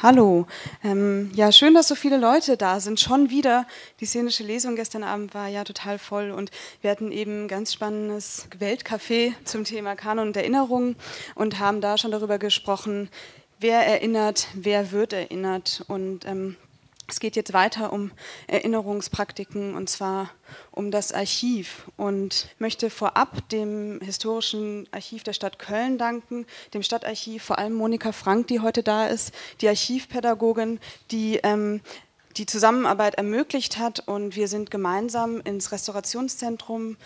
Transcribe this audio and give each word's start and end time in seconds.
Hallo. 0.00 0.46
Ähm, 0.84 1.32
ja, 1.34 1.50
schön, 1.50 1.74
dass 1.74 1.88
so 1.88 1.96
viele 1.96 2.18
Leute 2.18 2.56
da 2.56 2.78
sind. 2.78 3.00
Schon 3.00 3.30
wieder. 3.30 3.66
Die 3.98 4.06
szenische 4.06 4.44
Lesung 4.44 4.76
gestern 4.76 5.02
Abend 5.02 5.34
war 5.34 5.48
ja 5.48 5.64
total 5.64 5.98
voll 5.98 6.30
und 6.30 6.52
wir 6.82 6.92
hatten 6.92 7.10
eben 7.10 7.46
ein 7.46 7.48
ganz 7.48 7.72
spannendes 7.72 8.46
Weltcafé 8.60 9.32
zum 9.44 9.64
Thema 9.64 9.96
Kanon 9.96 10.28
und 10.28 10.36
Erinnerung 10.36 10.94
und 11.34 11.58
haben 11.58 11.80
da 11.80 11.98
schon 11.98 12.12
darüber 12.12 12.38
gesprochen, 12.38 13.10
wer 13.58 13.80
erinnert, 13.80 14.46
wer 14.54 14.92
wird 14.92 15.12
erinnert. 15.12 15.84
Und 15.88 16.24
ähm, 16.26 16.54
es 17.08 17.20
geht 17.20 17.36
jetzt 17.36 17.54
weiter 17.54 17.92
um 17.92 18.10
Erinnerungspraktiken 18.46 19.74
und 19.74 19.88
zwar 19.88 20.30
um 20.70 20.90
das 20.90 21.12
Archiv. 21.12 21.90
Und 21.96 22.48
möchte 22.58 22.90
vorab 22.90 23.48
dem 23.48 23.98
historischen 24.02 24.86
Archiv 24.92 25.24
der 25.24 25.32
Stadt 25.32 25.58
Köln 25.58 25.96
danken, 25.96 26.46
dem 26.74 26.82
Stadtarchiv, 26.82 27.42
vor 27.42 27.58
allem 27.58 27.72
Monika 27.72 28.12
Frank, 28.12 28.48
die 28.48 28.60
heute 28.60 28.82
da 28.82 29.06
ist, 29.06 29.32
die 29.62 29.68
Archivpädagogin, 29.68 30.80
die 31.10 31.40
ähm, 31.42 31.80
die 32.38 32.46
Zusammenarbeit 32.46 33.16
ermöglicht 33.16 33.78
hat. 33.78 34.00
Und 34.06 34.36
wir 34.36 34.48
sind 34.48 34.70
gemeinsam 34.70 35.40
ins 35.40 35.72
Restaurationszentrum 35.72 36.96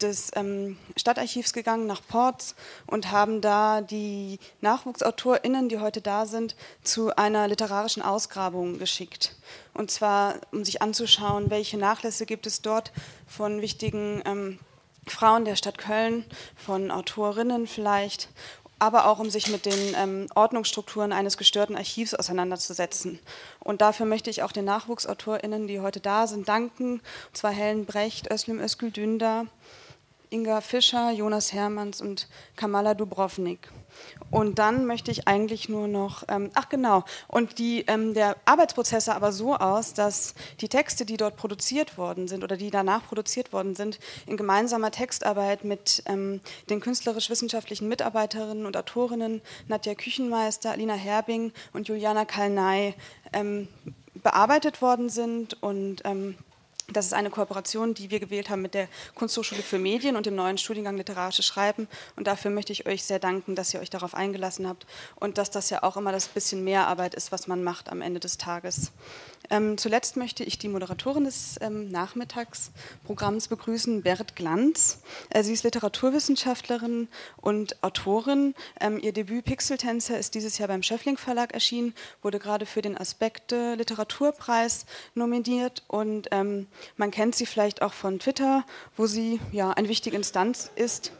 des 0.00 0.30
ähm, 0.36 0.76
Stadtarchivs 0.96 1.52
gegangen, 1.52 1.86
nach 1.86 2.02
Ports, 2.06 2.54
und 2.86 3.10
haben 3.10 3.40
da 3.40 3.80
die 3.80 4.38
NachwuchsautorInnen, 4.60 5.68
die 5.68 5.78
heute 5.78 6.00
da 6.00 6.26
sind, 6.26 6.54
zu 6.82 7.16
einer 7.16 7.48
literarischen 7.48 8.02
Ausgrabung 8.02 8.78
geschickt. 8.78 9.34
Und 9.72 9.90
zwar, 9.90 10.36
um 10.52 10.64
sich 10.64 10.82
anzuschauen, 10.82 11.50
welche 11.50 11.78
Nachlässe 11.78 12.26
gibt 12.26 12.46
es 12.46 12.62
dort 12.62 12.92
von 13.26 13.62
wichtigen 13.62 14.22
ähm, 14.26 14.58
Frauen 15.06 15.44
der 15.44 15.56
Stadt 15.56 15.78
Köln, 15.78 16.24
von 16.56 16.90
Autorinnen 16.90 17.66
vielleicht 17.66 18.28
aber 18.84 19.06
auch 19.06 19.18
um 19.18 19.30
sich 19.30 19.48
mit 19.48 19.64
den 19.64 19.94
ähm, 19.96 20.26
Ordnungsstrukturen 20.34 21.12
eines 21.12 21.38
gestörten 21.38 21.74
Archivs 21.74 22.14
auseinanderzusetzen. 22.14 23.18
Und 23.60 23.80
dafür 23.80 24.04
möchte 24.04 24.28
ich 24.28 24.42
auch 24.42 24.52
den 24.52 24.66
NachwuchsautorInnen, 24.66 25.66
die 25.66 25.80
heute 25.80 26.00
da 26.00 26.26
sind, 26.26 26.48
danken. 26.48 27.00
Und 27.28 27.36
zwar 27.36 27.50
Helen 27.50 27.86
Brecht, 27.86 28.30
Özlem 28.30 28.60
Özgül 28.60 28.90
Dündar, 28.90 29.46
Inga 30.28 30.60
Fischer, 30.60 31.10
Jonas 31.12 31.54
Hermanns 31.54 32.02
und 32.02 32.28
Kamala 32.56 32.92
Dubrovnik. 32.92 33.70
Und 34.30 34.58
dann 34.58 34.86
möchte 34.86 35.10
ich 35.10 35.28
eigentlich 35.28 35.68
nur 35.68 35.88
noch, 35.88 36.24
ähm, 36.28 36.50
ach 36.54 36.68
genau, 36.68 37.04
und 37.28 37.58
die, 37.58 37.84
ähm, 37.86 38.14
der 38.14 38.36
Arbeitsprozess 38.44 39.06
sah 39.06 39.14
aber 39.14 39.32
so 39.32 39.54
aus, 39.54 39.94
dass 39.94 40.34
die 40.60 40.68
Texte, 40.68 41.04
die 41.04 41.16
dort 41.16 41.36
produziert 41.36 41.98
worden 41.98 42.28
sind 42.28 42.42
oder 42.42 42.56
die 42.56 42.70
danach 42.70 43.04
produziert 43.06 43.52
worden 43.52 43.74
sind, 43.74 43.98
in 44.26 44.36
gemeinsamer 44.36 44.90
Textarbeit 44.90 45.64
mit 45.64 46.02
ähm, 46.06 46.40
den 46.70 46.80
künstlerisch-wissenschaftlichen 46.80 47.88
Mitarbeiterinnen 47.88 48.66
und 48.66 48.76
Autorinnen 48.76 49.40
Nadja 49.68 49.94
Küchenmeister, 49.94 50.72
Alina 50.72 50.94
Herbing 50.94 51.52
und 51.72 51.88
Juliana 51.88 52.24
Kalnay 52.24 52.94
ähm, 53.32 53.68
bearbeitet 54.22 54.82
worden 54.82 55.08
sind 55.08 55.62
und 55.62 56.02
ähm, 56.04 56.36
das 56.92 57.06
ist 57.06 57.14
eine 57.14 57.30
Kooperation, 57.30 57.94
die 57.94 58.10
wir 58.10 58.20
gewählt 58.20 58.50
haben 58.50 58.62
mit 58.62 58.74
der 58.74 58.88
Kunsthochschule 59.14 59.62
für 59.62 59.78
Medien 59.78 60.16
und 60.16 60.26
dem 60.26 60.34
neuen 60.34 60.58
Studiengang 60.58 60.96
Literarisches 60.96 61.46
Schreiben. 61.46 61.88
Und 62.16 62.26
dafür 62.26 62.50
möchte 62.50 62.72
ich 62.72 62.86
euch 62.86 63.04
sehr 63.04 63.18
danken, 63.18 63.54
dass 63.54 63.72
ihr 63.72 63.80
euch 63.80 63.90
darauf 63.90 64.14
eingelassen 64.14 64.68
habt 64.68 64.86
und 65.16 65.38
dass 65.38 65.50
das 65.50 65.70
ja 65.70 65.82
auch 65.82 65.96
immer 65.96 66.12
das 66.12 66.28
bisschen 66.28 66.62
mehr 66.62 66.86
Arbeit 66.86 67.14
ist, 67.14 67.32
was 67.32 67.46
man 67.46 67.64
macht 67.64 67.90
am 67.90 68.02
Ende 68.02 68.20
des 68.20 68.36
Tages. 68.36 68.92
Ähm, 69.50 69.76
zuletzt 69.78 70.16
möchte 70.16 70.44
ich 70.44 70.58
die 70.58 70.68
Moderatorin 70.68 71.24
des 71.24 71.56
ähm, 71.60 71.90
Nachmittagsprogramms 71.90 73.48
begrüßen, 73.48 74.02
Berit 74.02 74.36
Glanz. 74.36 75.02
Äh, 75.30 75.42
sie 75.42 75.52
ist 75.52 75.64
Literaturwissenschaftlerin 75.64 77.08
und 77.36 77.82
Autorin. 77.82 78.54
Ähm, 78.80 78.98
ihr 79.00 79.12
Debüt 79.12 79.44
Pixeltänzer 79.44 80.18
ist 80.18 80.34
dieses 80.34 80.58
Jahr 80.58 80.68
beim 80.68 80.82
Schöffling 80.82 81.16
Verlag 81.16 81.52
erschienen, 81.52 81.94
wurde 82.22 82.38
gerade 82.38 82.66
für 82.66 82.82
den 82.82 82.96
Aspekte 82.96 83.74
Literaturpreis 83.74 84.86
nominiert 85.14 85.82
und 85.88 86.28
ähm, 86.30 86.66
man 86.96 87.10
kennt 87.10 87.34
sie 87.34 87.46
vielleicht 87.46 87.82
auch 87.82 87.92
von 87.92 88.18
Twitter, 88.18 88.64
wo 88.96 89.06
sie 89.06 89.40
ja 89.52 89.70
eine 89.70 89.88
wichtige 89.88 90.16
Instanz 90.16 90.70
ist 90.76 91.12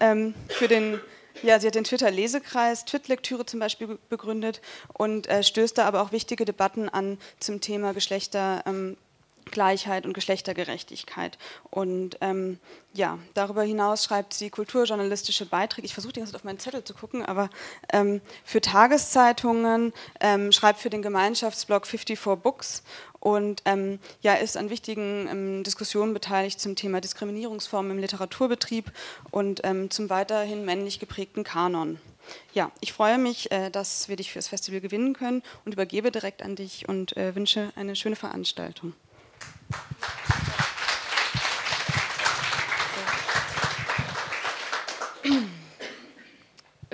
ähm, 0.00 0.34
für 0.48 0.68
den 0.68 1.00
ja, 1.42 1.58
sie 1.58 1.66
hat 1.66 1.74
den 1.74 1.84
Twitter-Lesekreis, 1.84 2.84
Twit-Lektüre 2.84 3.46
zum 3.46 3.60
Beispiel 3.60 3.98
begründet 4.08 4.60
und 4.92 5.28
äh, 5.28 5.42
stößt 5.42 5.78
da 5.78 5.84
aber 5.84 6.02
auch 6.02 6.12
wichtige 6.12 6.44
Debatten 6.44 6.88
an 6.88 7.18
zum 7.38 7.60
Thema 7.60 7.92
Geschlechtergleichheit 7.92 8.66
ähm, 8.66 8.96
und 10.06 10.12
Geschlechtergerechtigkeit. 10.12 11.38
Und 11.70 12.16
ähm, 12.20 12.58
ja, 12.94 13.18
darüber 13.34 13.62
hinaus 13.62 14.04
schreibt 14.04 14.34
sie 14.34 14.50
kulturjournalistische 14.50 15.46
Beiträge. 15.46 15.86
Ich 15.86 15.94
versuche 15.94 16.12
die 16.12 16.20
ganze 16.20 16.32
Zeit 16.32 16.40
auf 16.40 16.44
meinen 16.44 16.58
Zettel 16.58 16.84
zu 16.84 16.94
gucken, 16.94 17.24
aber 17.24 17.50
ähm, 17.92 18.20
für 18.44 18.60
Tageszeitungen, 18.60 19.92
ähm, 20.20 20.52
schreibt 20.52 20.80
für 20.80 20.90
den 20.90 21.02
Gemeinschaftsblog 21.02 21.86
54 21.86 22.42
Books 22.42 22.82
und 23.20 23.62
ähm, 23.66 23.98
ja, 24.20 24.34
ist 24.34 24.56
an 24.56 24.68
wichtigen 24.68 25.28
ähm, 25.30 25.62
Diskussionen 25.62 26.12
beteiligt 26.12 26.60
zum 26.60 26.74
Thema 26.74 27.00
Diskriminierungsformen 27.00 27.92
im 27.92 27.98
Literaturbetrieb 27.98 28.90
und 29.30 29.60
ähm, 29.64 29.90
zum 29.90 30.10
weiterhin 30.10 30.64
männlich 30.64 30.98
geprägten 30.98 31.44
Kanon. 31.44 32.00
Ja, 32.52 32.70
ich 32.80 32.92
freue 32.92 33.18
mich, 33.18 33.50
äh, 33.52 33.70
dass 33.70 34.08
wir 34.08 34.16
dich 34.16 34.32
für 34.32 34.38
das 34.38 34.48
Festival 34.48 34.80
gewinnen 34.80 35.14
können 35.14 35.42
und 35.64 35.72
übergebe 35.72 36.10
direkt 36.10 36.42
an 36.42 36.56
dich 36.56 36.88
und 36.88 37.16
äh, 37.16 37.34
wünsche 37.34 37.72
eine 37.76 37.96
schöne 37.96 38.16
Veranstaltung. 38.16 38.92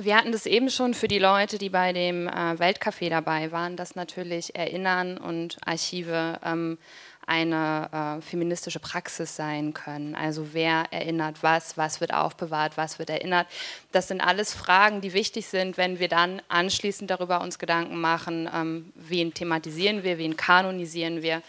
Wir 0.08 0.16
hatten 0.16 0.32
das 0.32 0.46
eben 0.46 0.70
schon 0.70 0.94
für 0.94 1.06
die 1.06 1.18
Leute, 1.18 1.58
die 1.58 1.68
bei 1.68 1.92
dem 1.92 2.28
äh, 2.28 2.30
Weltcafé 2.30 3.10
dabei 3.10 3.52
waren, 3.52 3.76
dass 3.76 3.94
natürlich 3.94 4.56
Erinnern 4.56 5.18
und 5.18 5.58
Archive 5.66 6.40
ähm, 6.42 6.78
eine 7.26 7.90
äh, 7.92 8.22
feministische 8.22 8.80
Praxis 8.80 9.36
sein 9.36 9.74
können. 9.74 10.14
Also 10.14 10.54
wer 10.54 10.86
erinnert 10.92 11.42
was, 11.42 11.76
was 11.76 12.00
wird 12.00 12.14
aufbewahrt, 12.14 12.78
was 12.78 12.98
wird 12.98 13.10
erinnert. 13.10 13.48
Das 13.92 14.08
sind 14.08 14.22
alles 14.22 14.54
Fragen, 14.54 15.02
die 15.02 15.12
wichtig 15.12 15.46
sind, 15.46 15.76
wenn 15.76 15.98
wir 15.98 16.08
dann 16.08 16.40
anschließend 16.48 17.10
darüber 17.10 17.42
uns 17.42 17.58
Gedanken 17.58 18.00
machen, 18.00 18.48
ähm, 18.54 18.90
wen 18.94 19.34
thematisieren 19.34 20.04
wir, 20.04 20.16
wen 20.16 20.38
kanonisieren 20.38 21.20
wir. 21.20 21.42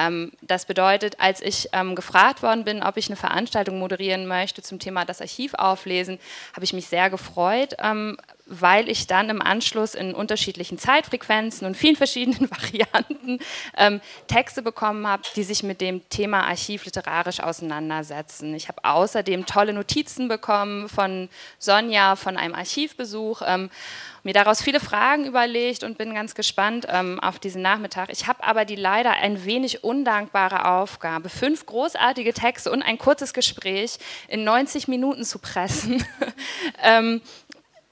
Ähm, 0.00 0.32
das 0.40 0.66
bedeutet, 0.66 1.16
als 1.18 1.40
ich 1.40 1.68
ähm, 1.72 1.94
gefragt 1.94 2.42
worden 2.42 2.64
bin, 2.64 2.82
ob 2.82 2.96
ich 2.96 3.08
eine 3.08 3.16
Veranstaltung 3.16 3.78
moderieren 3.78 4.26
möchte 4.26 4.62
zum 4.62 4.78
Thema 4.78 5.04
das 5.04 5.20
Archiv 5.20 5.54
auflesen, 5.54 6.18
habe 6.54 6.64
ich 6.64 6.72
mich 6.72 6.86
sehr 6.86 7.10
gefreut, 7.10 7.74
ähm, 7.82 8.16
weil 8.50 8.88
ich 8.88 9.06
dann 9.06 9.30
im 9.30 9.40
Anschluss 9.40 9.94
in 9.94 10.14
unterschiedlichen 10.14 10.76
Zeitfrequenzen 10.76 11.66
und 11.66 11.76
vielen 11.76 11.96
verschiedenen 11.96 12.50
Varianten 12.50 13.38
ähm, 13.76 14.00
Texte 14.26 14.60
bekommen 14.60 15.06
habe, 15.06 15.22
die 15.36 15.44
sich 15.44 15.62
mit 15.62 15.80
dem 15.80 16.06
Thema 16.10 16.46
Archiv 16.46 16.84
literarisch 16.84 17.40
auseinandersetzen. 17.40 18.54
Ich 18.54 18.68
habe 18.68 18.84
außerdem 18.84 19.46
tolle 19.46 19.72
Notizen 19.72 20.28
bekommen 20.28 20.88
von 20.88 21.28
Sonja 21.58 22.16
von 22.16 22.36
einem 22.36 22.54
Archivbesuch, 22.54 23.42
ähm, 23.46 23.70
mir 24.22 24.34
daraus 24.34 24.60
viele 24.60 24.80
Fragen 24.80 25.24
überlegt 25.24 25.82
und 25.82 25.96
bin 25.96 26.12
ganz 26.12 26.34
gespannt 26.34 26.86
ähm, 26.90 27.18
auf 27.20 27.38
diesen 27.38 27.62
Nachmittag. 27.62 28.10
Ich 28.10 28.26
habe 28.26 28.44
aber 28.44 28.64
die 28.64 28.76
leider 28.76 29.12
ein 29.12 29.44
wenig 29.44 29.82
undankbare 29.82 30.66
Aufgabe, 30.66 31.28
fünf 31.28 31.64
großartige 31.64 32.34
Texte 32.34 32.70
und 32.70 32.82
ein 32.82 32.98
kurzes 32.98 33.32
Gespräch 33.32 33.98
in 34.28 34.44
90 34.44 34.88
Minuten 34.88 35.24
zu 35.24 35.38
pressen. 35.38 36.04
ähm, 36.82 37.22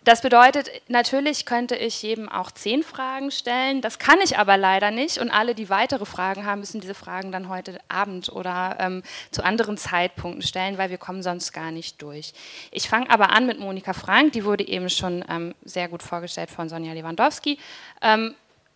das 0.09 0.23
bedeutet, 0.23 0.71
natürlich 0.89 1.45
könnte 1.45 1.77
ich 1.77 2.03
jedem 2.03 2.31
auch 2.31 2.51
zehn 2.51 2.83
Fragen 2.83 3.31
stellen. 3.31 3.83
Das 3.83 3.99
kann 3.99 4.19
ich 4.25 4.39
aber 4.39 4.57
leider 4.57 4.91
nicht. 4.91 5.19
Und 5.19 5.31
alle, 5.31 5.55
die 5.55 5.69
weitere 5.69 6.07
Fragen 6.07 6.47
haben, 6.47 6.61
müssen 6.61 6.81
diese 6.81 6.95
Fragen 6.95 7.31
dann 7.31 7.51
heute 7.51 7.79
Abend 7.89 8.31
oder 8.31 8.79
ähm, 8.81 9.03
zu 9.31 9.45
anderen 9.45 9.77
Zeitpunkten 9.77 10.41
stellen, 10.41 10.79
weil 10.79 10.89
wir 10.89 10.97
kommen 10.97 11.23
sonst 11.23 11.53
gar 11.53 11.73
nicht 11.73 12.01
durch. 12.01 12.33
Ich 12.71 12.89
fange 12.89 13.11
aber 13.11 13.33
an 13.33 13.47
mit 13.47 13.61
Monika 13.61 13.93
Frank. 13.93 14.33
Die 14.33 14.47
wurde 14.47 14.67
eben 14.67 14.89
schon 14.89 15.23
ähm, 15.29 15.55
sehr 15.63 15.89
gut 15.89 16.03
vorgestellt 16.03 16.51
von 16.51 16.71
Sonja 16.71 16.95
Lewandowski. 16.95 17.59
Ähm, 18.01 18.35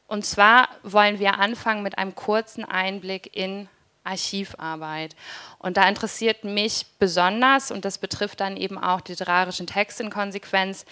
und 0.09 0.27
zwar 0.27 0.69
wollen 0.83 1.19
wir 1.19 1.39
anfangen 1.39 1.83
mit 1.83 1.97
einem 1.97 2.15
kurzen 2.15 2.67
Einblick 2.67 3.35
in 3.35 3.71
Archivarbeit. 4.05 5.17
Und 5.59 5.77
da 5.77 5.89
interessiert 5.89 6.45
mich 6.45 6.87
besonders, 6.99 7.71
und 7.71 7.85
das 7.85 7.99
betrifft 7.99 8.41
dann 8.41 8.57
eben 8.57 8.77
auch 8.77 9.01
literarischen 9.07 9.67
Texte 9.67 10.03
in 10.03 10.11
Konsequenz, 10.11 10.85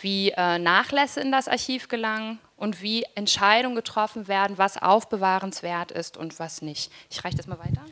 wie 0.00 0.30
äh, 0.30 0.58
Nachlässe 0.58 1.20
in 1.20 1.32
das 1.32 1.48
Archiv 1.48 1.88
gelangen 1.88 2.38
und 2.56 2.82
wie 2.82 3.04
Entscheidungen 3.14 3.76
getroffen 3.76 4.28
werden, 4.28 4.58
was 4.58 4.80
aufbewahrenswert 4.80 5.92
ist 5.92 6.16
und 6.16 6.38
was 6.38 6.62
nicht. 6.62 6.92
Ich 7.10 7.24
reiche 7.24 7.36
das 7.36 7.46
mal 7.46 7.58
weiter. 7.58 7.82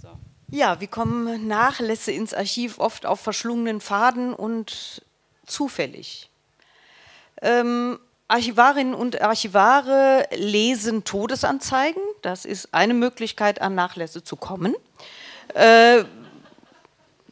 So. 0.00 0.08
Ja, 0.48 0.80
wie 0.80 0.86
kommen 0.86 1.46
Nachlässe 1.46 2.12
ins 2.12 2.34
Archiv 2.34 2.78
oft 2.78 3.06
auf 3.06 3.20
verschlungenen 3.20 3.80
Faden 3.80 4.34
und 4.34 5.02
zufällig? 5.46 6.28
Ähm, 7.40 7.98
Archivarinnen 8.28 8.94
und 8.94 9.20
Archivare 9.20 10.26
lesen 10.34 11.04
Todesanzeigen. 11.04 12.02
Das 12.22 12.44
ist 12.44 12.72
eine 12.72 12.94
Möglichkeit, 12.94 13.60
an 13.60 13.74
Nachlässe 13.74 14.24
zu 14.24 14.36
kommen. 14.36 14.74
Äh, 15.54 16.04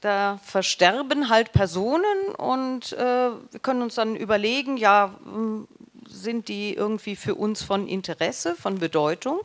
da 0.00 0.38
versterben 0.43 1.29
halt 1.29 1.52
Personen 1.52 2.35
und 2.37 2.93
äh, 2.93 3.31
wir 3.50 3.61
können 3.61 3.82
uns 3.82 3.97
dann 3.97 4.17
überlegen, 4.17 4.76
ja, 4.76 5.14
hm, 5.23 5.69
sind 6.08 6.49
die 6.49 6.75
irgendwie 6.75 7.17
für 7.17 7.35
uns 7.35 7.62
von 7.62 7.87
Interesse, 7.87 8.56
von 8.56 8.79
Bedeutung. 8.79 9.41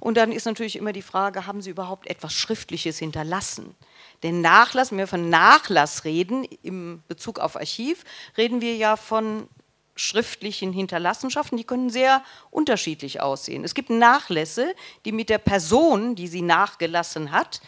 Und 0.00 0.16
dann 0.16 0.32
ist 0.32 0.46
natürlich 0.46 0.76
immer 0.76 0.92
die 0.92 1.02
Frage, 1.02 1.46
haben 1.46 1.60
sie 1.60 1.70
überhaupt 1.70 2.08
etwas 2.08 2.32
Schriftliches 2.32 2.98
hinterlassen? 2.98 3.76
Denn 4.22 4.40
Nachlass, 4.40 4.90
wenn 4.90 4.98
wir 4.98 5.06
von 5.06 5.28
Nachlass 5.28 6.04
reden, 6.04 6.44
im 6.62 7.02
Bezug 7.06 7.38
auf 7.38 7.56
Archiv, 7.56 8.04
reden 8.36 8.60
wir 8.60 8.76
ja 8.76 8.96
von 8.96 9.46
schriftlichen 9.94 10.72
Hinterlassenschaften, 10.72 11.58
die 11.58 11.64
können 11.64 11.90
sehr 11.90 12.22
unterschiedlich 12.50 13.20
aussehen. 13.20 13.64
Es 13.64 13.74
gibt 13.74 13.90
Nachlässe, 13.90 14.74
die 15.04 15.12
mit 15.12 15.28
der 15.28 15.38
Person, 15.38 16.14
die 16.14 16.28
sie 16.28 16.42
nachgelassen 16.42 17.32
hat, 17.32 17.60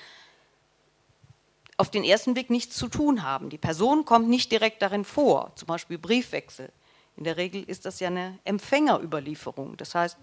auf 1.82 1.90
den 1.90 2.04
ersten 2.04 2.32
Blick 2.32 2.48
nichts 2.48 2.76
zu 2.76 2.86
tun 2.86 3.24
haben. 3.24 3.50
Die 3.50 3.58
Person 3.58 4.04
kommt 4.04 4.28
nicht 4.28 4.52
direkt 4.52 4.82
darin 4.82 5.04
vor, 5.04 5.50
zum 5.56 5.66
Beispiel 5.66 5.98
Briefwechsel. 5.98 6.70
In 7.16 7.24
der 7.24 7.36
Regel 7.36 7.64
ist 7.64 7.86
das 7.86 7.98
ja 7.98 8.06
eine 8.06 8.38
Empfängerüberlieferung. 8.44 9.76
Das 9.78 9.96
heißt, 9.96 10.16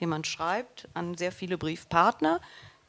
jemand 0.00 0.26
schreibt 0.26 0.88
an 0.94 1.18
sehr 1.18 1.30
viele 1.30 1.58
Briefpartner, 1.58 2.40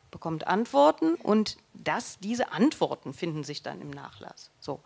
bekommt 0.10 0.48
Antworten 0.48 1.16
und 1.16 1.58
das, 1.74 2.18
diese 2.20 2.54
Antworten 2.54 3.14
finden 3.14 3.44
sich 3.44 3.62
dann 3.62 3.81
im 3.81 3.90
Nachlass. 3.90 4.52
So, 4.62 4.80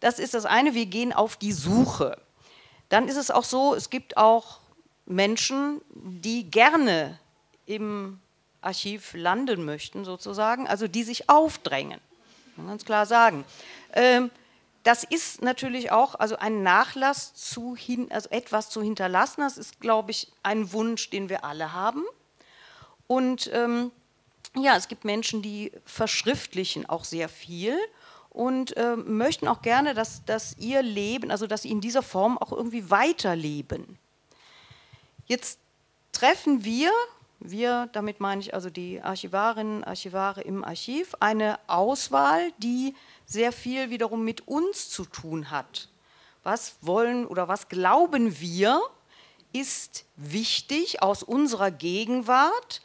das 0.00 0.18
ist 0.18 0.34
das 0.34 0.44
eine, 0.44 0.74
wir 0.74 0.84
gehen 0.84 1.14
auf 1.14 1.38
die 1.38 1.52
Suche. 1.52 2.20
Dann 2.90 3.08
ist 3.08 3.16
es 3.16 3.30
auch 3.30 3.44
so, 3.44 3.74
es 3.74 3.88
gibt 3.88 4.18
auch 4.18 4.60
Menschen, 5.06 5.80
die 5.94 6.50
gerne 6.50 7.18
im 7.64 8.20
Archiv 8.60 9.14
landen 9.14 9.64
möchten, 9.64 10.04
sozusagen, 10.04 10.68
also 10.68 10.86
die 10.86 11.02
sich 11.02 11.30
aufdrängen. 11.30 12.02
Kann 12.54 12.64
man 12.64 12.74
ganz 12.74 12.84
klar 12.84 13.06
sagen. 13.06 13.44
Ähm, 13.92 14.30
das 14.84 15.02
ist 15.02 15.42
natürlich 15.42 15.90
auch, 15.90 16.14
also 16.14 16.36
ein 16.36 16.62
Nachlass 16.62 17.34
zu 17.34 17.74
hin, 17.74 18.08
also 18.10 18.28
etwas 18.30 18.68
zu 18.68 18.82
hinterlassen, 18.82 19.40
das 19.40 19.56
ist, 19.56 19.80
glaube 19.80 20.10
ich, 20.10 20.30
ein 20.42 20.72
Wunsch, 20.72 21.08
den 21.08 21.30
wir 21.30 21.44
alle 21.44 21.72
haben. 21.72 22.04
Und 23.06 23.50
ähm, 23.52 23.90
ja, 24.54 24.76
es 24.76 24.88
gibt 24.88 25.04
Menschen, 25.04 25.42
die 25.42 25.72
verschriftlichen 25.84 26.86
auch 26.88 27.04
sehr 27.04 27.28
viel 27.28 27.78
und 28.28 28.76
äh, 28.76 28.96
möchten 28.96 29.48
auch 29.48 29.62
gerne, 29.62 29.94
dass, 29.94 30.24
dass 30.26 30.56
ihr 30.58 30.82
Leben, 30.82 31.30
also 31.30 31.46
dass 31.46 31.62
sie 31.62 31.70
in 31.70 31.80
dieser 31.80 32.02
Form 32.02 32.36
auch 32.36 32.52
irgendwie 32.52 32.90
weiterleben. 32.90 33.98
Jetzt 35.26 35.58
treffen 36.12 36.64
wir, 36.64 36.90
wir, 37.44 37.88
damit 37.92 38.20
meine 38.20 38.40
ich 38.40 38.54
also 38.54 38.70
die 38.70 39.00
Archivarinnen, 39.00 39.84
Archivare 39.84 40.40
im 40.40 40.64
Archiv, 40.64 41.14
eine 41.20 41.58
Auswahl, 41.66 42.52
die 42.58 42.94
sehr 43.26 43.52
viel 43.52 43.90
wiederum 43.90 44.24
mit 44.24 44.48
uns 44.48 44.90
zu 44.90 45.04
tun 45.04 45.50
hat. 45.50 45.88
Was 46.42 46.76
wollen 46.80 47.26
oder 47.26 47.46
was 47.46 47.68
glauben 47.68 48.40
wir, 48.40 48.80
ist 49.52 50.04
wichtig 50.16 51.02
aus 51.02 51.22
unserer 51.22 51.70
Gegenwart 51.70 52.82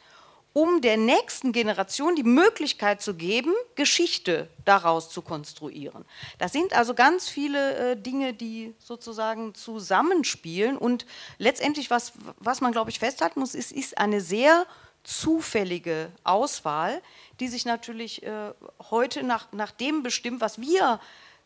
um 0.52 0.80
der 0.80 0.96
nächsten 0.96 1.52
Generation 1.52 2.16
die 2.16 2.24
Möglichkeit 2.24 3.00
zu 3.00 3.14
geben, 3.14 3.52
Geschichte 3.76 4.48
daraus 4.64 5.10
zu 5.10 5.22
konstruieren. 5.22 6.04
Das 6.38 6.52
sind 6.52 6.72
also 6.72 6.94
ganz 6.94 7.28
viele 7.28 7.92
äh, 7.92 7.96
Dinge, 7.96 8.34
die 8.34 8.74
sozusagen 8.78 9.54
zusammenspielen 9.54 10.76
und 10.76 11.06
letztendlich, 11.38 11.90
was, 11.90 12.12
was 12.38 12.60
man, 12.60 12.72
glaube 12.72 12.90
ich, 12.90 12.98
festhalten 12.98 13.40
muss, 13.40 13.54
ist, 13.54 13.72
ist 13.72 13.98
eine 13.98 14.20
sehr 14.20 14.66
zufällige 15.02 16.10
Auswahl, 16.24 17.00
die 17.38 17.48
sich 17.48 17.64
natürlich 17.64 18.22
äh, 18.22 18.52
heute 18.90 19.22
nach, 19.22 19.52
nach 19.52 19.70
dem 19.70 20.02
bestimmt, 20.02 20.40
was 20.40 20.60
wir 20.60 21.00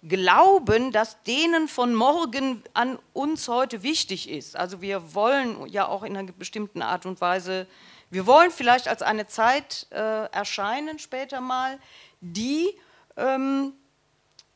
glauben, 0.06 0.92
dass 0.92 1.22
denen 1.22 1.66
von 1.68 1.94
morgen 1.94 2.62
an 2.74 2.98
uns 3.12 3.48
heute 3.48 3.82
wichtig 3.82 4.28
ist. 4.28 4.56
Also 4.56 4.82
wir 4.82 5.14
wollen 5.14 5.66
ja 5.66 5.88
auch 5.88 6.02
in 6.02 6.16
einer 6.16 6.30
bestimmten 6.32 6.82
Art 6.82 7.06
und 7.06 7.20
Weise 7.20 7.66
wir 8.10 8.26
wollen 8.26 8.50
vielleicht 8.50 8.88
als 8.88 9.02
eine 9.02 9.26
Zeit 9.26 9.86
äh, 9.90 10.26
erscheinen 10.30 10.98
später 10.98 11.40
mal, 11.40 11.78
die 12.20 12.74
ähm, 13.16 13.74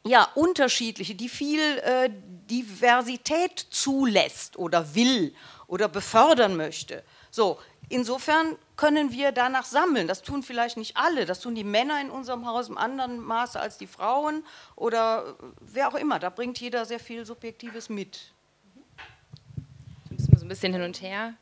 ja, 0.05 0.29
unterschiedliche, 0.35 1.15
die 1.15 1.29
viel 1.29 1.61
äh, 1.79 2.11
Diversität 2.50 3.67
zulässt 3.71 4.59
oder 4.59 4.95
will 4.95 5.35
oder 5.67 5.89
befördern 5.89 6.56
möchte. 6.56 7.03
So, 7.31 7.59
insofern 7.89 8.56
können 8.77 9.12
wir 9.12 9.33
danach 9.33 9.65
sammeln. 9.65 10.09
Das 10.09 10.23
tun 10.23 10.43
vielleicht 10.43 10.77
nicht 10.77 10.97
alle, 10.97 11.27
das 11.27 11.41
tun 11.41 11.55
die 11.55 11.65
Männer 11.65 12.01
in 12.01 12.11
unserem 12.11 12.47
Haus 12.47 12.69
im 12.69 12.79
anderen 12.79 13.19
Maße 13.19 13.61
als 13.61 13.77
die 13.77 13.87
Frauen 13.87 14.44
oder 14.77 15.37
wer 15.61 15.89
auch 15.89 15.94
immer. 15.94 16.19
Da 16.19 16.31
bringt 16.31 16.59
jeder 16.61 16.85
sehr 16.85 17.01
viel 17.01 17.27
Subjektives 17.27 17.89
mit. 17.89 18.33
So 20.17 20.44
ein 20.44 20.49
bisschen 20.49 20.73
hin 20.73 20.83
und 20.83 21.03
her. 21.03 21.35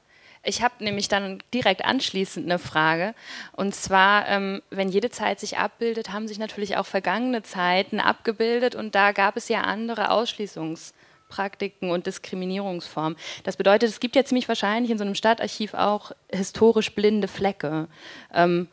Ich 0.47 0.63
habe 0.63 0.83
nämlich 0.83 1.09
dann 1.09 1.43
direkt 1.53 1.85
anschließend 1.85 2.47
eine 2.47 2.61
Frage. 2.61 3.15
Und 3.53 3.75
zwar, 3.75 4.29
ähm, 4.29 4.63
wenn 4.71 4.89
jede 4.89 5.11
Zeit 5.11 5.41
sich 5.41 5.59
abbildet, 5.59 6.13
haben 6.13 6.29
sich 6.29 6.39
natürlich 6.39 6.77
auch 6.77 6.87
vergangene 6.87 7.43
Zeiten 7.43 7.99
abgebildet 7.99 8.77
und 8.77 8.95
da 8.95 9.11
gab 9.11 9.37
es 9.37 9.49
ja 9.49 9.63
andere 9.63 10.11
Ausschließungspraktiken 10.11 11.91
und 11.91 12.07
Diskriminierungsformen. 12.07 13.19
Das 13.43 13.57
bedeutet, 13.57 13.91
es 13.91 13.99
gibt 13.99 14.15
ja 14.15 14.25
ziemlich 14.25 14.47
wahrscheinlich 14.47 14.93
in 14.93 14.99
so 14.99 15.05
einem 15.05 15.17
Stadtarchiv 15.17 15.75
auch 15.75 16.13
historisch 16.31 16.95
blinde 16.95 17.27
Flecke. 17.27 17.89
Ähm, 18.33 18.69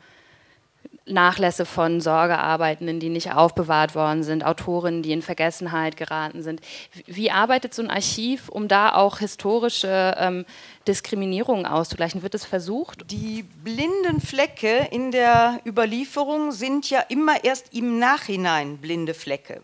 Nachlässe 1.06 1.66
von 1.66 2.00
Sorgearbeitenden, 2.00 2.98
die 2.98 3.10
nicht 3.10 3.32
aufbewahrt 3.32 3.94
worden 3.94 4.22
sind, 4.22 4.44
Autorinnen, 4.44 5.02
die 5.02 5.12
in 5.12 5.20
Vergessenheit 5.20 5.96
geraten 5.96 6.42
sind. 6.42 6.60
Wie 7.06 7.30
arbeitet 7.30 7.74
so 7.74 7.82
ein 7.82 7.90
Archiv, 7.90 8.48
um 8.48 8.68
da 8.68 8.94
auch 8.94 9.18
historische 9.18 10.14
ähm, 10.18 10.46
Diskriminierungen 10.88 11.66
auszugleichen? 11.66 12.22
Wird 12.22 12.34
es 12.34 12.46
versucht? 12.46 13.10
Die 13.10 13.42
blinden 13.42 14.20
Flecke 14.20 14.88
in 14.90 15.10
der 15.10 15.60
Überlieferung 15.66 16.52
sind 16.52 16.88
ja 16.88 17.00
immer 17.00 17.44
erst 17.44 17.74
im 17.74 17.98
Nachhinein 17.98 18.78
blinde 18.78 19.12
Flecke. 19.12 19.60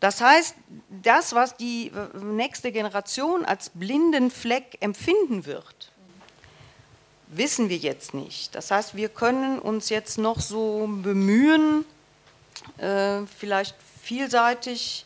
Das 0.00 0.20
heißt, 0.20 0.56
das, 1.02 1.34
was 1.34 1.56
die 1.56 1.88
äh, 1.88 2.18
nächste 2.18 2.72
Generation 2.72 3.44
als 3.44 3.70
blinden 3.70 4.30
Fleck 4.30 4.78
empfinden 4.80 5.46
wird, 5.46 5.92
wissen 7.28 7.68
wir 7.68 7.76
jetzt 7.76 8.14
nicht. 8.14 8.54
Das 8.54 8.70
heißt, 8.70 8.94
wir 8.94 9.08
können 9.08 9.58
uns 9.58 9.88
jetzt 9.88 10.18
noch 10.18 10.40
so 10.40 10.88
bemühen, 11.02 11.84
äh, 12.78 13.22
vielleicht 13.38 13.74
vielseitig 14.02 15.04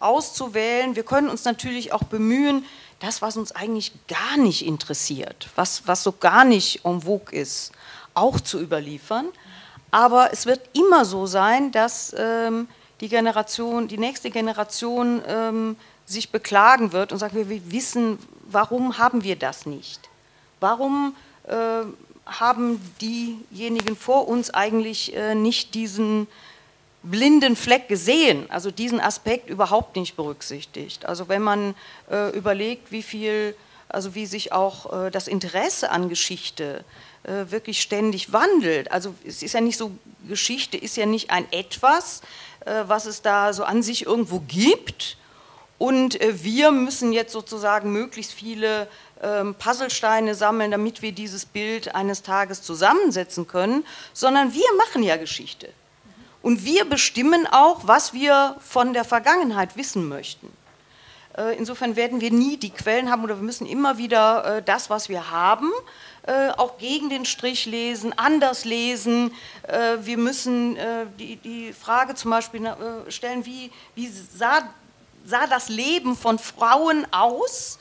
auszuwählen. 0.00 0.96
Wir 0.96 1.04
können 1.04 1.28
uns 1.28 1.44
natürlich 1.44 1.92
auch 1.92 2.04
bemühen, 2.04 2.64
das, 2.98 3.22
was 3.22 3.36
uns 3.36 3.52
eigentlich 3.52 3.92
gar 4.08 4.36
nicht 4.36 4.66
interessiert, 4.66 5.48
was, 5.54 5.86
was 5.86 6.02
so 6.02 6.12
gar 6.12 6.44
nicht 6.44 6.84
en 6.84 7.02
vogue 7.02 7.32
ist, 7.32 7.72
auch 8.14 8.40
zu 8.40 8.60
überliefern. 8.60 9.28
Aber 9.90 10.32
es 10.32 10.46
wird 10.46 10.60
immer 10.74 11.04
so 11.04 11.26
sein, 11.26 11.72
dass 11.72 12.14
ähm, 12.16 12.68
die 13.00 13.08
Generation, 13.08 13.88
die 13.88 13.98
nächste 13.98 14.30
Generation 14.30 15.22
ähm, 15.26 15.76
sich 16.04 16.30
beklagen 16.30 16.92
wird 16.92 17.12
und 17.12 17.18
sagt, 17.18 17.34
wir, 17.34 17.48
wir 17.48 17.72
wissen, 17.72 18.18
warum 18.44 18.98
haben 18.98 19.24
wir 19.24 19.36
das 19.36 19.66
nicht? 19.66 20.08
Warum 20.60 21.14
haben 21.46 22.80
diejenigen 23.00 23.96
vor 23.96 24.28
uns 24.28 24.50
eigentlich 24.50 25.14
äh, 25.16 25.34
nicht 25.34 25.74
diesen 25.74 26.26
blinden 27.02 27.56
Fleck 27.56 27.88
gesehen, 27.88 28.46
also 28.50 28.70
diesen 28.70 29.00
Aspekt 29.00 29.48
überhaupt 29.48 29.96
nicht 29.96 30.16
berücksichtigt. 30.16 31.06
Also 31.06 31.28
wenn 31.28 31.42
man 31.42 31.74
äh, 32.10 32.30
überlegt, 32.36 32.92
wie 32.92 33.02
viel, 33.02 33.56
also 33.88 34.14
wie 34.14 34.26
sich 34.26 34.52
auch 34.52 35.06
äh, 35.06 35.10
das 35.10 35.26
Interesse 35.26 35.90
an 35.90 36.08
Geschichte 36.08 36.84
äh, 37.22 37.50
wirklich 37.50 37.80
ständig 37.80 38.32
wandelt. 38.32 38.92
Also 38.92 39.14
es 39.24 39.42
ist 39.42 39.54
ja 39.54 39.60
nicht 39.60 39.78
so, 39.78 39.92
Geschichte 40.28 40.76
ist 40.76 40.96
ja 40.96 41.06
nicht 41.06 41.30
ein 41.30 41.50
etwas, 41.52 42.20
äh, 42.66 42.84
was 42.86 43.06
es 43.06 43.22
da 43.22 43.52
so 43.54 43.64
an 43.64 43.82
sich 43.82 44.06
irgendwo 44.06 44.40
gibt. 44.46 45.16
Und 45.78 46.18
wir 46.20 46.72
müssen 46.72 47.10
jetzt 47.10 47.32
sozusagen 47.32 47.90
möglichst 47.90 48.34
viele 48.34 48.86
Puzzlesteine 49.58 50.34
sammeln, 50.34 50.70
damit 50.70 51.02
wir 51.02 51.12
dieses 51.12 51.44
Bild 51.44 51.94
eines 51.94 52.22
Tages 52.22 52.62
zusammensetzen 52.62 53.46
können, 53.46 53.84
sondern 54.14 54.54
wir 54.54 54.64
machen 54.78 55.02
ja 55.02 55.16
Geschichte. 55.16 55.68
Und 56.42 56.64
wir 56.64 56.86
bestimmen 56.86 57.46
auch, 57.46 57.80
was 57.86 58.14
wir 58.14 58.56
von 58.60 58.94
der 58.94 59.04
Vergangenheit 59.04 59.76
wissen 59.76 60.08
möchten. 60.08 60.50
Äh, 61.36 61.56
insofern 61.56 61.96
werden 61.96 62.20
wir 62.20 62.30
nie 62.30 62.56
die 62.56 62.70
Quellen 62.70 63.10
haben 63.10 63.22
oder 63.22 63.36
wir 63.36 63.42
müssen 63.42 63.66
immer 63.66 63.98
wieder 63.98 64.56
äh, 64.56 64.62
das, 64.62 64.90
was 64.90 65.08
wir 65.08 65.30
haben, 65.30 65.70
äh, 66.22 66.50
auch 66.50 66.78
gegen 66.78 67.08
den 67.08 67.24
Strich 67.24 67.66
lesen, 67.66 68.12
anders 68.16 68.64
lesen. 68.64 69.32
Wir 70.02 70.18
müssen 70.18 70.76
die, 71.18 71.36
die 71.36 71.72
Frage 71.72 72.14
zum 72.14 72.30
Beispiel 72.30 72.74
stellen, 73.08 73.46
wie, 73.46 73.70
wie 73.94 74.08
sah, 74.08 74.62
sah 75.24 75.46
das 75.46 75.68
Leben 75.68 76.16
von 76.16 76.38
Frauen 76.38 77.06
aus 77.12 77.78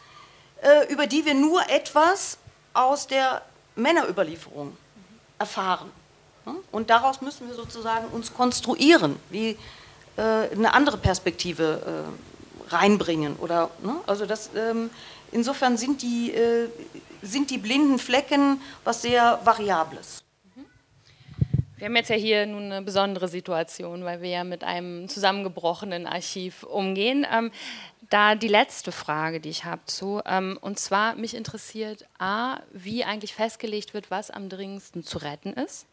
über 0.90 1.08
die 1.08 1.26
wir 1.26 1.34
nur 1.34 1.62
etwas 1.70 2.38
aus 2.74 3.08
der 3.08 3.42
Männerüberlieferung 3.76 4.76
erfahren. 5.38 5.92
Und 6.72 6.90
daraus 6.90 7.22
müssen 7.22 7.48
wir 7.48 7.56
sozusagen 7.56 8.08
uns 8.08 8.34
konstruieren, 8.34 9.18
wie 9.30 9.58
äh, 10.18 10.22
eine 10.52 10.74
andere 10.74 10.98
Perspektive 10.98 12.06
äh, 12.70 12.74
reinbringen. 12.74 13.38
Ne? 13.42 13.96
Also 14.06 14.26
das 14.26 14.50
ähm, 14.56 14.90
insofern 15.32 15.78
sind 15.78 16.02
die, 16.02 16.34
äh, 16.34 16.70
sind 17.22 17.50
die 17.50 17.58
blinden 17.58 18.00
Flecken 18.00 18.62
was 18.84 19.02
sehr 19.02 19.40
Variables. 19.44 20.24
Wir 21.80 21.86
haben 21.86 21.96
jetzt 21.96 22.10
ja 22.10 22.18
hier 22.18 22.46
nun 22.46 22.64
eine 22.64 22.82
besondere 22.82 23.30
Situation, 23.30 24.04
weil 24.04 24.22
wir 24.22 24.28
ja 24.28 24.44
mit 24.44 24.66
einem 24.66 25.08
zusammengebrochenen 25.08 26.08
Archiv 26.08 26.64
umgehen. 26.64 27.26
Ähm, 27.32 27.52
da 28.10 28.36
die 28.36 28.50
letzte 28.50 28.92
Frage, 28.92 29.40
die 29.40 29.48
ich 29.48 29.64
habe 29.64 29.80
zu, 29.86 30.22
ähm, 30.26 30.60
und 30.60 30.78
zwar 30.78 31.16
mich 31.16 31.34
interessiert 31.34 32.06
A, 32.18 32.58
wie 32.74 33.06
eigentlich 33.06 33.34
festgelegt 33.34 33.94
wird, 33.94 34.12
was 34.12 34.30
am 34.30 34.50
dringendsten 34.50 35.06
zu 35.06 35.20
retten 35.20 35.54
ist. 35.54 35.88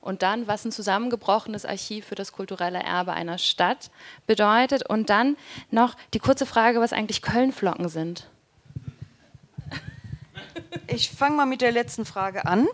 Und 0.00 0.22
dann, 0.22 0.48
was 0.48 0.64
ein 0.64 0.72
zusammengebrochenes 0.72 1.64
Archiv 1.64 2.06
für 2.06 2.16
das 2.16 2.32
kulturelle 2.32 2.80
Erbe 2.80 3.12
einer 3.12 3.38
Stadt 3.38 3.92
bedeutet. 4.26 4.90
Und 4.90 5.08
dann 5.08 5.36
noch 5.70 5.94
die 6.14 6.18
kurze 6.18 6.46
Frage, 6.46 6.80
was 6.80 6.92
eigentlich 6.92 7.22
Kölnflocken 7.22 7.88
sind. 7.88 8.28
Ich 10.88 11.10
fange 11.10 11.36
mal 11.36 11.46
mit 11.46 11.60
der 11.60 11.70
letzten 11.70 12.04
Frage 12.04 12.44
an. 12.44 12.66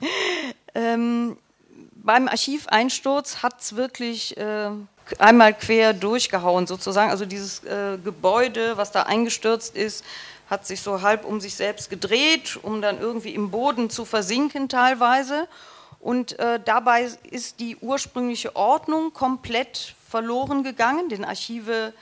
Äh, 0.00 0.94
ähm, 0.94 1.38
beim 1.94 2.28
Archiveinsturz 2.28 3.42
hat 3.42 3.60
es 3.60 3.76
wirklich 3.76 4.36
äh, 4.36 4.70
einmal 5.18 5.54
quer 5.54 5.92
durchgehauen 5.92 6.66
sozusagen. 6.66 7.10
Also 7.10 7.26
dieses 7.26 7.64
äh, 7.64 7.98
Gebäude, 8.02 8.76
was 8.76 8.92
da 8.92 9.02
eingestürzt 9.02 9.76
ist, 9.76 10.04
hat 10.48 10.66
sich 10.66 10.80
so 10.80 11.02
halb 11.02 11.24
um 11.24 11.40
sich 11.40 11.54
selbst 11.54 11.90
gedreht, 11.90 12.58
um 12.62 12.80
dann 12.80 13.00
irgendwie 13.00 13.34
im 13.34 13.50
Boden 13.50 13.90
zu 13.90 14.04
versinken 14.04 14.68
teilweise. 14.68 15.48
Und 15.98 16.38
äh, 16.38 16.60
dabei 16.64 17.10
ist 17.30 17.58
die 17.58 17.76
ursprüngliche 17.76 18.54
Ordnung 18.54 19.12
komplett 19.12 19.94
verloren 20.08 20.62
gegangen. 20.62 21.08
Denn 21.08 21.24
Archive 21.24 21.92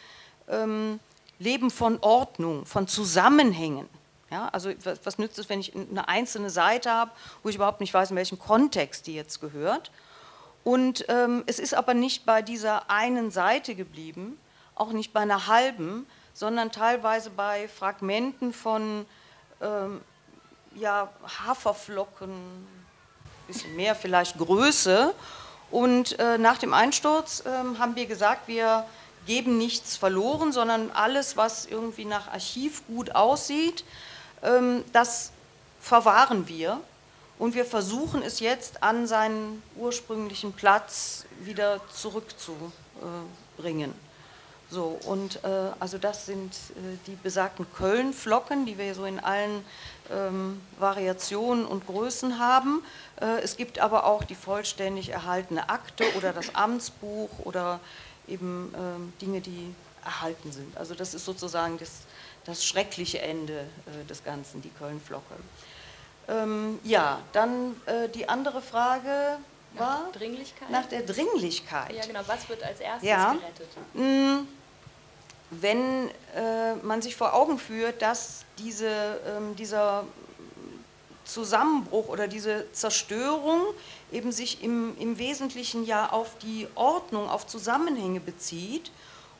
ähm, 0.48 1.00
leben 1.38 1.70
von 1.70 1.98
Ordnung, 2.00 2.66
von 2.66 2.86
Zusammenhängen. 2.86 3.88
Ja, 4.34 4.48
also 4.48 4.72
was, 4.82 4.98
was 5.04 5.18
nützt 5.18 5.38
es, 5.38 5.48
wenn 5.48 5.60
ich 5.60 5.76
eine 5.76 6.08
einzelne 6.08 6.50
Seite 6.50 6.90
habe, 6.90 7.12
wo 7.44 7.50
ich 7.50 7.54
überhaupt 7.54 7.80
nicht 7.80 7.94
weiß, 7.94 8.10
in 8.10 8.16
welchem 8.16 8.36
Kontext 8.36 9.06
die 9.06 9.14
jetzt 9.14 9.40
gehört. 9.40 9.92
Und 10.64 11.04
ähm, 11.06 11.44
es 11.46 11.60
ist 11.60 11.72
aber 11.72 11.94
nicht 11.94 12.26
bei 12.26 12.42
dieser 12.42 12.90
einen 12.90 13.30
Seite 13.30 13.76
geblieben, 13.76 14.36
auch 14.74 14.90
nicht 14.90 15.12
bei 15.12 15.20
einer 15.20 15.46
halben, 15.46 16.04
sondern 16.32 16.72
teilweise 16.72 17.30
bei 17.30 17.68
Fragmenten 17.68 18.52
von 18.52 19.06
ähm, 19.60 20.00
ja, 20.74 21.10
Haferflocken, 21.46 22.32
ein 22.32 23.46
bisschen 23.46 23.76
mehr 23.76 23.94
vielleicht 23.94 24.36
Größe. 24.36 25.14
Und 25.70 26.18
äh, 26.18 26.38
nach 26.38 26.58
dem 26.58 26.74
Einsturz 26.74 27.44
äh, 27.46 27.78
haben 27.78 27.94
wir 27.94 28.06
gesagt, 28.06 28.48
wir 28.48 28.84
geben 29.26 29.58
nichts 29.58 29.96
verloren, 29.96 30.50
sondern 30.50 30.90
alles, 30.90 31.36
was 31.36 31.66
irgendwie 31.66 32.04
nach 32.04 32.32
Archivgut 32.32 33.14
aussieht, 33.14 33.84
das 34.92 35.30
verwahren 35.80 36.48
wir 36.48 36.80
und 37.38 37.54
wir 37.54 37.64
versuchen 37.64 38.22
es 38.22 38.40
jetzt 38.40 38.82
an 38.82 39.06
seinen 39.06 39.62
ursprünglichen 39.76 40.52
Platz 40.52 41.24
wieder 41.40 41.80
zurückzubringen. 41.92 43.94
So, 44.70 44.98
und 45.04 45.44
äh, 45.44 45.48
also 45.78 45.98
das 45.98 46.26
sind 46.26 46.52
äh, 46.52 46.96
die 47.06 47.16
besagten 47.22 47.66
Köln-Flocken, 47.74 48.66
die 48.66 48.78
wir 48.78 48.94
so 48.94 49.04
in 49.04 49.20
allen 49.20 49.64
ähm, 50.10 50.60
Variationen 50.78 51.66
und 51.66 51.86
Größen 51.86 52.38
haben. 52.38 52.82
Äh, 53.20 53.42
es 53.42 53.56
gibt 53.56 53.78
aber 53.78 54.04
auch 54.04 54.24
die 54.24 54.34
vollständig 54.34 55.10
erhaltene 55.10 55.68
Akte 55.68 56.04
oder 56.16 56.32
das 56.32 56.54
Amtsbuch 56.54 57.30
oder 57.44 57.78
eben 58.26 58.74
ähm, 58.76 59.12
Dinge, 59.20 59.40
die 59.40 59.74
erhalten 60.04 60.50
sind. 60.50 60.76
Also 60.76 60.94
das 60.94 61.14
ist 61.14 61.24
sozusagen 61.24 61.78
das, 61.78 61.90
das 62.44 62.64
schreckliche 62.64 63.20
Ende 63.20 63.60
äh, 63.60 64.04
des 64.08 64.24
Ganzen, 64.24 64.62
die 64.62 64.70
Köln-Flocke. 64.70 65.34
Ähm, 66.28 66.78
ja, 66.84 67.20
dann 67.32 67.76
äh, 67.86 68.08
die 68.08 68.28
andere 68.28 68.62
Frage 68.62 69.38
war 69.74 70.04
nach 70.04 70.12
Dringlichkeit. 70.12 70.70
Nach 70.70 70.86
der 70.86 71.02
Dringlichkeit. 71.02 71.92
Ja, 71.92 72.06
genau. 72.06 72.20
Was 72.26 72.48
wird 72.48 72.62
als 72.62 72.80
erstes 72.80 73.08
ja. 73.08 73.32
gerettet? 73.34 73.68
Mm, 73.94 74.46
wenn 75.50 76.10
äh, 76.34 76.74
man 76.82 77.02
sich 77.02 77.16
vor 77.16 77.34
Augen 77.34 77.58
führt, 77.58 78.00
dass 78.02 78.44
diese, 78.58 79.20
ähm, 79.26 79.56
dieser 79.56 80.04
Zusammenbruch 81.24 82.08
oder 82.08 82.28
diese 82.28 82.70
Zerstörung 82.72 83.62
eben 84.12 84.32
sich 84.32 84.62
im, 84.62 84.96
im 84.98 85.18
Wesentlichen 85.18 85.84
ja 85.84 86.10
auf 86.10 86.38
die 86.38 86.68
Ordnung, 86.74 87.28
auf 87.28 87.46
Zusammenhänge 87.46 88.20
bezieht 88.20 88.90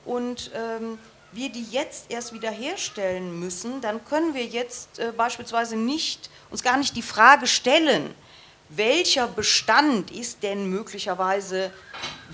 und 0.05 0.51
ähm, 0.55 0.99
wir 1.35 1.51
die 1.51 1.65
jetzt 1.65 2.07
erst 2.11 2.33
wiederherstellen 2.33 3.39
müssen, 3.39 3.81
dann 3.81 4.05
können 4.05 4.35
wir 4.35 4.45
jetzt 4.45 4.99
äh, 4.99 5.13
beispielsweise 5.17 5.77
nicht, 5.77 6.31
uns 6.51 6.63
gar 6.63 6.77
nicht 6.77 6.97
die 6.97 7.03
Frage 7.03 7.47
stellen, 7.47 8.15
welcher 8.69 9.29
Bestand 9.29 10.11
ist 10.11 10.43
denn 10.43 10.69
möglicherweise 10.69 11.73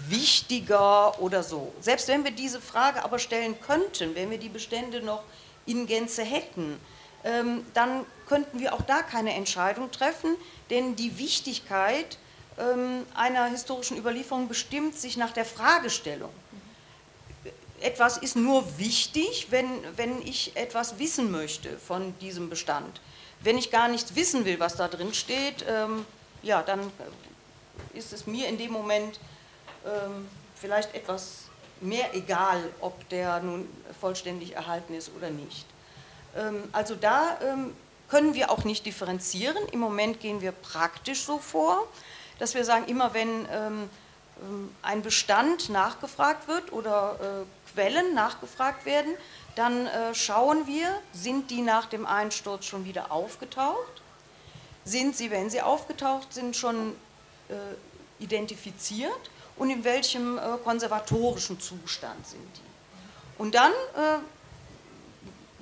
wichtiger 0.09 1.21
oder 1.21 1.42
so. 1.42 1.73
Selbst 1.80 2.09
wenn 2.09 2.25
wir 2.25 2.30
diese 2.30 2.61
Frage 2.61 3.04
aber 3.04 3.19
stellen 3.19 3.61
könnten, 3.61 4.14
wenn 4.14 4.30
wir 4.30 4.38
die 4.38 4.49
Bestände 4.49 5.02
noch 5.02 5.23
in 5.66 5.87
Gänze 5.87 6.23
hätten, 6.23 6.78
ähm, 7.25 7.66
dann 7.75 8.07
könnten 8.26 8.61
wir 8.61 8.73
auch 8.75 8.83
da 8.83 9.02
keine 9.02 9.35
Entscheidung 9.35 9.90
treffen, 9.90 10.37
denn 10.71 10.97
die 10.97 11.19
Wichtigkeit 11.19 12.16
ähm, 12.59 13.04
einer 13.14 13.47
historischen 13.47 13.99
Überlieferung 13.99 14.49
bestimmt 14.49 14.97
sich 14.97 15.16
nach 15.16 15.33
der 15.33 15.45
Fragestellung 15.45 16.30
etwas 17.80 18.16
ist 18.16 18.37
nur 18.37 18.78
wichtig, 18.78 19.49
wenn, 19.50 19.68
wenn 19.96 20.20
ich 20.22 20.56
etwas 20.56 20.99
wissen 20.99 21.30
möchte 21.30 21.78
von 21.78 22.18
diesem 22.20 22.50
Bestand. 22.50 23.00
Wenn 23.40 23.56
ich 23.58 23.70
gar 23.70 23.88
nicht 23.88 24.16
wissen 24.16 24.44
will, 24.44 24.60
was 24.60 24.76
da 24.76 24.88
drin 24.88 25.14
steht, 25.14 25.64
ähm, 25.68 26.04
ja, 26.42 26.62
dann 26.62 26.80
ist 27.94 28.12
es 28.12 28.26
mir 28.26 28.49
in 28.49 28.58
dem 28.58 28.72
Moment 28.72 29.18
ähm, 29.87 30.28
vielleicht 30.56 30.94
etwas 30.94 31.44
mehr 31.80 32.14
egal, 32.14 32.62
ob 32.80 33.08
der 33.08 33.40
nun 33.40 33.68
vollständig 33.99 34.54
erhalten 34.54 34.94
ist 34.94 35.10
oder 35.16 35.30
nicht. 35.30 35.66
Ähm, 36.37 36.68
also 36.72 36.94
da 36.94 37.38
ähm, 37.42 37.75
können 38.08 38.34
wir 38.34 38.50
auch 38.50 38.64
nicht 38.64 38.84
differenzieren. 38.84 39.56
Im 39.72 39.80
Moment 39.80 40.20
gehen 40.20 40.42
wir 40.42 40.52
praktisch 40.52 41.22
so 41.22 41.38
vor, 41.38 41.87
dass 42.38 42.54
wir 42.54 42.64
sagen, 42.64 42.87
immer 42.87 43.14
wenn 43.14 43.46
ähm, 43.50 43.90
ähm, 44.42 44.75
ein 44.82 45.02
Bestand 45.02 45.68
nachgefragt 45.68 46.49
wird 46.49 46.72
oder 46.72 47.18
äh, 47.20 47.59
Quellen 47.80 48.12
nachgefragt 48.12 48.84
werden, 48.84 49.14
dann 49.54 49.87
äh, 49.87 50.14
schauen 50.14 50.66
wir, 50.66 50.87
sind 51.14 51.50
die 51.50 51.62
nach 51.62 51.87
dem 51.87 52.04
Einsturz 52.04 52.66
schon 52.66 52.84
wieder 52.84 53.10
aufgetaucht? 53.10 54.02
Sind 54.84 55.16
sie, 55.16 55.30
wenn 55.30 55.49
sie 55.49 55.62
aufgetaucht 55.62 56.32
sind, 56.32 56.54
schon 56.54 56.94
äh, 57.49 57.54
identifiziert? 58.22 59.30
Und 59.56 59.70
in 59.70 59.82
welchem 59.82 60.37
äh, 60.37 60.42
konservatorischen 60.62 61.58
Zustand 61.58 62.26
sind 62.26 62.49
die? 62.56 63.40
Und 63.40 63.54
dann 63.54 63.72
äh, 63.72 64.18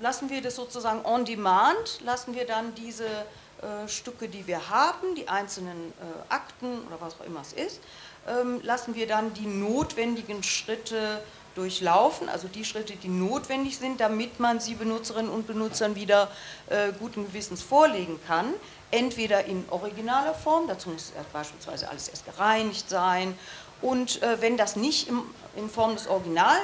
lassen 0.03 0.29
wir 0.29 0.43
das 0.43 0.57
sozusagen 0.57 1.05
on 1.05 1.25
demand, 1.25 2.01
lassen 2.05 2.35
wir 2.35 2.47
dann 2.47 2.75
diese 2.75 3.07
äh, 3.07 3.87
Stücke, 3.87 4.29
die 4.29 4.45
wir 4.49 4.71
haben, 4.71 5.15
die 5.15 5.29
einzelnen 5.29 5.93
äh, 5.93 6.33
Akten 6.35 6.85
oder 6.89 7.01
was 7.01 7.15
auch 7.21 7.25
immer 7.25 7.43
es 7.43 7.53
ist, 7.53 7.81
ähm, 8.27 8.61
lassen 8.65 8.97
wir 8.97 9.07
dann 9.07 9.35
die 9.35 9.47
notwendigen 9.47 10.43
Schritte 10.43 11.23
durchlaufen, 11.59 12.29
also 12.29 12.49
die 12.49 12.65
Schritte, 12.65 12.95
die 12.97 13.09
notwendig 13.09 13.79
sind, 13.79 14.01
damit 14.01 14.41
man 14.41 14.61
sie 14.61 14.75
Benutzerinnen 14.75 15.31
und 15.31 15.47
Benutzern 15.47 15.95
wieder 15.97 16.31
äh, 16.69 16.93
guten 16.99 17.27
Gewissens 17.27 17.63
vorlegen 17.63 18.19
kann. 18.27 18.55
Entweder 18.91 19.45
in 19.45 19.65
originaler 19.69 20.33
Form, 20.33 20.67
dazu 20.67 20.89
muss 20.89 21.13
beispielsweise 21.33 21.91
alles 21.91 22.09
erst 22.09 22.25
gereinigt 22.25 22.89
sein, 22.89 23.37
und 23.81 24.23
äh, 24.23 24.41
wenn 24.41 24.57
das 24.57 24.77
nicht 24.77 25.09
im, 25.09 25.23
in 25.57 25.71
Form 25.71 25.95
des 25.95 26.09
Originals 26.09 26.63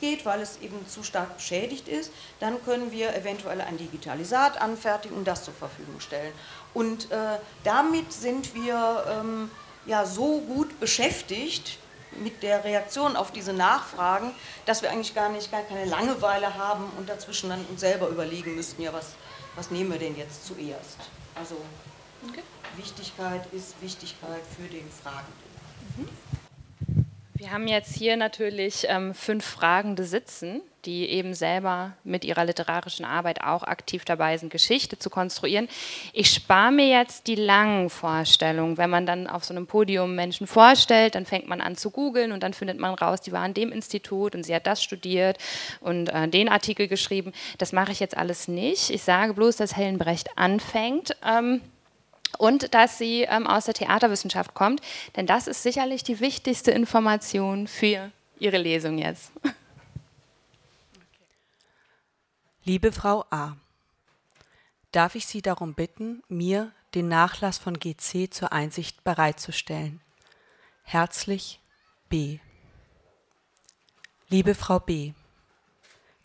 geht, 0.00 0.24
weil 0.24 0.40
es 0.40 0.58
eben 0.62 0.86
zu 0.88 1.02
stark 1.02 1.36
beschädigt 1.36 1.86
ist, 1.86 2.10
dann 2.40 2.62
können 2.64 2.92
wir 2.92 3.14
eventuell 3.14 3.60
ein 3.60 3.76
Digitalisat 3.76 4.60
anfertigen 4.60 5.16
und 5.16 5.26
das 5.26 5.44
zur 5.44 5.54
Verfügung 5.54 6.00
stellen. 6.00 6.32
Und 6.72 7.10
äh, 7.10 7.38
damit 7.64 8.12
sind 8.12 8.54
wir 8.54 9.04
ähm, 9.08 9.50
ja 9.84 10.06
so 10.06 10.40
gut 10.40 10.80
beschäftigt, 10.80 11.78
mit 12.22 12.42
der 12.42 12.64
Reaktion 12.64 13.16
auf 13.16 13.30
diese 13.30 13.52
Nachfragen, 13.52 14.32
dass 14.64 14.82
wir 14.82 14.90
eigentlich 14.90 15.14
gar 15.14 15.28
nicht 15.28 15.50
gar 15.50 15.62
keine 15.62 15.84
Langeweile 15.84 16.54
haben 16.54 16.90
und 16.98 17.08
dazwischen 17.08 17.50
dann 17.50 17.64
uns 17.66 17.80
selber 17.80 18.08
überlegen 18.08 18.54
müssten, 18.54 18.82
ja, 18.82 18.92
was, 18.92 19.10
was 19.54 19.70
nehmen 19.70 19.90
wir 19.92 19.98
denn 19.98 20.16
jetzt 20.16 20.46
zuerst? 20.46 20.98
Also 21.34 21.56
okay. 22.28 22.42
Wichtigkeit 22.76 23.46
ist 23.52 23.80
Wichtigkeit 23.80 24.42
für 24.56 24.68
den 24.68 24.88
Fragenden. 24.90 25.32
Mhm. 25.96 26.08
Wir 27.38 27.50
haben 27.50 27.68
jetzt 27.68 27.94
hier 27.94 28.16
natürlich 28.16 28.86
ähm, 28.88 29.12
fünf 29.12 29.44
Fragende 29.44 30.04
sitzen, 30.04 30.62
die 30.86 31.06
eben 31.10 31.34
selber 31.34 31.92
mit 32.02 32.24
ihrer 32.24 32.46
literarischen 32.46 33.04
Arbeit 33.04 33.42
auch 33.42 33.62
aktiv 33.62 34.06
dabei 34.06 34.38
sind, 34.38 34.50
Geschichte 34.50 34.98
zu 34.98 35.10
konstruieren. 35.10 35.68
Ich 36.14 36.30
spare 36.30 36.72
mir 36.72 36.88
jetzt 36.88 37.26
die 37.26 37.34
langen 37.34 37.90
Vorstellungen. 37.90 38.78
Wenn 38.78 38.88
man 38.88 39.04
dann 39.04 39.26
auf 39.26 39.44
so 39.44 39.52
einem 39.52 39.66
Podium 39.66 40.14
Menschen 40.14 40.46
vorstellt, 40.46 41.14
dann 41.14 41.26
fängt 41.26 41.46
man 41.46 41.60
an 41.60 41.76
zu 41.76 41.90
googeln 41.90 42.32
und 42.32 42.42
dann 42.42 42.54
findet 42.54 42.78
man 42.78 42.94
raus, 42.94 43.20
die 43.20 43.32
war 43.32 43.42
an 43.42 43.52
dem 43.52 43.70
Institut 43.70 44.34
und 44.34 44.44
sie 44.44 44.54
hat 44.54 44.66
das 44.66 44.82
studiert 44.82 45.36
und 45.80 46.08
äh, 46.08 46.28
den 46.28 46.48
Artikel 46.48 46.88
geschrieben. 46.88 47.32
Das 47.58 47.72
mache 47.72 47.92
ich 47.92 48.00
jetzt 48.00 48.16
alles 48.16 48.48
nicht. 48.48 48.88
Ich 48.88 49.02
sage 49.02 49.34
bloß, 49.34 49.56
dass 49.56 49.76
Helen 49.76 49.98
Brecht 49.98 50.30
anfängt. 50.38 51.14
Ähm, 51.22 51.60
und 52.38 52.74
dass 52.74 52.98
sie 52.98 53.22
ähm, 53.22 53.46
aus 53.46 53.66
der 53.66 53.74
Theaterwissenschaft 53.74 54.54
kommt, 54.54 54.80
denn 55.16 55.26
das 55.26 55.46
ist 55.46 55.62
sicherlich 55.62 56.02
die 56.04 56.20
wichtigste 56.20 56.70
Information 56.70 57.66
für 57.66 58.10
Ihre 58.38 58.58
Lesung 58.58 58.98
jetzt. 58.98 59.32
Liebe 62.64 62.92
Frau 62.92 63.24
A., 63.30 63.56
darf 64.92 65.14
ich 65.14 65.26
Sie 65.26 65.40
darum 65.42 65.74
bitten, 65.74 66.22
mir 66.28 66.72
den 66.94 67.08
Nachlass 67.08 67.58
von 67.58 67.78
GC 67.78 68.32
zur 68.32 68.52
Einsicht 68.52 69.04
bereitzustellen? 69.04 70.00
Herzlich 70.82 71.60
B. 72.08 72.38
Liebe 74.28 74.54
Frau 74.54 74.80
B., 74.80 75.12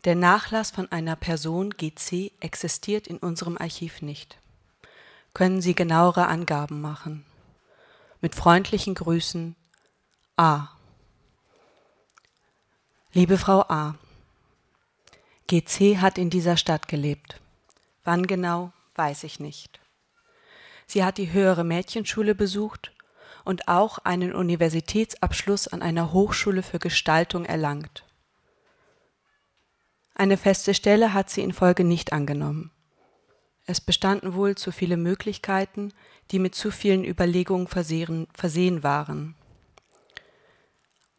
der 0.03 0.15
Nachlass 0.15 0.71
von 0.71 0.91
einer 0.91 1.15
Person 1.15 1.69
GC 1.69 2.31
existiert 2.39 3.05
in 3.05 3.17
unserem 3.17 3.55
Archiv 3.57 4.01
nicht 4.01 4.40
können 5.33 5.61
Sie 5.61 5.75
genauere 5.75 6.27
Angaben 6.27 6.81
machen. 6.81 7.25
Mit 8.21 8.35
freundlichen 8.35 8.95
Grüßen 8.95 9.55
A. 10.37 10.67
Liebe 13.13 13.37
Frau 13.37 13.61
A. 13.61 13.95
GC 15.47 15.97
hat 15.97 16.17
in 16.17 16.29
dieser 16.29 16.55
Stadt 16.55 16.87
gelebt. 16.87 17.41
Wann 18.03 18.25
genau, 18.25 18.71
weiß 18.95 19.23
ich 19.23 19.39
nicht. 19.39 19.79
Sie 20.87 21.03
hat 21.03 21.17
die 21.17 21.31
höhere 21.31 21.63
Mädchenschule 21.63 22.35
besucht 22.35 22.91
und 23.43 23.67
auch 23.67 23.97
einen 23.99 24.33
Universitätsabschluss 24.33 25.67
an 25.67 25.81
einer 25.81 26.11
Hochschule 26.11 26.63
für 26.63 26.79
Gestaltung 26.79 27.45
erlangt. 27.45 28.05
Eine 30.15 30.37
feste 30.37 30.73
Stelle 30.73 31.13
hat 31.13 31.29
sie 31.29 31.41
in 31.41 31.53
Folge 31.53 31.83
nicht 31.83 32.13
angenommen. 32.13 32.71
Es 33.71 33.79
bestanden 33.79 34.33
wohl 34.33 34.55
zu 34.55 34.73
viele 34.73 34.97
Möglichkeiten, 34.97 35.93
die 36.31 36.39
mit 36.39 36.55
zu 36.55 36.71
vielen 36.71 37.05
Überlegungen 37.05 37.67
versehen, 37.67 38.27
versehen 38.33 38.83
waren. 38.83 39.33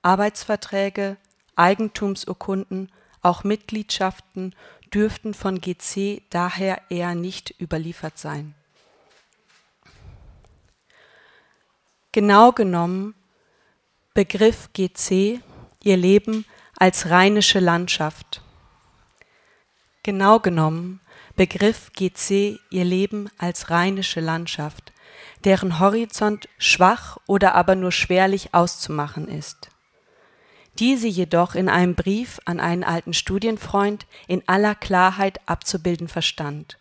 Arbeitsverträge, 0.03 1.17
Eigentumsurkunden, 1.57 2.93
auch 3.23 3.43
Mitgliedschaften 3.43 4.55
dürften 4.93 5.33
von 5.33 5.63
GC 5.63 6.25
daher 6.29 6.83
eher 6.91 7.15
nicht 7.15 7.59
überliefert 7.59 8.19
sein. 8.19 8.55
Genau 12.13 12.53
genommen 12.53 13.15
begriff 14.13 14.69
GC 14.75 15.41
ihr 15.83 15.97
Leben 15.97 16.45
als 16.77 17.09
rheinische 17.09 17.61
Landschaft. 17.61 18.43
Genau 20.03 20.39
genommen 20.39 21.01
begriff 21.43 21.91
GC 21.95 22.61
ihr 22.71 22.85
Leben 22.85 23.29
als 23.37 23.69
rheinische 23.69 24.21
Landschaft, 24.21 24.93
deren 25.43 25.81
Horizont 25.81 26.49
schwach 26.57 27.17
oder 27.27 27.57
aber 27.57 27.75
nur 27.75 27.91
schwerlich 27.91 28.55
auszumachen 28.55 29.27
ist. 29.27 29.69
Diese 30.79 31.09
jedoch 31.09 31.57
in 31.57 31.69
einem 31.69 31.97
Brief 31.97 32.39
an 32.45 32.61
einen 32.61 32.85
alten 32.85 33.13
Studienfreund 33.13 34.07
in 34.29 34.45
aller 34.47 34.77
Klarheit 34.77 35.41
abzubilden 35.47 36.07
verstand. 36.07 36.79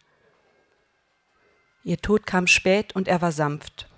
Ihr 1.83 1.97
Tod 1.97 2.27
kam 2.27 2.45
spät 2.45 2.95
und 2.95 3.07
er 3.07 3.19
war 3.19 3.31
sanft. 3.31 3.89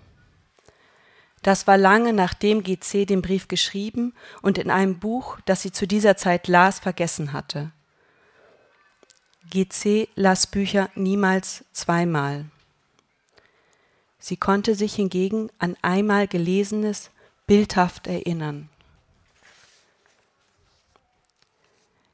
Das 1.42 1.68
war 1.68 1.78
lange 1.78 2.14
nachdem 2.14 2.64
GC 2.64 3.06
den 3.06 3.22
Brief 3.22 3.50
geschrieben 3.50 4.14
und 4.42 4.58
in 4.58 4.72
einem 4.72 4.98
Buch, 5.00 5.40
das 5.44 5.62
sie 5.62 5.74
zu 5.74 5.88
dieser 5.88 6.16
Zeit 6.16 6.48
las, 6.48 6.80
vergessen 6.80 7.34
hatte. 7.34 7.74
GC 9.50 10.08
las 10.16 10.48
Bücher 10.48 10.90
niemals 10.96 11.66
zweimal. 11.74 12.46
Sie 14.20 14.38
konnte 14.38 14.74
sich 14.74 14.96
hingegen 14.96 15.50
an 15.60 15.76
einmal 15.82 16.28
Gelesenes 16.28 17.12
bildhaft 17.46 18.08
erinnern. 18.08 18.70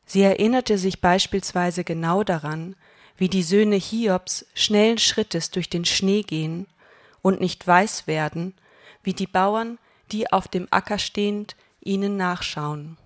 Sie 0.06 0.24
erinnerte 0.24 0.80
sich 0.80 1.02
beispielsweise 1.02 1.84
genau 1.84 2.24
daran, 2.24 2.76
wie 3.16 3.30
die 3.30 3.44
Söhne 3.44 3.76
Hiobs 3.76 4.46
schnellen 4.56 4.98
Schrittes 4.98 5.52
durch 5.52 5.70
den 5.70 5.86
Schnee 5.86 6.24
gehen 6.24 6.66
und 7.22 7.42
nicht 7.42 7.68
weiß 7.68 8.08
werden, 8.08 8.56
wie 9.04 9.14
die 9.14 9.28
Bauern, 9.28 9.78
die 10.12 10.32
auf 10.32 10.48
dem 10.48 10.68
Acker 10.72 10.98
stehend, 10.98 11.56
ihnen 11.82 12.18
nachschauen. 12.18 12.98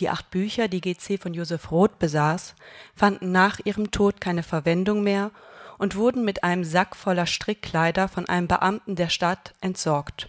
Die 0.00 0.08
acht 0.08 0.30
Bücher, 0.30 0.68
die 0.68 0.80
GC 0.80 1.20
von 1.20 1.34
Josef 1.34 1.70
Roth 1.70 1.98
besaß, 1.98 2.54
fanden 2.94 3.30
nach 3.30 3.60
ihrem 3.64 3.90
Tod 3.90 4.20
keine 4.20 4.42
Verwendung 4.42 5.02
mehr 5.02 5.30
und 5.78 5.96
wurden 5.96 6.24
mit 6.24 6.42
einem 6.44 6.64
Sack 6.64 6.96
voller 6.96 7.26
Strickkleider 7.26 8.08
von 8.08 8.28
einem 8.28 8.48
Beamten 8.48 8.96
der 8.96 9.08
Stadt 9.08 9.54
entsorgt. 9.60 10.28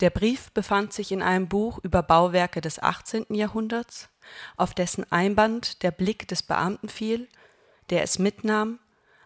Der 0.00 0.10
Brief 0.10 0.50
befand 0.52 0.92
sich 0.92 1.12
in 1.12 1.22
einem 1.22 1.48
Buch 1.48 1.78
über 1.82 2.02
Bauwerke 2.02 2.60
des 2.60 2.82
18. 2.82 3.26
Jahrhunderts, 3.30 4.08
auf 4.56 4.74
dessen 4.74 5.10
Einband 5.10 5.82
der 5.82 5.92
Blick 5.92 6.26
des 6.28 6.42
Beamten 6.42 6.88
fiel, 6.88 7.28
der 7.90 8.02
es 8.02 8.18
mitnahm, 8.18 8.80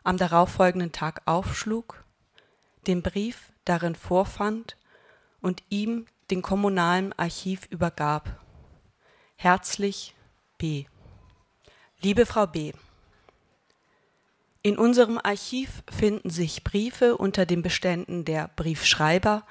am 0.04 0.18
darauffolgenden 0.18 0.92
Tag 0.92 1.22
aufschlug, 1.24 2.04
den 2.86 3.02
Brief 3.02 3.52
darin 3.64 3.94
vorfand 3.94 4.76
und 5.40 5.62
ihm 5.68 6.06
den 6.30 6.42
kommunalen 6.42 7.12
Archiv 7.18 7.66
übergab. 7.70 8.28
Herzlich 9.36 10.14
B. 10.58 10.84
Liebe 12.00 12.26
Frau 12.26 12.46
B. 12.46 12.72
In 14.62 14.76
unserem 14.76 15.18
Archiv 15.22 15.82
finden 15.90 16.30
sich 16.30 16.64
Briefe 16.64 17.16
unter 17.16 17.46
den 17.46 17.62
Beständen 17.62 18.24
der 18.24 18.50
Briefschreiber 18.56 19.44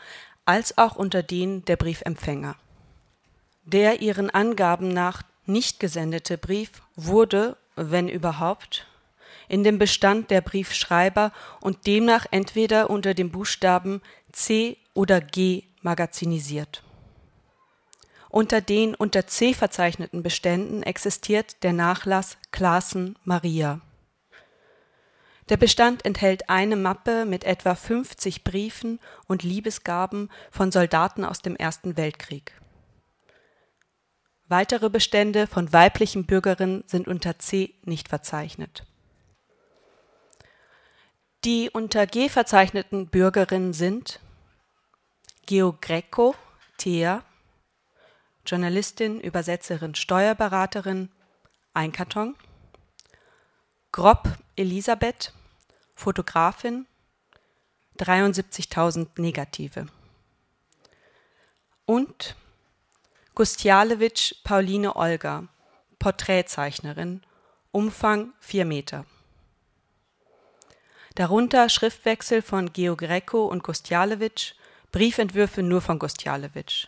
als 0.46 0.78
auch 0.78 0.96
unter 0.96 1.24
denen 1.24 1.66
der 1.66 1.78
Briefempfänger. 1.78 2.56
Der 3.64 4.02
ihren 4.02 4.30
Angaben 4.30 4.90
nach 4.90 5.24
nicht 5.46 5.80
gesendete 5.80 6.38
Brief 6.38 6.82
wurde, 6.96 7.58
wenn 7.76 8.10
überhaupt, 8.10 8.86
in 9.50 9.64
dem 9.64 9.80
Bestand 9.80 10.30
der 10.30 10.42
Briefschreiber 10.42 11.32
und 11.62 11.88
demnach 11.88 12.26
entweder 12.32 12.90
unter 12.90 13.14
dem 13.14 13.32
Buchstaben 13.32 14.02
C 14.32 14.78
oder 14.94 15.22
G 15.22 15.64
magazinisiert. 15.82 16.84
Unter 18.30 18.62
den 18.62 18.94
unter 18.94 19.26
C 19.28 19.54
verzeichneten 19.54 20.22
Beständen 20.22 20.84
existiert 20.84 21.64
der 21.64 21.74
Nachlass 21.74 22.38
Klaassen 22.52 23.18
Maria. 23.24 23.82
Der 25.50 25.58
Bestand 25.58 26.04
enthält 26.04 26.50
eine 26.50 26.76
Mappe 26.76 27.26
mit 27.26 27.46
etwa 27.46 27.74
50 27.74 28.44
Briefen 28.44 29.00
und 29.28 29.44
Liebesgaben 29.44 30.30
von 30.52 30.72
Soldaten 30.72 31.24
aus 31.24 31.42
dem 31.42 31.56
Ersten 31.56 31.96
Weltkrieg. 31.96 32.52
Weitere 34.50 34.90
Bestände 34.90 35.48
von 35.48 35.72
weiblichen 35.72 36.26
Bürgerinnen 36.26 36.84
sind 36.88 37.08
unter 37.08 37.40
C 37.40 37.76
nicht 37.84 38.10
verzeichnet. 38.10 38.86
Die 41.44 41.70
unter 41.70 42.08
G 42.08 42.28
verzeichneten 42.30 43.08
Bürgerinnen 43.08 43.74
sind 43.74 44.20
Geo 45.48 45.78
Greco, 45.80 46.36
Thea, 46.78 47.24
Journalistin, 48.46 49.22
Übersetzerin, 49.22 49.96
Steuerberaterin, 49.96 51.10
ein 51.74 51.94
Karton. 51.94 52.36
Grob 53.94 54.28
Elisabeth, 54.58 55.34
Fotografin, 55.96 56.86
73.000 57.98 59.08
Negative. 59.22 59.88
Und 61.86 62.36
Gustjalewitsch 63.34 64.36
Pauline 64.44 64.98
Olga, 64.98 65.48
Porträtzeichnerin, 65.98 67.22
Umfang 67.72 68.34
4 68.42 68.66
Meter. 68.66 69.06
Darunter 71.16 71.70
Schriftwechsel 71.70 72.42
von 72.42 72.74
Geo 72.74 72.98
Greco 72.98 73.46
und 73.46 73.64
Gustjalewitsch, 73.64 74.54
Briefentwürfe 74.92 75.64
nur 75.64 75.82
von 75.82 76.00
Gostjalewitsch. 76.00 76.88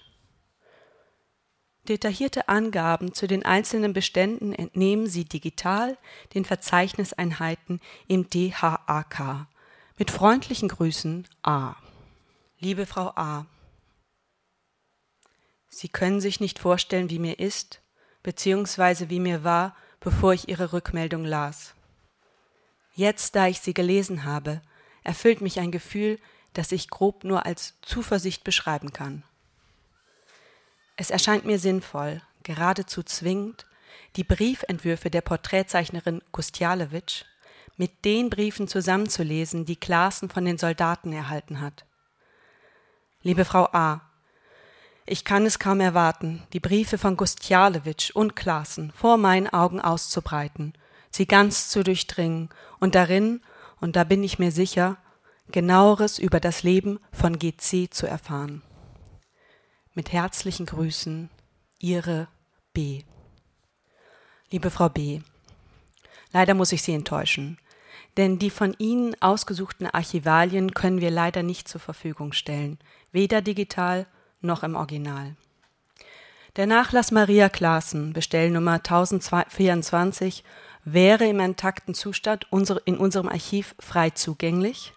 Detaillierte 1.87 2.47
Angaben 2.47 3.13
zu 3.13 3.27
den 3.27 3.43
einzelnen 3.43 3.93
Beständen 3.93 4.53
entnehmen 4.53 5.07
Sie 5.07 5.25
digital 5.25 5.97
den 6.33 6.45
Verzeichniseinheiten 6.45 7.81
im 8.07 8.29
DHAK. 8.29 9.47
Mit 9.97 10.11
freundlichen 10.11 10.69
Grüßen 10.69 11.27
A. 11.41 11.75
Liebe 12.59 12.85
Frau 12.85 13.11
A. 13.15 13.47
Sie 15.67 15.89
können 15.89 16.21
sich 16.21 16.39
nicht 16.39 16.59
vorstellen, 16.59 17.09
wie 17.09 17.19
mir 17.19 17.39
ist, 17.39 17.81
beziehungsweise 18.23 19.09
wie 19.09 19.19
mir 19.19 19.43
war, 19.43 19.75
bevor 19.99 20.33
ich 20.33 20.47
Ihre 20.47 20.73
Rückmeldung 20.73 21.25
las. 21.25 21.73
Jetzt, 22.93 23.35
da 23.35 23.47
ich 23.47 23.61
sie 23.61 23.73
gelesen 23.73 24.25
habe, 24.25 24.61
erfüllt 25.03 25.41
mich 25.41 25.59
ein 25.59 25.71
Gefühl, 25.71 26.19
das 26.53 26.71
ich 26.71 26.89
grob 26.89 27.23
nur 27.23 27.45
als 27.45 27.75
Zuversicht 27.81 28.43
beschreiben 28.43 28.91
kann. 28.93 29.23
Es 30.95 31.09
erscheint 31.09 31.45
mir 31.45 31.59
sinnvoll, 31.59 32.21
geradezu 32.43 33.03
zwingend, 33.03 33.65
die 34.15 34.23
Briefentwürfe 34.23 35.09
der 35.09 35.21
Porträtzeichnerin 35.21 36.21
Gustjalewitsch 36.31 37.23
mit 37.77 38.03
den 38.03 38.29
Briefen 38.29 38.67
zusammenzulesen, 38.67 39.65
die 39.65 39.77
Klaassen 39.77 40.29
von 40.29 40.43
den 40.43 40.57
Soldaten 40.57 41.13
erhalten 41.13 41.61
hat. 41.61 41.85
Liebe 43.21 43.45
Frau 43.45 43.65
A., 43.71 44.01
ich 45.05 45.23
kann 45.25 45.45
es 45.45 45.57
kaum 45.57 45.79
erwarten, 45.79 46.43
die 46.53 46.59
Briefe 46.59 46.97
von 46.97 47.17
Gustjalewitsch 47.17 48.11
und 48.11 48.35
Klaassen 48.35 48.91
vor 48.91 49.17
meinen 49.17 49.47
Augen 49.47 49.79
auszubreiten, 49.79 50.73
sie 51.09 51.25
ganz 51.25 51.69
zu 51.69 51.83
durchdringen 51.83 52.49
und 52.79 52.95
darin, 52.95 53.41
und 53.79 53.95
da 53.95 54.03
bin 54.03 54.23
ich 54.23 54.37
mir 54.37 54.51
sicher, 54.51 54.97
genaueres 55.51 56.19
über 56.19 56.39
das 56.39 56.63
Leben 56.63 56.99
von 57.11 57.39
GC 57.39 57.87
zu 57.91 58.07
erfahren. 58.07 58.61
Mit 59.93 60.11
herzlichen 60.11 60.65
Grüßen, 60.65 61.29
Ihre 61.79 62.27
B. 62.73 63.03
Liebe 64.51 64.69
Frau 64.69 64.89
B., 64.89 65.21
leider 66.31 66.53
muss 66.53 66.71
ich 66.71 66.81
Sie 66.81 66.93
enttäuschen, 66.93 67.57
denn 68.17 68.39
die 68.39 68.49
von 68.49 68.75
Ihnen 68.77 69.15
ausgesuchten 69.21 69.87
Archivalien 69.87 70.73
können 70.73 71.01
wir 71.01 71.11
leider 71.11 71.43
nicht 71.43 71.67
zur 71.67 71.81
Verfügung 71.81 72.33
stellen, 72.33 72.79
weder 73.11 73.41
digital 73.41 74.07
noch 74.41 74.63
im 74.63 74.75
Original. 74.75 75.35
Der 76.55 76.65
Nachlass 76.65 77.11
Maria 77.11 77.47
Klaassen, 77.49 78.13
Bestellnummer 78.13 78.73
1024, 78.73 80.43
wäre 80.83 81.27
im 81.27 81.39
intakten 81.39 81.93
Zustand 81.93 82.47
in 82.85 82.97
unserem 82.97 83.29
Archiv 83.29 83.75
frei 83.79 84.09
zugänglich. 84.09 84.93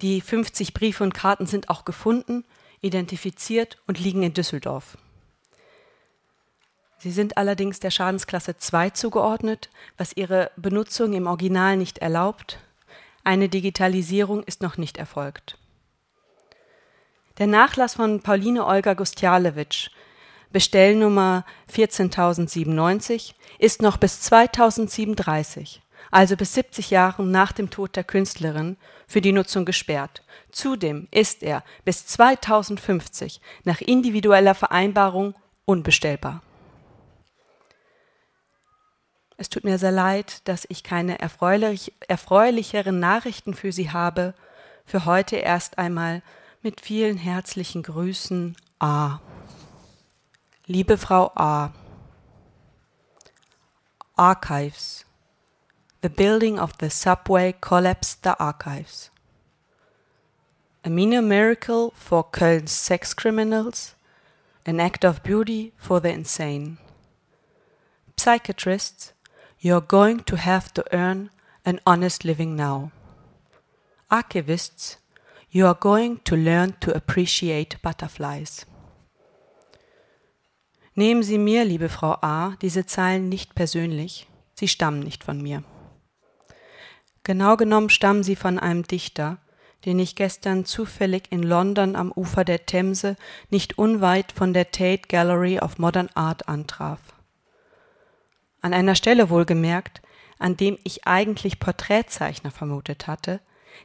Die 0.00 0.20
50 0.20 0.74
Briefe 0.74 1.04
und 1.04 1.14
Karten 1.14 1.46
sind 1.46 1.70
auch 1.70 1.84
gefunden, 1.84 2.44
identifiziert 2.80 3.78
und 3.86 3.98
liegen 3.98 4.22
in 4.22 4.34
Düsseldorf. 4.34 4.98
Sie 6.98 7.10
sind 7.10 7.36
allerdings 7.36 7.80
der 7.80 7.90
Schadensklasse 7.90 8.56
2 8.56 8.90
zugeordnet, 8.90 9.68
was 9.98 10.16
ihre 10.16 10.50
Benutzung 10.56 11.12
im 11.12 11.26
Original 11.26 11.76
nicht 11.76 11.98
erlaubt. 11.98 12.58
Eine 13.24 13.48
Digitalisierung 13.48 14.42
ist 14.42 14.62
noch 14.62 14.78
nicht 14.78 14.96
erfolgt. 14.96 15.58
Der 17.38 17.46
Nachlass 17.46 17.94
von 17.94 18.20
Pauline 18.20 18.64
Olga 18.64 18.94
Gustjalewitsch, 18.94 19.90
Bestellnummer 20.50 21.44
14097, 21.66 23.34
ist 23.58 23.82
noch 23.82 23.96
bis 23.96 24.20
2037, 24.20 25.82
also 26.14 26.36
bis 26.36 26.54
70 26.54 26.90
Jahre 26.90 27.24
nach 27.24 27.50
dem 27.50 27.70
Tod 27.70 27.96
der 27.96 28.04
Künstlerin, 28.04 28.76
für 29.08 29.20
die 29.20 29.32
Nutzung 29.32 29.64
gesperrt. 29.64 30.22
Zudem 30.52 31.08
ist 31.10 31.42
er 31.42 31.64
bis 31.84 32.06
2050 32.06 33.40
nach 33.64 33.80
individueller 33.80 34.54
Vereinbarung 34.54 35.34
unbestellbar. 35.64 36.40
Es 39.36 39.48
tut 39.48 39.64
mir 39.64 39.76
sehr 39.78 39.90
leid, 39.90 40.46
dass 40.46 40.66
ich 40.68 40.84
keine 40.84 41.18
erfreulich, 41.18 41.92
erfreulicheren 42.06 43.00
Nachrichten 43.00 43.54
für 43.54 43.72
Sie 43.72 43.90
habe. 43.90 44.34
Für 44.86 45.06
heute 45.06 45.36
erst 45.36 45.78
einmal 45.78 46.22
mit 46.62 46.80
vielen 46.80 47.16
herzlichen 47.16 47.82
Grüßen 47.82 48.56
A. 48.78 49.18
Liebe 50.66 50.96
Frau 50.96 51.32
A. 51.34 51.72
Archives. 54.14 55.03
The 56.04 56.10
building 56.10 56.58
of 56.58 56.76
the 56.76 56.90
subway 56.90 57.54
collapsed 57.62 58.24
the 58.24 58.38
archives. 58.38 59.08
A 60.84 60.90
minor 60.90 61.22
miracle 61.22 61.94
for 61.96 62.22
Köln's 62.22 62.72
sex 62.72 63.14
criminals, 63.14 63.94
an 64.66 64.80
act 64.80 65.06
of 65.06 65.22
beauty 65.22 65.72
for 65.78 66.00
the 66.00 66.10
insane. 66.10 66.76
Psychiatrists, 68.18 69.14
you're 69.60 69.80
going 69.80 70.20
to 70.24 70.36
have 70.36 70.74
to 70.74 70.84
earn 70.92 71.30
an 71.64 71.80
honest 71.86 72.22
living 72.22 72.54
now. 72.54 72.92
Archivists, 74.10 74.96
You 75.50 75.66
are 75.66 75.78
going 75.80 76.18
to 76.24 76.36
learn 76.36 76.74
to 76.80 76.94
appreciate 76.94 77.80
butterflies. 77.80 78.66
Nehmen 80.94 81.22
Sie 81.22 81.38
mir, 81.38 81.64
liebe 81.64 81.88
Frau 81.88 82.18
A., 82.20 82.56
diese 82.60 82.84
Zeilen 82.84 83.30
nicht 83.30 83.54
persönlich. 83.54 84.26
Sie 84.54 84.68
stammen 84.68 85.00
nicht 85.00 85.24
von 85.24 85.40
mir. 85.40 85.64
Genau 87.24 87.56
genommen 87.56 87.88
stammen 87.88 88.22
sie 88.22 88.36
von 88.36 88.58
einem 88.58 88.86
Dichter, 88.86 89.38
den 89.86 89.98
ich 89.98 90.14
gestern 90.14 90.66
zufällig 90.66 91.24
in 91.30 91.42
London 91.42 91.96
am 91.96 92.12
Ufer 92.12 92.44
der 92.44 92.66
Themse 92.66 93.16
nicht 93.50 93.78
unweit 93.78 94.32
von 94.32 94.52
der 94.52 94.70
Tate 94.70 95.08
Gallery 95.08 95.58
of 95.58 95.78
Modern 95.78 96.10
Art 96.14 96.48
antraf. 96.48 97.00
An 98.60 98.72
einer 98.72 98.94
Stelle 98.94 99.30
wohlgemerkt, 99.30 100.02
an 100.38 100.56
dem 100.56 100.78
ich 100.84 101.06
eigentlich 101.06 101.60
Porträtzeichner 101.60 102.50
vermutet 102.50 103.06
hatte, 103.06 103.40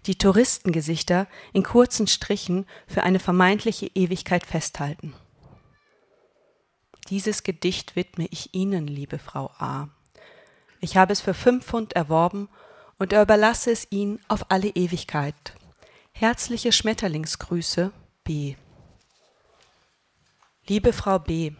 die 0.05 0.17
Touristengesichter 0.17 1.27
in 1.53 1.63
kurzen 1.63 2.07
Strichen 2.07 2.65
für 2.87 3.03
eine 3.03 3.19
vermeintliche 3.19 3.87
Ewigkeit 3.95 4.45
festhalten. 4.45 5.13
Dieses 7.09 7.43
Gedicht 7.43 7.95
widme 7.95 8.27
ich 8.29 8.53
Ihnen, 8.53 8.87
liebe 8.87 9.17
Frau 9.17 9.51
A. 9.57 9.89
Ich 10.79 10.95
habe 10.95 11.11
es 11.11 11.21
für 11.21 11.33
fünf 11.33 11.65
Pfund 11.65 11.93
erworben 11.93 12.49
und 12.99 13.13
überlasse 13.13 13.71
es 13.71 13.87
Ihnen 13.89 14.19
auf 14.27 14.45
alle 14.49 14.67
Ewigkeit. 14.67 15.53
Herzliche 16.11 16.71
Schmetterlingsgrüße, 16.71 17.91
B. 18.23 18.55
Liebe 20.67 20.93
Frau 20.93 21.17
B. 21.17 21.53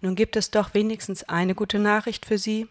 Nun 0.00 0.14
gibt 0.14 0.36
es 0.36 0.50
doch 0.50 0.72
wenigstens 0.74 1.24
eine 1.24 1.54
gute 1.54 1.80
Nachricht 1.80 2.24
für 2.24 2.38
Sie. 2.38 2.68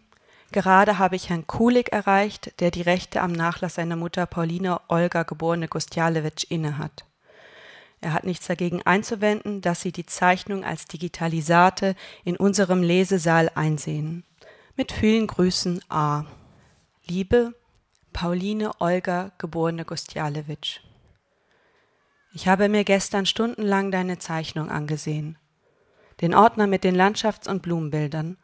Gerade 0.53 0.97
habe 0.97 1.17
ich 1.17 1.29
Herrn 1.29 1.45
Kulik 1.45 1.91
erreicht, 1.91 2.59
der 2.61 2.71
die 2.71 2.81
Rechte 2.81 3.21
am 3.21 3.33
Nachlass 3.33 3.75
seiner 3.75 3.97
Mutter 3.97 4.25
Pauline 4.25 4.79
Olga 4.87 5.23
geborene 5.23 5.67
Gostjalewitsch 5.67 6.45
innehat. 6.49 7.05
Er 7.99 8.13
hat 8.13 8.23
nichts 8.23 8.47
dagegen 8.47 8.81
einzuwenden, 8.83 9.59
dass 9.59 9.81
Sie 9.81 9.91
die 9.91 10.05
Zeichnung 10.05 10.63
als 10.63 10.85
Digitalisate 10.85 11.95
in 12.23 12.37
unserem 12.37 12.81
Lesesaal 12.81 13.51
einsehen. 13.55 14.23
Mit 14.77 14.93
vielen 14.93 15.27
Grüßen 15.27 15.81
A. 15.89 16.25
Liebe 17.09 17.53
Pauline 18.11 18.71
Olga 18.81 19.31
geborene 19.37 19.85
Gostjalewitsch. 19.85 20.81
Ich 22.33 22.49
habe 22.49 22.67
mir 22.67 22.83
gestern 22.83 23.25
stundenlang 23.25 23.91
deine 23.91 24.19
Zeichnung 24.19 24.69
angesehen. 24.69 25.37
Den 26.19 26.35
Ordner 26.35 26.67
mit 26.67 26.83
den 26.83 26.97
Landschafts- 26.97 27.47
und 27.47 27.61
Blumenbildern 27.61 28.37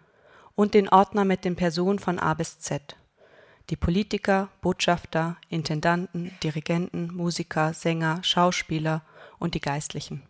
und 0.56 0.76
den 0.76 0.88
Ordner 0.88 1.26
mit 1.26 1.44
den 1.44 1.58
Personen 1.58 2.00
von 2.00 2.20
A 2.20 2.36
bis 2.36 2.60
Z. 2.60 2.96
Die 3.70 3.76
Politiker, 3.76 4.48
Botschafter, 4.62 5.36
Intendanten, 5.50 6.32
Dirigenten, 6.42 7.14
Musiker, 7.14 7.74
Sänger, 7.74 8.24
Schauspieler 8.24 9.02
und 9.40 9.56
die 9.56 9.62
Geistlichen. 9.62 10.24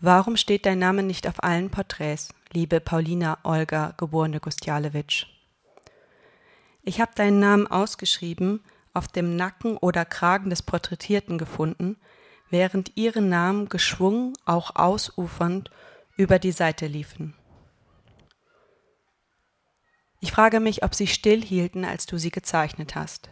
Warum 0.00 0.36
steht 0.36 0.64
dein 0.64 0.78
Name 0.78 1.02
nicht 1.02 1.26
auf 1.26 1.42
allen 1.42 1.70
Porträts, 1.70 2.28
liebe 2.52 2.80
Paulina 2.80 3.38
Olga, 3.42 3.94
geborene 3.96 4.40
Gustjalewitsch? 4.40 5.26
Ich 6.82 7.00
habe 7.00 7.12
deinen 7.14 7.40
Namen 7.40 7.66
ausgeschrieben, 7.66 8.64
auf 8.94 9.08
dem 9.08 9.36
Nacken 9.36 9.76
oder 9.76 10.04
Kragen 10.04 10.50
des 10.50 10.62
Porträtierten 10.62 11.38
gefunden, 11.38 11.96
während 12.50 12.96
ihre 12.96 13.20
Namen 13.20 13.68
geschwungen, 13.68 14.32
auch 14.46 14.76
ausufernd 14.76 15.70
über 16.16 16.38
die 16.38 16.52
Seite 16.52 16.86
liefen. 16.86 17.34
Ich 20.20 20.32
frage 20.32 20.58
mich, 20.58 20.82
ob 20.82 20.94
sie 20.94 21.06
stillhielten, 21.06 21.84
als 21.84 22.06
du 22.06 22.18
sie 22.18 22.30
gezeichnet 22.30 22.96
hast. 22.96 23.28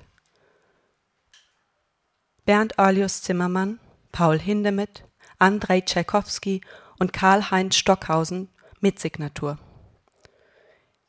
Bernd 2.45 2.79
Arlius 2.79 3.23
Zimmermann, 3.23 3.81
Paul 4.13 4.39
Hindemith, 4.39 5.03
Andrei 5.39 5.81
Tschaikowski 5.81 6.61
und 6.99 7.13
Karl-Heinz 7.13 7.77
Stockhausen 7.77 8.49
mit 8.81 8.99
Signatur. 8.99 9.59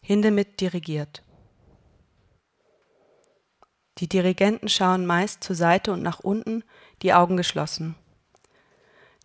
Hindemith 0.02 0.60
dirigiert. 0.60 1.24
Die 3.98 4.08
Dirigenten 4.08 4.70
schauen 4.70 5.06
meist 5.06 5.44
zur 5.44 5.56
Seite 5.56 5.92
und 5.92 6.02
nach 6.02 6.20
unten, 6.20 6.64
die 7.02 7.14
Augen 7.14 7.38
geschlossen 7.38 7.96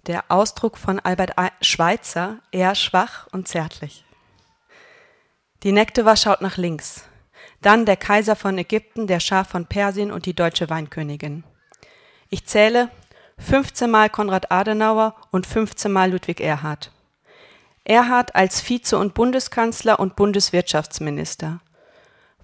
der 0.06 0.24
Ausdruck 0.28 0.78
von 0.78 0.98
Albert 1.00 1.32
Schweitzer 1.60 2.40
eher 2.50 2.74
schwach 2.74 3.28
und 3.32 3.46
zärtlich. 3.48 4.04
Die 5.62 5.72
Nektewa 5.72 6.16
schaut 6.16 6.42
nach 6.42 6.56
links. 6.56 7.04
Dann 7.60 7.86
der 7.86 7.96
Kaiser 7.96 8.34
von 8.34 8.58
Ägypten, 8.58 9.06
der 9.06 9.20
Schah 9.20 9.44
von 9.44 9.66
Persien 9.66 10.10
und 10.10 10.26
die 10.26 10.34
deutsche 10.34 10.68
Weinkönigin. 10.68 11.44
Ich 12.28 12.46
zähle 12.46 12.90
15 13.38 13.88
Mal 13.88 14.10
Konrad 14.10 14.50
Adenauer 14.50 15.14
und 15.30 15.46
15 15.46 15.92
Mal 15.92 16.10
Ludwig 16.10 16.40
Erhard. 16.40 16.90
Erhard 17.84 18.34
als 18.36 18.60
Vize- 18.60 18.96
und 18.96 19.14
Bundeskanzler 19.14 19.98
und 19.98 20.14
Bundeswirtschaftsminister. 20.14 21.60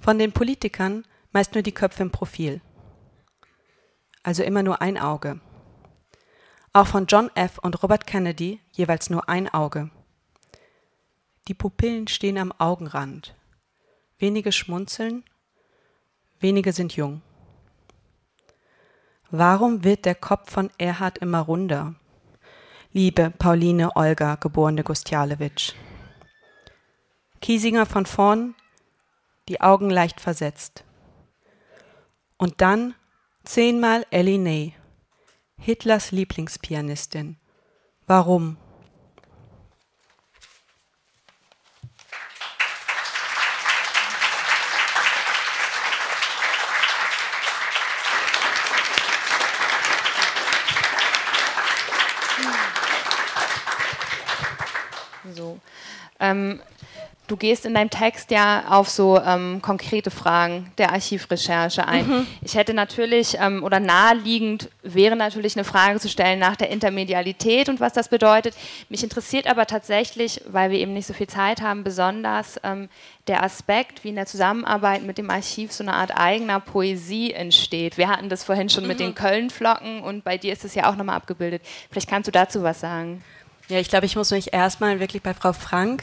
Von 0.01 0.19
den 0.19 0.33
Politikern 0.33 1.05
meist 1.33 1.55
nur 1.55 1.63
die 1.63 1.73
Köpfe 1.73 2.03
im 2.03 2.11
Profil. 2.11 2.61
Also 4.25 4.43
immer 4.43 4.65
nur 4.65 4.83
ein 4.83 4.99
Auge. 4.99 5.41
Auch 6.73 6.89
von 6.89 7.07
John 7.07 7.31
F. 7.35 7.59
und 7.59 7.83
Robert 7.83 8.07
Kennedy 8.07 8.61
jeweils 8.73 9.11
nur 9.11 9.29
ein 9.29 9.49
Auge. 9.49 9.91
Die 11.47 11.55
Pupillen 11.55 12.09
stehen 12.09 12.37
am 12.37 12.53
Augenrand. 12.59 13.35
Wenige 14.19 14.51
schmunzeln, 14.51 15.25
wenige 16.41 16.73
sind 16.73 16.97
jung. 16.97 17.23
Warum 19.31 19.85
wird 19.85 20.05
der 20.05 20.15
Kopf 20.15 20.51
von 20.51 20.71
Erhard 20.79 21.19
immer 21.19 21.41
runder? 21.41 21.95
Liebe 22.95 23.31
Pauline 23.31 23.95
Olga, 23.97 24.37
geborene 24.37 24.83
Gustjalewitsch. 24.83 25.75
Kiesinger 27.43 27.85
von 27.85 28.07
vorn, 28.07 28.55
die 29.49 29.61
Augen 29.61 29.91
leicht 29.91 30.23
versetzt. 30.23 30.85
Und 32.39 32.63
dann 32.63 32.95
zehnmal 33.45 34.07
Ellie 34.11 34.39
Ney, 34.39 34.75
Hitlers 35.59 36.13
Lieblingspianistin. 36.13 37.37
Warum? 38.07 38.57
So. 55.35 55.61
Ähm, 56.21 56.61
du 57.29 57.37
gehst 57.37 57.67
in 57.67 57.75
deinem 57.75 57.91
Text 57.91 58.31
ja 58.31 58.65
auf 58.69 58.89
so 58.89 59.21
ähm, 59.21 59.61
konkrete 59.63 60.11
Fragen 60.11 60.73
der 60.79 60.93
Archivrecherche 60.93 61.87
ein. 61.87 62.07
Mhm. 62.07 62.27
Ich 62.43 62.57
hätte 62.57 62.75
natürlich, 62.75 63.37
ähm, 63.39 63.63
oder 63.63 63.81
naheliegend 63.81 64.71
wäre 64.83 65.15
natürlich 65.15 65.57
eine 65.57 65.65
Frage 65.65 66.01
zu 66.01 66.09
stellen 66.09 66.39
nach 66.39 66.57
der 66.57 66.71
Intermedialität 66.71 67.69
und 67.69 67.81
was 67.81 67.93
das 67.93 68.09
bedeutet. 68.09 68.55
Mich 68.89 69.05
interessiert 69.05 69.47
aber 69.47 69.67
tatsächlich, 69.67 70.41
weil 70.49 70.71
wir 70.71 70.79
eben 70.79 70.95
nicht 70.95 71.07
so 71.07 71.13
viel 71.13 71.29
Zeit 71.29 71.61
haben, 71.61 71.85
besonders 71.85 72.59
ähm, 72.65 72.89
der 73.27 73.43
Aspekt, 73.43 74.05
wie 74.05 74.09
in 74.09 74.17
der 74.17 74.27
Zusammenarbeit 74.27 75.03
mit 75.03 75.19
dem 75.19 75.31
Archiv 75.31 75.73
so 75.73 75.85
eine 75.85 75.93
Art 75.93 76.17
eigener 76.17 76.61
Poesie 76.61 77.33
entsteht. 77.33 77.99
Wir 77.99 78.09
hatten 78.09 78.31
das 78.31 78.43
vorhin 78.43 78.71
schon 78.71 78.85
mhm. 78.85 78.89
mit 78.89 79.01
den 79.01 79.15
Köln-Flocken 79.15 80.01
und 80.01 80.25
bei 80.25 80.39
dir 80.39 80.53
ist 80.53 80.65
es 80.65 80.75
ja 80.75 80.91
auch 80.91 80.97
nochmal 80.97 81.17
abgebildet. 81.17 81.63
Vielleicht 81.91 82.09
kannst 82.09 82.27
du 82.27 82.33
dazu 82.33 82.63
was 82.63 82.81
sagen. 82.81 83.23
Ja, 83.69 83.79
ich 83.79 83.91
glaube, 83.91 84.07
ich 84.07 84.17
muss 84.17 84.31
mich 84.31 84.55
erstmal 84.55 84.99
wirklich 84.99 85.23
bei 85.23 85.35
Frau 85.35 85.53
Frank 85.53 86.03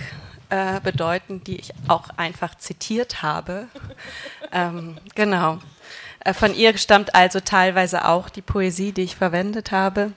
äh, 0.50 0.80
bedeuten, 0.82 1.44
die 1.44 1.58
ich 1.58 1.74
auch 1.88 2.10
einfach 2.16 2.54
zitiert 2.54 3.24
habe. 3.24 3.68
ähm, 4.52 5.00
genau. 5.16 5.58
Äh, 6.20 6.36
von 6.36 6.54
ihr 6.54 6.78
stammt 6.78 7.16
also 7.16 7.40
teilweise 7.40 8.08
auch 8.08 8.30
die 8.30 8.44
Poesie, 8.44 8.92
die 8.92 9.02
ich 9.02 9.16
verwendet 9.16 9.72
habe. 9.72 10.12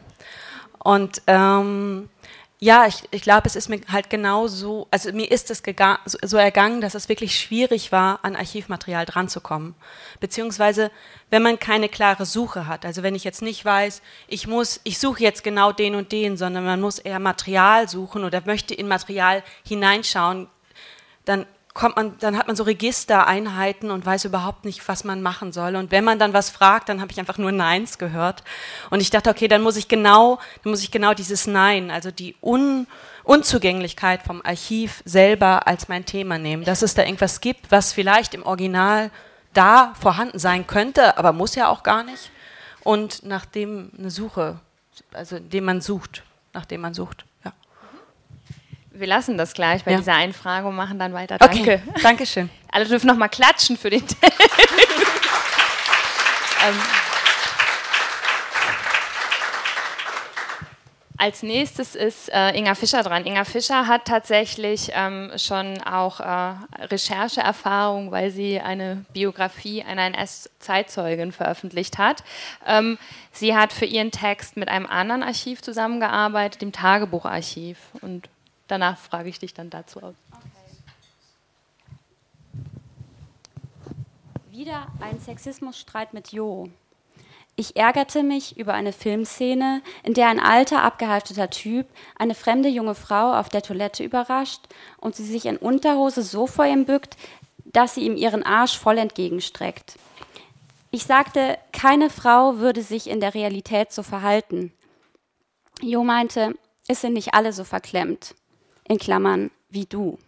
Und 0.79 1.23
ähm, 1.27 2.11
ja, 2.61 2.87
ich, 2.87 3.05
ich 3.13 3.23
glaube, 3.23 3.47
es 3.47 3.55
ist 3.55 3.69
mir 3.69 3.81
halt 3.89 4.11
genau 4.11 4.49
so, 4.49 4.89
also 4.91 5.13
mir 5.13 5.31
ist 5.31 5.49
es 5.51 5.63
so, 6.07 6.37
ergangen, 6.37 6.81
dass 6.81 6.97
es 6.97 7.09
wirklich 7.09 7.39
schwierig 7.39 7.93
war, 7.93 8.19
an 8.25 8.35
Archivmaterial 8.35 9.07
dranzukommen. 9.07 9.77
Beziehungsweise, 10.19 10.91
wenn 11.31 11.43
man 11.43 11.61
keine 11.61 11.89
klare 11.89 12.27
Suche 12.27 12.67
hat, 12.67 12.85
also 12.85 13.05
wenn 13.05 13.15
ich 13.15 13.23
jetzt 13.23 13.43
nicht 13.43 13.65
weiß, 13.65 14.03
ich 14.27 14.49
muss, 14.49 14.81
ich 14.83 14.99
suche 14.99 15.23
jetzt 15.23 15.45
genau 15.45 15.71
den 15.71 15.95
und 15.95 16.11
den, 16.11 16.37
sondern 16.37 16.65
man 16.65 16.81
muss 16.81 16.99
eher 16.99 17.21
Material 17.21 17.89
suchen 17.89 18.25
oder 18.25 18.43
möchte 18.45 18.75
in 18.75 18.89
Material 18.89 19.45
hineinschauen, 19.65 20.49
dann 21.25 21.47
kommt 21.75 21.97
man, 21.97 22.19
dann 22.19 22.37
hat 22.37 22.47
man 22.47 22.57
so 22.57 22.65
Registereinheiten 22.65 23.91
und 23.91 24.05
weiß 24.05 24.25
überhaupt 24.25 24.65
nicht, 24.65 24.87
was 24.89 25.05
man 25.05 25.23
machen 25.23 25.53
soll. 25.53 25.77
Und 25.77 25.91
wenn 25.91 26.05
man 26.05 26.19
dann 26.19 26.33
was 26.33 26.51
fragt, 26.51 26.89
dann 26.89 27.01
habe 27.01 27.13
ich 27.13 27.21
einfach 27.21 27.39
nur 27.39 27.53
Neins 27.53 27.99
gehört. 27.99 28.43
Und 28.91 29.01
ich 29.01 29.11
dachte, 29.11 29.31
okay, 29.31 29.49
dann 29.49 29.63
muss 29.63 29.77
ich 29.77 29.89
genau, 29.89 30.39
dann 30.63 30.71
muss 30.71 30.83
ich 30.83 30.91
genau 30.91 31.15
dieses 31.15 31.47
Nein, 31.47 31.91
also 31.91 32.11
die 32.11 32.35
Un 32.43 32.87
Unzugänglichkeit 33.25 34.23
vom 34.23 34.41
Archiv 34.43 35.03
selber 35.05 35.67
als 35.67 35.89
mein 35.89 36.07
Thema 36.07 36.39
nehmen. 36.39 36.65
Dass 36.65 36.81
es 36.81 36.95
da 36.95 37.03
irgendwas 37.03 37.43
gibt, 37.43 37.71
was 37.71 37.93
vielleicht 37.93 38.33
im 38.33 38.43
Original 38.43 39.11
da 39.53 39.93
vorhanden 40.01 40.39
sein 40.39 40.67
könnte, 40.67 41.19
aber 41.19 41.35
muss 41.35 41.55
ja 41.55 41.69
auch 41.69 41.83
gar 41.83 42.05
nicht. 42.05 42.31
Und 42.85 43.25
nachdem 43.25 43.91
eine 43.99 44.11
Suche, 44.11 44.61
also 45.13 45.39
dem 45.39 45.65
man 45.65 45.83
sucht, 45.83 46.23
nachdem 46.55 46.81
man 46.81 46.95
sucht 46.95 47.27
wir 48.99 49.07
lassen 49.07 49.39
das 49.39 49.55
gleich 49.55 49.85
bei 49.85 49.93
ja. 49.93 49.99
dieser 49.99 50.15
Einfrage 50.15 50.67
und 50.69 50.77
machen 50.77 50.99
dann 50.99 51.13
weiter. 51.13 51.39
Danke. 51.39 51.61
Okay. 51.61 51.81
Dankeschön. 52.03 52.51
Alle 52.71 52.85
dürfen 52.87 53.07
noch 53.07 53.17
mal 53.17 53.29
klatschen 53.29 53.77
für 53.77 53.91
den 53.91 54.07
Text. 54.07 54.41
ähm, 56.67 56.75
Als 61.21 61.43
nächstes 61.43 61.97
ist 61.97 62.29
äh, 62.33 62.57
Inga 62.57 62.77
Fischer 62.77 63.03
dran. 63.03 63.27
Inga 63.27 63.43
Fischer 63.43 63.89
hat 63.89 64.05
tatsächlich 64.05 64.91
ähm, 64.95 65.33
schon 65.37 65.83
auch 65.83 66.21
äh, 66.21 66.55
Rechercheerfahrung, 66.85 68.13
weil 68.13 68.31
sie 68.31 68.61
eine 68.61 69.05
Biografie 69.13 69.83
einer 69.83 70.07
NS-Zeitzeugin 70.07 71.33
veröffentlicht 71.33 71.99
hat. 71.99 72.23
Ähm, 72.65 72.99
sie 73.33 73.57
hat 73.57 73.73
für 73.73 73.85
ihren 73.85 74.13
Text 74.13 74.57
mit 74.57 74.69
einem 74.69 74.87
anderen 74.87 75.25
Archiv 75.25 75.61
zusammengearbeitet, 75.61 76.63
dem 76.63 76.71
Tagebucharchiv. 76.71 77.79
Und 78.01 78.29
danach 78.69 78.99
frage 78.99 79.29
ich 79.29 79.39
dich 79.39 79.55
dann 79.55 79.71
dazu 79.71 80.01
aus. 80.01 80.15
Wieder 84.51 84.87
ein 85.01 85.19
Sexismusstreit 85.21 86.15
mit 86.15 86.33
Jo. 86.33 86.69
Ich 87.57 87.77
ärgerte 87.77 88.23
mich 88.23 88.57
über 88.57 88.75
eine 88.75 88.93
Filmszene, 88.93 89.83
in 90.05 90.15
der 90.15 90.29
ein 90.29 90.39
alter, 90.39 90.83
abgehalfteter 90.83 91.51
Typ 91.51 91.89
eine 92.17 92.37
fremde 92.37 92.69
junge 92.69 92.95
Frau 92.95 93.35
auf 93.35 93.49
der 93.49 93.63
Toilette 93.63 94.05
überrascht 94.05 94.61
und 94.99 95.17
sie 95.17 95.25
sich 95.25 95.47
in 95.47 95.57
Unterhose 95.57 96.23
so 96.23 96.47
vor 96.47 96.67
ihm 96.67 96.85
bückt, 96.85 97.17
dass 97.65 97.95
sie 97.95 98.03
ihm 98.03 98.17
ihren 98.17 98.45
Arsch 98.45 98.79
voll 98.79 98.99
entgegenstreckt. 98.99 99.99
Ich 100.91 101.05
sagte, 101.05 101.59
keine 101.73 102.11
Frau 102.11 102.59
würde 102.59 102.83
sich 102.83 103.09
in 103.09 103.21
der 103.21 103.35
Realität 103.35 103.93
so 103.93 104.03
verhalten. 104.03 104.73
Jo 105.81 106.05
meinte, 106.05 106.55
es 106.87 107.01
sind 107.01 107.13
nicht 107.13 107.35
alle 107.35 107.53
so 107.53 107.65
verklemmt 107.65 108.35
in 108.89 108.99
Klammern 108.99 109.51
wie 109.69 109.87
du. 109.87 110.19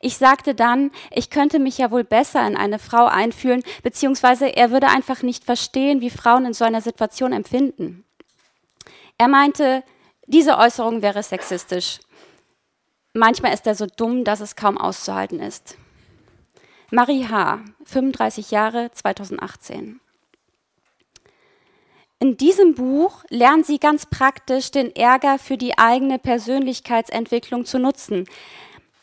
Ich 0.00 0.16
sagte 0.16 0.54
dann, 0.54 0.90
ich 1.10 1.30
könnte 1.30 1.58
mich 1.58 1.78
ja 1.78 1.90
wohl 1.90 2.04
besser 2.04 2.46
in 2.46 2.56
eine 2.56 2.78
Frau 2.78 3.06
einfühlen, 3.06 3.62
beziehungsweise 3.82 4.46
er 4.56 4.70
würde 4.70 4.88
einfach 4.88 5.22
nicht 5.22 5.44
verstehen, 5.44 6.00
wie 6.00 6.10
Frauen 6.10 6.46
in 6.46 6.54
so 6.54 6.64
einer 6.64 6.80
Situation 6.80 7.32
empfinden. 7.32 8.04
Er 9.18 9.28
meinte, 9.28 9.82
diese 10.26 10.58
Äußerung 10.58 11.02
wäre 11.02 11.22
sexistisch. 11.22 12.00
Manchmal 13.12 13.54
ist 13.54 13.66
er 13.66 13.74
so 13.74 13.86
dumm, 13.86 14.24
dass 14.24 14.40
es 14.40 14.56
kaum 14.56 14.78
auszuhalten 14.78 15.40
ist. 15.40 15.76
Marie 16.90 17.26
H., 17.28 17.60
35 17.84 18.50
Jahre, 18.50 18.90
2018. 18.92 20.00
In 22.24 22.38
diesem 22.38 22.74
Buch 22.74 23.22
lernen 23.28 23.64
Sie 23.64 23.78
ganz 23.78 24.06
praktisch 24.06 24.70
den 24.70 24.96
Ärger 24.96 25.38
für 25.38 25.58
die 25.58 25.76
eigene 25.76 26.18
Persönlichkeitsentwicklung 26.18 27.66
zu 27.66 27.78
nutzen. 27.78 28.26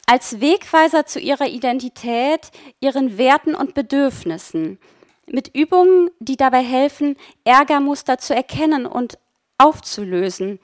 Als 0.08 0.42
Wegweiser 0.42 1.06
zu 1.06 1.20
Ihrer 1.20 1.46
Identität, 1.46 2.50
Ihren 2.80 3.20
Werten 3.20 3.54
und 3.54 3.76
Bedürfnissen. 3.76 4.80
Mit 5.28 5.56
Übungen, 5.56 6.10
die 6.20 6.36
dabei 6.36 6.64
helfen, 6.64 7.16
Ärgermuster 7.44 8.18
zu 8.18 8.34
erkennen 8.34 8.88
und 8.88 9.20
aufzulösen. 9.60 10.60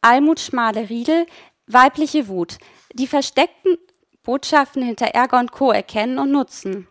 Almut 0.00 0.40
Schmale-Riedel, 0.40 1.24
weibliche 1.68 2.26
Wut. 2.26 2.58
Die 2.94 3.06
versteckten 3.06 3.78
Botschaften 4.24 4.82
hinter 4.82 5.06
Ärger 5.06 5.38
und 5.38 5.52
Co. 5.52 5.70
erkennen 5.70 6.18
und 6.18 6.32
nutzen. 6.32 6.88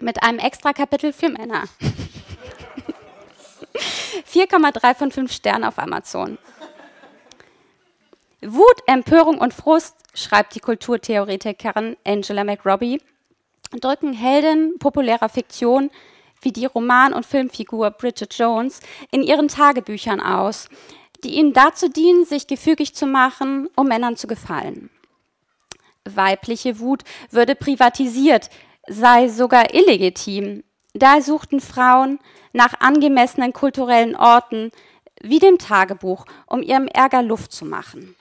Mit 0.00 0.22
einem 0.22 0.38
extra 0.38 0.72
Kapitel 0.72 1.12
für 1.12 1.28
Männer. 1.28 1.64
4,3 4.32 4.94
von 4.94 5.10
5 5.10 5.32
Sternen 5.32 5.64
auf 5.64 5.78
Amazon. 5.78 6.38
Wut, 8.40 8.82
Empörung 8.86 9.38
und 9.38 9.52
Frust, 9.52 9.94
schreibt 10.14 10.54
die 10.54 10.60
Kulturtheoretikerin 10.60 11.96
Angela 12.04 12.44
McRobbie, 12.44 13.00
drücken 13.80 14.12
Helden 14.12 14.78
populärer 14.78 15.28
Fiktion 15.28 15.90
wie 16.40 16.52
die 16.52 16.66
Roman- 16.66 17.14
und 17.14 17.24
Filmfigur 17.24 17.90
Bridget 17.90 18.34
Jones 18.34 18.80
in 19.10 19.22
ihren 19.22 19.48
Tagebüchern 19.48 20.20
aus, 20.20 20.68
die 21.22 21.36
ihnen 21.36 21.52
dazu 21.52 21.88
dienen, 21.88 22.24
sich 22.24 22.46
gefügig 22.46 22.94
zu 22.94 23.06
machen, 23.06 23.68
um 23.76 23.86
Männern 23.86 24.16
zu 24.16 24.26
gefallen. 24.26 24.90
Weibliche 26.04 26.80
Wut 26.80 27.04
würde 27.30 27.54
privatisiert, 27.54 28.50
sei 28.88 29.28
sogar 29.28 29.72
illegitim, 29.72 30.64
Da 30.94 31.20
suchten 31.22 31.60
Frauen 31.60 32.18
nach 32.52 32.80
angemessenen 32.80 33.52
kulturellen 33.52 34.14
Orten, 34.14 34.70
wie 35.22 35.38
dem 35.38 35.58
Tagebuch, 35.58 36.26
um 36.46 36.62
ihrem 36.62 36.86
Ärger 36.86 37.22
Luft 37.22 37.52
zu 37.52 37.64
machen. 37.64 38.14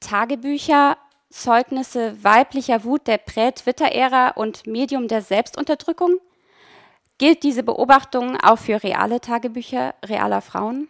Tagebücher, 0.00 0.96
Zeugnisse 1.30 2.22
weiblicher 2.22 2.84
Wut 2.84 3.06
der 3.06 3.18
Prä-Twitter-Ära 3.18 4.30
und 4.30 4.66
Medium 4.66 5.08
der 5.08 5.22
Selbstunterdrückung? 5.22 6.18
Gilt 7.18 7.42
diese 7.42 7.62
Beobachtung 7.62 8.36
auch 8.40 8.58
für 8.58 8.82
reale 8.82 9.20
Tagebücher 9.20 9.94
realer 10.04 10.42
Frauen? 10.42 10.88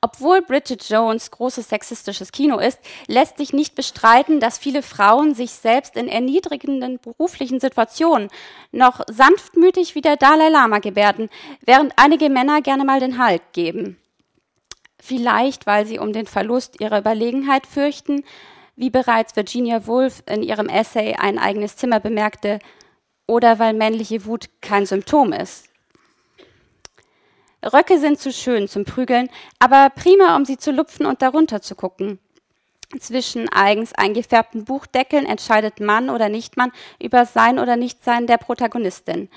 Obwohl 0.00 0.42
Bridget 0.42 0.88
Jones 0.88 1.30
großes 1.30 1.68
sexistisches 1.68 2.32
Kino 2.32 2.58
ist, 2.58 2.78
lässt 3.06 3.38
sich 3.38 3.52
nicht 3.52 3.74
bestreiten, 3.74 4.40
dass 4.40 4.58
viele 4.58 4.82
Frauen 4.82 5.34
sich 5.34 5.52
selbst 5.52 5.96
in 5.96 6.08
erniedrigenden 6.08 6.98
beruflichen 6.98 7.60
Situationen 7.60 8.28
noch 8.72 9.00
sanftmütig 9.10 9.94
wie 9.94 10.02
der 10.02 10.16
Dalai 10.16 10.48
Lama 10.48 10.78
gebärden, 10.78 11.28
während 11.64 11.92
einige 11.96 12.28
Männer 12.28 12.62
gerne 12.62 12.84
mal 12.84 13.00
den 13.00 13.18
Halt 13.18 13.42
geben. 13.52 13.98
Vielleicht, 15.00 15.66
weil 15.66 15.86
sie 15.86 15.98
um 15.98 16.12
den 16.12 16.26
Verlust 16.26 16.80
ihrer 16.80 16.98
Überlegenheit 16.98 17.66
fürchten, 17.66 18.24
wie 18.76 18.90
bereits 18.90 19.36
Virginia 19.36 19.86
Woolf 19.86 20.22
in 20.26 20.42
ihrem 20.42 20.68
Essay 20.68 21.14
Ein 21.14 21.38
eigenes 21.38 21.76
Zimmer 21.76 22.00
bemerkte, 22.00 22.58
oder 23.26 23.58
weil 23.58 23.74
männliche 23.74 24.24
Wut 24.24 24.48
kein 24.60 24.86
Symptom 24.86 25.32
ist. 25.32 25.68
Röcke 27.72 27.98
sind 27.98 28.18
zu 28.18 28.32
schön 28.32 28.68
zum 28.68 28.84
Prügeln, 28.84 29.28
aber 29.58 29.90
prima, 29.90 30.36
um 30.36 30.44
sie 30.44 30.56
zu 30.56 30.70
lupfen 30.70 31.06
und 31.06 31.22
darunter 31.22 31.60
zu 31.60 31.74
gucken. 31.74 32.18
Zwischen 33.00 33.48
eigens 33.48 33.92
eingefärbten 33.94 34.64
Buchdeckeln 34.64 35.26
entscheidet 35.26 35.80
Mann 35.80 36.08
oder 36.08 36.28
Nichtmann 36.28 36.72
über 37.02 37.26
sein 37.26 37.58
oder 37.58 37.76
Nichtsein 37.76 38.26
der 38.26 38.38
Protagonistin. 38.38 39.28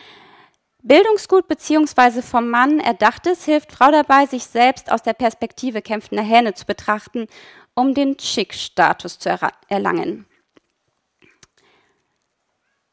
Bildungsgut 0.82 1.48
bzw. 1.48 2.22
vom 2.22 2.50
Mann 2.50 2.80
erdachtes 2.80 3.44
hilft 3.44 3.72
Frau 3.72 3.92
dabei, 3.92 4.28
sich 4.28 4.46
selbst 4.46 4.92
aus 4.92 5.02
der 5.02 5.14
Perspektive 5.14 5.82
kämpfender 5.82 6.24
Hähne 6.24 6.54
zu 6.54 6.66
betrachten, 6.66 7.28
um 7.74 7.94
den 7.94 8.18
Schick-Status 8.20 9.20
zu 9.20 9.38
erlangen. 9.68 10.26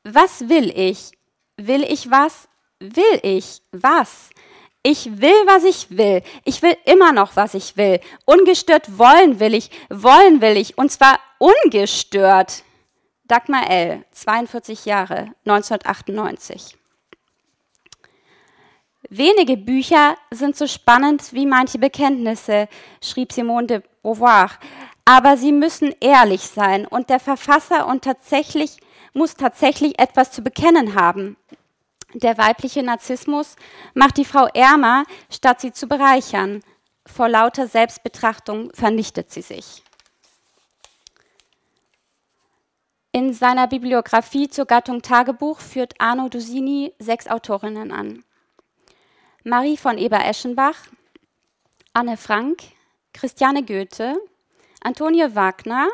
Was 0.02 0.48
will 0.48 0.72
ich? 0.74 1.12
Will 1.56 1.84
ich 1.84 2.10
was? 2.10 2.48
Will 2.80 3.20
ich 3.22 3.60
was? 3.72 4.30
Ich 4.88 5.20
will, 5.20 5.46
was 5.46 5.64
ich 5.64 5.98
will. 5.98 6.22
Ich 6.44 6.62
will 6.62 6.76
immer 6.84 7.10
noch, 7.10 7.34
was 7.34 7.54
ich 7.54 7.76
will. 7.76 7.98
Ungestört 8.24 8.96
wollen 8.96 9.40
will 9.40 9.54
ich. 9.54 9.68
Wollen 9.90 10.40
will 10.40 10.56
ich. 10.56 10.78
Und 10.78 10.92
zwar 10.92 11.18
ungestört. 11.38 12.62
Dagmar 13.24 13.68
L., 13.68 14.04
42 14.12 14.84
Jahre, 14.84 15.32
1998. 15.44 16.76
Wenige 19.08 19.56
Bücher 19.56 20.16
sind 20.30 20.54
so 20.56 20.68
spannend 20.68 21.32
wie 21.32 21.46
manche 21.46 21.78
Bekenntnisse, 21.78 22.68
schrieb 23.02 23.32
Simone 23.32 23.66
de 23.66 23.82
Beauvoir. 24.04 24.52
Aber 25.04 25.36
sie 25.36 25.50
müssen 25.50 25.96
ehrlich 25.98 26.42
sein 26.42 26.86
und 26.86 27.10
der 27.10 27.18
Verfasser 27.18 27.88
und 27.88 28.04
tatsächlich, 28.04 28.76
muss 29.14 29.34
tatsächlich 29.34 29.98
etwas 29.98 30.30
zu 30.30 30.42
bekennen 30.42 30.94
haben. 30.94 31.36
Der 32.16 32.38
weibliche 32.38 32.82
Narzissmus 32.82 33.56
macht 33.92 34.16
die 34.16 34.24
Frau 34.24 34.46
ärmer, 34.46 35.04
statt 35.30 35.60
sie 35.60 35.72
zu 35.72 35.86
bereichern. 35.86 36.62
Vor 37.04 37.28
lauter 37.28 37.66
Selbstbetrachtung 37.66 38.72
vernichtet 38.72 39.30
sie 39.30 39.42
sich. 39.42 39.82
In 43.12 43.34
seiner 43.34 43.66
Bibliografie 43.66 44.48
zur 44.48 44.64
Gattung 44.64 45.02
Tagebuch 45.02 45.60
führt 45.60 46.00
Arno 46.00 46.30
Dusini 46.30 46.94
sechs 46.98 47.26
Autorinnen 47.26 47.92
an. 47.92 48.24
Marie 49.44 49.76
von 49.76 49.98
Eber-Eschenbach, 49.98 50.76
Anne 51.92 52.16
Frank, 52.16 52.62
Christiane 53.12 53.62
Goethe, 53.62 54.16
Antonie 54.82 55.34
Wagner, 55.34 55.88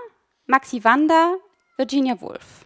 Maxi 0.47 0.85
Wander, 0.85 1.39
Virginia 1.77 2.21
Woolf. 2.21 2.65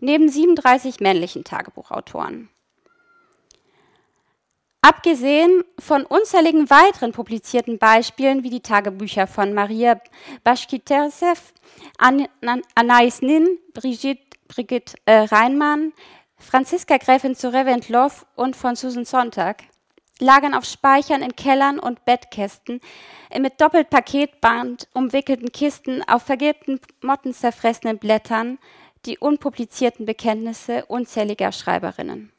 Neben 0.00 0.28
37 0.28 0.98
männlichen 0.98 1.44
Tagebuchautoren. 1.44 2.48
Abgesehen 4.84 5.62
von 5.78 6.04
unzähligen 6.04 6.68
weiteren 6.68 7.12
publizierten 7.12 7.78
Beispielen 7.78 8.42
wie 8.42 8.50
die 8.50 8.62
Tagebücher 8.62 9.28
von 9.28 9.54
Maria 9.54 10.00
Bashkitersev, 10.42 11.54
Anais 11.98 13.22
Nin, 13.22 13.58
Brigitte, 13.74 14.24
Brigitte 14.48 14.96
äh, 15.06 15.18
Reinmann, 15.18 15.92
Franziska 16.36 16.96
Gräfin 16.96 17.36
zu 17.36 17.52
Reventlow 17.52 18.10
und 18.34 18.56
von 18.56 18.74
Susan 18.74 19.04
Sonntag, 19.04 19.62
lagern 20.18 20.52
auf 20.52 20.64
Speichern 20.64 21.22
in 21.22 21.36
Kellern 21.36 21.78
und 21.78 22.04
Bettkästen, 22.04 22.80
mit 23.38 23.60
doppelt 23.60 23.88
Paketband 23.88 24.88
umwickelten 24.94 25.52
Kisten 25.52 26.02
auf 26.08 26.24
vergilbten, 26.24 26.80
mottenzerfressenen 27.02 27.98
Blättern 27.98 28.58
die 29.06 29.18
unpublizierten 29.18 30.06
Bekenntnisse 30.06 30.86
unzähliger 30.86 31.52
Schreiberinnen. 31.52 32.32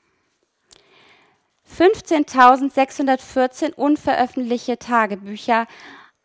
15.614 1.78 3.74
unveröffentlichte 3.74 4.78
Tagebücher 4.78 5.66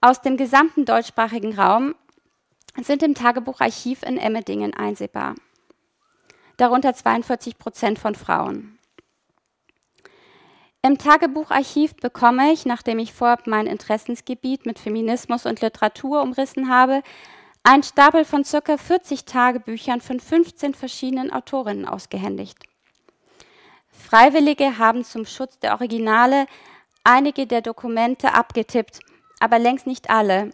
aus 0.00 0.20
dem 0.20 0.36
gesamten 0.36 0.84
deutschsprachigen 0.84 1.58
Raum 1.58 1.94
sind 2.76 3.02
im 3.02 3.14
Tagebucharchiv 3.14 4.02
in 4.02 4.18
Emmendingen 4.18 4.74
einsehbar. 4.74 5.34
Darunter 6.58 6.92
42 6.92 7.56
Prozent 7.58 7.98
von 7.98 8.14
Frauen. 8.14 8.78
Im 10.82 10.98
Tagebucharchiv 10.98 11.96
bekomme 11.96 12.52
ich, 12.52 12.66
nachdem 12.66 12.98
ich 12.98 13.12
vorab 13.12 13.46
mein 13.46 13.66
Interessensgebiet 13.66 14.66
mit 14.66 14.78
Feminismus 14.78 15.46
und 15.46 15.60
Literatur 15.60 16.22
umrissen 16.22 16.68
habe, 16.68 17.02
einen 17.62 17.82
Stapel 17.82 18.24
von 18.24 18.44
ca. 18.44 18.76
40 18.76 19.24
Tagebüchern 19.24 20.00
von 20.00 20.20
15 20.20 20.74
verschiedenen 20.74 21.32
Autorinnen 21.32 21.84
ausgehändigt. 21.84 22.58
Freiwillige 24.08 24.78
haben 24.78 25.04
zum 25.04 25.26
Schutz 25.26 25.58
der 25.58 25.74
Originale 25.74 26.46
einige 27.04 27.46
der 27.46 27.60
Dokumente 27.60 28.32
abgetippt, 28.32 29.00
aber 29.38 29.58
längst 29.58 29.86
nicht 29.86 30.08
alle. 30.08 30.52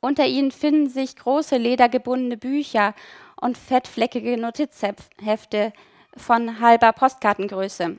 Unter 0.00 0.26
ihnen 0.26 0.50
finden 0.50 0.90
sich 0.90 1.16
große 1.16 1.56
ledergebundene 1.56 2.36
Bücher 2.36 2.94
und 3.40 3.56
fettfleckige 3.56 4.36
Notizhefte 4.36 5.72
von 6.14 6.60
halber 6.60 6.92
Postkartengröße. 6.92 7.96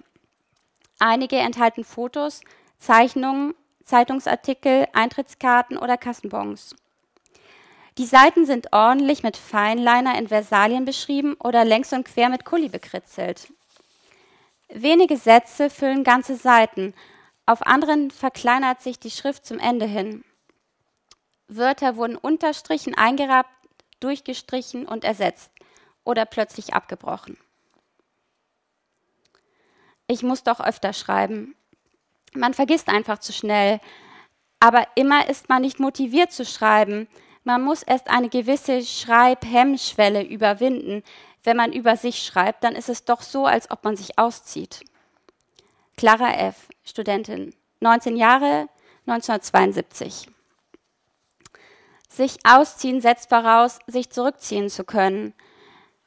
Einige 0.99 1.37
enthalten 1.37 1.83
Fotos, 1.83 2.41
Zeichnungen, 2.77 3.55
Zeitungsartikel, 3.83 4.85
Eintrittskarten 4.93 5.79
oder 5.79 5.97
Kassenbons. 5.97 6.75
Die 7.97 8.05
Seiten 8.05 8.45
sind 8.45 8.71
ordentlich 8.71 9.23
mit 9.23 9.35
Feinliner 9.35 10.15
in 10.15 10.27
Versalien 10.27 10.85
beschrieben 10.85 11.37
oder 11.43 11.65
längs 11.65 11.91
und 11.91 12.05
quer 12.05 12.29
mit 12.29 12.45
Kuli 12.45 12.69
bekritzelt. 12.69 13.51
Wenige 14.69 15.17
Sätze 15.17 15.69
füllen 15.69 16.03
ganze 16.03 16.35
Seiten, 16.35 16.93
auf 17.45 17.65
anderen 17.65 18.09
verkleinert 18.09 18.81
sich 18.81 18.99
die 18.99 19.11
Schrift 19.11 19.45
zum 19.45 19.59
Ende 19.59 19.85
hin. 19.85 20.23
Wörter 21.47 21.97
wurden 21.97 22.15
unterstrichen, 22.15 22.95
eingerabt, 22.95 23.49
durchgestrichen 23.99 24.85
und 24.85 25.03
ersetzt 25.03 25.51
oder 26.03 26.25
plötzlich 26.25 26.73
abgebrochen. 26.73 27.37
Ich 30.07 30.23
muss 30.23 30.43
doch 30.43 30.59
öfter 30.59 30.93
schreiben. 30.93 31.55
Man 32.33 32.53
vergisst 32.53 32.89
einfach 32.89 33.19
zu 33.19 33.31
schnell. 33.31 33.79
Aber 34.59 34.87
immer 34.95 35.29
ist 35.29 35.49
man 35.49 35.61
nicht 35.61 35.79
motiviert 35.79 36.31
zu 36.31 36.45
schreiben. 36.45 37.07
Man 37.43 37.61
muss 37.61 37.83
erst 37.83 38.09
eine 38.09 38.29
gewisse 38.29 38.83
Schreibhemmschwelle 38.83 40.23
überwinden, 40.23 41.03
wenn 41.43 41.57
man 41.57 41.73
über 41.73 41.97
sich 41.97 42.23
schreibt, 42.23 42.63
dann 42.63 42.75
ist 42.75 42.89
es 42.89 43.05
doch 43.05 43.21
so, 43.21 43.45
als 43.45 43.69
ob 43.71 43.83
man 43.83 43.95
sich 43.95 44.17
auszieht. 44.17 44.81
Clara 45.97 46.33
F., 46.33 46.69
Studentin, 46.83 47.53
19 47.79 48.17
Jahre, 48.17 48.67
1972. 49.05 50.27
Sich 52.09 52.37
ausziehen 52.43 53.01
setzt 53.01 53.29
voraus, 53.29 53.79
sich 53.87 54.09
zurückziehen 54.09 54.69
zu 54.69 54.83
können. 54.83 55.33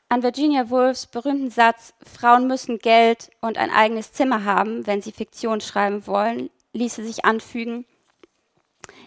An 0.09 0.23
Virginia 0.23 0.71
Woolfs 0.71 1.07
berühmten 1.07 1.51
Satz, 1.51 1.93
Frauen 2.05 2.47
müssen 2.47 2.79
Geld 2.79 3.31
und 3.41 3.59
ein 3.59 3.71
eigenes 3.71 4.13
Zimmer 4.13 4.45
haben, 4.45 4.87
wenn 4.87 5.03
sie 5.03 5.13
Fiktion 5.13 5.61
schreiben 5.61 6.07
wollen, 6.07 6.49
ließe 6.73 7.05
sich 7.05 7.25
anfügen, 7.25 7.85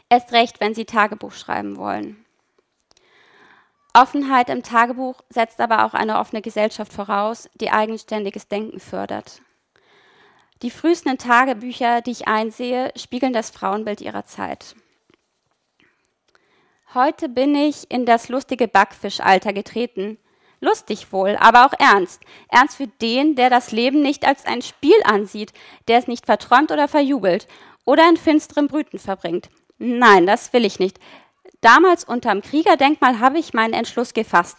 erst 0.10 0.34
recht, 0.34 0.60
wenn 0.60 0.76
sie 0.76 0.86
Tagebuch 0.86 1.32
schreiben 1.32 1.78
wollen. 1.78 2.26
Offenheit 3.94 4.50
im 4.50 4.64
Tagebuch 4.64 5.22
setzt 5.30 5.60
aber 5.60 5.86
auch 5.86 5.94
eine 5.94 6.20
offene 6.20 6.42
Gesellschaft 6.42 6.94
voraus, 6.94 7.50
die 7.56 7.72
eigenständiges 7.72 8.48
Denken 8.48 8.80
fördert. 8.80 9.42
Die 10.62 10.72
frühesten 10.72 11.18
Tagebücher, 11.18 12.02
die 12.02 12.12
ich 12.12 12.28
einsehe, 12.28 12.92
spiegeln 12.96 13.34
das 13.34 13.50
Frauenbild 13.50 14.02
ihrer 14.02 14.26
Zeit. 14.26 14.76
Heute 16.94 17.30
bin 17.30 17.56
ich 17.56 17.90
in 17.90 18.06
das 18.06 18.30
lustige 18.30 18.68
Backfischalter 18.68 19.54
getreten. 19.54 20.18
Lustig 20.60 21.14
wohl, 21.14 21.38
aber 21.40 21.66
auch 21.66 21.74
ernst. 21.80 22.22
Ernst 22.50 22.78
für 22.78 22.88
den, 22.88 23.36
der 23.36 23.50
das 23.50 23.72
Leben 23.72 24.02
nicht 24.02 24.28
als 24.28 24.46
ein 24.46 24.62
Spiel 24.62 25.00
ansieht, 25.06 25.54
der 25.88 26.00
es 26.00 26.08
nicht 26.08 26.26
verträumt 26.26 26.72
oder 26.72 26.88
verjubelt 26.88 27.48
oder 27.86 28.10
in 28.10 28.18
finsterem 28.18 28.68
Brüten 28.68 29.00
verbringt. 29.00 29.50
Nein, 29.78 30.26
das 30.26 30.52
will 30.52 30.66
ich 30.66 30.80
nicht. 30.80 31.00
Damals 31.62 32.03
unterm 32.03 32.41
Kriegerdenkmal 32.41 33.20
habe 33.20 33.39
ich 33.39 33.53
meinen 33.53 33.74
Entschluss 33.74 34.14
gefasst. 34.14 34.57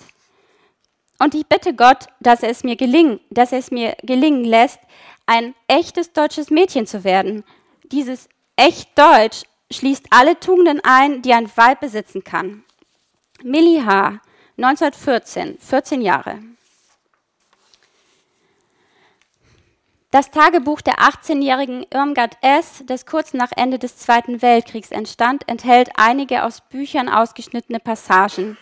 Und 1.18 1.34
ich 1.34 1.46
bitte 1.46 1.74
Gott, 1.74 2.06
dass 2.20 2.42
es 2.42 2.64
mir 2.64 2.76
gelingen, 2.76 3.20
dass 3.30 3.52
es 3.52 3.70
mir 3.70 3.96
gelingen 4.02 4.44
lässt, 4.44 4.80
ein 5.26 5.54
echtes 5.68 6.12
deutsches 6.12 6.50
Mädchen 6.50 6.86
zu 6.86 7.04
werden. 7.04 7.44
Dieses 7.84 8.28
echt 8.56 8.98
Deutsch 8.98 9.42
schließt 9.70 10.06
alle 10.10 10.38
Tugenden 10.40 10.80
ein, 10.82 11.22
die 11.22 11.32
ein 11.32 11.50
Weib 11.56 11.80
besitzen 11.80 12.24
kann. 12.24 12.64
Millie 13.42 13.84
H., 13.84 14.20
1914, 14.56 15.58
14 15.58 16.02
Jahre. 16.02 16.40
Das 20.10 20.32
Tagebuch 20.32 20.80
der 20.80 20.96
18-jährigen 20.98 21.86
Irmgard 21.92 22.36
S., 22.40 22.82
das 22.84 23.06
kurz 23.06 23.32
nach 23.32 23.52
Ende 23.56 23.78
des 23.78 23.96
Zweiten 23.96 24.42
Weltkriegs 24.42 24.90
entstand, 24.90 25.48
enthält 25.48 25.90
einige 25.94 26.42
aus 26.42 26.62
Büchern 26.62 27.08
ausgeschnittene 27.08 27.78
Passagen, 27.78 28.58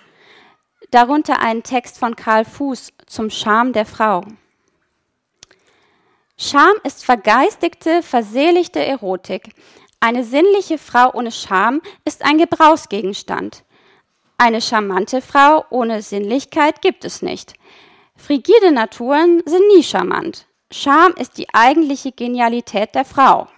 darunter 0.90 1.40
einen 1.40 1.62
Text 1.62 1.98
von 1.98 2.16
Karl 2.16 2.44
Fuß 2.44 2.92
zum 3.06 3.30
Scham 3.30 3.72
der 3.72 3.86
Frau. 3.86 4.24
Scham 6.36 6.74
ist 6.84 7.02
vergeistigte, 7.02 8.02
verseligte 8.02 8.84
Erotik. 8.84 9.54
Eine 10.00 10.24
sinnliche 10.24 10.76
Frau 10.76 11.14
ohne 11.14 11.32
Scham 11.32 11.80
ist 12.04 12.26
ein 12.26 12.36
Gebrauchsgegenstand. 12.36 13.64
Eine 14.36 14.60
charmante 14.60 15.22
Frau 15.22 15.64
ohne 15.70 16.02
Sinnlichkeit 16.02 16.82
gibt 16.82 17.06
es 17.06 17.22
nicht. 17.22 17.54
Frigide 18.16 18.70
Naturen 18.70 19.42
sind 19.46 19.66
nie 19.74 19.82
charmant. 19.82 20.46
Scham 20.70 21.12
ist 21.14 21.38
die 21.38 21.52
eigentliche 21.54 22.12
Genialität 22.12 22.94
der 22.94 23.06
Frau. 23.06 23.48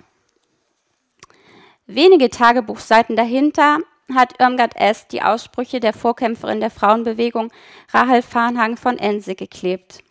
Wenige 1.86 2.30
Tagebuchseiten 2.30 3.16
dahinter 3.16 3.78
hat 4.14 4.38
Irmgard 4.38 4.76
S. 4.76 5.08
die 5.08 5.22
Aussprüche 5.22 5.80
der 5.80 5.92
Vorkämpferin 5.92 6.60
der 6.60 6.70
Frauenbewegung 6.70 7.52
Rahel 7.92 8.22
Farnhagen 8.22 8.76
von 8.76 8.96
Ense 8.98 9.34
geklebt. 9.34 10.04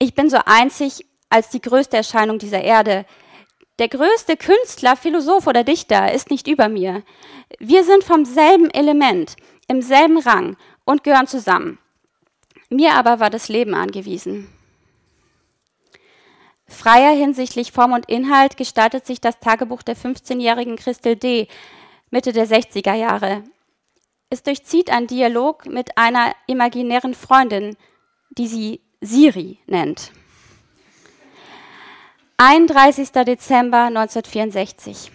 Ich 0.00 0.14
bin 0.14 0.28
so 0.28 0.38
einzig 0.44 1.06
als 1.30 1.50
die 1.50 1.60
größte 1.60 1.96
Erscheinung 1.96 2.38
dieser 2.38 2.62
Erde. 2.62 3.06
Der 3.78 3.88
größte 3.88 4.36
Künstler, 4.36 4.96
Philosoph 4.96 5.46
oder 5.46 5.62
Dichter 5.62 6.12
ist 6.12 6.30
nicht 6.30 6.48
über 6.48 6.68
mir. 6.68 7.04
Wir 7.60 7.84
sind 7.84 8.02
vom 8.02 8.24
selben 8.24 8.70
Element, 8.70 9.36
im 9.68 9.82
selben 9.82 10.18
Rang 10.18 10.56
und 10.84 11.04
gehören 11.04 11.28
zusammen. 11.28 11.78
Mir 12.70 12.94
aber 12.94 13.20
war 13.20 13.30
das 13.30 13.48
Leben 13.48 13.74
angewiesen. 13.74 14.48
Freier 16.72 17.14
hinsichtlich 17.14 17.72
Form 17.72 17.92
und 17.92 18.08
Inhalt 18.08 18.56
gestaltet 18.56 19.06
sich 19.06 19.20
das 19.20 19.38
Tagebuch 19.38 19.82
der 19.82 19.96
15-jährigen 19.96 20.76
Christel 20.76 21.16
D. 21.16 21.48
Mitte 22.10 22.32
der 22.32 22.46
60er 22.46 22.94
Jahre. 22.94 23.44
Es 24.30 24.42
durchzieht 24.42 24.90
ein 24.90 25.06
Dialog 25.06 25.66
mit 25.66 25.98
einer 25.98 26.32
imaginären 26.46 27.14
Freundin, 27.14 27.76
die 28.30 28.46
sie 28.46 28.80
Siri 29.00 29.58
nennt. 29.66 30.12
31. 32.38 33.10
Dezember 33.12 33.84
1964. 33.84 35.12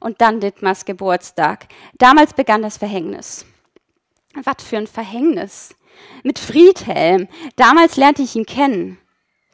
Und 0.00 0.20
dann 0.20 0.40
Dittmars 0.40 0.84
Geburtstag. 0.84 1.66
Damals 1.96 2.34
begann 2.34 2.62
das 2.62 2.76
Verhängnis. 2.76 3.46
Was 4.34 4.62
für 4.62 4.76
ein 4.76 4.86
Verhängnis. 4.86 5.74
Mit 6.22 6.38
Friedhelm. 6.38 7.26
Damals 7.56 7.96
lernte 7.96 8.22
ich 8.22 8.36
ihn 8.36 8.46
kennen. 8.46 8.98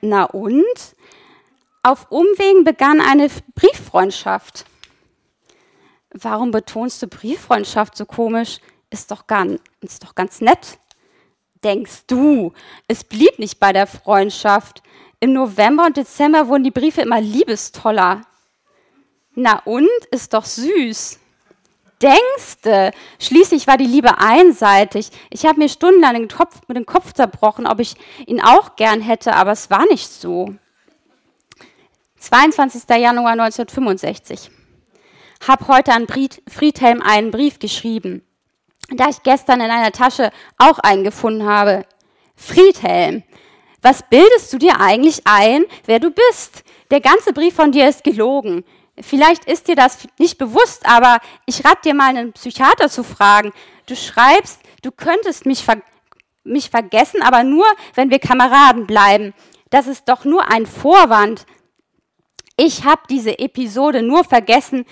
Na 0.04 0.24
und? 0.24 0.64
Auf 1.82 2.10
Umwegen 2.10 2.64
begann 2.64 3.00
eine 3.00 3.30
Brieffreundschaft. 3.54 4.66
Warum 6.10 6.50
betonst 6.50 7.02
du 7.02 7.06
Brieffreundschaft 7.06 7.96
so 7.96 8.04
komisch? 8.04 8.60
Ist 8.90 9.10
doch, 9.10 9.26
ganz, 9.26 9.60
ist 9.80 10.04
doch 10.04 10.14
ganz 10.14 10.42
nett. 10.42 10.78
Denkst 11.64 12.04
du, 12.06 12.52
es 12.86 13.02
blieb 13.02 13.38
nicht 13.38 13.58
bei 13.58 13.72
der 13.72 13.86
Freundschaft. 13.86 14.82
Im 15.20 15.32
November 15.32 15.86
und 15.86 15.96
Dezember 15.96 16.48
wurden 16.48 16.64
die 16.64 16.70
Briefe 16.70 17.00
immer 17.00 17.20
liebestoller. 17.22 18.26
Na 19.34 19.62
und? 19.64 19.88
Ist 20.10 20.34
doch 20.34 20.44
süß. 20.44 21.18
Denkste, 22.04 22.90
schließlich 23.18 23.66
war 23.66 23.78
die 23.78 23.86
Liebe 23.86 24.18
einseitig. 24.18 25.08
Ich 25.30 25.46
habe 25.46 25.58
mir 25.58 25.70
stundenlang 25.70 26.12
den 26.14 26.28
Kopf, 26.28 26.60
mit 26.68 26.76
dem 26.76 26.84
Kopf 26.84 27.14
zerbrochen, 27.14 27.66
ob 27.66 27.80
ich 27.80 27.96
ihn 28.26 28.42
auch 28.42 28.76
gern 28.76 29.00
hätte, 29.00 29.34
aber 29.34 29.52
es 29.52 29.70
war 29.70 29.86
nicht 29.86 30.10
so. 30.10 30.54
22. 32.18 32.82
Januar 32.90 33.32
1965. 33.32 34.50
Hab 35.48 35.66
heute 35.68 35.92
an 35.92 36.06
Friedhelm 36.46 37.00
einen 37.00 37.30
Brief 37.30 37.58
geschrieben, 37.58 38.22
da 38.90 39.08
ich 39.08 39.22
gestern 39.22 39.62
in 39.62 39.70
einer 39.70 39.92
Tasche 39.92 40.30
auch 40.58 40.78
einen 40.80 41.04
gefunden 41.04 41.46
habe. 41.46 41.86
Friedhelm, 42.36 43.22
was 43.80 44.02
bildest 44.08 44.52
du 44.52 44.58
dir 44.58 44.78
eigentlich 44.78 45.22
ein, 45.24 45.64
wer 45.86 46.00
du 46.00 46.10
bist? 46.10 46.64
Der 46.90 47.00
ganze 47.00 47.32
Brief 47.32 47.54
von 47.54 47.72
dir 47.72 47.88
ist 47.88 48.04
gelogen. 48.04 48.64
Vielleicht 49.00 49.44
ist 49.46 49.66
dir 49.66 49.74
das 49.74 50.06
nicht 50.18 50.38
bewusst, 50.38 50.86
aber 50.86 51.18
ich 51.46 51.64
rate 51.64 51.82
dir 51.84 51.94
mal, 51.94 52.10
einen 52.10 52.32
Psychiater 52.32 52.88
zu 52.88 53.02
fragen. 53.02 53.52
Du 53.86 53.96
schreibst, 53.96 54.60
du 54.82 54.92
könntest 54.92 55.46
mich, 55.46 55.64
ver 55.64 55.82
mich 56.44 56.70
vergessen, 56.70 57.22
aber 57.22 57.42
nur, 57.42 57.64
wenn 57.94 58.10
wir 58.10 58.18
Kameraden 58.18 58.86
bleiben. 58.86 59.32
Das 59.70 59.86
ist 59.86 60.08
doch 60.08 60.24
nur 60.24 60.50
ein 60.50 60.66
Vorwand. 60.66 61.46
Ich 62.56 62.84
habe 62.84 63.02
diese 63.08 63.38
Episode 63.38 64.02
nur 64.02 64.24
vergessen. 64.24 64.84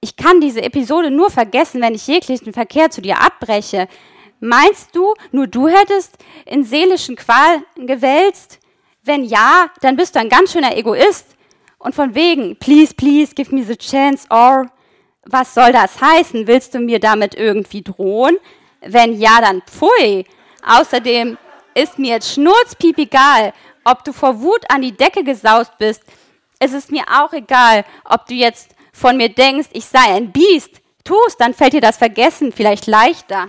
Ich 0.00 0.16
kann 0.16 0.40
diese 0.40 0.62
Episode 0.62 1.10
nur 1.10 1.30
vergessen, 1.30 1.80
wenn 1.82 1.94
ich 1.94 2.06
jeglichen 2.06 2.52
Verkehr 2.52 2.90
zu 2.90 3.02
dir 3.02 3.20
abbreche. 3.20 3.88
Meinst 4.40 4.96
du, 4.96 5.14
nur 5.30 5.46
du 5.46 5.68
hättest 5.68 6.16
in 6.46 6.64
seelischen 6.64 7.16
Qualen 7.16 7.64
gewälzt? 7.76 8.58
Wenn 9.02 9.24
ja, 9.24 9.70
dann 9.82 9.96
bist 9.96 10.14
du 10.14 10.20
ein 10.20 10.28
ganz 10.28 10.52
schöner 10.52 10.76
Egoist. 10.76 11.31
Und 11.82 11.96
von 11.96 12.14
wegen, 12.14 12.56
please, 12.56 12.94
please, 12.94 13.34
give 13.34 13.52
me 13.52 13.64
the 13.64 13.76
chance, 13.76 14.24
or, 14.30 14.66
was 15.24 15.52
soll 15.52 15.72
das 15.72 16.00
heißen? 16.00 16.46
Willst 16.46 16.74
du 16.74 16.78
mir 16.78 17.00
damit 17.00 17.34
irgendwie 17.34 17.82
drohen? 17.82 18.36
Wenn 18.80 19.18
ja, 19.20 19.40
dann 19.40 19.62
pfui. 19.62 20.24
Außerdem 20.64 21.36
ist 21.74 21.98
mir 21.98 22.14
jetzt 22.14 22.34
schnurzpiep 22.34 22.98
egal, 22.98 23.52
ob 23.84 24.04
du 24.04 24.12
vor 24.12 24.40
Wut 24.40 24.64
an 24.68 24.82
die 24.82 24.96
Decke 24.96 25.24
gesaust 25.24 25.76
bist. 25.78 26.04
Es 26.60 26.72
ist 26.72 26.92
mir 26.92 27.02
auch 27.08 27.32
egal, 27.32 27.84
ob 28.04 28.26
du 28.26 28.34
jetzt 28.34 28.76
von 28.92 29.16
mir 29.16 29.28
denkst, 29.28 29.68
ich 29.72 29.84
sei 29.84 30.14
ein 30.14 30.30
Biest. 30.30 30.80
Tust, 31.02 31.40
dann 31.40 31.52
fällt 31.52 31.72
dir 31.72 31.80
das 31.80 31.96
Vergessen 31.96 32.52
vielleicht 32.52 32.86
leichter. 32.86 33.48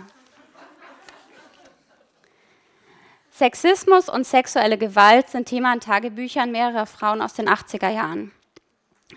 Sexismus 3.44 4.08
und 4.08 4.26
sexuelle 4.26 4.78
Gewalt 4.78 5.28
sind 5.28 5.50
Thema 5.50 5.74
in 5.74 5.82
Tagebüchern 5.82 6.50
mehrerer 6.50 6.86
Frauen 6.86 7.22
aus 7.22 7.34
den 7.34 7.50
80er 7.50 7.89
Jahren. 7.89 8.32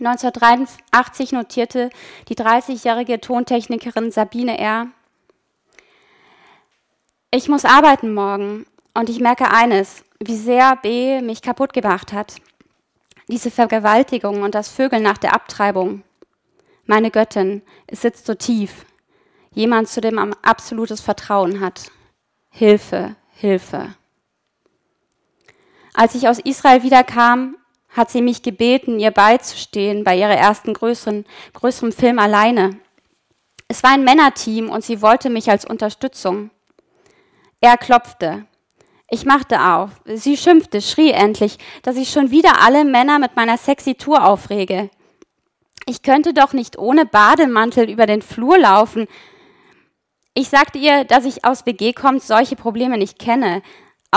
1983 0.01 1.31
notierte 1.31 1.91
die 2.29 2.35
30-jährige 2.35 3.21
Tontechnikerin 3.21 4.11
Sabine 4.11 4.59
R. 4.59 4.89
Ich 7.31 7.49
muss 7.49 7.65
arbeiten 7.65 8.15
morgen 8.15 8.67
und 8.95 9.11
ich 9.11 9.21
merke 9.21 9.53
eines, 9.53 10.03
wie 10.19 10.35
sehr 10.35 10.75
B 10.75 11.21
mich 11.23 11.41
kaputt 11.41 11.73
gemacht 11.73 12.13
hat. 12.13 12.35
Diese 13.29 13.53
Vergewaltigung 13.53 14.43
und 14.43 14.57
das 14.57 14.69
Vögeln 14.69 15.05
nach 15.05 15.19
der 15.19 15.37
Abtreibung. 15.37 16.03
Meine 16.85 17.13
Göttin, 17.13 17.63
es 17.87 18.03
sitzt 18.03 18.27
so 18.27 18.35
tief. 18.35 18.87
Jemand, 19.53 19.87
zu 19.87 20.01
dem 20.01 20.17
man 20.17 20.35
absolutes 20.43 21.01
Vertrauen 21.01 21.61
hat. 21.61 21.93
Hilfe, 22.51 23.15
Hilfe. 23.31 23.95
Als 25.97 26.15
ich 26.15 26.29
aus 26.29 26.39
Israel 26.39 26.83
wiederkam, 26.83 27.57
hat 27.89 28.11
sie 28.11 28.21
mich 28.21 28.43
gebeten, 28.43 29.01
ihr 29.01 29.11
beizustehen 29.11 30.05
bei 30.05 30.15
ihrer 30.19 30.35
ersten 30.35 30.75
größeren, 30.75 31.25
größeren 31.55 31.91
Film 31.91 32.19
alleine. 32.19 32.79
Es 33.67 33.83
war 33.83 33.93
ein 33.93 34.05
Männerteam 34.05 34.69
und 34.69 34.85
sie 34.85 35.01
wollte 35.01 35.31
mich 35.31 35.51
als 35.51 35.65
Unterstützung. 35.65 36.51
Er 37.63 37.79
klopfte. 37.79 38.45
Ich 39.09 39.25
machte 39.25 39.59
auf. 39.59 39.91
Sie 40.05 40.37
schimpfte, 40.37 40.83
schrie 40.83 41.13
endlich, 41.13 41.57
dass 41.83 41.97
ich 41.97 42.11
schon 42.11 42.31
wieder 42.31 42.61
alle 42.61 42.85
Männer 42.85 43.19
mit 43.19 43.35
meiner 43.35 43.57
sexy 43.57 43.95
Tour 43.95 44.27
aufrege. 44.27 44.91
Ich 45.87 46.03
könnte 46.03 46.35
doch 46.35 46.53
nicht 46.53 46.77
ohne 46.77 47.07
Bademantel 47.07 47.89
über 47.89 48.05
den 48.05 48.21
Flur 48.21 48.59
laufen. 48.59 49.07
Ich 50.35 50.51
sagte 50.51 50.77
ihr, 50.77 51.05
dass 51.05 51.25
ich 51.25 51.47
aus 51.47 51.65
WG 51.65 51.95
kommt 51.95 52.23
solche 52.23 52.57
Probleme 52.57 52.99
nicht 52.99 53.19
kenne, 53.19 53.63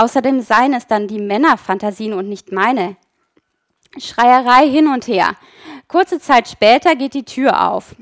Außerdem 0.00 0.40
seien 0.40 0.72
es 0.72 0.86
dann 0.86 1.08
die 1.08 1.18
Männerfantasien 1.18 2.14
und 2.14 2.26
nicht 2.26 2.52
meine. 2.52 2.96
Schreierei 3.98 4.66
hin 4.66 4.86
und 4.86 5.06
her. 5.06 5.36
Kurze 5.88 6.18
Zeit 6.18 6.48
später 6.48 6.96
geht 6.96 7.12
die 7.12 7.26
Tür 7.26 7.68
auf. 7.68 7.94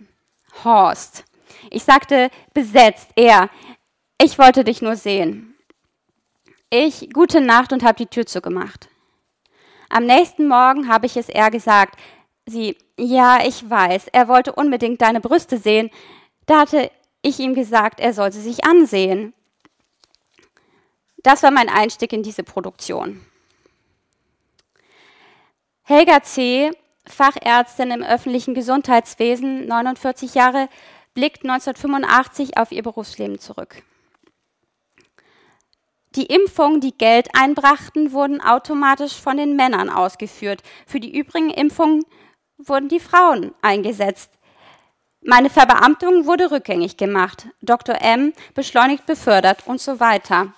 Horst. 0.62 1.24
Ich 1.70 1.82
sagte, 1.82 2.30
besetzt, 2.54 3.08
er. 3.16 3.50
Ich 4.22 4.38
wollte 4.38 4.62
dich 4.62 4.80
nur 4.80 4.94
sehen. 4.94 5.56
Ich, 6.70 7.10
gute 7.12 7.40
Nacht 7.40 7.72
und 7.72 7.82
habe 7.82 7.96
die 7.96 8.06
Tür 8.06 8.26
zugemacht. 8.26 8.88
Am 9.88 10.06
nächsten 10.06 10.46
Morgen 10.46 10.86
habe 10.86 11.06
ich 11.06 11.16
es 11.16 11.28
er 11.28 11.50
gesagt. 11.50 11.98
Sie, 12.46 12.78
ja, 12.96 13.44
ich 13.44 13.68
weiß, 13.68 14.06
er 14.12 14.28
wollte 14.28 14.52
unbedingt 14.52 15.02
deine 15.02 15.20
Brüste 15.20 15.58
sehen. 15.58 15.90
Da 16.46 16.60
hatte 16.60 16.92
ich 17.22 17.40
ihm 17.40 17.56
gesagt, 17.56 17.98
er 17.98 18.14
soll 18.14 18.30
sie 18.30 18.42
sich 18.42 18.64
ansehen. 18.64 19.34
Das 21.22 21.42
war 21.42 21.50
mein 21.50 21.68
Einstieg 21.68 22.12
in 22.12 22.22
diese 22.22 22.42
Produktion. 22.42 23.24
Helga 25.82 26.22
C., 26.22 26.70
Fachärztin 27.06 27.90
im 27.90 28.02
öffentlichen 28.02 28.54
Gesundheitswesen, 28.54 29.66
49 29.66 30.34
Jahre, 30.34 30.68
blickt 31.14 31.44
1985 31.44 32.58
auf 32.58 32.70
ihr 32.70 32.82
Berufsleben 32.82 33.38
zurück. 33.38 33.82
Die 36.14 36.26
Impfungen, 36.26 36.80
die 36.80 36.96
Geld 36.96 37.28
einbrachten, 37.32 38.12
wurden 38.12 38.40
automatisch 38.40 39.14
von 39.14 39.36
den 39.36 39.56
Männern 39.56 39.90
ausgeführt. 39.90 40.62
Für 40.86 41.00
die 41.00 41.16
übrigen 41.16 41.50
Impfungen 41.50 42.04
wurden 42.56 42.88
die 42.88 43.00
Frauen 43.00 43.54
eingesetzt. 43.62 44.30
Meine 45.20 45.50
Verbeamtung 45.50 46.26
wurde 46.26 46.50
rückgängig 46.50 46.96
gemacht. 46.96 47.48
Dr. 47.62 48.00
M 48.00 48.32
beschleunigt 48.54 49.06
befördert 49.06 49.66
und 49.66 49.80
so 49.80 50.00
weiter. 50.00 50.52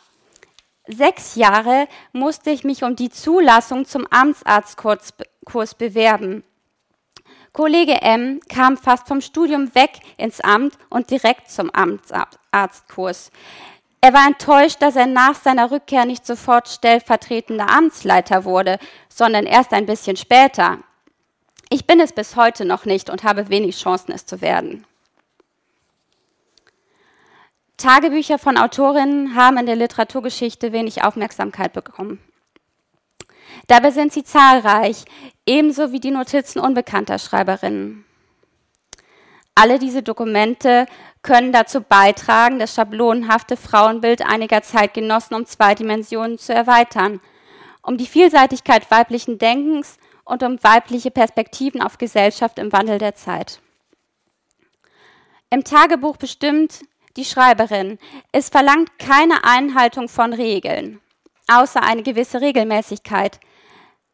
Sechs 0.87 1.37
Jahre 1.37 1.87
musste 2.13 2.51
ich 2.51 2.65
mich 2.65 2.83
um 2.83 2.97
die 2.97 3.11
Zulassung 3.11 3.85
zum 3.85 4.07
Amtsarztkurs 4.11 5.75
bewerben. 5.77 6.43
Kollege 7.53 8.01
M 8.03 8.41
kam 8.49 8.77
fast 8.77 9.09
vom 9.09 9.21
Studium 9.21 9.75
weg 9.75 10.01
ins 10.17 10.41
Amt 10.41 10.79
und 10.89 11.11
direkt 11.11 11.51
zum 11.51 11.71
Amtsarztkurs. 11.71 13.31
Er 14.01 14.15
war 14.15 14.27
enttäuscht, 14.27 14.81
dass 14.81 14.97
er 14.97 15.07
nach 15.07 15.35
seiner 15.35 15.71
Rückkehr 15.71 16.07
nicht 16.07 16.25
sofort 16.25 16.69
stellvertretender 16.69 17.69
Amtsleiter 17.69 18.45
wurde, 18.45 18.79
sondern 19.09 19.45
erst 19.45 19.73
ein 19.73 19.85
bisschen 19.85 20.17
später. 20.17 20.79
Ich 21.69 21.87
bin 21.87 22.01
es 22.01 22.13
bis 22.13 22.37
heute 22.37 22.65
noch 22.65 22.87
nicht 22.87 23.11
und 23.11 23.25
habe 23.25 23.49
wenig 23.49 23.79
Chancen, 23.79 24.13
es 24.13 24.25
zu 24.25 24.41
werden. 24.41 24.87
Tagebücher 27.81 28.39
von 28.39 28.57
Autorinnen 28.57 29.35
haben 29.35 29.57
in 29.57 29.67
der 29.67 29.77
Literaturgeschichte 29.77 30.73
wenig 30.73 31.03
Aufmerksamkeit 31.03 31.73
bekommen. 31.73 32.21
Dabei 33.67 33.91
sind 33.91 34.13
sie 34.13 34.23
zahlreich, 34.23 35.05
ebenso 35.47 35.93
wie 35.93 36.01
die 36.01 36.11
Notizen 36.11 36.61
unbekannter 36.61 37.19
Schreiberinnen. 37.19 38.05
Alle 39.55 39.79
diese 39.79 40.03
Dokumente 40.03 40.87
können 41.23 41.53
dazu 41.53 41.81
beitragen, 41.81 42.59
das 42.59 42.75
schablonenhafte 42.75 43.57
Frauenbild 43.57 44.23
einiger 44.23 44.63
Zeitgenossen 44.63 45.37
um 45.37 45.47
zwei 45.47 45.75
Dimensionen 45.75 46.39
zu 46.39 46.55
erweitern, 46.55 47.21
um 47.83 47.97
die 47.97 48.07
Vielseitigkeit 48.07 48.91
weiblichen 48.91 49.39
Denkens 49.39 49.99
und 50.25 50.43
um 50.43 50.63
weibliche 50.63 51.11
Perspektiven 51.11 51.83
auf 51.83 51.99
Gesellschaft 51.99 52.59
im 52.59 52.73
Wandel 52.73 52.99
der 52.99 53.15
Zeit. 53.15 53.61
Im 55.51 55.65
Tagebuch 55.65 56.17
bestimmt 56.17 56.81
die 57.17 57.25
Schreiberin, 57.25 57.99
es 58.33 58.49
verlangt 58.49 58.99
keine 58.99 59.45
Einhaltung 59.45 60.09
von 60.09 60.33
Regeln, 60.33 61.01
außer 61.49 61.83
eine 61.83 62.03
gewisse 62.03 62.41
Regelmäßigkeit. 62.41 63.41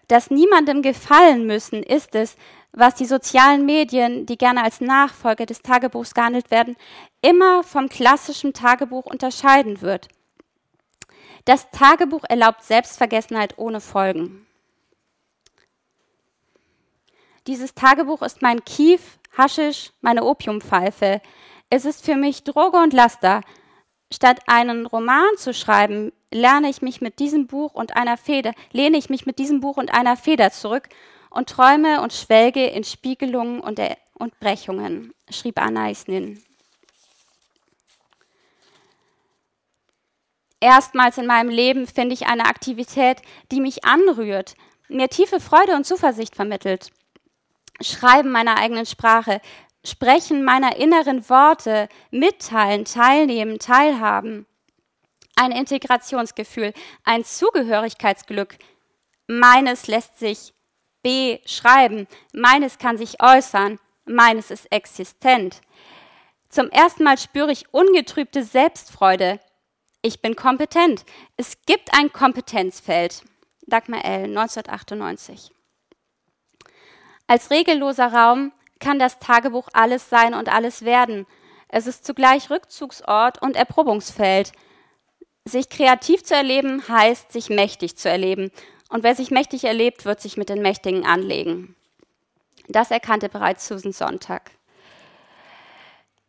Das 0.09 0.30
niemandem 0.30 0.82
gefallen 0.82 1.47
müssen 1.47 1.82
ist 1.82 2.14
es, 2.14 2.36
was 2.72 2.94
die 2.94 3.07
sozialen 3.07 3.64
Medien, 3.64 4.26
die 4.26 4.36
gerne 4.36 4.62
als 4.62 4.80
Nachfolger 4.80 5.47
des 5.47 5.62
Tagebuchs 5.62 6.14
gehandelt 6.14 6.51
werden, 6.51 6.76
immer 7.22 7.64
vom 7.64 7.88
klassischen 7.88 8.53
Tagebuch 8.53 9.07
unterscheiden 9.07 9.80
wird. 9.80 10.09
Das 11.47 11.70
Tagebuch 11.70 12.24
erlaubt 12.28 12.62
Selbstvergessenheit 12.62 13.57
ohne 13.57 13.80
Folgen. 13.80 14.47
Dieses 17.47 17.74
Tagebuch 17.74 18.22
ist 18.22 18.42
mein 18.42 18.64
Kief, 18.64 19.18
Haschisch, 19.36 19.92
meine 20.01 20.24
Opiumpfeife. 20.24 21.20
Es 21.69 21.85
ist 21.85 22.05
für 22.05 22.14
mich 22.14 22.45
Droge 22.45 22.79
und 22.79 22.93
Laster. 22.93 23.41
Statt 24.12 24.41
einen 24.47 24.87
Roman 24.87 25.37
zu 25.37 25.53
schreiben, 25.53 26.12
lerne 26.31 26.69
ich 26.69 26.81
mich 26.81 27.01
mit 27.01 27.19
diesem 27.19 27.49
Buch 27.49 27.75
und 27.75 27.97
einer 27.97 28.17
Feder, 28.17 28.53
lehne 28.71 28.99
ich 28.99 29.11
mich 29.11 29.27
mit 29.27 29.41
diesem 29.41 29.61
Buch 29.61 29.77
und 29.77 29.93
einer 29.93 30.17
Feder 30.17 30.53
zurück 30.53 30.89
und 31.31 31.49
träume 31.49 32.03
und 32.03 32.12
schwelge 32.12 32.67
in 32.67 32.85
Spiegelungen 32.85 33.61
und, 33.61 33.81
er 33.81 33.97
und 34.14 34.39
Brechungen, 34.39 35.12
schrieb 35.29 35.61
Anna 35.61 35.91
Isnin. 35.91 36.41
Erstmals 40.61 41.19
in 41.19 41.27
meinem 41.27 41.51
Leben 41.51 41.87
finde 41.87 42.14
ich 42.14 42.27
eine 42.27 42.47
Aktivität, 42.47 43.23
die 43.51 43.61
mich 43.61 43.85
anrührt, 43.85 44.55
mir 44.89 45.09
tiefe 45.09 45.41
Freude 45.41 45.75
und 45.75 45.85
Zuversicht 45.85 46.37
vermittelt. 46.37 46.93
Schreiben 47.83 48.31
meiner 48.31 48.57
eigenen 48.57 48.87
Sprache, 48.87 49.41
Sprechen 49.87 50.45
meiner 50.45 50.76
inneren 50.76 51.28
Worte, 51.28 51.89
mitteilen, 52.11 52.84
teilnehmen, 52.84 53.61
teilhaben. 53.61 54.47
Ein 55.37 55.53
Integrationsgefühl, 55.53 56.72
ein 57.05 57.24
Zugehörigkeitsglück. 57.24 58.59
Meines 59.28 59.87
lässt 59.87 60.18
sich 60.18 60.55
beschreiben. 61.03 62.09
Meines 62.32 62.78
kann 62.78 62.99
sich 62.99 63.22
äußern, 63.22 63.78
meines 64.05 64.51
ist 64.51 64.72
existent. 64.72 65.61
Zum 66.49 66.68
ersten 66.70 67.05
Mal 67.05 67.18
spüre 67.18 67.53
ich 67.53 67.72
ungetrübte 67.72 68.43
Selbstfreude. 68.43 69.39
Ich 70.03 70.20
bin 70.20 70.34
kompetent. 70.34 71.05
Es 71.37 71.62
gibt 71.64 71.97
ein 71.97 72.12
Kompetenzfeld. 72.12 73.22
Dagmar 73.66 74.05
L., 74.05 74.24
1998. 74.24 75.53
Als 77.28 77.51
regelloser 77.51 78.12
Raum 78.12 78.53
kann 78.81 78.99
das 78.99 79.18
Tagebuch 79.18 79.68
alles 79.72 80.09
sein 80.11 80.35
und 80.35 80.53
alles 80.53 80.85
werden. 80.85 81.27
Es 81.68 81.87
ist 81.87 82.05
zugleich 82.05 82.51
Rückzugsort 82.51 83.41
und 83.43 83.57
Erprobungsfeld. 83.57 84.53
Sich 85.45 85.68
kreativ 85.68 86.24
zu 86.24 86.35
erleben 86.35 86.87
heißt, 86.89 87.33
sich 87.33 87.51
mächtig 87.51 87.97
zu 87.97 88.09
erleben. 88.09 88.51
Und 88.89 89.03
wer 89.03 89.14
sich 89.14 89.31
mächtig 89.31 89.64
erlebt, 89.64 90.05
wird 90.05 90.20
sich 90.20 90.37
mit 90.37 90.49
den 90.49 90.62
Mächtigen 90.62 91.07
anlegen. 91.07 91.74
Das 92.68 92.91
erkannte 92.91 93.29
bereits 93.29 93.66
Susan 93.66 93.93
Sonntag. 93.93 94.51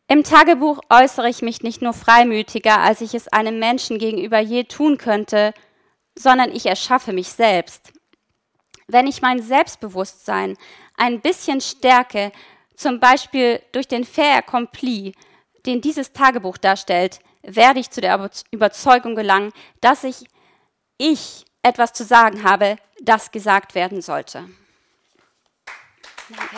Im 0.07 0.23
Tagebuch 0.23 0.79
äußere 0.89 1.29
ich 1.29 1.41
mich 1.41 1.63
nicht 1.63 1.81
nur 1.81 1.93
freimütiger, 1.93 2.79
als 2.79 3.01
ich 3.01 3.13
es 3.13 3.27
einem 3.27 3.59
Menschen 3.59 3.99
gegenüber 3.99 4.39
je 4.39 4.63
tun 4.63 4.97
könnte, 4.97 5.53
sondern 6.17 6.51
ich 6.51 6.65
erschaffe 6.65 7.11
mich 7.11 7.29
selbst. 7.29 7.91
Wenn 8.87 9.05
ich 9.05 9.21
mein 9.21 9.41
Selbstbewusstsein 9.41 10.57
ein 10.97 11.21
bisschen 11.21 11.61
stärke, 11.61 12.31
zum 12.75 12.99
Beispiel 12.99 13.61
durch 13.71 13.87
den 13.87 14.03
Fair 14.03 14.37
Accompli, 14.37 15.13
den 15.65 15.81
dieses 15.81 16.11
Tagebuch 16.11 16.57
darstellt, 16.57 17.19
werde 17.43 17.79
ich 17.79 17.89
zu 17.89 18.01
der 18.01 18.29
Überzeugung 18.51 19.15
gelangen, 19.15 19.53
dass 19.79 20.03
ich 20.03 20.25
ich 20.97 21.45
etwas 21.61 21.93
zu 21.93 22.03
sagen 22.03 22.43
habe, 22.43 22.77
das 23.01 23.31
gesagt 23.31 23.75
werden 23.75 24.01
sollte. 24.01 24.49
Danke. 26.29 26.57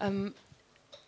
Ähm, 0.00 0.34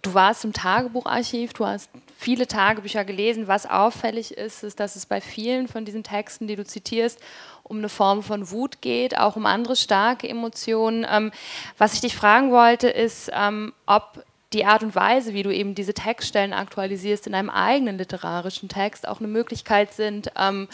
du 0.03 0.15
warst 0.15 0.45
im 0.45 0.53
Tagebucharchiv, 0.53 1.53
du 1.53 1.67
hast 1.67 1.91
viele 2.19 2.47
Tagebücher 2.47 3.05
gelesen. 3.05 3.49
Was 3.49 3.67
auffällig 3.67 4.37
ist, 4.37 4.63
ist, 4.65 4.81
dass 4.81 4.97
es 4.97 5.07
bei 5.07 5.21
vielen 5.21 5.69
von 5.69 5.85
diesen 5.85 6.03
Texten, 6.03 6.47
die 6.47 6.57
du 6.57 6.65
zitierst, 6.65 7.21
um 7.63 7.79
eine 7.79 7.89
Form 7.89 8.23
von 8.23 8.51
Wut 8.51 8.81
geht, 8.81 9.17
auch 9.17 9.37
um 9.37 9.47
andere 9.47 9.77
starke 9.77 10.29
Emotionen. 10.29 11.07
Ähm, 11.09 11.33
was 11.79 11.95
ich 11.95 12.01
dich 12.01 12.17
fragen 12.17 12.51
wollte, 12.51 12.89
ist, 12.89 13.31
ähm, 13.33 13.73
ob 13.87 14.25
die 14.53 14.67
Art 14.67 14.83
und 14.83 14.95
Weise, 14.95 15.33
wie 15.33 15.43
du 15.43 15.55
eben 15.55 15.75
diese 15.75 15.95
Textstellen 15.95 16.53
aktualisierst 16.53 17.27
in 17.27 17.35
einem 17.35 17.49
eigenen 17.49 17.97
literarischen 17.97 18.69
Text, 18.69 19.09
auch 19.09 19.21
eine 19.21 19.29
Möglichkeit 19.29 19.95
sind, 19.95 20.31
ähm, 20.37 20.69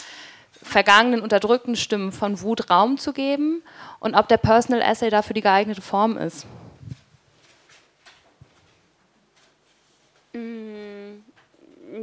vergangenen, 0.61 1.21
unterdrückten 1.21 1.77
Stimmen 1.77 2.11
von 2.11 2.41
Wut 2.41 2.69
Raum 2.69 2.97
zu 2.97 3.13
geben 3.13 3.63
und 3.99 4.15
ob 4.15 4.27
der 4.27 4.37
Personal 4.37 4.81
Essay 4.81 5.09
dafür 5.09 5.33
die 5.33 5.41
geeignete 5.41 5.81
Form 5.81 6.17
ist. 6.17 6.45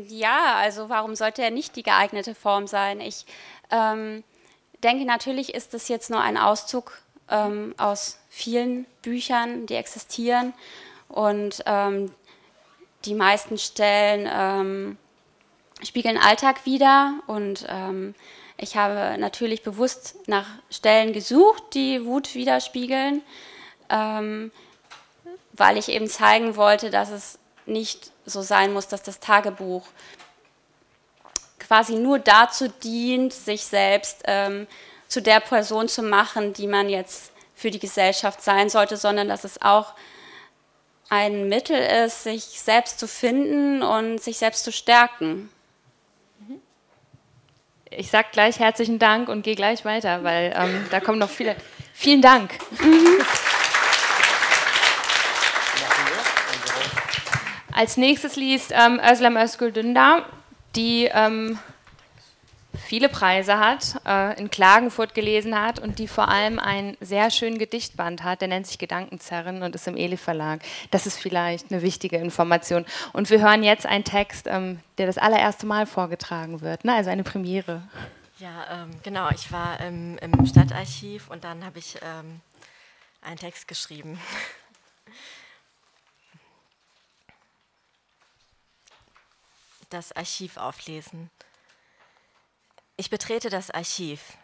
Ja, 0.09 0.57
also 0.57 0.89
warum 0.89 1.15
sollte 1.15 1.43
er 1.43 1.51
nicht 1.51 1.77
die 1.77 1.83
geeignete 1.83 2.35
Form 2.35 2.67
sein? 2.67 3.01
Ich 3.01 3.25
ähm, 3.71 4.25
denke, 4.83 5.05
natürlich 5.05 5.55
ist 5.55 5.75
es 5.75 5.89
jetzt 5.89 6.11
nur 6.11 6.21
ein 6.21 6.37
Auszug 6.37 6.99
ähm, 7.31 7.75
aus 7.77 8.19
vielen 8.29 8.87
Büchern, 9.03 9.67
die 9.67 9.75
existieren. 9.75 10.53
Und 11.09 11.63
ähm, 11.67 12.13
die 13.05 13.15
meisten 13.15 13.59
Stellen 13.59 14.29
ähm, 14.33 14.99
spiegeln 15.83 16.19
Alltag 16.19 16.67
wider. 16.67 17.15
Und 17.27 17.67
ähm, 17.69 18.15
ich 18.57 18.77
habe 18.77 19.19
natürlich 19.19 19.63
bewusst 19.63 20.17
nach 20.27 20.47
Stellen 20.71 21.13
gesucht, 21.13 21.63
die 21.75 22.05
Wut 22.05 22.35
widerspiegeln. 22.35 23.23
Ähm, 23.89 24.51
weil 25.53 25.79
ich 25.79 25.89
eben 25.89 26.09
zeigen 26.09 26.57
wollte, 26.57 26.91
dass 26.91 27.11
es 27.11 27.39
nicht 27.67 28.13
so 28.27 28.43
sein 28.43 28.73
muss, 28.73 28.89
dass 28.89 29.03
das 29.03 29.21
Tagebuch 29.21 29.87
quasi 31.59 31.95
nur 31.95 32.19
dazu 32.19 32.69
dient, 32.69 33.33
sich 33.33 33.65
selbst 33.65 34.23
ähm, 34.25 34.67
zu 35.09 35.23
der 35.23 35.41
Person 35.41 35.89
zu 35.89 36.03
machen, 36.03 36.53
die 36.53 36.67
man 36.67 36.89
jetzt 36.89 37.33
für 37.55 37.71
die 37.71 37.79
Gesellschaft 37.79 38.43
sein 38.43 38.69
sollte, 38.69 38.97
sondern 38.97 39.29
dass 39.29 39.45
es 39.45 39.63
auch 39.63 39.95
ein 41.09 41.49
Mittel 41.49 41.79
ist, 42.05 42.25
sich 42.25 42.43
selbst 42.43 42.99
zu 42.99 43.09
finden 43.09 43.83
und 43.83 44.21
sich 44.21 44.39
selbst 44.39 44.65
zu 44.65 44.73
stärken. 44.73 45.49
Ich 47.91 48.11
sage 48.11 48.29
gleich 48.33 48.59
herzlichen 48.59 48.99
Dank 48.99 49.29
und 49.29 49.43
gehe 49.43 49.55
gleich 49.55 49.85
weiter, 49.85 50.25
weil 50.25 50.53
ähm, 50.57 50.87
da 50.91 51.01
kommen 51.01 51.19
noch 51.19 51.31
viele. 51.31 51.57
Vielen 51.95 52.21
Dank. 52.21 52.51
Mhm. 52.83 53.25
Als 57.77 57.99
nächstes 57.99 58.37
liest 58.37 58.73
ähm, 58.73 58.99
Özlem 58.99 59.37
Özgül 59.37 59.71
Dündar, 59.71 60.25
die 60.77 61.11
ähm, 61.13 61.59
viele 62.75 63.11
Preise 63.11 63.59
hat, 63.59 64.01
äh, 64.07 64.41
in 64.41 64.51
Klagenfurt 64.51 65.13
gelesen 65.13 65.61
hat 65.61 65.79
und 65.79 65.99
die 65.99 66.09
vor 66.09 66.29
allem 66.29 66.59
einen 66.59 66.97
sehr 67.03 67.31
schönen 67.31 67.59
Gedichtband 67.59 68.25
hat, 68.25 68.41
der 68.41 68.49
nennt 68.49 68.67
sich 68.67 68.79
Gedankenzerren 68.79 69.63
und 69.63 69.75
ist 69.75 69.87
im 69.89 69.99
Eli 69.99 70.17
Verlag. 70.17 70.63
Das 70.91 71.07
ist 71.07 71.19
vielleicht 71.19 71.71
eine 71.71 71.83
wichtige 71.83 72.17
Information. 72.17 72.87
Und 73.13 73.29
wir 73.29 73.43
hören 73.43 73.63
jetzt 73.63 73.85
einen 73.85 74.05
Text, 74.05 74.47
ähm, 74.49 74.81
der 74.97 75.05
das 75.07 75.19
allererste 75.19 75.67
Mal 75.67 75.85
vorgetragen 75.85 76.63
wird, 76.63 76.87
ne? 76.87 76.95
also 76.95 77.11
eine 77.11 77.25
Premiere. 77.25 77.83
Ja, 78.39 78.85
ähm, 78.85 78.91
genau. 79.03 79.29
Ich 79.35 79.53
war 79.53 79.81
ähm, 79.81 80.17
im 80.23 80.47
Stadtarchiv 80.47 81.29
und 81.29 81.45
dann 81.45 81.63
habe 81.63 81.79
ich 81.79 81.97
ähm, 81.97 82.41
einen 83.21 83.37
Text 83.37 83.69
geschrieben. 83.69 84.19
Das 89.91 90.11
Archiv 90.13 90.57
auflesen. 90.57 91.31
Ich 92.97 93.09
betrete 93.09 93.51
das 93.51 93.71
Archiv. 93.71 94.37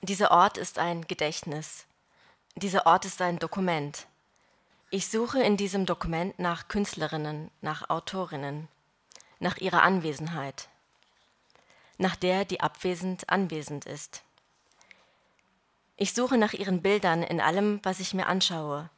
Dieser 0.00 0.30
Ort 0.30 0.58
ist 0.58 0.78
ein 0.78 1.06
Gedächtnis. 1.08 1.86
Dieser 2.54 2.86
Ort 2.86 3.04
ist 3.04 3.20
ein 3.20 3.40
Dokument. 3.40 4.06
Ich 4.90 5.08
suche 5.08 5.42
in 5.42 5.56
diesem 5.56 5.86
Dokument 5.86 6.38
nach 6.38 6.68
Künstlerinnen, 6.68 7.50
nach 7.62 7.90
Autorinnen, 7.90 8.68
nach 9.40 9.56
ihrer 9.56 9.82
Anwesenheit, 9.82 10.68
nach 11.98 12.14
der, 12.14 12.44
die 12.44 12.60
abwesend 12.60 13.28
anwesend 13.28 13.86
ist. 13.86 14.22
Ich 15.96 16.14
suche 16.14 16.38
nach 16.38 16.52
ihren 16.52 16.80
Bildern 16.80 17.24
in 17.24 17.40
allem, 17.40 17.80
was 17.82 17.98
ich 17.98 18.14
mir 18.14 18.28
anschaue. 18.28 18.88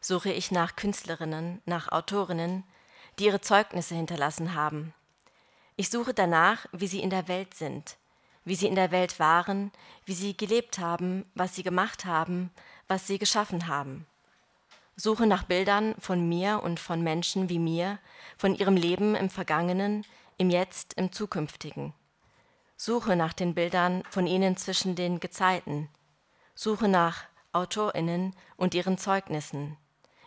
Suche 0.00 0.32
ich 0.32 0.50
nach 0.50 0.74
Künstlerinnen, 0.74 1.62
nach 1.66 1.92
Autorinnen, 1.92 2.64
die 3.20 3.26
ihre 3.26 3.40
Zeugnisse 3.40 3.94
hinterlassen 3.94 4.54
haben. 4.54 4.92
Ich 5.76 5.90
suche 5.90 6.14
danach, 6.14 6.66
wie 6.72 6.86
sie 6.86 7.00
in 7.00 7.10
der 7.10 7.26
Welt 7.26 7.54
sind, 7.54 7.96
wie 8.44 8.54
sie 8.54 8.68
in 8.68 8.76
der 8.76 8.92
Welt 8.92 9.18
waren, 9.18 9.72
wie 10.04 10.14
sie 10.14 10.36
gelebt 10.36 10.78
haben, 10.78 11.24
was 11.34 11.56
sie 11.56 11.64
gemacht 11.64 12.04
haben, 12.04 12.50
was 12.86 13.08
sie 13.08 13.18
geschaffen 13.18 13.66
haben. 13.66 14.06
Suche 14.96 15.26
nach 15.26 15.42
Bildern 15.42 15.96
von 15.98 16.28
mir 16.28 16.62
und 16.62 16.78
von 16.78 17.02
Menschen 17.02 17.48
wie 17.48 17.58
mir, 17.58 17.98
von 18.36 18.54
ihrem 18.54 18.76
Leben 18.76 19.16
im 19.16 19.28
Vergangenen, 19.28 20.04
im 20.36 20.50
Jetzt, 20.50 20.94
im 20.94 21.10
Zukünftigen. 21.10 21.92
Suche 22.76 23.16
nach 23.16 23.32
den 23.32 23.54
Bildern 23.54 24.04
von 24.08 24.28
ihnen 24.28 24.56
zwischen 24.56 24.94
den 24.94 25.18
Gezeiten. 25.18 25.88
Suche 26.54 26.86
nach 26.86 27.24
Autorinnen 27.52 28.36
und 28.56 28.74
ihren 28.74 28.98
Zeugnissen, 28.98 29.76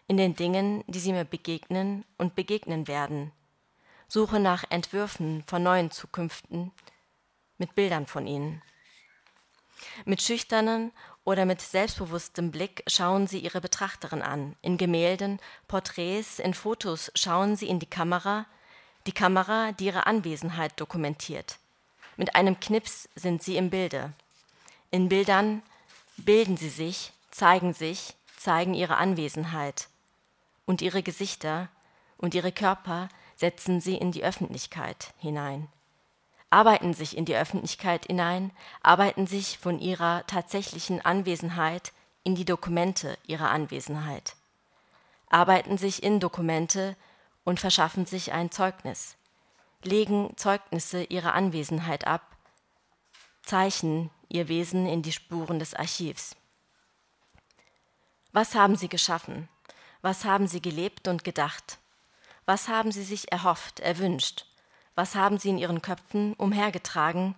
in 0.07 0.17
den 0.17 0.35
Dingen, 0.35 0.83
die 0.87 0.99
sie 0.99 1.13
mir 1.13 1.23
begegnen 1.23 2.03
und 2.17 2.35
begegnen 2.35 2.89
werden. 2.89 3.31
Suche 4.07 4.39
nach 4.39 4.63
Entwürfen 4.69 5.43
von 5.47 5.63
neuen 5.63 5.91
Zukünften, 5.91 6.71
mit 7.57 7.75
Bildern 7.75 8.07
von 8.07 8.25
ihnen. 8.25 8.61
Mit 10.05 10.21
schüchternen 10.21 10.91
oder 11.23 11.45
mit 11.45 11.61
selbstbewusstem 11.61 12.51
Blick 12.51 12.83
schauen 12.87 13.27
sie 13.27 13.39
ihre 13.39 13.59
Betrachterin 13.59 14.21
an. 14.21 14.55
In 14.61 14.77
Gemälden, 14.77 15.39
Porträts, 15.67 16.39
in 16.39 16.53
Fotos 16.53 17.11
schauen 17.15 17.55
sie 17.57 17.67
in 17.67 17.79
die 17.79 17.89
Kamera, 17.89 18.45
die 19.07 19.11
Kamera, 19.11 19.73
die 19.73 19.87
ihre 19.87 20.07
Anwesenheit 20.07 20.79
dokumentiert. 20.79 21.57
Mit 22.15 22.35
einem 22.35 22.59
Knips 22.59 23.09
sind 23.15 23.43
sie 23.43 23.57
im 23.57 23.69
Bilde. 23.69 24.13
In 24.89 25.09
Bildern 25.09 25.61
bilden 26.15 26.55
sie 26.55 26.69
sich, 26.69 27.11
zeigen 27.29 27.73
sich, 27.73 28.15
zeigen 28.37 28.73
ihre 28.73 28.97
Anwesenheit. 28.97 29.89
Und 30.65 30.81
ihre 30.81 31.03
Gesichter 31.03 31.69
und 32.17 32.35
ihre 32.35 32.51
Körper 32.51 33.09
setzen 33.37 33.79
sie 33.79 33.95
in 33.95 34.11
die 34.11 34.25
Öffentlichkeit 34.25 35.13
hinein 35.17 35.69
arbeiten 36.49 36.93
sich 36.93 37.17
in 37.17 37.25
die 37.25 37.35
Öffentlichkeit 37.35 38.05
hinein, 38.05 38.51
arbeiten 38.81 39.27
sich 39.27 39.57
von 39.57 39.79
ihrer 39.79 40.25
tatsächlichen 40.27 41.03
Anwesenheit 41.03 41.91
in 42.23 42.35
die 42.35 42.45
Dokumente 42.45 43.17
ihrer 43.25 43.49
Anwesenheit, 43.49 44.35
arbeiten 45.29 45.77
sich 45.77 46.03
in 46.03 46.19
Dokumente 46.19 46.95
und 47.43 47.59
verschaffen 47.59 48.05
sich 48.05 48.31
ein 48.31 48.51
Zeugnis, 48.51 49.17
legen 49.83 50.33
Zeugnisse 50.37 51.03
ihrer 51.03 51.33
Anwesenheit 51.33 52.07
ab, 52.07 52.21
zeichnen 53.43 54.09
ihr 54.29 54.47
Wesen 54.47 54.87
in 54.87 55.01
die 55.01 55.13
Spuren 55.13 55.59
des 55.59 55.73
Archivs. 55.73 56.35
Was 58.33 58.55
haben 58.55 58.75
sie 58.75 58.89
geschaffen? 58.89 59.47
Was 60.01 60.25
haben 60.25 60.47
sie 60.47 60.61
gelebt 60.61 61.07
und 61.07 61.23
gedacht? 61.23 61.79
Was 62.47 62.69
haben 62.69 62.93
sie 62.93 63.03
sich 63.03 63.29
erhofft, 63.29 63.81
erwünscht? 63.81 64.45
Was 64.95 65.15
haben 65.15 65.37
sie 65.37 65.49
in 65.49 65.57
ihren 65.57 65.81
Köpfen 65.81 66.33
umhergetragen? 66.35 67.35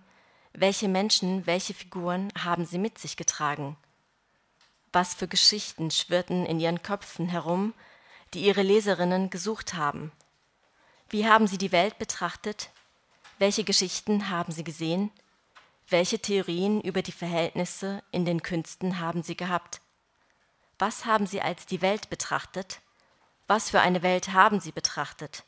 Welche 0.52 0.86
Menschen, 0.86 1.48
welche 1.48 1.74
Figuren 1.74 2.32
haben 2.38 2.64
sie 2.64 2.78
mit 2.78 2.96
sich 2.96 3.16
getragen? 3.16 3.76
Was 4.92 5.14
für 5.14 5.26
Geschichten 5.26 5.90
schwirrten 5.90 6.46
in 6.46 6.60
ihren 6.60 6.82
Köpfen 6.82 7.28
herum, 7.28 7.74
die 8.34 8.42
ihre 8.42 8.62
Leserinnen 8.62 9.30
gesucht 9.30 9.74
haben? 9.74 10.12
Wie 11.08 11.26
haben 11.26 11.48
sie 11.48 11.58
die 11.58 11.72
Welt 11.72 11.98
betrachtet? 11.98 12.70
Welche 13.40 13.64
Geschichten 13.64 14.28
haben 14.28 14.52
sie 14.52 14.62
gesehen? 14.62 15.10
Welche 15.88 16.20
Theorien 16.20 16.80
über 16.80 17.02
die 17.02 17.10
Verhältnisse 17.10 18.04
in 18.12 18.24
den 18.24 18.44
Künsten 18.44 19.00
haben 19.00 19.24
sie 19.24 19.36
gehabt? 19.36 19.80
Was 20.78 21.04
haben 21.04 21.26
sie 21.26 21.42
als 21.42 21.66
die 21.66 21.82
Welt 21.82 22.10
betrachtet? 22.10 22.80
Was 23.50 23.68
für 23.68 23.80
eine 23.80 24.04
Welt 24.04 24.32
haben 24.32 24.60
sie 24.60 24.70
betrachtet? 24.70 25.42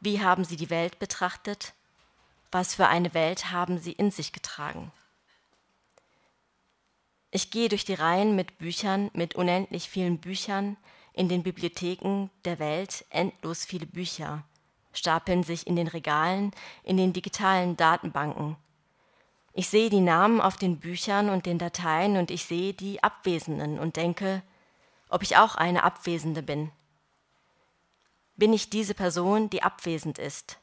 Wie 0.00 0.22
haben 0.22 0.44
Sie 0.44 0.56
die 0.56 0.70
Welt 0.70 0.98
betrachtet? 0.98 1.74
Was 2.50 2.74
für 2.74 2.86
eine 2.86 3.12
Welt 3.12 3.52
haben 3.52 3.76
Sie 3.76 3.92
in 3.92 4.10
sich 4.10 4.32
getragen? 4.32 4.92
Ich 7.30 7.50
gehe 7.50 7.68
durch 7.68 7.84
die 7.84 7.92
Reihen 7.92 8.34
mit 8.34 8.56
Büchern, 8.56 9.10
mit 9.12 9.34
unendlich 9.34 9.90
vielen 9.90 10.16
Büchern, 10.16 10.78
in 11.12 11.28
den 11.28 11.42
Bibliotheken 11.42 12.30
der 12.46 12.58
Welt 12.58 13.04
endlos 13.10 13.66
viele 13.66 13.84
Bücher, 13.84 14.42
stapeln 14.94 15.42
sich 15.42 15.66
in 15.66 15.76
den 15.76 15.88
Regalen, 15.88 16.52
in 16.82 16.96
den 16.96 17.12
digitalen 17.12 17.76
Datenbanken. 17.76 18.56
Ich 19.52 19.68
sehe 19.68 19.90
die 19.90 20.00
Namen 20.00 20.40
auf 20.40 20.56
den 20.56 20.80
Büchern 20.80 21.28
und 21.28 21.44
den 21.44 21.58
Dateien 21.58 22.16
und 22.16 22.30
ich 22.30 22.46
sehe 22.46 22.72
die 22.72 23.02
Abwesenden 23.02 23.78
und 23.78 23.96
denke, 23.96 24.42
ob 25.10 25.22
ich 25.22 25.36
auch 25.36 25.56
eine 25.56 25.82
Abwesende 25.82 26.42
bin. 26.42 26.72
Bin 28.38 28.52
ich 28.52 28.70
diese 28.70 28.94
Person, 28.94 29.50
die 29.50 29.64
abwesend 29.64 30.20
ist? 30.20 30.60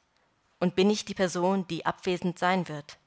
Und 0.62 0.76
bin 0.76 0.90
ich 0.90 1.04
die 1.04 1.14
Person, 1.14 1.68
die 1.68 1.86
abwesend 1.86 2.40
sein 2.40 2.70
wird? 2.70 2.98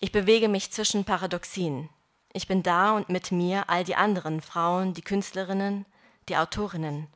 Ich 0.00 0.10
bewege 0.10 0.48
mich 0.48 0.72
zwischen 0.72 1.04
Paradoxien. 1.04 1.88
Ich 2.32 2.48
bin 2.48 2.64
da 2.64 2.96
und 2.96 3.10
mit 3.10 3.30
mir 3.30 3.70
all 3.70 3.84
die 3.84 3.94
anderen 3.94 4.40
Frauen, 4.40 4.92
die 4.92 5.02
Künstlerinnen, 5.02 5.86
die 6.28 6.36
Autorinnen. 6.36 7.06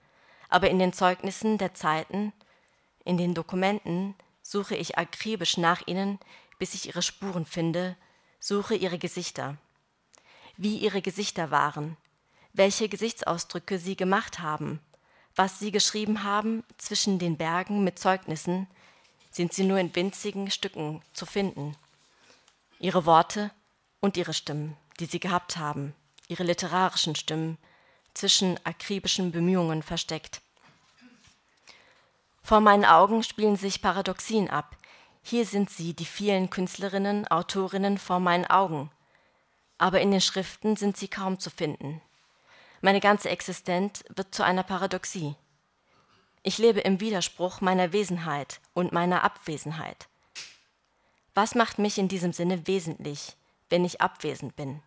Aber 0.49 0.71
in 0.71 0.79
den 0.79 0.93
Zeugnissen 0.93 1.59
der 1.59 1.75
Zeiten, 1.75 2.33
in 3.05 3.17
den 3.17 3.35
Dokumenten 3.35 4.15
suche 4.45 4.77
ich 4.77 4.97
akribisch 4.97 5.57
nach 5.57 5.85
ihnen, 5.89 6.21
bis 6.61 6.75
ich 6.75 6.87
ihre 6.87 7.03
Spuren 7.03 7.47
finde, 7.47 7.97
suche 8.39 8.77
ihre 8.77 9.01
Gesichter. 9.01 9.57
Wie 10.57 10.77
ihre 10.77 11.03
Gesichter 11.03 11.51
waren, 11.51 11.97
welche 12.53 12.89
Gesichtsausdrücke 12.89 13.81
sie 13.81 13.97
gemacht 13.97 14.39
haben, 14.39 14.79
was 15.37 15.59
sie 15.59 15.73
geschrieben 15.73 16.25
haben 16.25 16.65
zwischen 16.79 17.19
den 17.19 17.37
Bergen 17.37 17.85
mit 17.85 17.99
Zeugnissen, 17.99 18.67
sind 19.31 19.53
sie 19.53 19.65
nur 19.65 19.79
in 19.79 19.95
winzigen 19.95 20.51
Stücken 20.51 21.03
zu 21.13 21.27
finden. 21.27 21.77
Ihre 22.79 23.07
Worte 23.07 23.51
und 24.01 24.17
ihre 24.17 24.35
Stimmen, 24.35 24.77
die 25.01 25.07
sie 25.07 25.21
gehabt 25.21 25.57
haben, 25.57 25.95
ihre 26.29 26.43
literarischen 26.45 27.15
Stimmen, 27.15 27.59
zwischen 28.15 28.59
akribischen 28.65 29.33
Bemühungen 29.33 29.83
versteckt. 29.83 30.43
Vor 32.43 32.61
meinen 32.61 32.85
Augen 32.85 33.23
spielen 33.23 33.57
sich 33.57 33.81
Paradoxien 33.81 34.51
ab. 34.51 34.77
Hier 35.23 35.47
sind 35.47 35.71
sie, 35.71 35.95
die 35.95 36.05
vielen 36.05 36.51
Künstlerinnen, 36.51 37.27
Autorinnen 37.29 37.97
vor 37.97 38.21
meinen 38.21 38.45
Augen. 38.47 38.91
Aber 39.79 40.01
in 40.01 40.11
den 40.11 40.21
Schriften 40.21 40.77
sind 40.77 40.97
sie 40.97 41.09
kaum 41.09 41.39
zu 41.39 41.49
finden. 41.49 42.03
Meine 42.85 42.99
ganze 42.99 43.31
Existenz 43.31 44.03
wird 44.09 44.35
zu 44.35 44.43
einer 44.43 44.65
Paradoxie. 44.65 45.37
Ich 46.43 46.59
lebe 46.59 46.81
im 46.81 46.99
Widerspruch 46.99 47.61
meiner 47.61 47.93
Wesenheit 47.93 48.61
und 48.75 48.91
meiner 48.91 49.23
Abwesenheit. 49.23 50.09
Was 51.33 51.55
macht 51.55 51.79
mich 51.79 51.97
in 51.97 52.09
diesem 52.09 52.33
Sinne 52.33 52.67
wesentlich, 52.67 53.37
wenn 53.71 53.85
ich 53.85 54.01
abwesend 54.01 54.57
bin? 54.57 54.83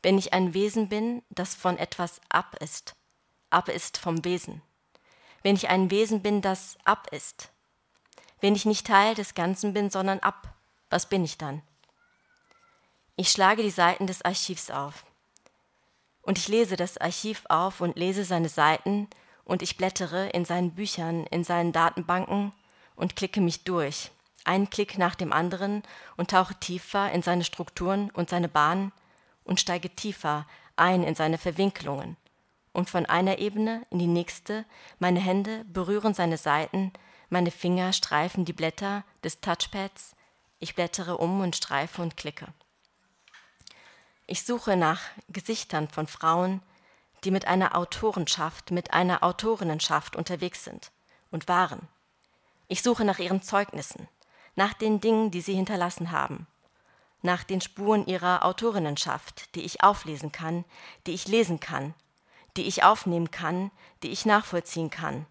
Wenn 0.00 0.16
ich 0.16 0.32
ein 0.32 0.54
Wesen 0.54 0.88
bin, 0.88 1.22
das 1.28 1.56
von 1.56 1.76
etwas 1.76 2.20
ab 2.28 2.56
ist, 2.60 2.94
ab 3.50 3.68
ist 3.68 3.98
vom 3.98 4.24
Wesen. 4.24 4.62
Wenn 5.42 5.56
ich 5.56 5.68
ein 5.68 5.90
Wesen 5.90 6.22
bin, 6.22 6.40
das 6.40 6.78
ab 6.84 7.08
ist. 7.10 7.50
Wenn 8.40 8.54
ich 8.54 8.64
nicht 8.64 8.86
Teil 8.86 9.16
des 9.16 9.34
Ganzen 9.34 9.72
bin, 9.72 9.90
sondern 9.90 10.20
ab, 10.20 10.54
was 10.88 11.08
bin 11.08 11.24
ich 11.24 11.36
dann? 11.36 11.62
Ich 13.16 13.32
schlage 13.32 13.64
die 13.64 13.70
Seiten 13.70 14.06
des 14.06 14.22
Archivs 14.22 14.70
auf. 14.70 15.04
Und 16.24 16.38
ich 16.38 16.48
lese 16.48 16.76
das 16.76 16.98
Archiv 16.98 17.44
auf 17.48 17.80
und 17.80 17.96
lese 17.96 18.24
seine 18.24 18.48
Seiten 18.48 19.08
und 19.44 19.62
ich 19.62 19.76
blättere 19.76 20.30
in 20.30 20.44
seinen 20.44 20.72
Büchern, 20.72 21.26
in 21.26 21.44
seinen 21.44 21.72
Datenbanken 21.72 22.52
und 22.96 23.14
klicke 23.14 23.40
mich 23.40 23.64
durch, 23.64 24.10
einen 24.44 24.70
Klick 24.70 24.98
nach 24.98 25.14
dem 25.14 25.32
anderen 25.32 25.82
und 26.16 26.30
tauche 26.30 26.54
tiefer 26.54 27.12
in 27.12 27.22
seine 27.22 27.44
Strukturen 27.44 28.10
und 28.10 28.30
seine 28.30 28.48
Bahnen 28.48 28.92
und 29.44 29.60
steige 29.60 29.90
tiefer 29.90 30.46
ein 30.76 31.02
in 31.02 31.14
seine 31.14 31.38
Verwinkelungen. 31.38 32.16
Und 32.72 32.90
von 32.90 33.06
einer 33.06 33.38
Ebene 33.38 33.86
in 33.90 33.98
die 33.98 34.06
nächste, 34.06 34.64
meine 34.98 35.20
Hände 35.20 35.64
berühren 35.66 36.14
seine 36.14 36.38
Seiten, 36.38 36.92
meine 37.28 37.50
Finger 37.50 37.92
streifen 37.92 38.44
die 38.44 38.52
Blätter 38.52 39.04
des 39.22 39.40
Touchpads, 39.40 40.16
ich 40.58 40.74
blättere 40.74 41.18
um 41.18 41.40
und 41.40 41.54
streife 41.54 42.02
und 42.02 42.16
klicke. 42.16 42.46
Ich 44.26 44.44
suche 44.44 44.76
nach 44.76 45.02
Gesichtern 45.28 45.88
von 45.88 46.06
Frauen, 46.06 46.62
die 47.24 47.30
mit 47.30 47.46
einer 47.46 47.76
Autorenschaft, 47.76 48.70
mit 48.70 48.92
einer 48.94 49.22
Autorinnenschaft 49.22 50.16
unterwegs 50.16 50.64
sind 50.64 50.92
und 51.30 51.46
waren. 51.46 51.88
Ich 52.66 52.82
suche 52.82 53.04
nach 53.04 53.18
ihren 53.18 53.42
Zeugnissen, 53.42 54.08
nach 54.54 54.72
den 54.72 55.00
Dingen, 55.00 55.30
die 55.30 55.42
sie 55.42 55.54
hinterlassen 55.54 56.10
haben, 56.10 56.46
nach 57.20 57.44
den 57.44 57.60
Spuren 57.60 58.06
ihrer 58.06 58.46
Autorinnenschaft, 58.46 59.54
die 59.54 59.62
ich 59.62 59.82
auflesen 59.82 60.32
kann, 60.32 60.64
die 61.06 61.12
ich 61.12 61.28
lesen 61.28 61.60
kann, 61.60 61.94
die 62.56 62.66
ich 62.66 62.82
aufnehmen 62.82 63.30
kann, 63.30 63.70
die 64.02 64.10
ich 64.10 64.24
nachvollziehen 64.24 64.88
kann, 64.88 65.26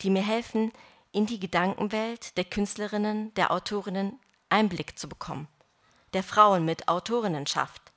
die 0.00 0.08
mir 0.08 0.22
helfen, 0.22 0.72
in 1.12 1.26
die 1.26 1.40
Gedankenwelt 1.40 2.38
der 2.38 2.44
Künstlerinnen, 2.44 3.34
der 3.34 3.50
Autorinnen 3.50 4.18
Einblick 4.48 4.98
zu 4.98 5.08
bekommen, 5.08 5.48
der 6.14 6.22
Frauen 6.22 6.64
mit 6.64 6.88
Autorinnenschaft, 6.88 7.89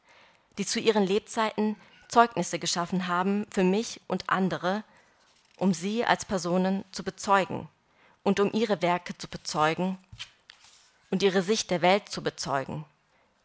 die 0.57 0.65
zu 0.65 0.79
ihren 0.79 1.05
Lebzeiten 1.05 1.75
Zeugnisse 2.07 2.59
geschaffen 2.59 3.07
haben 3.07 3.45
für 3.49 3.63
mich 3.63 4.01
und 4.07 4.29
andere, 4.29 4.83
um 5.57 5.73
sie 5.73 6.05
als 6.05 6.25
Personen 6.25 6.85
zu 6.91 7.03
bezeugen 7.03 7.67
und 8.23 8.39
um 8.39 8.51
ihre 8.53 8.81
Werke 8.81 9.17
zu 9.17 9.27
bezeugen 9.27 9.97
und 11.09 11.23
ihre 11.23 11.41
Sicht 11.41 11.71
der 11.71 11.81
Welt 11.81 12.09
zu 12.09 12.21
bezeugen, 12.21 12.85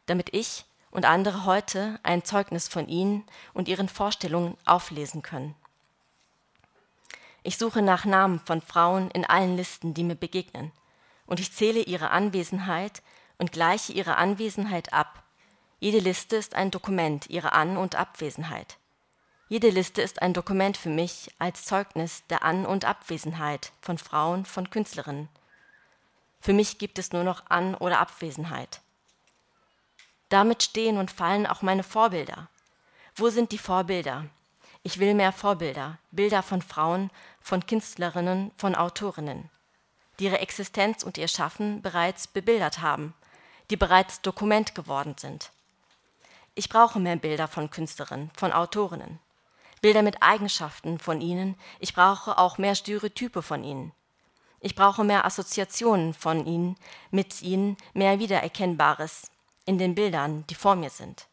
damit 0.06 0.34
ich 0.34 0.64
und 0.90 1.04
andere 1.04 1.44
heute 1.44 1.98
ein 2.02 2.24
Zeugnis 2.24 2.68
von 2.68 2.88
ihnen 2.88 3.24
und 3.54 3.68
ihren 3.68 3.88
Vorstellungen 3.88 4.56
auflesen 4.64 5.22
können. 5.22 5.54
Ich 7.42 7.56
suche 7.56 7.82
nach 7.82 8.04
Namen 8.04 8.40
von 8.40 8.60
Frauen 8.60 9.10
in 9.10 9.24
allen 9.24 9.56
Listen, 9.56 9.94
die 9.94 10.04
mir 10.04 10.16
begegnen, 10.16 10.72
und 11.26 11.40
ich 11.40 11.52
zähle 11.52 11.80
ihre 11.82 12.10
Anwesenheit 12.10 13.02
und 13.38 13.52
gleiche 13.52 13.92
ihre 13.92 14.16
Anwesenheit 14.16 14.92
ab 14.92 15.22
jede 15.80 16.00
Liste 16.00 16.34
ist 16.34 16.56
ein 16.56 16.72
Dokument 16.72 17.30
ihrer 17.30 17.52
An- 17.52 17.76
und 17.76 17.94
Abwesenheit. 17.94 18.78
Jede 19.48 19.70
Liste 19.70 20.02
ist 20.02 20.20
ein 20.20 20.34
Dokument 20.34 20.76
für 20.76 20.88
mich 20.88 21.32
als 21.38 21.66
Zeugnis 21.66 22.24
der 22.26 22.42
An- 22.42 22.66
und 22.66 22.84
Abwesenheit 22.84 23.70
von 23.80 23.96
Frauen, 23.96 24.44
von 24.44 24.70
Künstlerinnen. 24.70 25.28
Für 26.40 26.52
mich 26.52 26.78
gibt 26.78 26.98
es 26.98 27.12
nur 27.12 27.22
noch 27.22 27.48
An- 27.48 27.76
oder 27.76 28.00
Abwesenheit. 28.00 28.80
Damit 30.30 30.64
stehen 30.64 30.98
und 30.98 31.12
fallen 31.12 31.46
auch 31.46 31.62
meine 31.62 31.84
Vorbilder. 31.84 32.48
Wo 33.14 33.30
sind 33.30 33.52
die 33.52 33.58
Vorbilder? 33.58 34.26
Ich 34.82 34.98
will 34.98 35.14
mehr 35.14 35.32
Vorbilder, 35.32 35.98
Bilder 36.10 36.42
von 36.42 36.60
Frauen, 36.60 37.10
von 37.40 37.64
Künstlerinnen, 37.66 38.50
von 38.56 38.74
Autorinnen, 38.74 39.48
die 40.18 40.24
ihre 40.24 40.40
Existenz 40.40 41.04
und 41.04 41.18
ihr 41.18 41.28
Schaffen 41.28 41.82
bereits 41.82 42.26
bebildert 42.26 42.80
haben, 42.80 43.14
die 43.70 43.76
bereits 43.76 44.20
Dokument 44.22 44.74
geworden 44.74 45.14
sind. 45.16 45.52
Ich 46.58 46.68
brauche 46.68 46.98
mehr 46.98 47.14
Bilder 47.14 47.46
von 47.46 47.70
Künstlerinnen, 47.70 48.32
von 48.36 48.50
Autorinnen. 48.50 49.20
Bilder 49.80 50.02
mit 50.02 50.24
Eigenschaften 50.24 50.98
von 50.98 51.20
ihnen. 51.20 51.54
Ich 51.78 51.94
brauche 51.94 52.36
auch 52.36 52.58
mehr 52.58 52.74
Stereotype 52.74 53.42
von 53.42 53.62
ihnen. 53.62 53.92
Ich 54.58 54.74
brauche 54.74 55.04
mehr 55.04 55.24
Assoziationen 55.24 56.14
von 56.14 56.44
ihnen, 56.46 56.74
mit 57.12 57.42
ihnen 57.42 57.76
mehr 57.94 58.18
Wiedererkennbares 58.18 59.30
in 59.66 59.78
den 59.78 59.94
Bildern, 59.94 60.48
die 60.48 60.56
vor 60.56 60.74
mir 60.74 60.90
sind. 60.90 61.28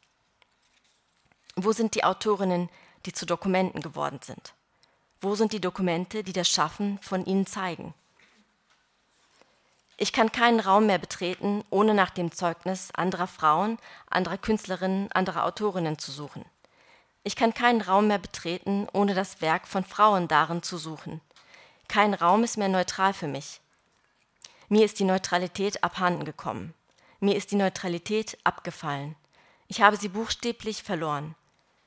Wo 1.55 1.71
sind 1.71 1.95
die 1.95 2.03
Autorinnen, 2.03 2.69
die 3.07 3.11
zu 3.13 3.25
Dokumenten 3.25 3.81
geworden 3.81 4.19
sind? 4.21 4.53
Wo 5.21 5.33
sind 5.33 5.53
die 5.53 5.59
Dokumente, 5.59 6.23
die 6.23 6.33
das 6.33 6.49
Schaffen 6.49 6.99
von 7.01 7.25
ihnen 7.25 7.47
zeigen? 7.47 7.95
Ich 9.97 10.11
kann 10.11 10.31
keinen 10.33 10.59
Raum 10.59 10.87
mehr 10.87 10.97
betreten, 10.97 11.63
ohne 11.69 11.93
nach 11.93 12.09
dem 12.09 12.33
Zeugnis 12.33 12.91
anderer 12.91 13.27
Frauen, 13.27 13.77
anderer 14.09 14.37
Künstlerinnen, 14.37 15.09
anderer 15.13 15.45
Autorinnen 15.45 15.97
zu 15.97 16.11
suchen. 16.11 16.43
Ich 17.23 17.37
kann 17.37 17.53
keinen 17.53 17.79
Raum 17.79 18.07
mehr 18.07 18.19
betreten, 18.19 18.87
ohne 18.91 19.13
das 19.13 19.41
Werk 19.41 19.67
von 19.67 19.85
Frauen 19.85 20.27
darin 20.27 20.61
zu 20.63 20.77
suchen. 20.77 21.21
Kein 21.87 22.13
Raum 22.13 22.43
ist 22.43 22.57
mehr 22.57 22.67
neutral 22.67 23.13
für 23.13 23.27
mich. 23.27 23.61
Mir 24.67 24.83
ist 24.83 24.99
die 24.99 25.05
Neutralität 25.05 25.81
abhanden 25.81 26.25
gekommen. 26.25 26.73
Mir 27.21 27.37
ist 27.37 27.51
die 27.51 27.55
Neutralität 27.55 28.37
abgefallen. 28.43 29.15
Ich 29.67 29.81
habe 29.81 29.95
sie 29.95 30.09
buchstäblich 30.09 30.83
verloren. 30.83 31.35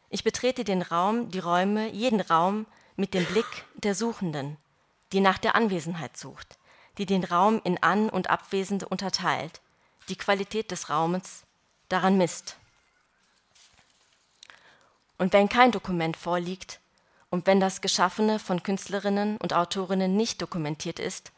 Ich 0.08 0.24
betrete 0.24 0.64
den 0.64 0.80
Raum, 0.80 1.30
die 1.30 1.40
Räume, 1.40 1.90
jeden 1.90 2.22
Raum 2.22 2.64
mit 2.96 3.12
dem 3.12 3.26
Blick 3.26 3.66
der 3.74 3.94
Suchenden, 3.94 4.56
die 5.12 5.20
nach 5.20 5.36
der 5.36 5.54
Anwesenheit 5.54 6.16
sucht 6.16 6.57
die 6.98 7.06
den 7.06 7.24
Raum 7.24 7.60
in 7.64 7.82
An- 7.82 8.10
und 8.10 8.28
Abwesende 8.28 8.88
unterteilt, 8.88 9.60
die 10.08 10.16
Qualität 10.16 10.70
des 10.70 10.90
Raumes 10.90 11.44
daran 11.88 12.18
misst. 12.18 12.56
Und 15.16 15.32
wenn 15.32 15.48
kein 15.48 15.72
Dokument 15.72 16.16
vorliegt 16.16 16.80
und 17.30 17.46
wenn 17.46 17.60
das 17.60 17.80
Geschaffene 17.80 18.38
von 18.38 18.62
Künstlerinnen 18.62 19.36
und 19.38 19.52
Autorinnen 19.52 20.16
nicht 20.16 20.40
dokumentiert 20.42 20.98
ist 20.98 21.32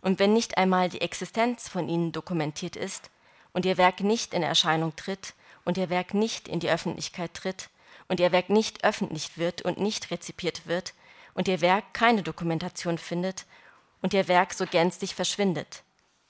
und 0.00 0.18
wenn 0.18 0.32
nicht 0.32 0.56
einmal 0.56 0.88
die 0.88 1.00
Existenz 1.00 1.68
von 1.68 1.88
ihnen 1.88 2.12
dokumentiert 2.12 2.76
ist 2.76 3.10
und 3.52 3.66
ihr 3.66 3.76
Werk 3.76 4.00
nicht 4.00 4.34
in 4.34 4.42
Erscheinung 4.42 4.94
tritt 4.96 5.34
und 5.64 5.78
ihr 5.78 5.90
Werk 5.90 6.14
nicht 6.14 6.48
in 6.48 6.60
die 6.60 6.70
Öffentlichkeit 6.70 7.34
tritt 7.34 7.70
und 8.08 8.20
ihr 8.20 8.32
Werk 8.32 8.50
nicht 8.50 8.84
öffentlich 8.84 9.36
wird 9.38 9.62
und 9.62 9.78
nicht 9.78 10.10
rezipiert 10.10 10.66
wird 10.66 10.94
und 11.34 11.48
ihr 11.48 11.60
Werk 11.60 11.92
keine 11.92 12.22
Dokumentation 12.22 12.98
findet 12.98 13.46
und 14.04 14.12
ihr 14.12 14.28
Werk 14.28 14.52
so 14.52 14.66
gänzlich 14.66 15.14
verschwindet 15.14 15.82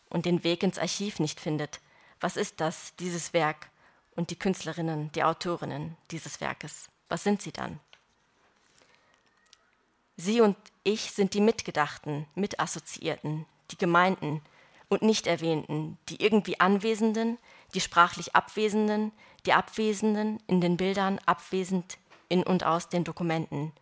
und 0.08 0.26
den 0.26 0.44
Weg 0.44 0.62
ins 0.62 0.78
Archiv 0.78 1.18
nicht 1.18 1.40
findet. 1.40 1.80
Was 2.20 2.36
ist 2.36 2.60
das, 2.60 2.94
dieses 3.00 3.32
Werk 3.32 3.68
und 4.14 4.30
die 4.30 4.38
Künstlerinnen, 4.38 5.10
die 5.10 5.24
Autorinnen 5.24 5.96
dieses 6.12 6.40
Werkes? 6.40 6.88
Was 7.08 7.24
sind 7.24 7.42
sie 7.42 7.50
dann? 7.50 7.80
Sie 10.16 10.40
und 10.40 10.56
ich 10.84 11.10
sind 11.10 11.34
die 11.34 11.40
Mitgedachten, 11.40 12.28
Mitassoziierten, 12.36 13.44
die 13.72 13.76
Gemeinten 13.76 14.40
und 14.88 15.02
Nicht-Erwähnten, 15.02 15.98
die 16.08 16.22
irgendwie 16.22 16.60
Anwesenden, 16.60 17.38
die 17.74 17.80
sprachlich 17.80 18.36
Abwesenden, 18.36 19.10
die 19.46 19.52
Abwesenden 19.52 20.40
in 20.46 20.60
den 20.60 20.76
Bildern, 20.76 21.18
abwesend 21.26 21.98
in 22.28 22.44
und 22.44 22.62
aus 22.62 22.88
den 22.88 23.02
Dokumenten, 23.02 23.72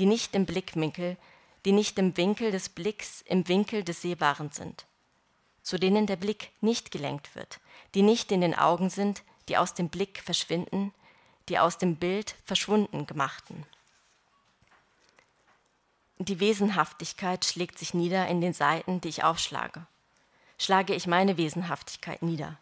die 0.00 0.06
nicht 0.06 0.34
im 0.34 0.44
Blickwinkel 0.44 1.16
die 1.64 1.72
nicht 1.72 1.98
im 1.98 2.16
Winkel 2.16 2.50
des 2.50 2.68
Blicks, 2.68 3.22
im 3.22 3.46
Winkel 3.48 3.84
des 3.84 4.02
Sehbaren 4.02 4.50
sind, 4.50 4.86
zu 5.62 5.78
denen 5.78 6.06
der 6.06 6.16
Blick 6.16 6.50
nicht 6.60 6.90
gelenkt 6.90 7.34
wird, 7.34 7.60
die 7.94 8.02
nicht 8.02 8.32
in 8.32 8.40
den 8.40 8.54
Augen 8.54 8.90
sind, 8.90 9.22
die 9.48 9.56
aus 9.56 9.74
dem 9.74 9.88
Blick 9.88 10.20
verschwinden, 10.24 10.92
die 11.48 11.58
aus 11.58 11.78
dem 11.78 11.96
Bild 11.96 12.36
verschwunden 12.44 13.06
gemachten. 13.06 13.66
Die 16.18 16.38
Wesenhaftigkeit 16.38 17.44
schlägt 17.44 17.78
sich 17.78 17.94
nieder 17.94 18.28
in 18.28 18.40
den 18.40 18.52
Seiten, 18.52 19.00
die 19.00 19.08
ich 19.08 19.24
aufschlage. 19.24 19.86
Schlage 20.56 20.94
ich 20.94 21.08
meine 21.08 21.36
Wesenhaftigkeit 21.36 22.22
nieder, 22.22 22.58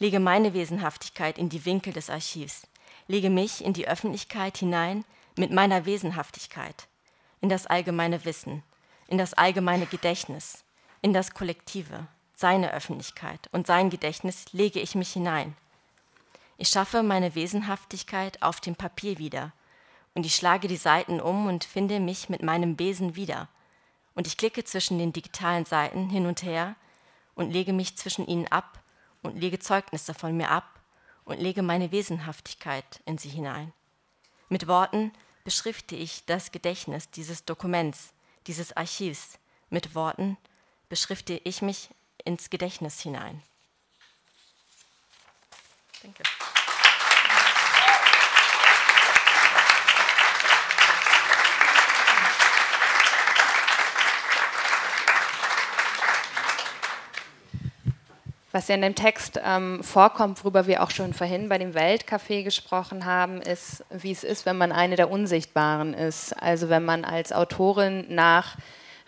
lege 0.00 0.18
meine 0.18 0.52
Wesenhaftigkeit 0.52 1.38
in 1.38 1.48
die 1.48 1.64
Winkel 1.64 1.92
des 1.92 2.10
Archivs, 2.10 2.66
lege 3.06 3.30
mich 3.30 3.64
in 3.64 3.72
die 3.72 3.86
Öffentlichkeit 3.86 4.58
hinein 4.58 5.04
mit 5.36 5.52
meiner 5.52 5.86
Wesenhaftigkeit, 5.86 6.87
in 7.40 7.48
das 7.48 7.66
allgemeine 7.66 8.24
Wissen, 8.24 8.62
in 9.06 9.18
das 9.18 9.34
allgemeine 9.34 9.86
Gedächtnis, 9.86 10.64
in 11.02 11.12
das 11.12 11.32
Kollektive, 11.32 12.06
seine 12.34 12.72
Öffentlichkeit 12.72 13.48
und 13.52 13.66
sein 13.66 13.90
Gedächtnis 13.90 14.52
lege 14.52 14.80
ich 14.80 14.94
mich 14.94 15.12
hinein. 15.12 15.56
Ich 16.56 16.68
schaffe 16.68 17.02
meine 17.02 17.34
Wesenhaftigkeit 17.34 18.42
auf 18.42 18.60
dem 18.60 18.76
Papier 18.76 19.18
wieder 19.18 19.52
und 20.14 20.26
ich 20.26 20.34
schlage 20.34 20.68
die 20.68 20.76
Seiten 20.76 21.20
um 21.20 21.46
und 21.46 21.64
finde 21.64 22.00
mich 22.00 22.28
mit 22.28 22.42
meinem 22.42 22.76
Besen 22.76 23.14
wieder. 23.14 23.48
Und 24.14 24.26
ich 24.26 24.36
klicke 24.36 24.64
zwischen 24.64 24.98
den 24.98 25.12
digitalen 25.12 25.64
Seiten 25.64 26.08
hin 26.10 26.26
und 26.26 26.42
her 26.42 26.74
und 27.36 27.52
lege 27.52 27.72
mich 27.72 27.96
zwischen 27.96 28.26
ihnen 28.26 28.48
ab 28.48 28.82
und 29.22 29.38
lege 29.38 29.60
Zeugnisse 29.60 30.14
von 30.14 30.36
mir 30.36 30.50
ab 30.50 30.80
und 31.24 31.38
lege 31.38 31.62
meine 31.62 31.92
Wesenhaftigkeit 31.92 33.00
in 33.04 33.18
sie 33.18 33.28
hinein. 33.28 33.72
Mit 34.48 34.66
Worten 34.66 35.12
beschrifte 35.48 35.96
ich 35.96 36.26
das 36.26 36.52
Gedächtnis 36.52 37.08
dieses 37.08 37.46
Dokuments, 37.46 38.12
dieses 38.46 38.76
Archivs. 38.76 39.38
Mit 39.70 39.94
Worten 39.94 40.36
beschrifte 40.90 41.40
ich 41.42 41.62
mich 41.62 41.88
ins 42.22 42.50
Gedächtnis 42.50 43.00
hinein. 43.00 43.42
Danke. 46.02 46.22
Was 58.58 58.66
ja 58.66 58.74
in 58.74 58.82
dem 58.82 58.96
Text 58.96 59.40
ähm, 59.44 59.84
vorkommt, 59.84 60.42
worüber 60.42 60.66
wir 60.66 60.82
auch 60.82 60.90
schon 60.90 61.14
vorhin 61.14 61.48
bei 61.48 61.58
dem 61.58 61.76
Weltcafé 61.76 62.42
gesprochen 62.42 63.04
haben, 63.04 63.40
ist, 63.40 63.84
wie 63.90 64.10
es 64.10 64.24
ist, 64.24 64.46
wenn 64.46 64.58
man 64.58 64.72
eine 64.72 64.96
der 64.96 65.12
Unsichtbaren 65.12 65.94
ist. 65.94 66.32
Also 66.42 66.68
wenn 66.68 66.84
man 66.84 67.04
als 67.04 67.32
Autorin 67.32 68.06
nach 68.08 68.56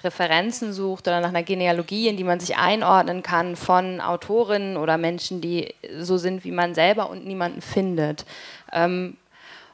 Referenzen 0.05 0.73
sucht 0.73 1.09
oder 1.09 1.21
nach 1.21 1.31
einer 1.31 1.43
Genealogie, 1.43 2.07
in 2.07 2.17
die 2.17 2.23
man 2.23 2.39
sich 2.39 2.59
einordnen 2.59 3.25
kann 3.25 3.57
von 3.57 4.01
Autorinnen 4.01 4.77
oder 4.77 4.99
Menschen, 4.99 5.41
die 5.41 5.75
so 5.99 6.17
sind 6.17 6.45
wie 6.45 6.53
man 6.53 6.77
selber 6.77 7.11
und 7.11 7.27
niemanden 7.27 7.61
findet. 7.61 8.27
Ähm, 8.73 9.17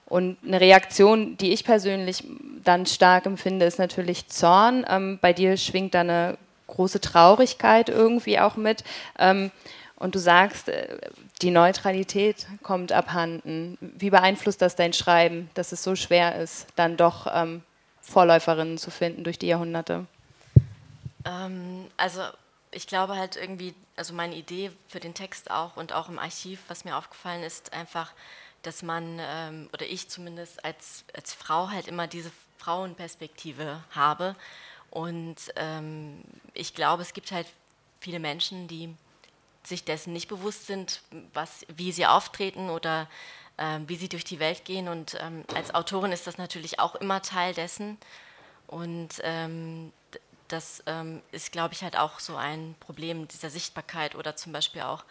und 0.06 0.38
eine 0.42 0.58
Reaktion, 0.58 1.36
die 1.36 1.52
ich 1.52 1.66
persönlich 1.66 2.24
dann 2.64 2.86
stark 2.86 3.26
empfinde, 3.26 3.66
ist 3.66 3.78
natürlich 3.78 4.28
Zorn. 4.28 4.86
Ähm, 4.88 5.18
bei 5.20 5.34
dir 5.34 5.58
schwingt 5.58 5.92
da 5.92 6.00
eine 6.00 6.38
große 6.76 7.00
Traurigkeit 7.00 7.88
irgendwie 7.88 8.38
auch 8.38 8.56
mit. 8.56 8.84
Ähm, 9.18 9.50
und 9.96 10.14
du 10.14 10.18
sagst, 10.18 10.68
äh, 10.68 10.98
die 11.42 11.50
Neutralität 11.50 12.46
kommt 12.62 12.92
abhanden. 12.92 13.78
Wie 13.80 14.10
beeinflusst 14.10 14.62
das 14.62 14.76
dein 14.76 14.92
Schreiben, 14.92 15.50
dass 15.54 15.72
es 15.72 15.82
so 15.82 15.96
schwer 15.96 16.36
ist, 16.36 16.66
dann 16.76 16.96
doch 16.96 17.26
ähm, 17.32 17.62
Vorläuferinnen 18.02 18.78
zu 18.78 18.90
finden 18.90 19.24
durch 19.24 19.38
die 19.38 19.48
Jahrhunderte? 19.48 20.06
Ähm, 21.24 21.86
also 21.96 22.20
ich 22.70 22.86
glaube 22.86 23.16
halt 23.16 23.36
irgendwie, 23.36 23.74
also 23.96 24.12
meine 24.12 24.34
Idee 24.34 24.70
für 24.86 25.00
den 25.00 25.14
Text 25.14 25.50
auch 25.50 25.76
und 25.76 25.94
auch 25.94 26.08
im 26.08 26.18
Archiv, 26.18 26.60
was 26.68 26.84
mir 26.84 26.96
aufgefallen 26.96 27.42
ist, 27.42 27.72
einfach, 27.72 28.12
dass 28.62 28.82
man, 28.82 29.18
ähm, 29.18 29.70
oder 29.72 29.86
ich 29.86 30.08
zumindest 30.10 30.62
als, 30.64 31.04
als 31.14 31.32
Frau 31.32 31.70
halt 31.70 31.88
immer 31.88 32.06
diese 32.06 32.30
Frauenperspektive 32.58 33.82
habe 33.92 34.36
und 34.96 35.36
ähm, 35.56 36.24
ich 36.54 36.72
glaube, 36.72 37.02
es 37.02 37.12
gibt 37.12 37.30
halt 37.30 37.46
viele 38.00 38.18
Menschen, 38.18 38.66
die 38.66 38.96
sich 39.62 39.84
dessen 39.84 40.14
nicht 40.14 40.26
bewusst 40.26 40.66
sind, 40.66 41.02
was, 41.34 41.66
wie 41.68 41.92
sie 41.92 42.06
auftreten 42.06 42.70
oder 42.70 43.06
äh, 43.58 43.80
wie 43.86 43.96
sie 43.96 44.08
durch 44.08 44.24
die 44.24 44.40
Welt 44.40 44.64
gehen. 44.64 44.88
Und 44.88 45.18
ähm, 45.20 45.44
als 45.54 45.74
Autorin 45.74 46.12
ist 46.12 46.26
das 46.26 46.38
natürlich 46.38 46.80
auch 46.80 46.94
immer 46.94 47.20
Teil 47.20 47.52
dessen. 47.52 47.98
Und 48.68 49.20
ähm, 49.22 49.92
das 50.48 50.82
ähm, 50.86 51.20
ist, 51.30 51.52
glaube 51.52 51.74
ich, 51.74 51.82
halt 51.82 51.98
auch 51.98 52.18
so 52.18 52.36
ein 52.36 52.74
Problem 52.80 53.28
dieser 53.28 53.50
Sichtbarkeit 53.50 54.14
oder 54.14 54.34
zum 54.34 54.54
Beispiel 54.54 54.80
auch, 54.80 55.04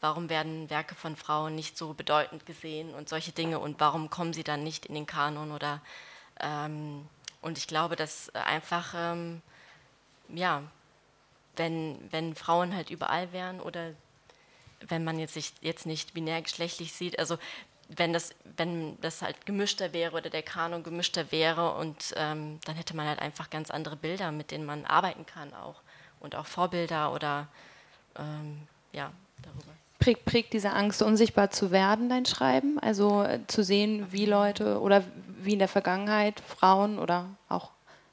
warum 0.00 0.30
werden 0.30 0.68
Werke 0.68 0.96
von 0.96 1.14
Frauen 1.14 1.54
nicht 1.54 1.78
so 1.78 1.94
bedeutend 1.94 2.44
gesehen 2.44 2.92
und 2.92 3.08
solche 3.08 3.30
Dinge 3.30 3.60
und 3.60 3.78
warum 3.78 4.10
kommen 4.10 4.32
sie 4.32 4.42
dann 4.42 4.64
nicht 4.64 4.86
in 4.86 4.96
den 4.96 5.06
Kanon 5.06 5.52
oder 5.52 5.80
ähm, 6.40 7.06
und 7.40 7.58
ich 7.58 7.66
glaube, 7.66 7.96
dass 7.96 8.28
äh, 8.30 8.38
einfach, 8.38 8.94
ähm, 8.96 9.42
ja, 10.28 10.62
wenn, 11.56 11.98
wenn 12.10 12.34
Frauen 12.34 12.74
halt 12.74 12.90
überall 12.90 13.32
wären 13.32 13.60
oder 13.60 13.92
wenn 14.80 15.04
man 15.04 15.18
jetzt 15.18 15.34
sich 15.34 15.52
jetzt 15.60 15.86
nicht 15.86 16.14
binär 16.14 16.40
geschlechtlich 16.42 16.92
sieht, 16.92 17.18
also 17.18 17.36
wenn 17.88 18.12
das, 18.12 18.34
wenn 18.56 19.00
das 19.00 19.22
halt 19.22 19.46
gemischter 19.46 19.92
wäre 19.92 20.16
oder 20.16 20.30
der 20.30 20.42
Kanon 20.42 20.82
gemischter 20.82 21.32
wäre 21.32 21.74
und 21.74 22.12
ähm, 22.16 22.60
dann 22.64 22.76
hätte 22.76 22.94
man 22.94 23.06
halt 23.06 23.18
einfach 23.18 23.50
ganz 23.50 23.70
andere 23.70 23.96
Bilder, 23.96 24.30
mit 24.30 24.50
denen 24.50 24.66
man 24.66 24.84
arbeiten 24.84 25.24
kann 25.26 25.54
auch 25.54 25.80
und 26.20 26.34
auch 26.34 26.46
Vorbilder 26.46 27.12
oder 27.12 27.48
ähm, 28.16 28.68
ja, 28.92 29.10
darüber. 29.42 29.72
Prägt, 29.98 30.24
prägt 30.24 30.52
diese 30.52 30.72
Angst, 30.72 31.02
unsichtbar 31.02 31.50
zu 31.50 31.70
werden, 31.70 32.08
dein 32.08 32.24
Schreiben? 32.24 32.78
Also 32.78 33.22
äh, 33.22 33.40
zu 33.48 33.64
sehen, 33.64 34.12
wie 34.12 34.26
Leute 34.26 34.80
oder 34.80 35.02
wie 35.40 35.54
in 35.54 35.58
der 35.58 35.68
Vergangenheit 35.68 36.40
Frauen 36.40 36.98
oder 36.98 37.26
auch 37.48 37.70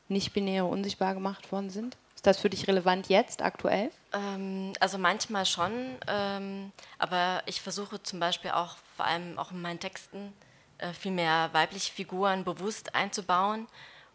nicht-binäre 0.08 0.66
unsichtbar 0.66 1.14
gemacht 1.14 1.52
worden 1.52 1.70
sind? 1.70 1.98
Ist 2.16 2.26
das 2.26 2.40
für 2.40 2.50
dich 2.50 2.68
relevant 2.68 3.08
jetzt, 3.10 3.42
aktuell? 3.42 3.92
Ähm, 4.14 4.74
also 4.80 4.98
manchmal 4.98 5.46
schon, 5.46 5.72
ähm, 6.08 6.72
aber 6.98 7.44
ich 7.46 7.62
versuche 7.62 8.02
zum 8.02 8.20
Beispiel 8.20 8.52
auch, 8.52 8.78
vor 8.96 9.06
allem 9.06 9.38
auch 9.38 9.52
in 9.52 9.62
meinen 9.62 9.80
Texten, 9.80 10.34
äh, 10.78 10.92
viel 10.94 11.12
mehr 11.12 11.50
weibliche 11.54 11.94
Figuren 11.94 12.44
bewusst 12.44 12.96
einzubauen 12.96 13.68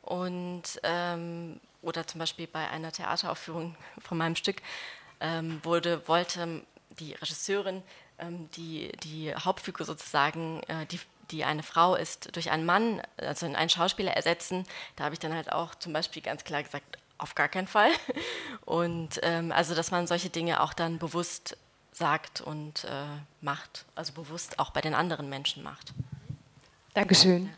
und 0.02 0.62
ähm, 0.82 1.60
oder 1.82 2.06
zum 2.06 2.18
Beispiel 2.18 2.46
bei 2.46 2.68
einer 2.68 2.92
Theateraufführung 2.92 3.76
von 4.00 4.18
meinem 4.18 4.36
Stück 4.36 4.60
ähm, 5.20 5.60
wurde, 5.62 6.06
wollte 6.08 6.62
die 7.00 7.14
Regisseurin 7.14 7.82
ähm, 8.20 8.48
die, 8.56 8.92
die 9.02 9.34
Hauptfigur 9.34 9.86
sozusagen, 9.86 10.62
äh, 10.64 10.86
die, 10.86 11.00
die 11.30 11.44
eine 11.44 11.62
Frau 11.62 11.94
ist, 11.94 12.34
durch 12.36 12.50
einen 12.50 12.66
Mann, 12.66 13.02
also 13.16 13.46
einen 13.46 13.70
Schauspieler 13.70 14.12
ersetzen. 14.12 14.64
Da 14.96 15.04
habe 15.04 15.14
ich 15.14 15.18
dann 15.18 15.34
halt 15.34 15.52
auch 15.52 15.74
zum 15.74 15.92
Beispiel 15.92 16.22
ganz 16.22 16.44
klar 16.44 16.62
gesagt, 16.62 16.98
auf 17.18 17.34
gar 17.34 17.48
keinen 17.48 17.66
Fall. 17.66 17.90
Und 18.64 19.20
ähm, 19.22 19.52
also, 19.52 19.74
dass 19.74 19.90
man 19.90 20.06
solche 20.06 20.30
Dinge 20.30 20.60
auch 20.62 20.72
dann 20.72 20.98
bewusst 20.98 21.56
sagt 21.92 22.40
und 22.40 22.84
äh, 22.84 22.88
macht, 23.40 23.84
also 23.96 24.12
bewusst 24.12 24.60
auch 24.60 24.70
bei 24.70 24.80
den 24.80 24.94
anderen 24.94 25.28
Menschen 25.28 25.62
macht. 25.62 25.92
Dankeschön. 26.94 27.46
Ja. 27.46 27.52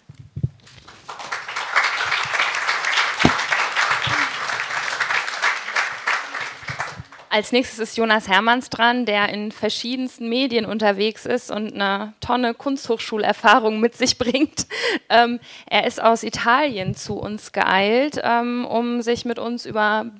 Als 7.32 7.50
nächstes 7.50 7.78
ist 7.78 7.96
Jonas 7.96 8.28
Hermanns 8.28 8.68
dran, 8.68 9.06
der 9.06 9.30
in 9.30 9.52
verschiedensten 9.52 10.28
Medien 10.28 10.66
unterwegs 10.66 11.24
ist 11.24 11.50
und 11.50 11.72
eine 11.72 12.12
Tonne 12.20 12.52
Kunsthochschulerfahrung 12.52 13.80
mit 13.80 13.96
sich 13.96 14.18
bringt. 14.18 14.66
Ähm, 15.08 15.40
er 15.64 15.86
ist 15.86 16.02
aus 16.02 16.24
Italien 16.24 16.94
zu 16.94 17.14
uns 17.14 17.52
geeilt, 17.52 18.20
ähm, 18.22 18.66
um 18.66 19.00
sich 19.00 19.24
mit 19.24 19.38
uns 19.38 19.64
über 19.64 20.10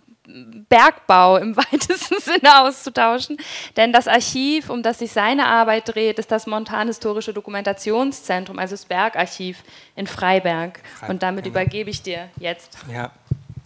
Bergbau 0.71 1.37
im 1.37 1.55
weitesten 1.59 2.19
Sinne 2.19 2.63
auszutauschen. 2.63 3.37
Denn 3.77 3.93
das 3.93 4.09
Archiv, 4.09 4.71
um 4.71 4.83
das 4.83 5.01
sich 5.01 5.13
seine 5.13 5.49
Arbeit 5.49 5.95
dreht, 5.95 6.19
ist 6.19 6.31
das 6.31 6.47
Montanhistorische 6.47 7.35
Dokumentationszentrum, 7.35 8.59
also 8.59 8.73
das 8.73 8.87
Bergarchiv 8.87 9.63
in 9.97 10.07
Freiberg. 10.07 10.81
Und 11.09 11.23
damit 11.23 11.45
genau. 11.45 11.57
übergebe 11.57 11.91
ich 11.91 12.01
dir 12.01 12.31
jetzt. 12.39 12.79
Ja, 12.91 13.11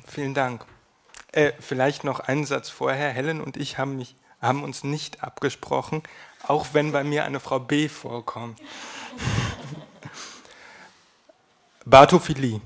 vielen 0.04 0.34
Dank. 0.34 0.66
Äh, 1.36 1.52
vielleicht 1.60 2.02
noch 2.02 2.20
einen 2.20 2.46
Satz 2.46 2.70
vorher. 2.70 3.10
Helen 3.10 3.42
und 3.42 3.58
ich 3.58 3.76
haben, 3.76 3.96
mich, 3.96 4.16
haben 4.40 4.64
uns 4.64 4.84
nicht 4.84 5.22
abgesprochen, 5.22 6.02
auch 6.48 6.68
wenn 6.72 6.92
bei 6.92 7.04
mir 7.04 7.24
eine 7.24 7.40
Frau 7.40 7.60
B 7.60 7.90
vorkommt. 7.90 8.58
Bartophilie. 11.84 12.62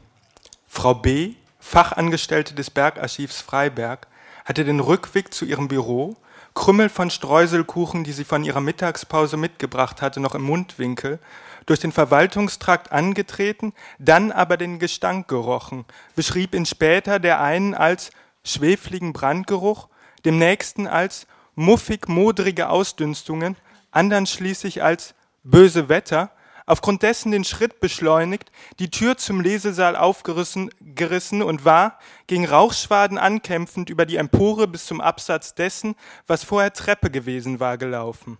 Frau 0.68 0.94
B., 0.94 1.34
Fachangestellte 1.58 2.54
des 2.54 2.70
Bergarchivs 2.70 3.40
Freiberg, 3.40 4.06
hatte 4.44 4.64
den 4.64 4.78
Rückweg 4.78 5.34
zu 5.34 5.46
ihrem 5.46 5.66
Büro, 5.66 6.16
Krümmel 6.54 6.90
von 6.90 7.10
Streuselkuchen, 7.10 8.04
die 8.04 8.12
sie 8.12 8.24
von 8.24 8.44
ihrer 8.44 8.60
Mittagspause 8.60 9.36
mitgebracht 9.36 10.00
hatte, 10.00 10.20
noch 10.20 10.36
im 10.36 10.42
Mundwinkel, 10.42 11.18
durch 11.66 11.80
den 11.80 11.90
Verwaltungstrakt 11.90 12.92
angetreten, 12.92 13.72
dann 13.98 14.30
aber 14.30 14.56
den 14.56 14.78
Gestank 14.78 15.26
gerochen, 15.26 15.86
beschrieb 16.14 16.54
ihn 16.54 16.66
später 16.66 17.18
der 17.18 17.40
einen 17.40 17.74
als 17.74 18.12
schwefligen 18.44 19.12
Brandgeruch, 19.12 19.88
dem 20.24 20.38
nächsten 20.38 20.86
als 20.86 21.26
muffig-modrige 21.54 22.68
Ausdünstungen, 22.68 23.56
andern 23.90 24.26
schließlich 24.26 24.82
als 24.82 25.14
böse 25.42 25.88
Wetter, 25.88 26.30
aufgrund 26.66 27.02
dessen 27.02 27.32
den 27.32 27.44
Schritt 27.44 27.80
beschleunigt, 27.80 28.52
die 28.78 28.90
Tür 28.90 29.16
zum 29.16 29.40
Lesesaal 29.40 29.96
aufgerissen 29.96 30.70
gerissen 30.80 31.42
und 31.42 31.64
war, 31.64 31.98
gegen 32.26 32.46
Rauchschwaden 32.46 33.18
ankämpfend 33.18 33.90
über 33.90 34.06
die 34.06 34.16
Empore 34.16 34.68
bis 34.68 34.86
zum 34.86 35.00
Absatz 35.00 35.54
dessen, 35.54 35.96
was 36.26 36.44
vorher 36.44 36.72
Treppe 36.72 37.10
gewesen 37.10 37.58
war, 37.60 37.76
gelaufen. 37.76 38.38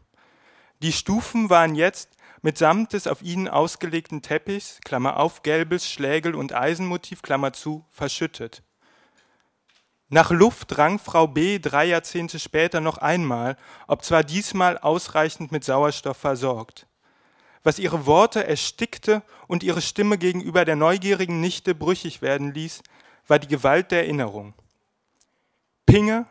Die 0.83 0.93
Stufen 0.93 1.51
waren 1.51 1.75
jetzt 1.75 2.17
mitsamt 2.43 2.93
des 2.93 3.07
auf 3.07 3.21
ihnen 3.21 3.49
ausgelegten 3.49 4.23
Teppichs, 4.23 4.79
Klammer 4.85 5.19
auf, 5.19 5.43
gelbes 5.43 5.91
Schlägel 5.91 6.35
und 6.35 6.55
Eisenmotiv, 6.55 7.23
Klammer 7.23 7.53
zu, 7.53 7.85
verschüttet. 7.91 8.63
Nach 10.13 10.33
Luft 10.33 10.77
rang 10.77 10.99
Frau 10.99 11.29
B. 11.29 11.61
drei 11.61 11.85
Jahrzehnte 11.85 12.41
später 12.41 12.81
noch 12.81 12.99
einmal, 12.99 13.57
ob 13.87 14.05
zwar 14.05 14.25
diesmal 14.25 14.77
ausreichend 14.77 15.53
mit 15.53 15.65
Sauerstoff 15.65 16.17
versorgt. 16.17 16.89
was 17.63 17.79
ihre 17.79 18.07
Worte 18.07 18.47
erstickte 18.47 19.23
und 19.47 19.63
ihre 19.63 19.83
Stimme 19.83 20.19
gegenüber 20.19 20.65
der 20.65 20.77
neugierigen 20.77 21.41
Nichte 21.41 21.75
brüchig 21.75 22.23
werden 22.23 22.55
ließ, 22.55 22.83
war 23.27 23.39
die 23.39 23.49
Gewalt 23.49 23.91
der 23.91 24.05
Erinnerung. 24.05 24.55
Pinge, 25.87 26.27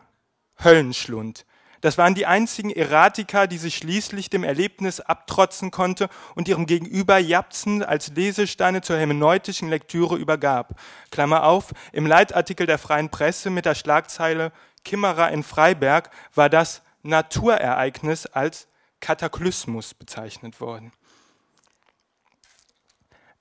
Höllenschlund, 0.62 1.46
das 1.80 1.96
waren 1.96 2.14
die 2.14 2.26
einzigen 2.26 2.70
Erratika, 2.70 3.46
die 3.46 3.58
sich 3.58 3.76
schließlich 3.76 4.28
dem 4.28 4.44
Erlebnis 4.44 5.00
abtrotzen 5.00 5.70
konnte 5.70 6.08
und 6.34 6.48
ihrem 6.48 6.66
Gegenüber 6.66 7.18
japsend 7.18 7.86
als 7.86 8.08
Lesesteine 8.08 8.82
zur 8.82 8.98
hermeneutischen 8.98 9.68
Lektüre 9.68 10.16
übergab. 10.16 10.78
Klammer 11.10 11.44
auf, 11.44 11.72
im 11.92 12.06
Leitartikel 12.06 12.66
der 12.66 12.78
Freien 12.78 13.08
Presse 13.08 13.50
mit 13.50 13.64
der 13.64 13.74
Schlagzeile 13.74 14.52
Kimmerer 14.84 15.30
in 15.30 15.42
Freiberg 15.42 16.10
war 16.34 16.48
das 16.48 16.82
Naturereignis 17.02 18.26
als 18.26 18.66
Kataklysmus 19.00 19.94
bezeichnet 19.94 20.60
worden. 20.60 20.92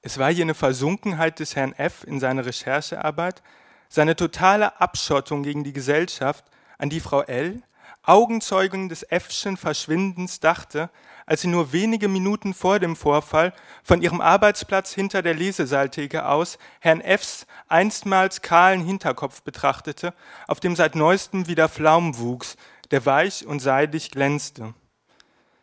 Es 0.02 0.18
war 0.18 0.30
jene 0.30 0.54
Versunkenheit 0.54 1.40
des 1.40 1.56
Herrn 1.58 1.74
F. 1.74 2.06
in 2.06 2.22
seiner 2.22 2.46
Recherchearbeit, 2.46 3.44
seine 3.90 4.16
totale 4.16 4.80
Abschottung 4.80 5.44
gegen 5.44 5.66
die 5.66 5.74
Gesellschaft, 5.74 6.46
an 6.78 6.90
die 6.90 7.02
Frau 7.02 7.22
L., 7.22 7.62
Augenzeugin 8.10 8.89
des 8.89 9.05
F'schen 9.07 9.55
Verschwindens 9.55 10.39
dachte, 10.39 10.89
als 11.28 11.41
sie 11.41 11.47
nur 11.47 11.72
wenige 11.74 12.07
Minuten 12.07 12.55
vor 12.55 12.80
dem 12.80 12.95
Vorfall 12.95 13.53
von 13.84 14.01
ihrem 14.01 14.20
Arbeitsplatz 14.20 14.93
hinter 14.93 15.22
der 15.22 15.36
Lesesaaltheke 15.36 16.26
aus 16.28 16.57
Herrn 16.80 17.01
F's 17.01 17.45
einstmals 17.68 18.41
kahlen 18.41 18.84
Hinterkopf 18.84 19.43
betrachtete, 19.43 20.16
auf 20.47 20.60
dem 20.60 20.76
seit 20.76 20.95
neuestem 20.95 21.47
wieder 21.47 21.70
Flaum 21.70 22.18
wuchs, 22.18 22.57
der 22.89 23.05
weich 23.05 23.45
und 23.45 23.60
seidig 23.60 24.10
glänzte. 24.10 24.74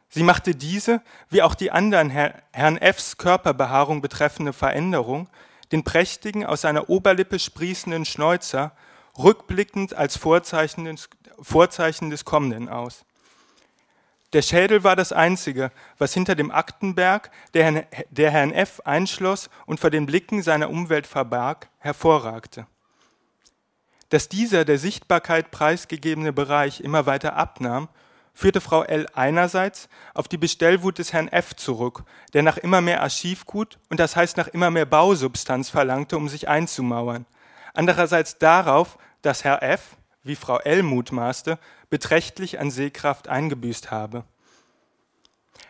Sie 0.09 0.23
machte 0.23 0.55
diese, 0.55 1.03
wie 1.29 1.43
auch 1.43 1.57
die 1.57 1.73
anderen 1.73 2.11
Herrn 2.11 2.79
F's 2.79 3.17
Körperbehaarung 3.17 4.03
betreffende 4.03 4.53
Veränderung, 4.53 5.29
den 5.73 5.83
prächtigen, 5.83 6.47
aus 6.47 6.61
seiner 6.61 6.89
Oberlippe 6.89 7.41
sprießenden 7.41 8.05
Schnäuzer, 8.05 8.71
rückblickend 9.19 9.95
als 9.95 10.17
Vorzeichen 10.17 10.85
des, 10.85 11.09
Vorzeichen 11.41 12.11
des 12.11 12.25
Kommenden 12.25 12.69
aus. 12.69 13.05
Der 14.33 14.43
Schädel 14.43 14.83
war 14.85 14.97
das 14.97 15.13
Einzige, 15.13 15.71
was 15.99 16.13
hinter 16.13 16.35
dem 16.35 16.51
Aktenberg, 16.51 17.31
der 17.55 17.65
Herrn, 17.65 17.87
der 18.11 18.31
Herrn 18.31 18.53
F. 18.53 18.83
einschloss 18.85 19.49
und 19.67 19.81
vor 19.81 19.91
den 19.91 20.07
Blicken 20.07 20.43
seiner 20.43 20.69
Umwelt 20.69 21.07
verbarg, 21.07 21.69
hervorragte. 21.79 22.67
Dass 24.09 24.29
dieser 24.29 24.65
der 24.65 24.79
Sichtbarkeit 24.79 25.51
preisgegebene 25.51 26.33
Bereich 26.33 26.81
immer 26.81 27.07
weiter 27.07 27.35
abnahm, 27.35 27.89
führte 28.35 28.61
Frau 28.61 28.83
L. 28.83 29.07
einerseits 29.15 29.89
auf 30.13 30.29
die 30.29 30.37
Bestellwut 30.37 30.99
des 30.99 31.13
Herrn 31.13 31.29
F. 31.29 31.57
zurück, 31.57 32.05
der 32.35 32.43
nach 32.43 32.59
immer 32.59 32.83
mehr 32.83 33.03
Archivgut 33.03 33.79
und 33.89 33.99
das 33.99 34.17
heißt 34.17 34.37
nach 34.37 34.49
immer 34.49 34.71
mehr 34.71 34.85
Bausubstanz 34.85 35.71
verlangte, 35.71 36.17
um 36.17 36.29
sich 36.29 36.49
einzumauern. 36.49 37.25
Andererseits 37.77 38.39
darauf, 38.39 38.99
dass 39.23 39.45
Herr 39.45 39.63
F., 39.63 39.97
wie 40.23 40.35
Frau 40.37 40.59
L. 40.59 40.83
mutmaßte, 40.83 41.59
beträchtlich 41.89 42.59
an 42.59 42.71
Sehkraft 42.71 43.29
eingebüßt 43.29 43.91
habe. 43.91 44.25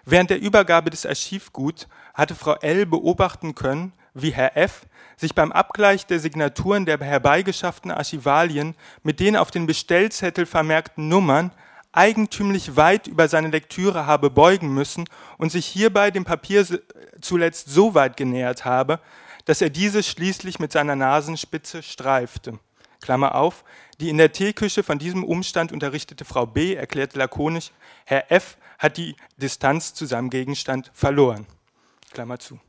Während 0.04 0.30
der 0.30 0.40
Übergabe 0.40 0.90
des 0.90 1.04
Archivguts 1.04 1.88
hatte 2.14 2.34
Frau 2.34 2.54
L. 2.54 2.86
beobachten 2.86 3.54
können, 3.54 3.92
wie 4.14 4.30
Herr 4.30 4.56
F. 4.56 4.86
sich 5.16 5.34
beim 5.34 5.52
Abgleich 5.52 6.06
der 6.06 6.20
Signaturen 6.20 6.86
der 6.86 6.98
herbeigeschafften 6.98 7.90
Archivalien 7.90 8.76
mit 9.02 9.20
den 9.20 9.36
auf 9.36 9.50
den 9.50 9.66
Bestellzettel 9.66 10.46
vermerkten 10.46 11.08
Nummern 11.08 11.50
eigentümlich 11.92 12.76
weit 12.76 13.06
über 13.06 13.26
seine 13.28 13.48
Lektüre 13.48 14.06
habe 14.06 14.30
beugen 14.30 14.72
müssen 14.72 15.04
und 15.38 15.50
sich 15.50 15.66
hierbei 15.66 16.10
dem 16.10 16.24
Papier 16.24 16.66
zuletzt 17.20 17.68
so 17.68 17.94
weit 17.94 18.16
genähert 18.16 18.64
habe, 18.64 19.00
dass 19.46 19.62
er 19.62 19.70
dieses 19.70 20.06
schließlich 20.06 20.58
mit 20.58 20.72
seiner 20.72 20.96
Nasenspitze 20.96 21.82
streifte. 21.82 22.58
Klammer 23.00 23.34
auf, 23.34 23.64
die 24.00 24.10
in 24.10 24.18
der 24.18 24.32
Teeküche 24.32 24.82
von 24.82 24.98
diesem 24.98 25.24
Umstand 25.24 25.72
unterrichtete 25.72 26.24
Frau 26.24 26.46
B. 26.46 26.74
erklärte 26.74 27.18
lakonisch, 27.18 27.70
Herr 28.04 28.30
F. 28.30 28.58
hat 28.78 28.96
die 28.96 29.16
Distanz 29.36 29.94
zu 29.94 30.04
seinem 30.06 30.28
Gegenstand 30.28 30.90
verloren. 30.92 31.46
Klammer 32.12 32.38
zu. 32.38 32.60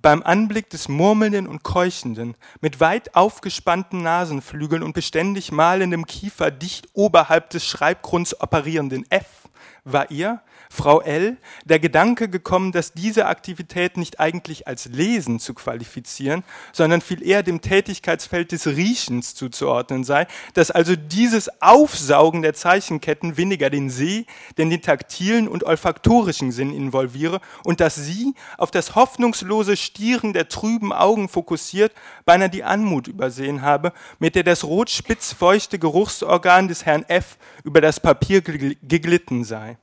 Beim 0.00 0.24
Anblick 0.24 0.68
des 0.68 0.88
murmelnden 0.88 1.46
und 1.46 1.62
keuchenden, 1.62 2.36
mit 2.60 2.80
weit 2.80 3.14
aufgespannten 3.14 4.02
Nasenflügeln 4.02 4.82
und 4.82 4.94
beständig 4.94 5.52
malendem 5.52 6.06
Kiefer 6.06 6.50
dicht 6.50 6.88
oberhalb 6.92 7.50
des 7.50 7.64
Schreibgrunds 7.64 8.40
operierenden 8.40 9.08
F 9.10 9.48
war 9.84 10.10
ihr, 10.10 10.42
Frau 10.74 11.02
L. 11.02 11.36
der 11.66 11.78
Gedanke 11.78 12.30
gekommen, 12.30 12.72
dass 12.72 12.94
diese 12.94 13.26
Aktivität 13.26 13.98
nicht 13.98 14.20
eigentlich 14.20 14.66
als 14.66 14.86
Lesen 14.86 15.38
zu 15.38 15.52
qualifizieren, 15.52 16.44
sondern 16.72 17.02
viel 17.02 17.22
eher 17.22 17.42
dem 17.42 17.60
Tätigkeitsfeld 17.60 18.52
des 18.52 18.66
Riechens 18.66 19.34
zuzuordnen 19.34 20.02
sei, 20.02 20.26
dass 20.54 20.70
also 20.70 20.96
dieses 20.96 21.60
Aufsaugen 21.60 22.40
der 22.40 22.54
Zeichenketten 22.54 23.36
weniger 23.36 23.68
den 23.68 23.90
Seh, 23.90 24.24
denn 24.56 24.70
den 24.70 24.80
taktilen 24.80 25.46
und 25.46 25.64
olfaktorischen 25.64 26.52
Sinn 26.52 26.72
involviere 26.72 27.42
und 27.64 27.80
dass 27.80 27.96
sie 27.96 28.34
auf 28.56 28.70
das 28.70 28.94
hoffnungslose 28.94 29.76
Stieren 29.76 30.32
der 30.32 30.48
trüben 30.48 30.94
Augen 30.94 31.28
fokussiert, 31.28 31.92
beinahe 32.24 32.48
die 32.48 32.64
Anmut 32.64 33.08
übersehen 33.08 33.60
habe, 33.60 33.92
mit 34.18 34.36
der 34.36 34.42
das 34.42 34.64
rotspitzfeuchte 34.64 35.78
Geruchsorgan 35.78 36.68
des 36.68 36.86
Herrn 36.86 37.04
F. 37.08 37.36
über 37.62 37.82
das 37.82 38.00
Papier 38.00 38.40
geglitten 38.40 39.44
sei. 39.44 39.76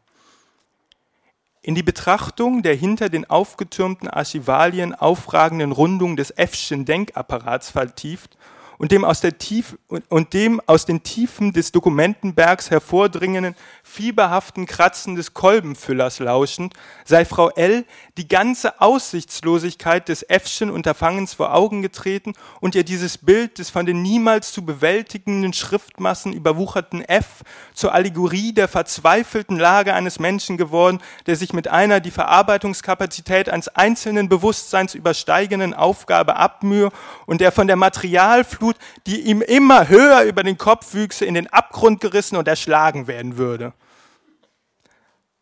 In 1.62 1.76
die 1.76 1.84
Betrachtung 1.84 2.64
der 2.64 2.76
hinter 2.76 3.10
den 3.10 3.30
aufgetürmten 3.30 4.08
Archivalien 4.08 4.96
aufragenden 4.96 5.74
Rundung 5.74 6.16
des 6.16 6.34
F'schen 6.38 6.86
Denkapparats 6.86 7.70
vertieft 7.70 8.38
und 8.80 8.94
dem 8.94 9.04
aus, 9.04 9.20
der 9.20 9.38
Tief 9.38 9.78
und 10.08 10.34
dem 10.34 10.62
aus 10.66 10.86
den 10.86 11.04
Tiefen 11.04 11.52
des 11.52 11.74
Dokumentenbergs 11.74 12.72
hervordringenden, 12.72 13.56
fieberhaften 13.84 14.66
Kratzen 14.66 15.16
des 15.16 15.34
Kolbenfüllers 15.34 16.20
lauschend, 16.20 16.74
sei 17.04 17.26
Frau 17.26 17.50
L. 17.50 17.84
die 18.18 18.30
ganze 18.30 18.80
Aussichtslosigkeit 18.80 20.08
des 20.08 20.26
F'schen 20.30 20.70
Unterfangens 20.70 21.34
vor 21.34 21.54
Augen 21.54 21.82
getreten 21.82 22.34
und 22.62 22.74
ihr 22.74 22.86
dieses 22.86 23.18
Bild 23.18 23.58
des 23.60 23.70
von 23.70 23.86
den 23.86 24.02
niemals 24.02 24.54
zu 24.54 24.64
bewältigenden 24.64 25.52
Schriftmassen 25.52 26.32
überwucherten 26.32 27.02
F 27.04 27.44
zur 27.74 27.94
Allegorie 27.94 28.54
der 28.54 28.70
verzweifelten 28.70 29.60
Lage 29.60 29.94
eines 29.94 30.20
Menschen 30.20 30.56
geworden, 30.56 31.00
der 31.26 31.36
sich 31.36 31.52
mit 31.52 31.68
einer 31.68 32.00
die 32.00 32.12
Verarbeitungskapazität 32.12 33.50
eines 33.50 33.68
einzelnen 33.68 34.30
Bewusstseins 34.30 34.96
übersteigenden 34.96 35.74
Aufgabe 35.74 36.38
abmühe 36.38 36.92
und 37.26 37.42
der 37.42 37.52
von 37.52 37.68
der 37.68 37.76
Materialflut 37.76 38.69
Flut, 38.70 38.78
die 39.08 39.22
ihm 39.22 39.42
immer 39.42 39.88
höher 39.88 40.24
über 40.24 40.44
den 40.44 40.58
Kopf 40.58 40.94
wüchse, 40.94 41.26
in 41.26 41.34
den 41.34 41.48
Abgrund 41.48 42.02
gerissen 42.02 42.36
und 42.36 42.48
erschlagen 42.48 43.08
werden 43.08 43.38
würde. 43.38 43.74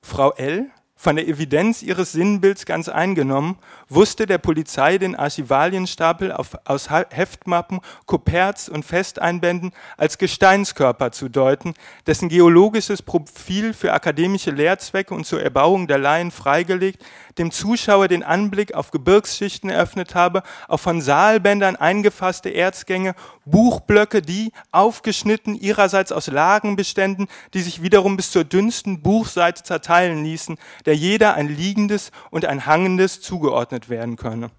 Frau 0.02 0.32
L 0.34 0.70
von 0.96 1.16
der 1.18 1.28
Evidenz 1.28 1.84
ihres 1.84 2.14
Sinnbilds 2.14 2.66
ganz 2.66 2.88
eingenommen, 2.88 3.58
wusste 3.90 4.26
der 4.26 4.38
Polizei 4.38 4.98
den 4.98 5.16
Archivalienstapel 5.16 6.32
auf, 6.32 6.58
aus 6.66 6.90
Heftmappen, 6.90 7.82
Kuperts 8.06 8.70
und 8.70 8.84
Festeinbänden 8.84 9.72
als 9.98 10.18
Gesteinskörper 10.18 11.12
zu 11.12 11.30
deuten, 11.30 11.74
dessen 12.06 12.30
geologisches 12.30 13.02
Profil 13.02 13.74
für 13.74 13.94
akademische 13.94 14.52
Lehrzwecke 14.52 15.14
und 15.14 15.26
zur 15.26 15.42
Erbauung 15.42 15.88
der 15.88 16.00
Laien 16.00 16.32
freigelegt, 16.32 17.04
dem 17.38 17.52
Zuschauer 17.52 18.08
den 18.08 18.24
Anblick 18.24 18.74
auf 18.74 18.92
Gebirgsschichten 18.92 19.70
eröffnet 19.70 20.16
habe, 20.16 20.44
auf 20.68 20.82
von 20.82 21.02
Saalbändern 21.02 21.76
eingefasste 21.76 22.50
Erzgänge, 22.50 23.14
Buchblöcke, 23.46 24.22
die, 24.22 24.52
aufgeschnitten, 24.72 25.56
ihrerseits 25.56 26.12
aus 26.12 26.28
Lagen 26.28 26.76
beständen, 26.76 27.28
die 27.54 27.62
sich 27.62 27.82
wiederum 27.82 28.18
bis 28.18 28.32
zur 28.32 28.44
dünnsten 28.44 29.02
Buchseite 29.02 29.64
zerteilen 29.64 30.24
ließen, 30.24 30.58
der 30.86 30.96
jeder 30.96 31.36
ein 31.36 31.48
liegendes 31.48 32.12
und 32.32 32.46
ein 32.46 32.66
hangendes 32.66 33.22
zugeordnet 33.22 33.77
werden 33.90 34.16
könne. 34.16 34.50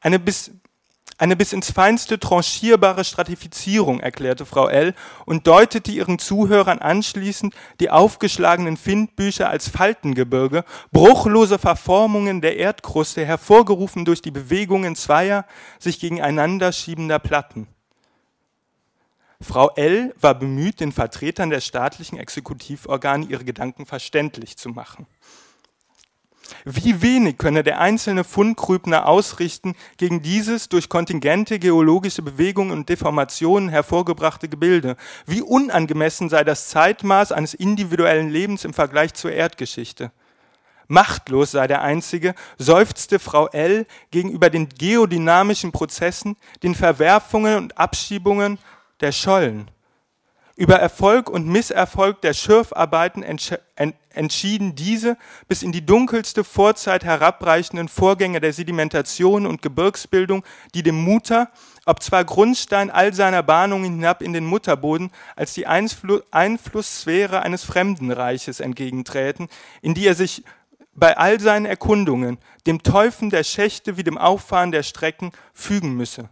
Eine 0.00 0.18
bis, 0.18 0.50
eine 1.18 1.36
bis 1.36 1.52
ins 1.52 1.70
Feinste 1.72 2.18
tranchierbare 2.18 3.04
Stratifizierung, 3.04 4.00
erklärte 4.00 4.46
Frau 4.46 4.68
L. 4.68 4.94
und 5.26 5.46
deutete 5.46 5.90
ihren 5.90 6.18
Zuhörern 6.18 6.78
anschließend 6.78 7.54
die 7.80 7.90
aufgeschlagenen 7.90 8.76
Findbücher 8.76 9.48
als 9.50 9.68
Faltengebirge, 9.68 10.64
bruchlose 10.92 11.58
Verformungen 11.58 12.40
der 12.40 12.56
Erdkruste, 12.56 13.26
hervorgerufen 13.26 14.04
durch 14.04 14.22
die 14.22 14.30
Bewegungen 14.30 14.96
zweier 14.96 15.44
sich 15.78 15.98
gegeneinander 15.98 16.72
schiebender 16.72 17.18
Platten. 17.18 17.66
Frau 19.40 19.70
L. 19.76 20.14
war 20.20 20.34
bemüht, 20.34 20.80
den 20.80 20.90
Vertretern 20.90 21.50
der 21.50 21.60
staatlichen 21.60 22.18
Exekutivorgane 22.18 23.26
ihre 23.26 23.44
Gedanken 23.44 23.86
verständlich 23.86 24.56
zu 24.56 24.70
machen. 24.70 25.06
Wie 26.70 27.00
wenig 27.00 27.38
könne 27.38 27.62
der 27.62 27.80
einzelne 27.80 28.24
Fundgrübner 28.24 29.08
ausrichten 29.08 29.74
gegen 29.96 30.20
dieses 30.20 30.68
durch 30.68 30.90
kontingente 30.90 31.58
geologische 31.58 32.20
Bewegungen 32.20 32.72
und 32.72 32.90
Deformationen 32.90 33.70
hervorgebrachte 33.70 34.50
Gebilde? 34.50 34.98
Wie 35.24 35.40
unangemessen 35.40 36.28
sei 36.28 36.44
das 36.44 36.68
Zeitmaß 36.68 37.32
eines 37.32 37.54
individuellen 37.54 38.28
Lebens 38.28 38.66
im 38.66 38.74
Vergleich 38.74 39.14
zur 39.14 39.32
Erdgeschichte? 39.32 40.12
Machtlos 40.88 41.52
sei 41.52 41.66
der 41.68 41.80
Einzige, 41.80 42.34
seufzte 42.58 43.18
Frau 43.18 43.46
L. 43.48 43.86
gegenüber 44.10 44.50
den 44.50 44.68
geodynamischen 44.68 45.72
Prozessen, 45.72 46.36
den 46.62 46.74
Verwerfungen 46.74 47.56
und 47.56 47.78
Abschiebungen 47.78 48.58
der 49.00 49.12
Schollen. 49.12 49.70
Über 50.58 50.74
Erfolg 50.74 51.30
und 51.30 51.46
Misserfolg 51.46 52.20
der 52.20 52.34
Schürfarbeiten 52.34 53.22
entschieden 53.22 54.74
diese 54.74 55.16
bis 55.46 55.62
in 55.62 55.70
die 55.70 55.86
dunkelste 55.86 56.42
Vorzeit 56.42 57.04
herabreichenden 57.04 57.86
Vorgänge 57.86 58.40
der 58.40 58.52
Sedimentation 58.52 59.46
und 59.46 59.62
Gebirgsbildung, 59.62 60.42
die 60.74 60.82
dem 60.82 60.96
Mutter, 60.96 61.52
ob 61.86 62.02
zwar 62.02 62.24
Grundstein 62.24 62.90
all 62.90 63.14
seiner 63.14 63.44
Bahnungen 63.44 63.92
hinab 63.92 64.20
in 64.20 64.32
den 64.32 64.46
Mutterboden, 64.46 65.12
als 65.36 65.54
die 65.54 65.68
Einflu 65.68 66.22
Einflusssphäre 66.32 67.42
eines 67.42 67.62
Fremdenreiches 67.62 68.58
entgegenträten, 68.58 69.46
in 69.80 69.94
die 69.94 70.08
er 70.08 70.16
sich 70.16 70.42
bei 70.92 71.16
all 71.16 71.38
seinen 71.38 71.66
Erkundungen 71.66 72.36
dem 72.66 72.82
Teufen 72.82 73.30
der 73.30 73.44
Schächte 73.44 73.96
wie 73.96 74.02
dem 74.02 74.18
Auffahren 74.18 74.72
der 74.72 74.82
Strecken 74.82 75.30
fügen 75.52 75.94
müsse. 75.94 76.28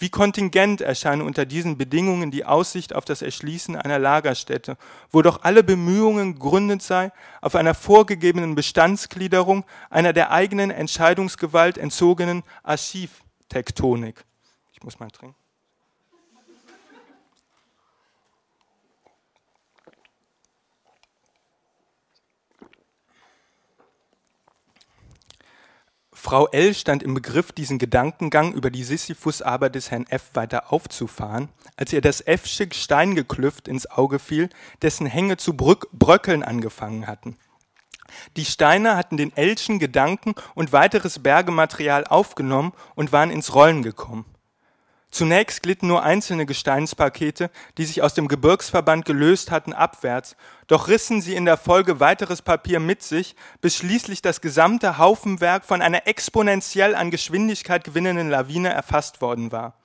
Wie 0.00 0.10
kontingent 0.10 0.80
erscheine 0.80 1.24
unter 1.24 1.44
diesen 1.44 1.76
Bedingungen 1.76 2.30
die 2.30 2.44
Aussicht 2.44 2.94
auf 2.94 3.04
das 3.04 3.20
Erschließen 3.20 3.74
einer 3.74 3.98
Lagerstätte, 3.98 4.76
wo 5.10 5.22
doch 5.22 5.42
alle 5.42 5.64
Bemühungen 5.64 6.34
gegründet 6.34 6.82
sei 6.82 7.10
auf 7.40 7.56
einer 7.56 7.74
vorgegebenen 7.74 8.54
Bestandsgliederung 8.54 9.64
einer 9.90 10.12
der 10.12 10.30
eigenen 10.30 10.70
Entscheidungsgewalt 10.70 11.78
entzogenen 11.78 12.44
Archivtektonik. 12.62 14.24
Ich 14.72 14.84
muss 14.84 15.00
mal 15.00 15.10
trinken. 15.10 15.47
Frau 26.20 26.48
L. 26.48 26.74
stand 26.74 27.04
im 27.04 27.14
Begriff, 27.14 27.52
diesen 27.52 27.78
Gedankengang 27.78 28.52
über 28.52 28.70
die 28.70 28.82
Sisyphus-Arbeit 28.82 29.76
des 29.76 29.92
Herrn 29.92 30.04
F. 30.08 30.30
weiter 30.34 30.72
aufzufahren, 30.72 31.48
als 31.76 31.92
ihr 31.92 32.00
das 32.00 32.20
F-sche 32.20 32.68
Steingeklüft 32.72 33.68
ins 33.68 33.88
Auge 33.88 34.18
fiel, 34.18 34.50
dessen 34.82 35.06
Hänge 35.06 35.36
zu 35.36 35.56
brück 35.56 35.88
bröckeln 35.92 36.42
angefangen 36.42 37.06
hatten. 37.06 37.38
Die 38.36 38.44
Steine 38.44 38.96
hatten 38.96 39.16
den 39.16 39.34
L.schen 39.36 39.78
Gedanken 39.78 40.34
und 40.56 40.72
weiteres 40.72 41.20
Bergematerial 41.20 42.04
aufgenommen 42.04 42.72
und 42.96 43.12
waren 43.12 43.30
ins 43.30 43.54
Rollen 43.54 43.84
gekommen. 43.84 44.24
Zunächst 45.10 45.62
glitten 45.62 45.88
nur 45.88 46.02
einzelne 46.02 46.44
Gesteinspakete, 46.44 47.50
die 47.78 47.86
sich 47.86 48.02
aus 48.02 48.12
dem 48.12 48.28
Gebirgsverband 48.28 49.06
gelöst 49.06 49.50
hatten, 49.50 49.72
abwärts, 49.72 50.36
doch 50.66 50.88
rissen 50.88 51.22
sie 51.22 51.34
in 51.34 51.46
der 51.46 51.56
Folge 51.56 51.98
weiteres 51.98 52.42
Papier 52.42 52.78
mit 52.78 53.02
sich, 53.02 53.34
bis 53.62 53.76
schließlich 53.76 54.20
das 54.20 54.42
gesamte 54.42 54.98
Haufenwerk 54.98 55.64
von 55.64 55.80
einer 55.80 56.06
exponentiell 56.06 56.94
an 56.94 57.10
Geschwindigkeit 57.10 57.84
gewinnenden 57.84 58.28
Lawine 58.28 58.68
erfasst 58.68 59.22
worden 59.22 59.50
war. 59.50 59.78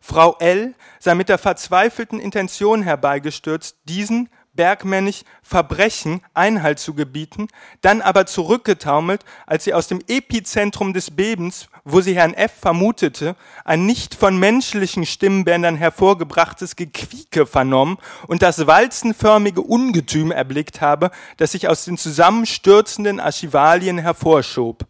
Frau 0.00 0.36
L. 0.38 0.74
sei 1.00 1.14
mit 1.14 1.28
der 1.30 1.38
verzweifelten 1.38 2.20
Intention 2.20 2.82
herbeigestürzt, 2.82 3.78
diesen 3.84 4.28
bergmännisch 4.54 5.22
Verbrechen 5.42 6.20
Einhalt 6.32 6.78
zu 6.78 6.94
gebieten, 6.94 7.48
dann 7.80 8.00
aber 8.00 8.26
zurückgetaumelt, 8.26 9.24
als 9.46 9.64
sie 9.64 9.74
aus 9.74 9.88
dem 9.88 10.00
Epizentrum 10.06 10.92
des 10.92 11.10
Bebens, 11.10 11.68
wo 11.84 12.00
sie 12.00 12.14
Herrn 12.14 12.34
F. 12.34 12.52
vermutete, 12.60 13.36
ein 13.64 13.86
nicht 13.86 14.14
von 14.14 14.38
menschlichen 14.38 15.04
Stimmbändern 15.06 15.76
hervorgebrachtes 15.76 16.76
Gequieke 16.76 17.46
vernommen 17.46 17.98
und 18.26 18.42
das 18.42 18.66
walzenförmige 18.66 19.60
Ungetüm 19.60 20.30
erblickt 20.30 20.80
habe, 20.80 21.10
das 21.36 21.52
sich 21.52 21.68
aus 21.68 21.84
den 21.84 21.98
zusammenstürzenden 21.98 23.20
Archivalien 23.20 23.98
hervorschob. 23.98 24.86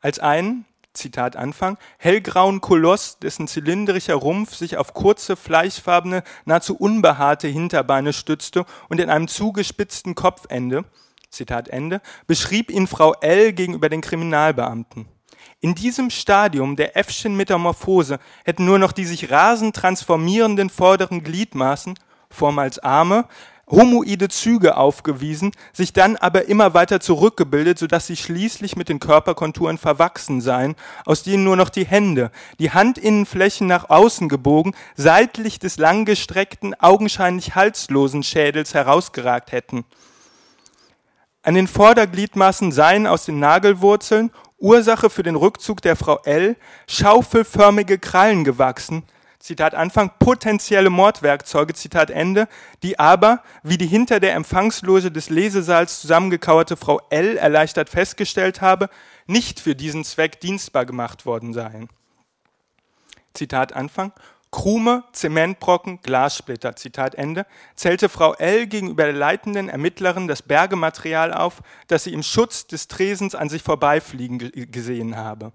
Als 0.00 0.18
ein, 0.18 0.66
Zitat 0.94 1.36
Anfang, 1.36 1.76
hellgrauen 1.98 2.60
Koloss, 2.60 3.18
dessen 3.18 3.48
zylindrischer 3.48 4.14
Rumpf 4.14 4.54
sich 4.54 4.76
auf 4.76 4.94
kurze, 4.94 5.36
fleischfarbene, 5.36 6.22
nahezu 6.44 6.76
unbehaarte 6.76 7.48
Hinterbeine 7.48 8.12
stützte 8.12 8.64
und 8.88 9.00
in 9.00 9.10
einem 9.10 9.28
zugespitzten 9.28 10.14
Kopfende, 10.14 10.84
Zitat 11.30 11.68
Ende, 11.68 12.00
beschrieb 12.26 12.70
ihn 12.70 12.86
Frau 12.86 13.12
L. 13.20 13.52
gegenüber 13.52 13.88
den 13.88 14.00
Kriminalbeamten. 14.00 15.06
In 15.60 15.74
diesem 15.74 16.10
Stadium 16.10 16.76
der 16.76 16.94
F'schen 16.94 17.36
Metamorphose 17.36 18.18
hätten 18.44 18.64
nur 18.64 18.78
noch 18.78 18.92
die 18.92 19.04
sich 19.04 19.30
rasend 19.30 19.74
transformierenden 19.74 20.70
vorderen 20.70 21.24
Gliedmaßen, 21.24 21.98
vormals 22.30 22.78
Arme, 22.78 23.26
homoide 23.68 24.28
Züge 24.28 24.76
aufgewiesen, 24.76 25.52
sich 25.72 25.92
dann 25.92 26.16
aber 26.16 26.48
immer 26.48 26.74
weiter 26.74 27.00
zurückgebildet, 27.00 27.78
sodass 27.78 28.06
sie 28.06 28.16
schließlich 28.16 28.76
mit 28.76 28.88
den 28.88 29.00
Körperkonturen 29.00 29.78
verwachsen 29.78 30.40
seien, 30.40 30.74
aus 31.04 31.22
denen 31.22 31.44
nur 31.44 31.56
noch 31.56 31.70
die 31.70 31.86
Hände, 31.86 32.30
die 32.58 32.70
Handinnenflächen 32.70 33.66
nach 33.66 33.90
außen 33.90 34.28
gebogen, 34.28 34.74
seitlich 34.96 35.58
des 35.58 35.78
langgestreckten, 35.78 36.74
augenscheinlich 36.80 37.54
halslosen 37.54 38.22
Schädels 38.22 38.74
herausgeragt 38.74 39.52
hätten. 39.52 39.84
An 41.42 41.54
den 41.54 41.68
Vordergliedmaßen 41.68 42.72
seien 42.72 43.06
aus 43.06 43.26
den 43.26 43.38
Nagelwurzeln 43.38 44.30
Ursache 44.58 45.10
für 45.10 45.22
den 45.22 45.36
Rückzug 45.36 45.82
der 45.82 45.94
Frau 45.94 46.18
L. 46.24 46.56
schaufelförmige 46.88 47.98
Krallen 47.98 48.44
gewachsen, 48.44 49.02
Zitat 49.44 49.74
Anfang, 49.74 50.10
potenzielle 50.18 50.88
Mordwerkzeuge, 50.88 51.74
Zitat 51.74 52.08
Ende, 52.08 52.48
die 52.82 52.98
aber, 52.98 53.42
wie 53.62 53.76
die 53.76 53.86
hinter 53.86 54.18
der 54.18 54.32
Empfangsloge 54.32 55.12
des 55.12 55.28
Lesesaals 55.28 56.00
zusammengekauerte 56.00 56.78
Frau 56.78 57.02
L. 57.10 57.36
erleichtert 57.36 57.90
festgestellt 57.90 58.62
habe, 58.62 58.88
nicht 59.26 59.60
für 59.60 59.74
diesen 59.74 60.02
Zweck 60.02 60.40
dienstbar 60.40 60.86
gemacht 60.86 61.26
worden 61.26 61.52
seien. 61.52 61.90
Zitat 63.34 63.74
Anfang, 63.74 64.12
Krume, 64.50 65.04
Zementbrocken, 65.12 66.00
Glassplitter, 66.00 66.74
Zitat 66.74 67.14
Ende, 67.14 67.44
zählte 67.76 68.08
Frau 68.08 68.32
L. 68.32 68.66
gegenüber 68.66 69.02
der 69.04 69.12
leitenden 69.12 69.68
Ermittlerin 69.68 70.26
das 70.26 70.40
Bergematerial 70.40 71.34
auf, 71.34 71.60
das 71.88 72.04
sie 72.04 72.14
im 72.14 72.22
Schutz 72.22 72.66
des 72.66 72.88
Tresens 72.88 73.34
an 73.34 73.50
sich 73.50 73.62
vorbeifliegen 73.62 74.38
gesehen 74.72 75.18
habe. 75.18 75.52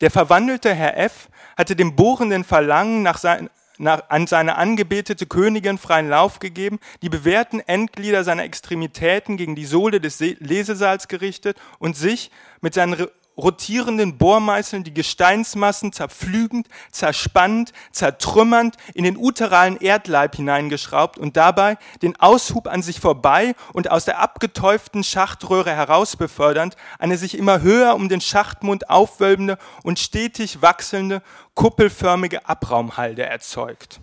Der 0.00 0.10
verwandelte 0.10 0.74
Herr 0.74 0.96
F. 0.96 1.28
hatte 1.56 1.74
dem 1.74 1.96
bohrenden 1.96 2.44
Verlangen 2.44 3.02
nach 3.02 3.18
sein, 3.18 3.50
nach, 3.78 4.10
an 4.10 4.26
seine 4.26 4.56
angebetete 4.56 5.26
Königin 5.26 5.78
freien 5.78 6.08
Lauf 6.08 6.38
gegeben, 6.38 6.78
die 7.02 7.08
bewährten 7.08 7.60
Endglieder 7.60 8.24
seiner 8.24 8.44
Extremitäten 8.44 9.36
gegen 9.36 9.54
die 9.54 9.66
Sohle 9.66 10.00
des 10.00 10.20
Lesesaals 10.20 11.08
gerichtet 11.08 11.56
und 11.78 11.96
sich 11.96 12.30
mit 12.60 12.74
seinen 12.74 13.08
rotierenden 13.38 14.18
Bohrmeißeln 14.18 14.84
die 14.84 14.92
Gesteinsmassen 14.92 15.92
zerpflügend, 15.92 16.68
zerspannend, 16.90 17.72
zertrümmernd 17.92 18.76
in 18.94 19.04
den 19.04 19.16
uteralen 19.16 19.78
Erdleib 19.78 20.36
hineingeschraubt 20.36 21.18
und 21.18 21.36
dabei 21.36 21.78
den 22.02 22.16
Aushub 22.16 22.66
an 22.66 22.82
sich 22.82 23.00
vorbei 23.00 23.54
und 23.72 23.90
aus 23.90 24.04
der 24.04 24.18
abgeteuften 24.18 25.04
Schachtröhre 25.04 25.74
heraus 25.74 26.16
befördernd 26.16 26.76
eine 26.98 27.16
sich 27.16 27.38
immer 27.38 27.62
höher 27.62 27.94
um 27.94 28.08
den 28.08 28.20
Schachtmund 28.20 28.90
aufwölbende 28.90 29.56
und 29.84 29.98
stetig 29.98 30.60
wachselnde, 30.60 31.22
kuppelförmige 31.54 32.48
Abraumhalde 32.48 33.24
erzeugt. 33.24 34.00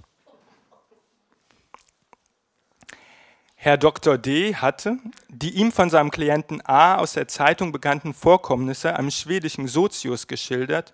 Herr 3.66 3.78
Dr. 3.78 4.20
D. 4.20 4.54
hatte 4.54 5.00
die 5.28 5.56
ihm 5.56 5.72
von 5.72 5.90
seinem 5.90 6.12
Klienten 6.12 6.62
A 6.68 6.98
aus 6.98 7.14
der 7.14 7.28
Zeitung 7.28 7.72
bekannten 7.72 8.14
Vorkommnisse 8.14 8.96
einem 8.96 9.10
schwedischen 9.10 9.68
Sozius 9.68 10.28
geschildert, 10.28 10.94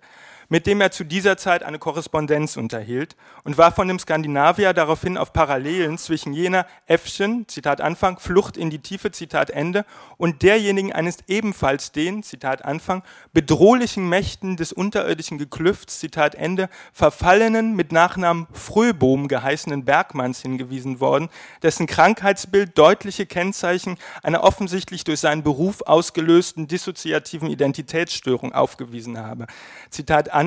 mit 0.52 0.66
dem 0.66 0.82
er 0.82 0.90
zu 0.90 1.04
dieser 1.04 1.38
Zeit 1.38 1.62
eine 1.62 1.78
Korrespondenz 1.78 2.58
unterhielt 2.58 3.16
und 3.42 3.56
war 3.56 3.72
von 3.72 3.88
dem 3.88 3.98
Skandinavier 3.98 4.74
daraufhin 4.74 5.16
auf 5.16 5.32
Parallelen 5.32 5.96
zwischen 5.96 6.34
jener 6.34 6.66
Äffchen, 6.84 7.48
Zitat 7.48 7.80
Anfang, 7.80 8.18
Flucht 8.18 8.58
in 8.58 8.68
die 8.68 8.80
Tiefe, 8.80 9.10
Zitat 9.12 9.48
Ende, 9.48 9.86
und 10.18 10.42
derjenigen 10.42 10.92
eines 10.92 11.20
ebenfalls 11.26 11.90
den, 11.92 12.22
Zitat 12.22 12.66
Anfang, 12.66 13.02
bedrohlichen 13.32 14.06
Mächten 14.06 14.58
des 14.58 14.74
unterirdischen 14.74 15.38
Geklüfts, 15.38 16.00
Zitat 16.00 16.34
Ende, 16.34 16.68
verfallenen, 16.92 17.74
mit 17.74 17.90
Nachnamen 17.90 18.46
Fröbohm 18.52 19.28
geheißenen 19.28 19.86
Bergmanns 19.86 20.42
hingewiesen 20.42 21.00
worden, 21.00 21.30
dessen 21.62 21.86
Krankheitsbild 21.86 22.76
deutliche 22.76 23.24
Kennzeichen 23.24 23.96
einer 24.22 24.44
offensichtlich 24.44 25.04
durch 25.04 25.20
seinen 25.20 25.44
Beruf 25.44 25.80
ausgelösten 25.86 26.68
dissoziativen 26.68 27.48
Identitätsstörung 27.48 28.52
aufgewiesen 28.52 29.16
habe. 29.16 29.46
Zitat 29.88 30.30
Anfang, 30.30 30.41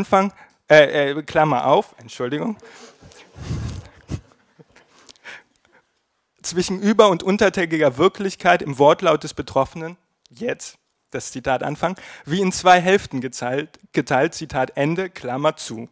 äh, 0.69 1.11
äh, 1.11 1.23
Klammer 1.23 1.67
auf, 1.67 1.95
Entschuldigung. 1.97 2.57
Zwischen 6.41 6.79
über- 6.79 7.09
und 7.09 7.23
untertägiger 7.23 7.97
Wirklichkeit 7.97 8.61
im 8.61 8.77
Wortlaut 8.77 9.23
des 9.23 9.33
Betroffenen, 9.33 9.97
jetzt, 10.29 10.77
das 11.11 11.31
Zitat 11.31 11.63
Anfang, 11.63 11.97
wie 12.25 12.41
in 12.41 12.51
zwei 12.51 12.81
Hälften 12.81 13.21
geteilt, 13.21 13.79
geteilt 13.93 14.33
Zitat 14.33 14.71
Ende, 14.75 15.09
Klammer 15.09 15.55
zu. 15.55 15.89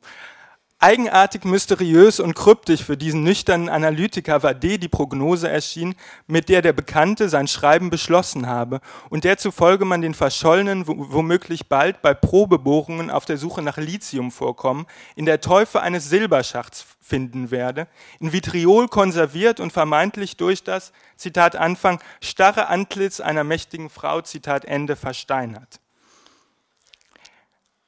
Eigenartig, 0.83 1.45
mysteriös 1.45 2.19
und 2.19 2.33
kryptisch 2.33 2.83
für 2.83 2.97
diesen 2.97 3.23
nüchternen 3.23 3.69
Analytiker 3.69 4.43
war 4.43 4.53
D 4.53 4.77
die 4.77 4.89
Prognose 4.89 5.47
erschienen, 5.47 5.95
mit 6.27 6.49
der 6.49 6.61
der 6.61 6.73
Bekannte 6.73 7.29
sein 7.29 7.47
Schreiben 7.47 7.89
beschlossen 7.89 8.47
habe 8.47 8.81
und 9.09 9.23
der 9.23 9.37
zufolge 9.37 9.85
man 9.85 10.01
den 10.01 10.13
Verschollenen 10.13 10.83
womöglich 10.85 11.69
bald 11.69 12.01
bei 12.01 12.13
Probebohrungen 12.13 13.11
auf 13.11 13.23
der 13.23 13.37
Suche 13.37 13.61
nach 13.61 13.77
Lithium 13.77 14.29
vorkommen, 14.29 14.85
in 15.15 15.25
der 15.25 15.39
Teufel 15.39 15.79
eines 15.79 16.09
Silberschachts 16.09 16.85
finden 16.99 17.49
werde, 17.49 17.87
in 18.19 18.33
Vitriol 18.33 18.89
konserviert 18.89 19.61
und 19.61 19.71
vermeintlich 19.71 20.35
durch 20.35 20.65
das, 20.65 20.91
Zitat 21.15 21.55
Anfang, 21.55 22.01
starre 22.19 22.67
Antlitz 22.67 23.21
einer 23.21 23.45
mächtigen 23.45 23.89
Frau, 23.89 24.19
Zitat 24.19 24.65
Ende, 24.65 24.97
versteinert. 24.97 25.79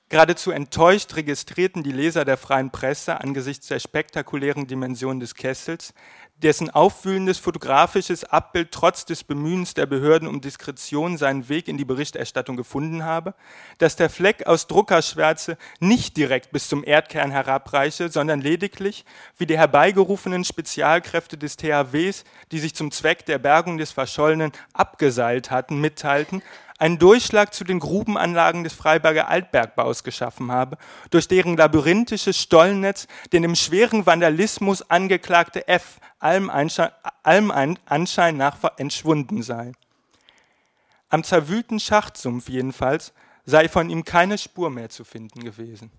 Geradezu 0.07 0.51
enttäuscht 0.51 1.15
registrierten 1.15 1.81
die 1.81 1.91
Leser 1.91 2.25
der 2.25 2.37
freien 2.37 2.69
Presse 2.69 3.19
angesichts 3.21 3.67
der 3.69 3.79
spektakulären 3.79 4.67
Dimension 4.67 5.19
des 5.19 5.33
Kessels, 5.33 5.95
dessen 6.37 6.69
aufwühlendes 6.69 7.39
fotografisches 7.39 8.23
Abbild 8.23 8.71
trotz 8.71 9.05
des 9.05 9.23
Bemühens 9.23 9.73
der 9.73 9.87
Behörden 9.87 10.27
um 10.27 10.41
Diskretion 10.41 11.17
seinen 11.17 11.49
Weg 11.49 11.67
in 11.67 11.77
die 11.77 11.85
Berichterstattung 11.85 12.55
gefunden 12.55 13.03
habe, 13.03 13.33
dass 13.79 13.95
der 13.95 14.11
Fleck 14.11 14.45
aus 14.45 14.67
Druckerschwärze 14.67 15.57
nicht 15.79 16.17
direkt 16.17 16.51
bis 16.51 16.67
zum 16.67 16.83
Erdkern 16.83 17.31
herabreiche, 17.31 18.09
sondern 18.09 18.41
lediglich, 18.41 19.05
wie 19.37 19.47
die 19.47 19.57
herbeigerufenen 19.57 20.43
Spezialkräfte 20.43 21.37
des 21.37 21.57
THWs, 21.57 22.25
die 22.51 22.59
sich 22.59 22.75
zum 22.75 22.91
Zweck 22.91 23.25
der 23.25 23.39
Bergung 23.39 23.79
des 23.79 23.91
Verschollenen 23.91 24.51
abgeseilt 24.73 25.49
hatten, 25.49 25.81
mitteilten, 25.81 26.43
einen 26.77 26.99
Durchschlag 26.99 27.53
zu 27.53 27.63
den 27.63 27.79
Grubenanlagen 27.79 28.63
des 28.63 28.73
Freiberger 28.73 29.27
Altbergbaus 29.27 30.03
geschaffen 30.03 30.51
habe, 30.51 30.77
durch 31.09 31.27
deren 31.27 31.55
labyrinthisches 31.55 32.39
Stollennetz 32.39 33.07
den 33.31 33.43
im 33.43 33.55
schweren 33.55 34.05
Vandalismus 34.05 34.89
angeklagte 34.89 35.67
F 35.67 35.99
allem, 36.19 36.49
allem 37.23 37.77
Anschein 37.85 38.37
nach 38.37 38.57
entschwunden 38.77 39.41
sei. 39.41 39.71
Am 41.09 41.23
zerwühlten 41.23 41.79
Schachtsumpf 41.79 42.49
jedenfalls 42.49 43.13
sei 43.45 43.69
von 43.69 43.89
ihm 43.89 44.03
keine 44.03 44.37
Spur 44.37 44.69
mehr 44.69 44.89
zu 44.89 45.03
finden 45.03 45.43
gewesen. 45.43 45.91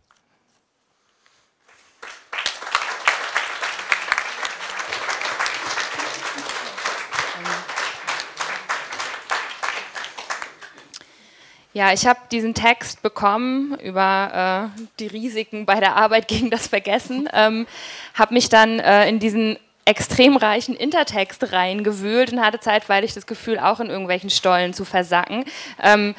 Ja, 11.77 11.93
ich 11.93 12.07
habe 12.07 12.19
diesen 12.33 12.55
Text 12.55 13.03
bekommen 13.03 13.79
über 13.81 14.71
äh, 14.75 14.81
die 14.99 15.09
Risiken 15.09 15.67
bei 15.67 15.79
der 15.79 15.95
Arbeit 15.97 16.27
gegen 16.29 16.49
das 16.49 16.69
Vergessen, 16.69 17.29
ähm, 17.35 17.67
habe 18.15 18.33
mich 18.33 18.49
dann 18.49 18.79
äh, 18.79 19.07
in 19.11 19.19
diesen 19.19 19.59
extrem 19.85 20.39
reichen 20.39 20.75
Intertext 20.75 21.53
reingewühlt 21.53 22.33
und 22.33 22.41
hatte 22.41 22.61
zeitweilig 22.61 23.13
das 23.13 23.27
Gefühl, 23.27 23.59
auch 23.59 23.79
in 23.81 23.91
irgendwelchen 23.91 24.31
Stollen 24.31 24.73
zu 24.73 24.87
versacken. 24.87 25.45
Ähm, 25.83 26.15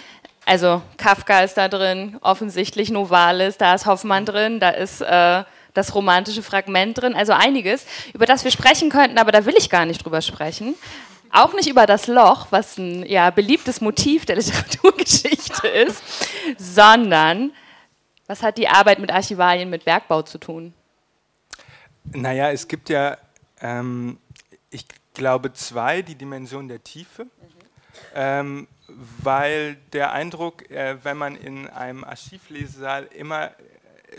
also 0.46 0.84
Kafka 0.98 1.40
ist 1.40 1.58
da 1.58 1.70
drin, 1.70 2.18
offensichtlich 2.22 2.92
Novalis, 2.92 3.58
da 3.58 3.74
ist 3.74 3.88
Hoffmann 3.88 4.28
drin, 4.28 4.60
da 4.60 4.70
ist 4.70 5.02
äh, 5.02 5.44
das 5.74 5.96
romantische 5.96 6.44
Fragment 6.44 7.02
drin, 7.02 7.16
also 7.16 7.34
einiges, 7.34 7.88
über 8.14 8.28
das 8.28 8.44
wir 8.44 8.52
sprechen 8.52 8.92
könnten, 8.92 9.18
aber 9.18 9.32
da 9.32 9.44
will 9.48 9.56
ich 9.58 9.72
gar 9.72 9.88
nicht 9.88 10.06
drüber 10.06 10.22
sprechen. 10.22 10.76
Auch 11.32 11.54
nicht 11.54 11.70
über 11.70 11.86
das 11.86 12.08
Loch, 12.08 12.48
was 12.52 12.78
ein 12.78 13.06
ja, 13.06 13.30
beliebtes 13.30 13.82
Motiv 13.82 14.26
der 14.26 14.36
Literaturgeschichte 14.38 15.68
ist, 15.68 16.02
sondern 16.58 17.52
was 18.28 18.44
hat 18.44 18.58
die 18.58 18.68
Arbeit 18.68 19.00
mit 19.00 19.12
Archivalien 19.12 19.70
mit 19.70 19.86
Bergbau 19.86 20.22
zu 20.22 20.38
tun? 20.38 20.74
Naja, 22.14 22.52
es 22.52 22.68
gibt 22.68 22.90
ja, 22.90 23.18
ähm, 23.62 24.18
ich 24.70 24.86
glaube, 25.14 25.54
zwei, 25.54 26.02
die 26.02 26.16
Dimension 26.16 26.68
der 26.68 26.84
Tiefe. 26.84 27.26
Mhm. 27.26 27.30
Ähm, 28.16 28.68
weil 28.88 29.76
der 29.94 30.12
Eindruck, 30.14 30.70
äh, 30.72 30.98
wenn 31.04 31.18
man 31.18 31.36
in 31.36 31.68
einem 31.68 32.04
Archivlesesaal 32.04 33.06
immer 33.06 33.52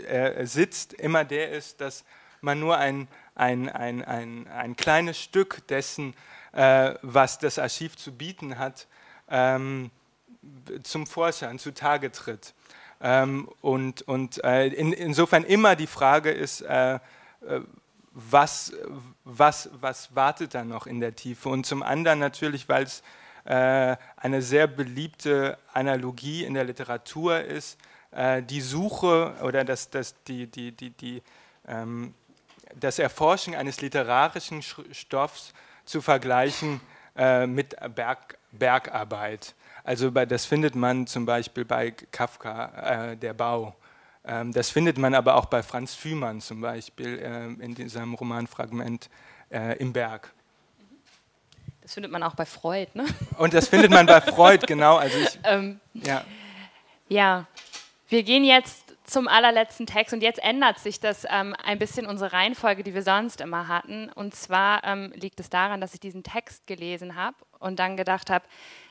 äh, 0.06 0.44
sitzt, 0.47 0.93
immer 0.93 1.24
der 1.24 1.51
ist, 1.51 1.80
dass 1.80 2.05
man 2.40 2.60
nur 2.60 2.76
ein, 2.76 3.09
ein, 3.35 3.68
ein, 3.68 4.05
ein, 4.05 4.47
ein 4.48 4.76
kleines 4.76 5.18
Stück 5.18 5.66
dessen 5.68 6.14
äh, 6.52 6.94
was 7.02 7.38
das 7.38 7.58
Archiv 7.58 7.96
zu 7.96 8.12
bieten 8.12 8.58
hat, 8.58 8.86
ähm, 9.30 9.90
zum 10.82 11.06
Vorschein, 11.06 11.58
zutage 11.58 12.12
tritt. 12.12 12.54
Ähm, 13.00 13.48
und 13.60 14.02
und 14.02 14.42
äh, 14.44 14.66
in, 14.68 14.92
insofern 14.92 15.44
immer 15.44 15.76
die 15.76 15.86
Frage 15.86 16.30
ist, 16.30 16.62
äh, 16.62 16.94
äh, 16.94 16.98
was, 18.12 18.72
was, 19.24 19.70
was 19.80 20.14
wartet 20.16 20.54
da 20.54 20.64
noch 20.64 20.86
in 20.86 20.98
der 20.98 21.14
Tiefe? 21.14 21.48
Und 21.48 21.66
zum 21.66 21.84
anderen 21.84 22.18
natürlich, 22.18 22.68
weil 22.68 22.82
es 22.82 23.02
äh, 23.44 23.96
eine 24.16 24.42
sehr 24.42 24.66
beliebte 24.66 25.56
Analogie 25.72 26.44
in 26.44 26.54
der 26.54 26.64
Literatur 26.64 27.40
ist, 27.40 27.78
äh, 28.10 28.42
die 28.42 28.60
Suche 28.60 29.36
oder 29.42 29.64
das, 29.64 29.90
das, 29.90 30.14
die, 30.24 30.48
die, 30.48 30.72
die, 30.72 30.90
die, 30.90 31.22
ähm, 31.66 32.12
das 32.74 32.98
Erforschen 32.98 33.54
eines 33.54 33.80
literarischen 33.80 34.62
Stoffs 34.62 35.52
zu 35.89 36.01
vergleichen 36.01 36.81
äh, 37.16 37.47
mit 37.47 37.74
Berg, 37.94 38.39
Bergarbeit. 38.52 39.55
Also 39.85 40.12
bei, 40.12 40.27
das 40.27 40.44
findet 40.44 40.74
man 40.74 41.06
zum 41.06 41.24
Beispiel 41.27 41.65
bei 41.65 41.90
Kafka, 41.90 43.10
äh, 43.10 43.16
der 43.16 43.32
Bau. 43.32 43.74
Ähm, 44.24 44.52
das 44.52 44.70
findet 44.70 44.98
man 44.98 45.15
aber 45.15 45.36
auch 45.36 45.47
bei 45.47 45.62
Franz 45.62 45.94
Fühmann 45.94 46.40
zum 46.40 46.60
Beispiel 46.60 47.19
äh, 47.19 47.65
in 47.65 47.74
diesem 47.74 48.15
Romanfragment 48.15 49.09
äh, 49.51 49.78
im 49.78 49.93
Berg. 49.93 50.32
Das 51.81 51.94
findet 51.94 52.12
man 52.12 52.23
auch 52.23 52.35
bei 52.35 52.44
Freud, 52.44 52.90
ne? 52.93 53.06
Und 53.39 53.55
das 53.55 53.69
findet 53.69 53.90
man 53.90 54.05
bei 54.05 54.20
Freud, 54.20 54.66
genau. 54.66 54.97
Also 54.97 55.16
ich, 55.16 55.39
ähm, 55.44 55.81
ja. 55.94 56.23
ja, 57.09 57.47
wir 58.10 58.23
gehen 58.23 58.44
jetzt 58.44 58.88
zum 59.09 59.26
allerletzten 59.26 59.86
Text 59.86 60.12
und 60.12 60.22
jetzt 60.22 60.43
ändert 60.43 60.78
sich 60.78 61.01
das 61.01 61.26
ähm, 61.28 61.55
ein 61.64 61.78
bisschen 61.78 62.06
unsere 62.06 62.32
Reihenfolge, 62.32 62.82
die 62.82 62.94
wir 62.94 63.02
sonst 63.02 63.40
immer 63.40 63.68
hatten. 63.68 64.10
Und 64.14 64.35
zwar 64.35 64.85
ähm, 64.85 65.12
liegt 65.14 65.40
es 65.40 65.51
daran, 65.51 65.80
dass 65.80 65.94
ich 65.94 66.01
diesen 66.01 66.22
Text 66.22 66.66
gelesen 66.66 67.16
habe 67.16 67.36
und 67.59 67.78
dann 67.78 67.97
gedacht 67.97 68.30
habe, 68.30 68.44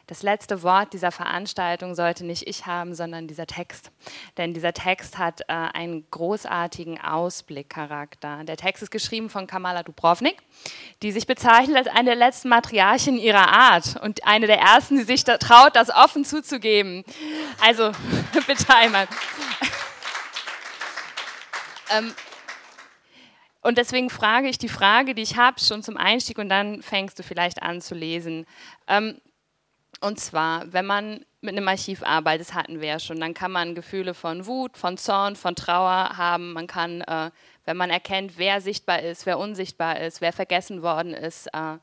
das 0.07 0.23
letzte 0.23 0.63
Wort 0.63 0.93
dieser 0.93 1.11
Veranstaltung 1.11 1.93
sollte 1.93 2.25
nicht 2.25 2.47
ich 2.47 2.65
haben, 2.65 2.95
sondern 2.95 3.27
dieser 3.27 3.45
Text. 3.45 3.91
Denn 4.37 4.53
dieser 4.53 4.71
Text 4.71 5.17
hat 5.17 5.41
äh, 5.41 5.45
einen 5.47 6.09
großartigen 6.09 6.99
Ausblickcharakter. 6.99 8.45
Der 8.45 8.55
Text 8.55 8.83
ist 8.83 8.89
geschrieben 8.89 9.29
von 9.29 9.47
Kamala 9.47 9.83
Dubrovnik, 9.83 10.37
die 11.03 11.11
sich 11.11 11.27
bezeichnet 11.27 11.75
als 11.75 11.87
eine 11.89 12.11
der 12.11 12.15
letzten 12.15 12.47
Matriarchen 12.47 13.17
ihrer 13.19 13.49
Art 13.49 14.01
und 14.01 14.25
eine 14.25 14.47
der 14.47 14.59
ersten, 14.59 14.95
die 14.95 15.03
sich 15.03 15.25
da 15.25 15.37
traut, 15.37 15.75
das 15.75 15.89
offen 15.89 16.23
zuzugeben. 16.23 17.03
Also 17.61 17.91
bitte 18.47 18.73
einmal. 18.73 19.09
Ähm, 21.89 22.13
und 23.61 23.77
deswegen 23.77 24.09
frage 24.09 24.47
ich 24.47 24.57
die 24.57 24.69
Frage, 24.69 25.13
die 25.13 25.21
ich 25.21 25.35
habe, 25.35 25.59
schon 25.59 25.83
zum 25.83 25.97
Einstieg 25.97 26.37
und 26.37 26.49
dann 26.49 26.81
fängst 26.81 27.19
du 27.19 27.23
vielleicht 27.23 27.61
an 27.61 27.81
zu 27.81 27.95
lesen. 27.95 28.45
Ähm, 28.87 29.19
und 29.99 30.19
zwar, 30.19 30.71
wenn 30.71 30.85
man 30.85 31.25
mit 31.41 31.55
einem 31.55 31.67
Archiv 31.67 32.03
arbeitet, 32.03 32.47
das 32.47 32.55
hatten 32.55 32.81
wir 32.81 32.87
ja 32.87 32.99
schon, 32.99 33.19
dann 33.19 33.33
kann 33.33 33.51
man 33.51 33.75
Gefühle 33.75 34.13
von 34.13 34.45
Wut, 34.45 34.77
von 34.77 34.97
Zorn, 34.97 35.35
von 35.35 35.55
Trauer 35.55 36.17
haben. 36.17 36.53
Man 36.53 36.67
kann, 36.67 37.01
äh, 37.01 37.31
wenn 37.65 37.77
man 37.77 37.89
erkennt, 37.89 38.37
wer 38.37 38.61
sichtbar 38.61 39.01
ist, 39.01 39.25
wer 39.25 39.39
unsichtbar 39.39 39.99
ist, 39.99 40.21
wer 40.21 40.33
vergessen 40.33 40.81
worden 40.81 41.13
ist, 41.13 41.47
äh, 41.47 41.77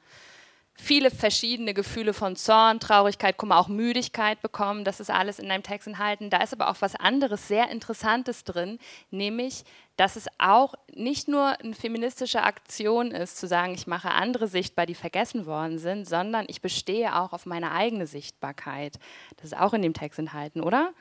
viele 0.76 1.10
verschiedene 1.10 1.72
Gefühle 1.72 2.12
von 2.12 2.36
Zorn, 2.36 2.80
Traurigkeit, 2.80 3.36
Kummer, 3.36 3.59
auch 3.59 3.68
Müdigkeit 3.68 4.42
bekommen. 4.42 4.84
Das 4.84 5.01
ist 5.01 5.10
alles 5.10 5.38
in 5.38 5.48
deinem 5.48 5.62
Text 5.62 5.86
enthalten. 5.86 6.30
Da 6.30 6.42
ist 6.42 6.52
aber 6.52 6.68
auch 6.68 6.76
was 6.80 6.96
anderes, 6.96 7.48
sehr 7.48 7.70
Interessantes 7.70 8.44
drin, 8.44 8.78
nämlich, 9.10 9.64
dass 9.96 10.16
es 10.16 10.26
auch 10.38 10.74
nicht 10.92 11.28
nur 11.28 11.60
eine 11.60 11.74
feministische 11.74 12.42
Aktion 12.42 13.12
ist, 13.12 13.38
zu 13.38 13.46
sagen, 13.46 13.74
ich 13.74 13.86
mache 13.86 14.10
andere 14.10 14.48
sichtbar, 14.48 14.86
die 14.86 14.94
vergessen 14.94 15.46
worden 15.46 15.78
sind, 15.78 16.09
sondern 16.09 16.46
ich 16.48 16.60
bestehe 16.60 17.16
auch 17.16 17.32
auf 17.32 17.46
meine 17.46 17.70
eigene 17.70 18.06
Sichtbarkeit. 18.06 18.98
Das 19.36 19.46
ist 19.46 19.56
auch 19.56 19.74
in 19.74 19.82
dem 19.82 19.94
Text 19.94 20.18
enthalten, 20.18 20.60
oder? 20.60 20.92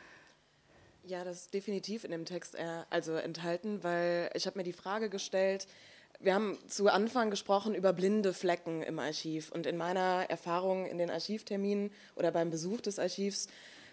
Ja, 1.06 1.26
das 1.26 1.42
ist 1.42 1.54
definitiv 1.54 2.06
in 2.06 2.12
dem 2.12 2.26
Text 2.26 2.56
äh, 2.56 2.84
also 2.90 3.14
enthalten, 3.14 3.84
weil 3.84 4.30
ich 4.36 4.46
habe 4.46 4.58
mir 4.58 4.64
die 4.64 4.72
Frage 4.72 5.10
gestellt, 5.10 5.68
wir 6.24 6.34
haben 6.34 6.58
zu 6.68 6.88
Anfang 6.88 7.30
gesprochen 7.30 7.76
über 7.76 7.94
blinde 7.94 8.34
Flecken 8.34 8.82
im 8.82 9.00
Archiv. 9.00 9.52
Und 9.52 9.66
in 9.66 9.78
meiner 9.78 10.26
Erfahrung 10.30 10.86
in 10.86 10.98
den 10.98 11.10
Archivterminen 11.10 11.92
oder 12.16 12.32
beim 12.32 12.50
Besuch 12.50 12.82
des 12.82 12.98
Archivs, 12.98 13.48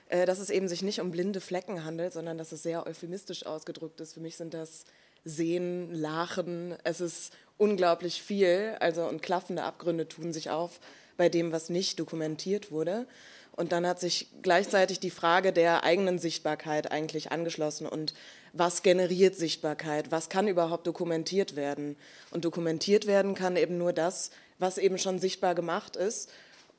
äh, 0.09 0.27
dass 0.27 0.39
es 0.39 0.51
eben 0.51 0.69
sich 0.69 0.83
nicht 0.83 1.01
um 1.01 1.11
blinde 1.11 1.41
Flecken 1.41 1.85
handelt, 1.85 2.13
sondern 2.13 2.39
dass 2.39 2.53
es 2.53 2.63
sehr 2.63 2.87
euphemistisch 2.87 3.47
ausgedrückt 3.47 4.01
ist. 4.01 4.15
Für 4.15 4.21
mich 4.21 4.37
sind 4.37 4.55
das 4.55 4.85
Sehen, 5.25 5.93
Lachen, 5.93 6.77
es 6.85 7.01
ist 7.01 7.33
unglaublich 7.59 8.23
viel. 8.23 8.77
Also 8.81 9.05
und 9.05 9.23
klaffende 9.23 9.65
Abgründe 9.65 10.09
tun 10.09 10.33
sich 10.33 10.51
auf 10.51 10.81
bei 11.17 11.29
dem, 11.29 11.53
was 11.53 11.69
nicht 11.69 11.99
dokumentiert 11.99 12.71
wurde. 12.71 13.07
Und 13.53 13.73
dann 13.73 13.87
hat 13.87 14.01
sich 14.01 14.29
gleichzeitig 14.41 15.01
die 15.01 15.11
Frage 15.11 15.53
der 15.53 15.85
eigenen 15.85 16.19
Sichtbarkeit 16.19 16.93
eigentlich 16.93 17.31
angeschlossen 17.33 17.87
und 17.87 18.15
was 18.53 18.83
generiert 18.83 19.37
Sichtbarkeit, 19.37 20.11
was 20.11 20.29
kann 20.29 20.49
überhaupt 20.49 20.87
dokumentiert 20.87 21.57
werden. 21.57 21.97
Und 22.31 22.45
dokumentiert 22.45 23.07
werden 23.07 23.35
kann 23.35 23.57
eben 23.57 23.79
nur 23.79 23.93
das, 23.93 24.31
was 24.59 24.79
eben 24.79 24.99
schon 24.99 25.19
sichtbar 25.19 25.55
gemacht 25.55 25.97
ist. 25.97 26.31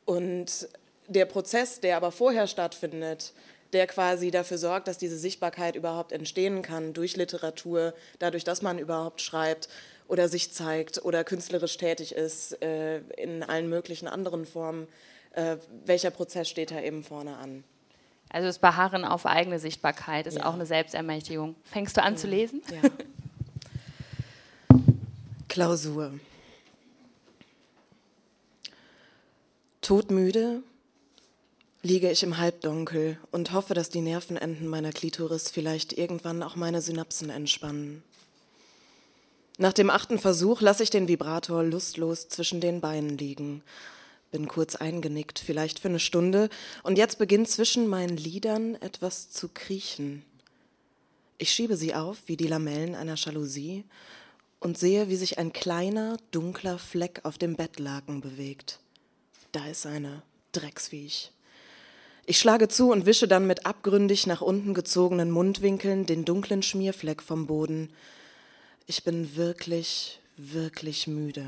Und 0.05 0.67
der 1.07 1.25
Prozess, 1.25 1.79
der 1.79 1.97
aber 1.97 2.11
vorher 2.11 2.47
stattfindet, 2.47 3.33
der 3.73 3.87
quasi 3.87 4.31
dafür 4.31 4.57
sorgt, 4.57 4.87
dass 4.87 4.97
diese 4.97 5.17
Sichtbarkeit 5.17 5.75
überhaupt 5.75 6.11
entstehen 6.11 6.61
kann 6.61 6.93
durch 6.93 7.15
Literatur, 7.15 7.93
dadurch, 8.19 8.43
dass 8.43 8.61
man 8.61 8.79
überhaupt 8.79 9.21
schreibt 9.21 9.69
oder 10.07 10.27
sich 10.27 10.51
zeigt 10.51 11.03
oder 11.03 11.23
künstlerisch 11.23 11.77
tätig 11.77 12.13
ist 12.13 12.61
äh, 12.61 12.99
in 13.17 13.43
allen 13.43 13.69
möglichen 13.69 14.07
anderen 14.07 14.45
Formen. 14.45 14.87
Äh, 15.33 15.57
welcher 15.85 16.11
Prozess 16.11 16.49
steht 16.49 16.71
da 16.71 16.81
eben 16.81 17.03
vorne 17.03 17.37
an? 17.37 17.63
Also 18.31 18.47
das 18.47 18.59
Beharren 18.59 19.03
auf 19.03 19.25
eigene 19.25 19.59
Sichtbarkeit 19.59 20.25
ist 20.25 20.37
ja. 20.37 20.45
auch 20.45 20.53
eine 20.53 20.65
Selbstermächtigung. 20.65 21.55
Fängst 21.65 21.97
du 21.97 22.03
an 22.03 22.13
ja. 22.13 22.19
zu 22.19 22.27
lesen? 22.27 22.61
Ja. 22.71 22.89
Klausur. 25.49 26.13
Todmüde 29.81 30.63
liege 31.81 32.09
ich 32.09 32.23
im 32.23 32.37
Halbdunkel 32.37 33.17
und 33.31 33.51
hoffe, 33.51 33.73
dass 33.73 33.89
die 33.89 34.01
Nervenenden 34.01 34.67
meiner 34.67 34.91
Klitoris 34.91 35.49
vielleicht 35.49 35.91
irgendwann 35.93 36.41
auch 36.41 36.55
meine 36.55 36.81
Synapsen 36.81 37.29
entspannen. 37.29 38.01
Nach 39.57 39.73
dem 39.73 39.89
achten 39.89 40.19
Versuch 40.19 40.61
lasse 40.61 40.83
ich 40.83 40.89
den 40.89 41.09
Vibrator 41.09 41.63
lustlos 41.63 42.29
zwischen 42.29 42.61
den 42.61 42.79
Beinen 42.79 43.17
liegen, 43.17 43.61
bin 44.31 44.47
kurz 44.47 44.75
eingenickt, 44.75 45.39
vielleicht 45.39 45.79
für 45.79 45.89
eine 45.89 45.99
Stunde, 45.99 46.49
und 46.83 46.97
jetzt 46.97 47.19
beginnt 47.19 47.49
zwischen 47.49 47.87
meinen 47.87 48.17
Lidern 48.17 48.75
etwas 48.75 49.29
zu 49.29 49.49
kriechen. 49.49 50.23
Ich 51.37 51.51
schiebe 51.51 51.75
sie 51.75 51.93
auf 51.93 52.17
wie 52.27 52.37
die 52.37 52.47
Lamellen 52.47 52.95
einer 52.95 53.15
Jalousie 53.15 53.83
und 54.59 54.77
sehe, 54.77 55.09
wie 55.09 55.15
sich 55.15 55.37
ein 55.37 55.53
kleiner, 55.53 56.17
dunkler 56.31 56.77
Fleck 56.77 57.21
auf 57.23 57.37
dem 57.37 57.55
Bettlaken 57.55 58.21
bewegt. 58.21 58.79
Da 59.51 59.67
ist 59.67 59.85
eine 59.85 60.21
Drecksviech. 60.51 61.31
Ich 62.25 62.39
schlage 62.39 62.67
zu 62.67 62.91
und 62.91 63.05
wische 63.05 63.27
dann 63.27 63.47
mit 63.47 63.65
abgründig 63.65 64.27
nach 64.27 64.41
unten 64.41 64.73
gezogenen 64.73 65.31
Mundwinkeln 65.31 66.05
den 66.05 66.23
dunklen 66.23 66.61
Schmierfleck 66.61 67.21
vom 67.21 67.47
Boden. 67.47 67.89
Ich 68.85 69.03
bin 69.03 69.35
wirklich, 69.35 70.19
wirklich 70.37 71.07
müde. 71.07 71.45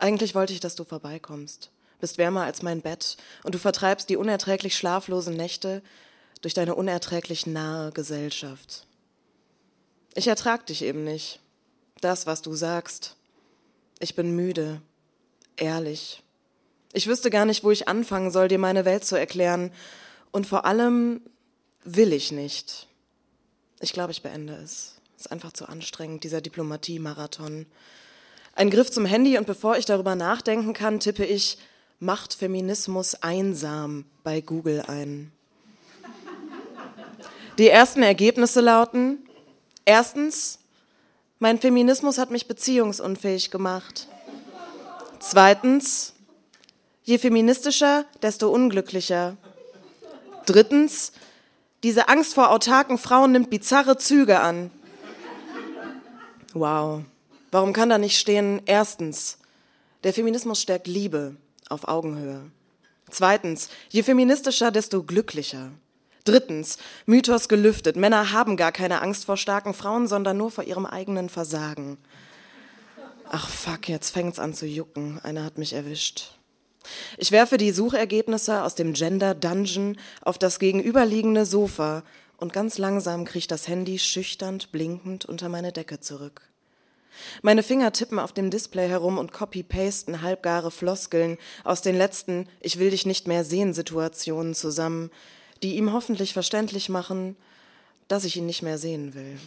Eigentlich 0.00 0.34
wollte 0.34 0.52
ich, 0.52 0.60
dass 0.60 0.74
du 0.74 0.84
vorbeikommst. 0.84 1.70
Bist 2.00 2.18
wärmer 2.18 2.44
als 2.44 2.62
mein 2.62 2.80
Bett 2.80 3.18
und 3.44 3.54
du 3.54 3.58
vertreibst 3.58 4.08
die 4.08 4.16
unerträglich 4.16 4.76
schlaflosen 4.76 5.36
Nächte 5.36 5.82
durch 6.40 6.54
deine 6.54 6.74
unerträglich 6.74 7.46
nahe 7.46 7.92
Gesellschaft. 7.92 8.86
Ich 10.14 10.26
ertrag 10.26 10.66
dich 10.66 10.82
eben 10.82 11.04
nicht. 11.04 11.40
Das, 12.00 12.26
was 12.26 12.40
du 12.40 12.54
sagst. 12.54 13.16
Ich 13.98 14.14
bin 14.14 14.34
müde, 14.34 14.80
ehrlich, 15.56 16.22
ich 16.92 17.06
wüsste 17.06 17.30
gar 17.30 17.44
nicht, 17.44 17.62
wo 17.62 17.70
ich 17.70 17.86
anfangen 17.86 18.30
soll, 18.30 18.48
dir 18.48 18.58
meine 18.58 18.84
Welt 18.84 19.04
zu 19.04 19.16
erklären. 19.16 19.72
Und 20.32 20.46
vor 20.46 20.64
allem 20.64 21.20
will 21.84 22.12
ich 22.12 22.32
nicht. 22.32 22.88
Ich 23.80 23.92
glaube, 23.92 24.12
ich 24.12 24.22
beende 24.22 24.54
es. 24.54 24.96
Es 25.16 25.26
ist 25.26 25.32
einfach 25.32 25.52
zu 25.52 25.68
anstrengend, 25.68 26.24
dieser 26.24 26.40
Diplomatie-Marathon. 26.40 27.66
Ein 28.60 28.68
Griff 28.68 28.90
zum 28.90 29.06
Handy 29.06 29.38
und 29.38 29.46
bevor 29.46 29.78
ich 29.78 29.86
darüber 29.86 30.14
nachdenken 30.14 30.74
kann, 30.74 31.00
tippe 31.00 31.24
ich 31.24 31.56
Macht 31.98 32.34
Feminismus 32.34 33.14
einsam 33.14 34.04
bei 34.22 34.42
Google 34.42 34.82
ein. 34.86 35.32
Die 37.56 37.68
ersten 37.68 38.02
Ergebnisse 38.02 38.60
lauten, 38.60 39.16
erstens, 39.86 40.58
mein 41.38 41.58
Feminismus 41.58 42.18
hat 42.18 42.30
mich 42.30 42.48
beziehungsunfähig 42.48 43.50
gemacht. 43.50 44.08
Zweitens, 45.20 46.12
Je 47.04 47.16
feministischer, 47.16 48.04
desto 48.20 48.50
unglücklicher. 48.50 49.38
Drittens, 50.44 51.12
diese 51.82 52.10
Angst 52.10 52.34
vor 52.34 52.50
autarken 52.50 52.98
Frauen 52.98 53.32
nimmt 53.32 53.48
bizarre 53.48 53.96
Züge 53.96 54.40
an. 54.40 54.70
Wow. 56.52 57.04
Warum 57.50 57.72
kann 57.72 57.88
da 57.88 57.98
nicht 57.98 58.18
stehen, 58.18 58.62
erstens, 58.66 59.38
der 60.04 60.14
Feminismus 60.14 60.62
stärkt 60.62 60.86
Liebe 60.86 61.36
auf 61.68 61.88
Augenhöhe. 61.88 62.50
Zweitens, 63.10 63.68
je 63.90 64.02
feministischer, 64.02 64.70
desto 64.70 65.02
glücklicher. 65.02 65.70
Drittens, 66.24 66.78
Mythos 67.06 67.48
gelüftet. 67.48 67.96
Männer 67.96 68.32
haben 68.32 68.56
gar 68.56 68.72
keine 68.72 69.02
Angst 69.02 69.24
vor 69.24 69.36
starken 69.36 69.74
Frauen, 69.74 70.06
sondern 70.06 70.36
nur 70.36 70.50
vor 70.50 70.64
ihrem 70.64 70.86
eigenen 70.86 71.28
Versagen. 71.28 71.98
Ach 73.28 73.48
fuck, 73.48 73.88
jetzt 73.88 74.10
fängt's 74.10 74.38
an 74.38 74.54
zu 74.54 74.66
jucken. 74.66 75.20
Einer 75.22 75.44
hat 75.44 75.58
mich 75.58 75.72
erwischt. 75.72 76.32
Ich 77.18 77.30
werfe 77.30 77.58
die 77.58 77.72
Suchergebnisse 77.72 78.62
aus 78.62 78.74
dem 78.74 78.94
Gender 78.94 79.34
Dungeon 79.34 79.96
auf 80.22 80.38
das 80.38 80.58
gegenüberliegende 80.58 81.46
Sofa 81.46 82.02
und 82.38 82.52
ganz 82.52 82.78
langsam 82.78 83.24
kriecht 83.24 83.50
das 83.50 83.68
Handy 83.68 83.98
schüchternd 83.98 84.72
blinkend 84.72 85.26
unter 85.26 85.48
meine 85.48 85.72
Decke 85.72 86.00
zurück. 86.00 86.49
Meine 87.42 87.62
Finger 87.62 87.92
tippen 87.92 88.18
auf 88.18 88.32
dem 88.32 88.50
Display 88.50 88.88
herum 88.88 89.18
und 89.18 89.32
copy-pasten 89.32 90.22
halbgare 90.22 90.70
Floskeln 90.70 91.38
aus 91.64 91.82
den 91.82 91.96
letzten 91.96 92.48
Ich 92.60 92.78
will 92.78 92.90
dich 92.90 93.06
nicht 93.06 93.26
mehr 93.26 93.44
sehen 93.44 93.74
Situationen 93.74 94.54
zusammen, 94.54 95.10
die 95.62 95.76
ihm 95.76 95.92
hoffentlich 95.92 96.32
verständlich 96.32 96.88
machen, 96.88 97.36
dass 98.08 98.24
ich 98.24 98.36
ihn 98.36 98.46
nicht 98.46 98.62
mehr 98.62 98.78
sehen 98.78 99.14
will. 99.14 99.38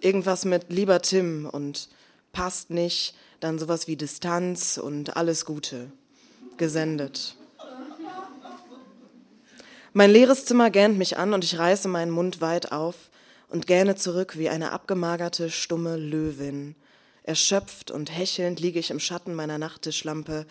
Irgendwas 0.00 0.44
mit 0.44 0.66
lieber 0.70 1.00
Tim 1.00 1.48
und 1.50 1.88
passt 2.32 2.70
nicht, 2.70 3.14
dann 3.40 3.58
sowas 3.58 3.86
wie 3.86 3.96
Distanz 3.96 4.78
und 4.78 5.16
alles 5.16 5.44
Gute 5.44 5.90
gesendet. 6.56 7.36
Mein 9.92 10.10
leeres 10.10 10.44
Zimmer 10.44 10.70
gähnt 10.70 10.98
mich 10.98 11.18
an 11.18 11.32
und 11.32 11.44
ich 11.44 11.58
reiße 11.58 11.86
meinen 11.88 12.10
Mund 12.10 12.40
weit 12.40 12.72
auf 12.72 12.96
und 13.48 13.66
gähne 13.66 13.96
zurück 13.96 14.38
wie 14.38 14.48
eine 14.48 14.72
abgemagerte, 14.72 15.50
stumme 15.50 15.96
Löwin. 15.96 16.74
Erschöpft 17.22 17.90
und 17.90 18.10
hechelnd 18.10 18.60
liege 18.60 18.78
ich 18.78 18.90
im 18.90 19.00
Schatten 19.00 19.34
meiner 19.34 19.58
Nachttischlampe, 19.58 20.46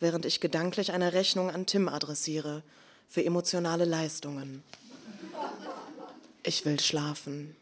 während 0.00 0.26
ich 0.26 0.40
gedanklich 0.40 0.92
eine 0.92 1.12
Rechnung 1.12 1.50
an 1.50 1.66
Tim 1.66 1.88
adressiere 1.88 2.62
für 3.08 3.24
emotionale 3.24 3.84
Leistungen. 3.84 4.62
Ich 6.42 6.64
will 6.64 6.80
schlafen. 6.80 7.56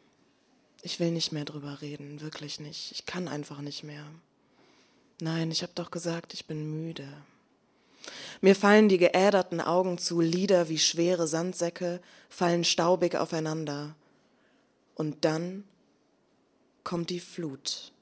Ich 0.82 1.00
will 1.00 1.10
nicht 1.10 1.32
mehr 1.32 1.44
drüber 1.44 1.80
reden, 1.80 2.20
wirklich 2.20 2.60
nicht. 2.60 2.92
Ich 2.92 3.06
kann 3.06 3.28
einfach 3.28 3.60
nicht 3.60 3.82
mehr. 3.82 4.04
Nein, 5.20 5.50
ich 5.50 5.62
habe 5.62 5.72
doch 5.74 5.90
gesagt, 5.90 6.32
ich 6.32 6.46
bin 6.46 6.70
müde. 6.70 7.08
Mir 8.40 8.54
fallen 8.54 8.88
die 8.88 8.98
geäderten 8.98 9.60
Augen 9.60 9.98
zu, 9.98 10.20
Lieder 10.20 10.68
wie 10.68 10.78
schwere 10.78 11.26
Sandsäcke 11.26 12.00
fallen 12.28 12.64
staubig 12.64 13.16
aufeinander. 13.16 13.94
Und 14.98 15.24
dann 15.24 15.64
kommt 16.82 17.08
die 17.10 17.20
Flut. 17.20 17.92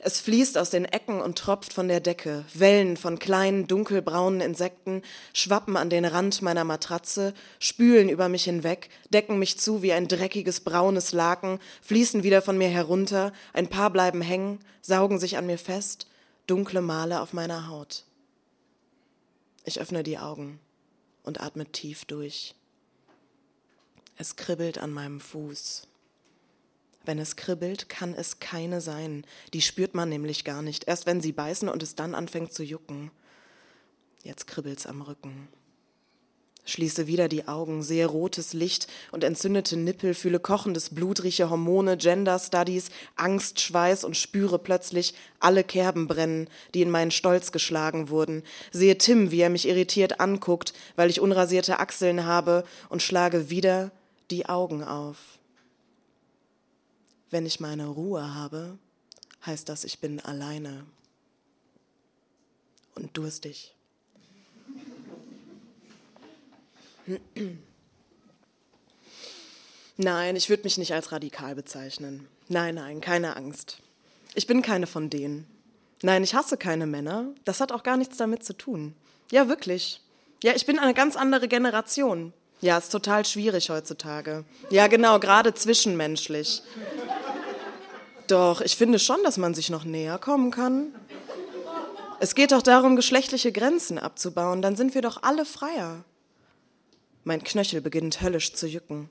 Es 0.00 0.20
fließt 0.20 0.58
aus 0.58 0.68
den 0.68 0.84
Ecken 0.84 1.22
und 1.22 1.38
tropft 1.38 1.72
von 1.72 1.88
der 1.88 2.00
Decke. 2.00 2.44
Wellen 2.52 2.96
von 2.96 3.18
kleinen, 3.18 3.68
dunkelbraunen 3.68 4.40
Insekten 4.40 5.02
schwappen 5.32 5.76
an 5.76 5.88
den 5.88 6.04
Rand 6.04 6.42
meiner 6.42 6.64
Matratze, 6.64 7.32
spülen 7.60 8.08
über 8.08 8.28
mich 8.28 8.44
hinweg, 8.44 8.90
decken 9.10 9.38
mich 9.38 9.58
zu 9.58 9.82
wie 9.82 9.92
ein 9.92 10.08
dreckiges 10.08 10.60
braunes 10.60 11.12
Laken, 11.12 11.60
fließen 11.80 12.24
wieder 12.24 12.42
von 12.42 12.58
mir 12.58 12.68
herunter, 12.68 13.32
ein 13.52 13.68
paar 13.68 13.90
bleiben 13.90 14.20
hängen, 14.20 14.58
saugen 14.82 15.20
sich 15.20 15.38
an 15.38 15.46
mir 15.46 15.58
fest, 15.58 16.08
dunkle 16.48 16.82
Male 16.82 17.20
auf 17.20 17.32
meiner 17.32 17.68
Haut. 17.68 18.04
Ich 19.64 19.80
öffne 19.80 20.02
die 20.02 20.18
Augen 20.18 20.58
und 21.22 21.40
atme 21.40 21.64
tief 21.66 22.04
durch. 22.04 22.56
Es 24.16 24.36
kribbelt 24.36 24.78
an 24.78 24.92
meinem 24.92 25.20
Fuß. 25.20 25.88
Wenn 27.04 27.18
es 27.18 27.36
kribbelt, 27.36 27.88
kann 27.88 28.14
es 28.14 28.38
keine 28.38 28.80
sein. 28.80 29.26
Die 29.52 29.60
spürt 29.60 29.94
man 29.94 30.08
nämlich 30.08 30.44
gar 30.44 30.62
nicht. 30.62 30.84
Erst 30.84 31.06
wenn 31.06 31.20
sie 31.20 31.32
beißen 31.32 31.68
und 31.68 31.82
es 31.82 31.94
dann 31.94 32.14
anfängt 32.14 32.52
zu 32.52 32.62
jucken. 32.62 33.10
Jetzt 34.22 34.46
kribbelt's 34.46 34.86
am 34.86 35.02
Rücken. 35.02 35.48
Schließe 36.66 37.06
wieder 37.06 37.28
die 37.28 37.46
Augen, 37.46 37.82
sehe 37.82 38.06
rotes 38.06 38.54
Licht 38.54 38.86
und 39.12 39.22
entzündete 39.22 39.76
Nippel, 39.76 40.14
fühle 40.14 40.40
kochendes 40.40 40.94
Blut, 40.94 41.22
rieche 41.22 41.50
Hormone, 41.50 41.98
Gender 41.98 42.38
Studies, 42.38 42.88
Angst, 43.16 43.60
Schweiß 43.60 44.02
und 44.02 44.16
spüre 44.16 44.58
plötzlich 44.58 45.12
alle 45.40 45.62
Kerben 45.62 46.08
brennen, 46.08 46.48
die 46.72 46.80
in 46.80 46.88
meinen 46.88 47.10
Stolz 47.10 47.52
geschlagen 47.52 48.08
wurden. 48.08 48.42
Sehe 48.72 48.96
Tim, 48.96 49.30
wie 49.30 49.42
er 49.42 49.50
mich 49.50 49.68
irritiert 49.68 50.20
anguckt, 50.20 50.72
weil 50.96 51.10
ich 51.10 51.20
unrasierte 51.20 51.80
Achseln 51.80 52.24
habe 52.24 52.64
und 52.88 53.02
schlage 53.02 53.50
wieder 53.50 53.92
die 54.30 54.46
Augen 54.46 54.82
auf. 54.84 55.38
Wenn 57.30 57.46
ich 57.46 57.60
meine 57.60 57.86
Ruhe 57.86 58.34
habe, 58.34 58.78
heißt 59.44 59.68
das, 59.68 59.84
ich 59.84 59.98
bin 59.98 60.20
alleine 60.20 60.86
und 62.94 63.16
durstig. 63.16 63.74
Nein, 69.96 70.36
ich 70.36 70.48
würde 70.48 70.64
mich 70.64 70.78
nicht 70.78 70.94
als 70.94 71.12
radikal 71.12 71.54
bezeichnen. 71.54 72.26
Nein, 72.48 72.76
nein, 72.76 73.00
keine 73.00 73.36
Angst. 73.36 73.78
Ich 74.34 74.46
bin 74.46 74.62
keine 74.62 74.86
von 74.86 75.10
denen. 75.10 75.46
Nein, 76.02 76.24
ich 76.24 76.34
hasse 76.34 76.56
keine 76.56 76.86
Männer. 76.86 77.26
Das 77.44 77.60
hat 77.60 77.72
auch 77.72 77.82
gar 77.82 77.96
nichts 77.96 78.16
damit 78.16 78.44
zu 78.44 78.56
tun. 78.56 78.94
Ja, 79.30 79.48
wirklich. 79.48 80.00
Ja, 80.42 80.54
ich 80.54 80.66
bin 80.66 80.78
eine 80.78 80.94
ganz 80.94 81.16
andere 81.16 81.48
Generation. 81.48 82.32
Ja, 82.60 82.78
ist 82.78 82.90
total 82.90 83.24
schwierig 83.24 83.70
heutzutage. 83.70 84.44
Ja, 84.70 84.86
genau, 84.86 85.18
gerade 85.18 85.54
zwischenmenschlich. 85.54 86.62
Doch, 88.26 88.60
ich 88.62 88.76
finde 88.76 88.98
schon, 88.98 89.22
dass 89.22 89.36
man 89.36 89.54
sich 89.54 89.68
noch 89.68 89.84
näher 89.84 90.18
kommen 90.18 90.50
kann. 90.50 90.94
Es 92.20 92.34
geht 92.34 92.52
doch 92.52 92.62
darum, 92.62 92.96
geschlechtliche 92.96 93.52
Grenzen 93.52 93.98
abzubauen, 93.98 94.62
dann 94.62 94.76
sind 94.76 94.94
wir 94.94 95.02
doch 95.02 95.22
alle 95.22 95.44
freier. 95.44 96.04
Mein 97.24 97.44
Knöchel 97.44 97.80
beginnt 97.80 98.22
höllisch 98.22 98.54
zu 98.54 98.66
jucken. 98.66 99.10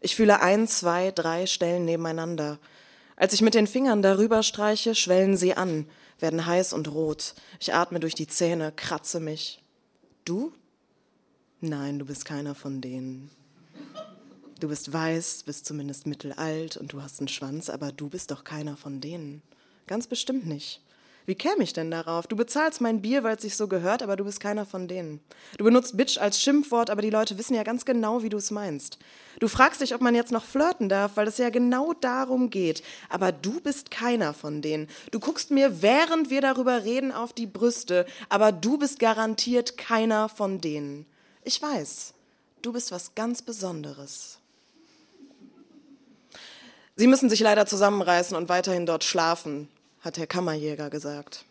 Ich 0.00 0.16
fühle 0.16 0.40
ein, 0.40 0.66
zwei, 0.66 1.10
drei 1.10 1.46
Stellen 1.46 1.84
nebeneinander. 1.84 2.58
Als 3.16 3.32
ich 3.32 3.42
mit 3.42 3.54
den 3.54 3.66
Fingern 3.66 4.00
darüber 4.00 4.42
streiche, 4.42 4.94
schwellen 4.94 5.36
sie 5.36 5.54
an, 5.54 5.88
werden 6.20 6.46
heiß 6.46 6.72
und 6.72 6.88
rot. 6.88 7.34
Ich 7.58 7.74
atme 7.74 8.00
durch 8.00 8.14
die 8.14 8.28
Zähne, 8.28 8.72
kratze 8.74 9.20
mich. 9.20 9.62
Du? 10.24 10.52
Nein, 11.60 11.98
du 11.98 12.04
bist 12.04 12.24
keiner 12.24 12.54
von 12.54 12.80
denen. 12.80 13.30
Du 14.60 14.68
bist 14.68 14.92
weiß, 14.92 15.42
bist 15.42 15.66
zumindest 15.66 16.06
mittelalt 16.06 16.76
und 16.76 16.92
du 16.92 17.02
hast 17.02 17.18
einen 17.18 17.26
Schwanz, 17.26 17.68
aber 17.68 17.90
du 17.90 18.08
bist 18.08 18.30
doch 18.30 18.44
keiner 18.44 18.76
von 18.76 19.00
denen. 19.00 19.42
Ganz 19.88 20.06
bestimmt 20.06 20.46
nicht. 20.46 20.80
Wie 21.26 21.34
käme 21.34 21.64
ich 21.64 21.72
denn 21.72 21.90
darauf? 21.90 22.28
Du 22.28 22.36
bezahlst 22.36 22.80
mein 22.80 23.02
Bier, 23.02 23.24
weil 23.24 23.34
es 23.34 23.42
sich 23.42 23.56
so 23.56 23.66
gehört, 23.66 24.04
aber 24.04 24.14
du 24.14 24.24
bist 24.24 24.38
keiner 24.38 24.66
von 24.66 24.86
denen. 24.86 25.20
Du 25.58 25.64
benutzt 25.64 25.96
Bitch 25.96 26.16
als 26.16 26.40
Schimpfwort, 26.40 26.90
aber 26.90 27.02
die 27.02 27.10
Leute 27.10 27.36
wissen 27.38 27.54
ja 27.54 27.64
ganz 27.64 27.84
genau, 27.84 28.22
wie 28.22 28.28
du 28.28 28.36
es 28.36 28.52
meinst. 28.52 28.98
Du 29.40 29.48
fragst 29.48 29.80
dich, 29.80 29.94
ob 29.96 30.00
man 30.00 30.14
jetzt 30.14 30.32
noch 30.32 30.44
flirten 30.44 30.88
darf, 30.88 31.16
weil 31.16 31.26
es 31.26 31.38
ja 31.38 31.50
genau 31.50 31.92
darum 31.92 32.50
geht. 32.50 32.84
Aber 33.08 33.32
du 33.32 33.60
bist 33.60 33.90
keiner 33.90 34.32
von 34.32 34.62
denen. 34.62 34.86
Du 35.10 35.18
guckst 35.18 35.50
mir, 35.50 35.82
während 35.82 36.30
wir 36.30 36.40
darüber 36.40 36.84
reden, 36.84 37.10
auf 37.10 37.32
die 37.32 37.46
Brüste, 37.46 38.06
aber 38.28 38.52
du 38.52 38.78
bist 38.78 39.00
garantiert 39.00 39.76
keiner 39.76 40.28
von 40.28 40.60
denen. 40.60 41.04
Ich 41.44 41.60
weiß, 41.62 42.12
du 42.62 42.72
bist 42.72 42.90
was 42.92 43.14
ganz 43.14 43.42
Besonderes. 43.42 44.38
Sie 46.96 47.06
müssen 47.06 47.30
sich 47.30 47.40
leider 47.40 47.64
zusammenreißen 47.64 48.36
und 48.36 48.48
weiterhin 48.48 48.84
dort 48.84 49.04
schlafen, 49.04 49.68
hat 50.00 50.16
der 50.16 50.26
Kammerjäger 50.26 50.90
gesagt. 50.90 51.44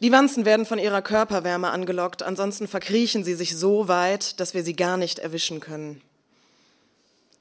Die 0.00 0.12
Wanzen 0.12 0.44
werden 0.44 0.66
von 0.66 0.78
ihrer 0.78 1.02
Körperwärme 1.02 1.70
angelockt, 1.70 2.22
ansonsten 2.22 2.68
verkriechen 2.68 3.24
sie 3.24 3.34
sich 3.34 3.56
so 3.56 3.88
weit, 3.88 4.38
dass 4.38 4.54
wir 4.54 4.62
sie 4.62 4.74
gar 4.74 4.96
nicht 4.96 5.18
erwischen 5.18 5.60
können. 5.60 6.02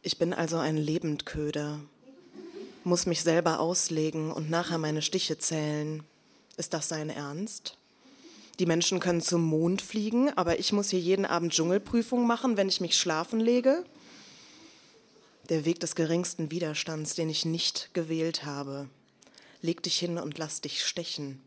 Ich 0.02 0.18
bin 0.18 0.34
also 0.34 0.58
ein 0.58 0.78
Lebendköder, 0.78 1.80
muss 2.84 3.06
mich 3.06 3.22
selber 3.22 3.60
auslegen 3.60 4.32
und 4.32 4.50
nachher 4.50 4.78
meine 4.78 5.02
Stiche 5.02 5.38
zählen. 5.38 6.04
Ist 6.58 6.74
das 6.74 6.90
sein 6.90 7.10
Ernst? 7.10 7.78
Die 8.60 8.66
Menschen 8.66 9.00
können 9.00 9.22
zum 9.22 9.44
Mond 9.44 9.82
fliegen, 9.82 10.36
aber 10.36 10.58
ich 10.60 10.72
muss 10.72 10.90
hier 10.90 11.00
jeden 11.00 11.26
Abend 11.26 11.54
Dschungelprüfung 11.54 12.26
machen, 12.26 12.58
wenn 12.58 12.70
ich 12.70 12.82
mich 12.82 12.98
schlafen 12.98 13.40
lege? 13.40 13.86
Der 15.50 15.64
Weg 15.64 15.80
des 15.80 15.96
geringsten 15.96 16.50
Widerstands, 16.50 17.14
den 17.14 17.30
ich 17.30 17.46
nicht 17.46 17.92
gewählt 17.94 18.46
habe. 18.46 18.90
Leg 19.62 19.84
dich 19.84 19.98
hin 19.98 20.18
und 20.18 20.38
lass 20.38 20.62
dich 20.62 20.84
stechen. 20.84 21.42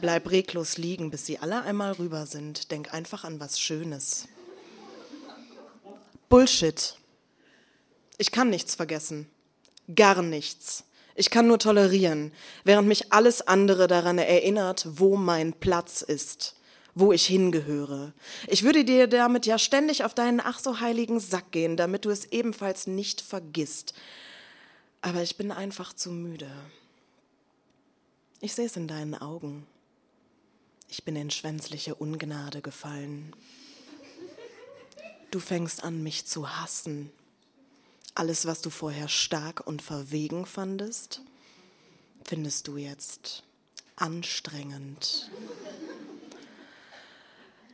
Bleib 0.00 0.30
reglos 0.30 0.78
liegen, 0.78 1.10
bis 1.10 1.26
sie 1.26 1.38
alle 1.38 1.62
einmal 1.62 1.92
rüber 1.92 2.26
sind. 2.26 2.70
Denk 2.70 2.92
einfach 2.92 3.24
an 3.24 3.38
was 3.38 3.60
Schönes. 3.60 4.26
Bullshit. 6.28 6.96
Ich 8.18 8.32
kann 8.32 8.50
nichts 8.50 8.74
vergessen. 8.74 9.28
Gar 9.94 10.22
nichts. 10.22 10.84
Ich 11.18 11.30
kann 11.30 11.46
nur 11.46 11.58
tolerieren, 11.58 12.30
während 12.64 12.86
mich 12.86 13.10
alles 13.10 13.40
andere 13.40 13.86
daran 13.86 14.18
erinnert, 14.18 14.86
wo 14.90 15.16
mein 15.16 15.54
Platz 15.54 16.02
ist, 16.02 16.56
wo 16.94 17.10
ich 17.10 17.26
hingehöre. 17.26 18.12
Ich 18.48 18.64
würde 18.64 18.84
dir 18.84 19.06
damit 19.06 19.46
ja 19.46 19.58
ständig 19.58 20.04
auf 20.04 20.12
deinen 20.12 20.40
ach 20.40 20.58
so 20.58 20.80
heiligen 20.80 21.18
Sack 21.18 21.52
gehen, 21.52 21.78
damit 21.78 22.04
du 22.04 22.10
es 22.10 22.26
ebenfalls 22.26 22.86
nicht 22.86 23.22
vergisst. 23.22 23.94
Aber 25.00 25.22
ich 25.22 25.36
bin 25.36 25.52
einfach 25.52 25.94
zu 25.94 26.10
müde. 26.10 26.50
Ich 28.42 28.54
sehe 28.54 28.66
es 28.66 28.76
in 28.76 28.86
deinen 28.86 29.14
Augen. 29.14 29.66
Ich 30.90 31.02
bin 31.02 31.16
in 31.16 31.30
schwänzliche 31.30 31.94
Ungnade 31.94 32.60
gefallen. 32.60 33.34
Du 35.30 35.40
fängst 35.40 35.82
an, 35.82 36.02
mich 36.02 36.26
zu 36.26 36.60
hassen. 36.60 37.10
Alles, 38.16 38.46
was 38.46 38.62
du 38.62 38.70
vorher 38.70 39.08
stark 39.08 39.66
und 39.66 39.82
verwegen 39.82 40.46
fandest, 40.46 41.20
findest 42.24 42.66
du 42.66 42.78
jetzt 42.78 43.42
anstrengend. 43.94 45.30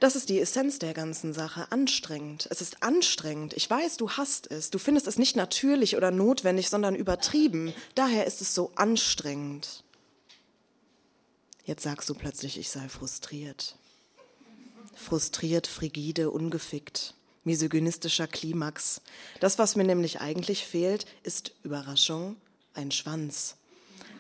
Das 0.00 0.16
ist 0.16 0.30
die 0.30 0.40
Essenz 0.40 0.80
der 0.80 0.94
ganzen 0.94 1.32
Sache. 1.32 1.70
Anstrengend. 1.70 2.48
Es 2.50 2.60
ist 2.60 2.82
anstrengend. 2.82 3.54
Ich 3.54 3.70
weiß, 3.70 3.98
du 3.98 4.10
hast 4.10 4.50
es. 4.50 4.70
Du 4.70 4.80
findest 4.80 5.06
es 5.06 5.16
nicht 5.16 5.36
natürlich 5.36 5.96
oder 5.96 6.10
notwendig, 6.10 6.70
sondern 6.70 6.96
übertrieben. 6.96 7.72
Daher 7.94 8.26
ist 8.26 8.40
es 8.40 8.52
so 8.52 8.72
anstrengend. 8.74 9.84
Jetzt 11.64 11.84
sagst 11.84 12.08
du 12.08 12.14
plötzlich, 12.14 12.58
ich 12.58 12.68
sei 12.68 12.88
frustriert. 12.88 13.76
Frustriert, 14.96 15.68
frigide, 15.68 16.32
ungefickt, 16.32 17.14
misogynistischer 17.44 18.26
Klimax. 18.26 19.00
Das, 19.40 19.58
was 19.58 19.76
mir 19.76 19.84
nämlich 19.84 20.20
eigentlich 20.20 20.64
fehlt, 20.64 21.06
ist 21.22 21.52
Überraschung, 21.62 22.36
ein 22.74 22.90
Schwanz. 22.90 23.56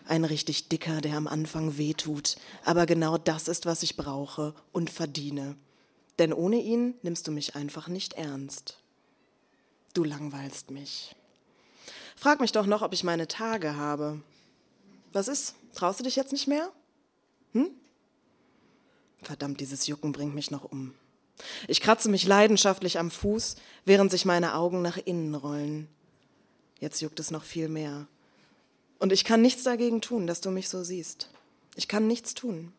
Ein 0.06 0.24
richtig 0.24 0.68
dicker, 0.68 1.00
der 1.00 1.16
am 1.16 1.28
Anfang 1.28 1.78
wehtut. 1.78 2.36
Aber 2.64 2.86
genau 2.86 3.18
das 3.18 3.48
ist, 3.48 3.66
was 3.66 3.82
ich 3.82 3.96
brauche 3.96 4.54
und 4.72 4.90
verdiene. 4.90 5.56
Denn 6.18 6.32
ohne 6.32 6.56
ihn 6.56 6.94
nimmst 7.02 7.26
du 7.26 7.32
mich 7.32 7.54
einfach 7.54 7.88
nicht 7.88 8.14
ernst. 8.14 8.78
Du 9.94 10.04
langweilst 10.04 10.70
mich. 10.70 11.14
Frag 12.16 12.40
mich 12.40 12.52
doch 12.52 12.66
noch, 12.66 12.82
ob 12.82 12.92
ich 12.92 13.04
meine 13.04 13.28
Tage 13.28 13.76
habe. 13.76 14.20
Was 15.12 15.28
ist? 15.28 15.54
Traust 15.74 16.00
du 16.00 16.04
dich 16.04 16.16
jetzt 16.16 16.32
nicht 16.32 16.48
mehr? 16.48 16.70
Hm? 17.52 17.70
Verdammt, 19.22 19.60
dieses 19.60 19.86
Jucken 19.86 20.12
bringt 20.12 20.34
mich 20.34 20.50
noch 20.50 20.64
um. 20.64 20.94
Ich 21.68 21.80
kratze 21.80 22.08
mich 22.08 22.26
leidenschaftlich 22.26 22.98
am 22.98 23.10
Fuß, 23.10 23.56
während 23.84 24.10
sich 24.10 24.24
meine 24.24 24.54
Augen 24.54 24.82
nach 24.82 24.96
innen 24.96 25.34
rollen. 25.34 25.88
Jetzt 26.78 27.00
juckt 27.00 27.20
es 27.20 27.30
noch 27.30 27.44
viel 27.44 27.68
mehr. 27.68 28.06
Und 28.98 29.12
ich 29.12 29.24
kann 29.24 29.42
nichts 29.42 29.62
dagegen 29.62 30.00
tun, 30.00 30.26
dass 30.26 30.40
du 30.40 30.50
mich 30.50 30.68
so 30.68 30.82
siehst. 30.82 31.28
Ich 31.74 31.88
kann 31.88 32.06
nichts 32.06 32.34
tun. 32.34 32.72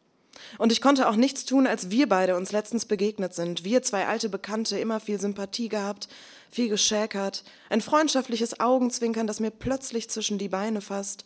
Und 0.58 0.72
ich 0.72 0.82
konnte 0.82 1.08
auch 1.08 1.16
nichts 1.16 1.46
tun, 1.46 1.68
als 1.68 1.90
wir 1.90 2.10
beide 2.10 2.36
uns 2.36 2.52
letztens 2.52 2.86
begegnet 2.86 3.34
sind. 3.34 3.64
Wir 3.64 3.84
zwei 3.84 4.08
alte 4.08 4.30
Bekannte, 4.30 4.80
immer 4.80 5.00
viel 5.00 5.20
Sympathie 5.20 5.70
gehabt, 5.70 6.08
viel 6.50 6.70
geschäkert, 6.70 7.44
ein 7.70 7.82
freundschaftliches 7.82 8.60
Augenzwinkern, 8.60 9.28
das 9.28 9.40
mir 9.40 9.52
plötzlich 9.52 10.10
zwischen 10.10 10.38
die 10.38 10.50
Beine 10.50 10.82
fasst 10.82 11.26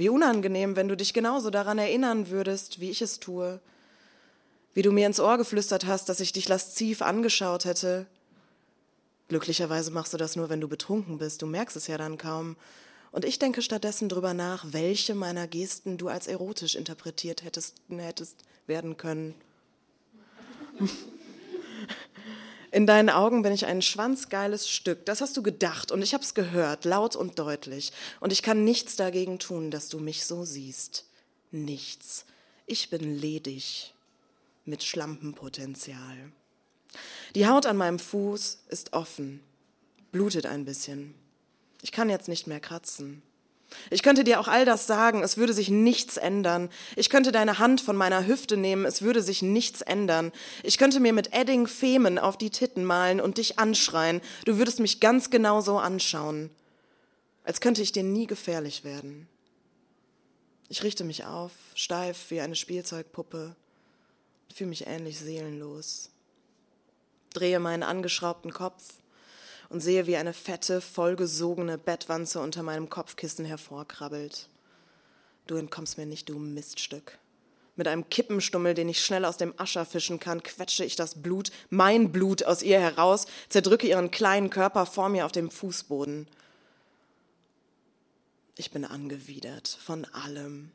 wie 0.00 0.08
unangenehm, 0.08 0.76
wenn 0.76 0.88
du 0.88 0.96
dich 0.96 1.12
genauso 1.12 1.50
daran 1.50 1.76
erinnern 1.76 2.30
würdest, 2.30 2.80
wie 2.80 2.90
ich 2.90 3.02
es 3.02 3.20
tue. 3.20 3.60
Wie 4.72 4.82
du 4.82 4.92
mir 4.92 5.06
ins 5.06 5.18
Ohr 5.18 5.36
geflüstert 5.36 5.86
hast, 5.86 6.08
dass 6.08 6.20
ich 6.20 6.32
dich 6.32 6.48
lasziv 6.48 7.02
angeschaut 7.02 7.64
hätte. 7.64 8.06
Glücklicherweise 9.28 9.90
machst 9.90 10.12
du 10.12 10.16
das 10.16 10.36
nur, 10.36 10.48
wenn 10.48 10.60
du 10.60 10.68
betrunken 10.68 11.18
bist. 11.18 11.42
Du 11.42 11.46
merkst 11.46 11.76
es 11.76 11.88
ja 11.88 11.98
dann 11.98 12.18
kaum. 12.18 12.56
Und 13.10 13.24
ich 13.24 13.40
denke 13.40 13.62
stattdessen 13.62 14.08
drüber 14.08 14.34
nach, 14.34 14.66
welche 14.70 15.16
meiner 15.16 15.48
Gesten 15.48 15.98
du 15.98 16.08
als 16.08 16.28
erotisch 16.28 16.76
interpretiert 16.76 17.42
hättest, 17.42 17.74
hättest 17.88 18.36
werden 18.66 18.96
können. 18.96 19.34
In 22.72 22.86
deinen 22.86 23.10
Augen 23.10 23.42
bin 23.42 23.52
ich 23.52 23.66
ein 23.66 23.82
schwanzgeiles 23.82 24.68
Stück. 24.68 25.04
Das 25.04 25.20
hast 25.20 25.36
du 25.36 25.42
gedacht 25.42 25.90
und 25.90 26.02
ich 26.02 26.14
habe 26.14 26.22
es 26.22 26.34
gehört, 26.34 26.84
laut 26.84 27.16
und 27.16 27.36
deutlich. 27.40 27.92
Und 28.20 28.32
ich 28.32 28.42
kann 28.42 28.62
nichts 28.62 28.94
dagegen 28.94 29.40
tun, 29.40 29.72
dass 29.72 29.88
du 29.88 29.98
mich 29.98 30.24
so 30.24 30.44
siehst. 30.44 31.06
Nichts. 31.50 32.26
Ich 32.66 32.88
bin 32.88 33.18
ledig 33.18 33.92
mit 34.70 34.82
Schlampenpotenzial. 34.82 36.32
Die 37.34 37.46
Haut 37.46 37.66
an 37.66 37.76
meinem 37.76 37.98
Fuß 37.98 38.64
ist 38.68 38.92
offen, 38.94 39.40
blutet 40.12 40.46
ein 40.46 40.64
bisschen. 40.64 41.14
Ich 41.82 41.92
kann 41.92 42.08
jetzt 42.08 42.28
nicht 42.28 42.46
mehr 42.46 42.60
kratzen. 42.60 43.22
Ich 43.90 44.02
könnte 44.02 44.24
dir 44.24 44.40
auch 44.40 44.48
all 44.48 44.64
das 44.64 44.88
sagen, 44.88 45.22
es 45.22 45.36
würde 45.36 45.52
sich 45.52 45.68
nichts 45.68 46.16
ändern. 46.16 46.70
Ich 46.96 47.08
könnte 47.08 47.30
deine 47.30 47.58
Hand 47.58 47.80
von 47.80 47.94
meiner 47.94 48.26
Hüfte 48.26 48.56
nehmen, 48.56 48.84
es 48.84 49.02
würde 49.02 49.22
sich 49.22 49.42
nichts 49.42 49.80
ändern. 49.80 50.32
Ich 50.64 50.76
könnte 50.76 50.98
mir 50.98 51.12
mit 51.12 51.32
Edding 51.32 51.68
Femen 51.68 52.18
auf 52.18 52.36
die 52.36 52.50
Titten 52.50 52.84
malen 52.84 53.20
und 53.20 53.38
dich 53.38 53.58
anschreien. 53.60 54.20
Du 54.44 54.58
würdest 54.58 54.80
mich 54.80 54.98
ganz 54.98 55.30
genau 55.30 55.60
so 55.60 55.78
anschauen. 55.78 56.50
Als 57.44 57.60
könnte 57.60 57.82
ich 57.82 57.92
dir 57.92 58.02
nie 58.02 58.26
gefährlich 58.26 58.82
werden. 58.82 59.28
Ich 60.68 60.82
richte 60.82 61.04
mich 61.04 61.24
auf, 61.24 61.52
steif 61.74 62.30
wie 62.30 62.40
eine 62.40 62.56
Spielzeugpuppe, 62.56 63.56
fühle 64.52 64.70
mich 64.70 64.86
ähnlich 64.86 65.18
seelenlos. 65.18 66.10
drehe 67.32 67.60
meinen 67.60 67.84
angeschraubten 67.84 68.52
Kopf 68.52 68.94
und 69.68 69.80
sehe, 69.80 70.06
wie 70.06 70.16
eine 70.16 70.32
fette, 70.32 70.80
vollgesogene 70.80 71.78
Bettwanze 71.78 72.40
unter 72.40 72.62
meinem 72.62 72.90
Kopfkissen 72.90 73.44
hervorkrabbelt. 73.44 74.48
Du 75.46 75.56
entkommst 75.56 75.96
mir 75.96 76.06
nicht, 76.06 76.28
du 76.28 76.38
Miststück. 76.38 77.18
Mit 77.76 77.86
einem 77.86 78.10
Kippenstummel, 78.10 78.74
den 78.74 78.88
ich 78.88 79.02
schnell 79.02 79.24
aus 79.24 79.36
dem 79.36 79.54
Ascher 79.58 79.86
fischen 79.86 80.18
kann, 80.18 80.42
quetsche 80.42 80.84
ich 80.84 80.96
das 80.96 81.22
Blut, 81.22 81.50
mein 81.70 82.12
Blut, 82.12 82.42
aus 82.42 82.62
ihr 82.62 82.80
heraus, 82.80 83.26
zerdrücke 83.48 83.86
ihren 83.86 84.10
kleinen 84.10 84.50
Körper 84.50 84.86
vor 84.86 85.08
mir 85.08 85.24
auf 85.24 85.32
dem 85.32 85.50
Fußboden. 85.50 86.26
Ich 88.56 88.72
bin 88.72 88.84
angewidert 88.84 89.68
von 89.68 90.04
allem 90.06 90.72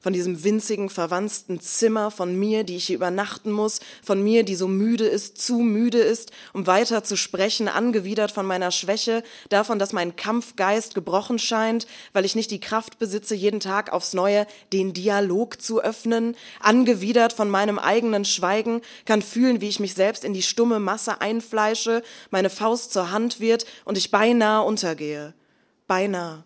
von 0.00 0.12
diesem 0.12 0.44
winzigen, 0.44 0.88
verwanzten 0.88 1.60
Zimmer, 1.60 2.10
von 2.10 2.38
mir, 2.38 2.64
die 2.64 2.76
ich 2.76 2.86
hier 2.86 2.96
übernachten 2.96 3.50
muss, 3.50 3.80
von 4.02 4.22
mir, 4.22 4.44
die 4.44 4.54
so 4.54 4.68
müde 4.68 5.04
ist, 5.04 5.38
zu 5.38 5.58
müde 5.58 5.98
ist, 5.98 6.30
um 6.52 6.66
weiter 6.66 7.02
zu 7.02 7.16
sprechen, 7.16 7.68
angewidert 7.68 8.30
von 8.30 8.46
meiner 8.46 8.70
Schwäche, 8.70 9.22
davon, 9.48 9.78
dass 9.78 9.92
mein 9.92 10.16
Kampfgeist 10.16 10.94
gebrochen 10.94 11.38
scheint, 11.38 11.86
weil 12.12 12.24
ich 12.24 12.36
nicht 12.36 12.50
die 12.50 12.60
Kraft 12.60 12.98
besitze, 12.98 13.34
jeden 13.34 13.60
Tag 13.60 13.92
aufs 13.92 14.12
Neue 14.12 14.46
den 14.72 14.92
Dialog 14.92 15.60
zu 15.60 15.82
öffnen, 15.82 16.36
angewidert 16.60 17.32
von 17.32 17.50
meinem 17.50 17.78
eigenen 17.78 18.24
Schweigen, 18.24 18.82
kann 19.04 19.22
fühlen, 19.22 19.60
wie 19.60 19.68
ich 19.68 19.80
mich 19.80 19.94
selbst 19.94 20.24
in 20.24 20.34
die 20.34 20.42
stumme 20.42 20.78
Masse 20.78 21.20
einfleische, 21.20 22.02
meine 22.30 22.50
Faust 22.50 22.92
zur 22.92 23.10
Hand 23.10 23.40
wird 23.40 23.66
und 23.84 23.98
ich 23.98 24.10
beinahe 24.10 24.62
untergehe. 24.62 25.34
Beinahe 25.86 26.44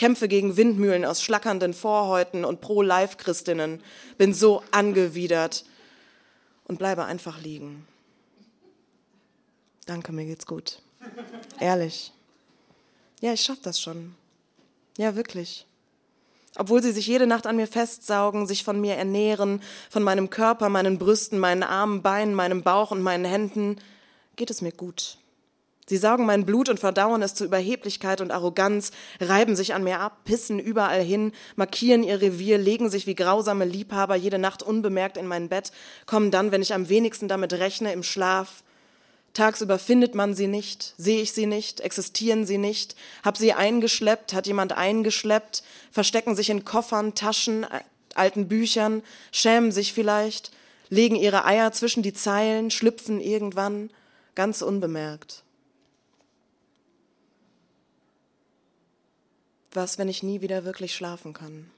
kämpfe 0.00 0.28
gegen 0.28 0.56
Windmühlen 0.56 1.04
aus 1.04 1.22
schlackernden 1.22 1.74
Vorhäuten 1.74 2.46
und 2.46 2.62
Pro-Life-Christinnen, 2.62 3.82
bin 4.16 4.32
so 4.32 4.62
angewidert 4.70 5.66
und 6.64 6.78
bleibe 6.78 7.04
einfach 7.04 7.38
liegen. 7.42 7.86
Danke, 9.84 10.12
mir 10.12 10.24
geht's 10.24 10.46
gut. 10.46 10.80
Ehrlich. 11.58 12.14
Ja, 13.20 13.34
ich 13.34 13.42
schaff 13.42 13.58
das 13.60 13.78
schon. 13.78 14.14
Ja, 14.96 15.16
wirklich. 15.16 15.66
Obwohl 16.56 16.82
sie 16.82 16.92
sich 16.92 17.06
jede 17.06 17.26
Nacht 17.26 17.46
an 17.46 17.56
mir 17.56 17.66
festsaugen, 17.66 18.46
sich 18.46 18.64
von 18.64 18.80
mir 18.80 18.94
ernähren, 18.94 19.60
von 19.90 20.02
meinem 20.02 20.30
Körper, 20.30 20.70
meinen 20.70 20.96
Brüsten, 20.96 21.38
meinen 21.38 21.62
Armen, 21.62 22.00
Beinen, 22.00 22.32
meinem 22.32 22.62
Bauch 22.62 22.90
und 22.90 23.02
meinen 23.02 23.26
Händen, 23.26 23.76
geht 24.36 24.48
es 24.48 24.62
mir 24.62 24.72
gut. 24.72 25.18
Sie 25.90 25.96
saugen 25.96 26.24
mein 26.24 26.46
Blut 26.46 26.68
und 26.68 26.78
verdauen 26.78 27.20
es 27.20 27.34
zu 27.34 27.44
Überheblichkeit 27.44 28.20
und 28.20 28.30
Arroganz, 28.30 28.92
reiben 29.20 29.56
sich 29.56 29.74
an 29.74 29.82
mir 29.82 29.98
ab, 29.98 30.18
pissen 30.24 30.60
überall 30.60 31.02
hin, 31.02 31.32
markieren 31.56 32.04
ihr 32.04 32.20
Revier, 32.20 32.58
legen 32.58 32.88
sich 32.88 33.08
wie 33.08 33.16
grausame 33.16 33.64
Liebhaber 33.64 34.14
jede 34.14 34.38
Nacht 34.38 34.62
unbemerkt 34.62 35.16
in 35.16 35.26
mein 35.26 35.48
Bett, 35.48 35.72
kommen 36.06 36.30
dann, 36.30 36.52
wenn 36.52 36.62
ich 36.62 36.74
am 36.74 36.88
wenigsten 36.88 37.26
damit 37.26 37.54
rechne, 37.54 37.92
im 37.92 38.04
Schlaf. 38.04 38.62
Tagsüber 39.34 39.80
findet 39.80 40.14
man 40.14 40.36
sie 40.36 40.46
nicht, 40.46 40.94
sehe 40.96 41.22
ich 41.22 41.32
sie 41.32 41.46
nicht, 41.46 41.80
existieren 41.80 42.46
sie 42.46 42.58
nicht, 42.58 42.94
hab 43.24 43.36
sie 43.36 43.52
eingeschleppt, 43.52 44.32
hat 44.32 44.46
jemand 44.46 44.70
eingeschleppt, 44.70 45.64
verstecken 45.90 46.36
sich 46.36 46.50
in 46.50 46.64
Koffern, 46.64 47.16
Taschen, 47.16 47.66
alten 48.14 48.46
Büchern, 48.46 49.02
schämen 49.32 49.72
sich 49.72 49.92
vielleicht, 49.92 50.52
legen 50.88 51.16
ihre 51.16 51.46
Eier 51.46 51.72
zwischen 51.72 52.04
die 52.04 52.12
Zeilen, 52.12 52.70
schlüpfen 52.70 53.20
irgendwann, 53.20 53.90
ganz 54.36 54.62
unbemerkt. 54.62 55.42
Was, 59.72 59.98
wenn 59.98 60.08
ich 60.08 60.22
nie 60.22 60.40
wieder 60.40 60.64
wirklich 60.64 60.94
schlafen 60.94 61.32
kann 61.32 61.70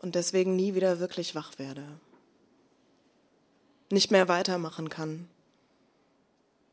und 0.00 0.14
deswegen 0.14 0.56
nie 0.56 0.74
wieder 0.74 0.98
wirklich 1.00 1.34
wach 1.34 1.58
werde, 1.58 1.84
nicht 3.90 4.10
mehr 4.10 4.28
weitermachen 4.28 4.88
kann, 4.88 5.28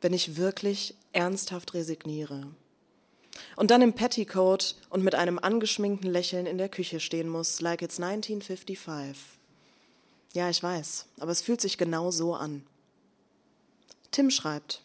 wenn 0.01 0.13
ich 0.13 0.37
wirklich 0.37 0.95
ernsthaft 1.13 1.73
resigniere 1.73 2.47
und 3.55 3.71
dann 3.71 3.81
im 3.81 3.93
Petticoat 3.93 4.75
und 4.89 5.03
mit 5.03 5.15
einem 5.15 5.39
angeschminkten 5.39 6.09
Lächeln 6.09 6.45
in 6.45 6.57
der 6.57 6.69
Küche 6.69 6.99
stehen 6.99 7.29
muss, 7.29 7.61
like 7.61 7.81
it's 7.81 7.99
1955. 7.99 9.17
Ja, 10.33 10.49
ich 10.49 10.61
weiß, 10.61 11.05
aber 11.19 11.31
es 11.31 11.41
fühlt 11.41 11.61
sich 11.61 11.77
genau 11.77 12.11
so 12.11 12.35
an. 12.35 12.63
Tim 14.11 14.29
schreibt, 14.29 14.81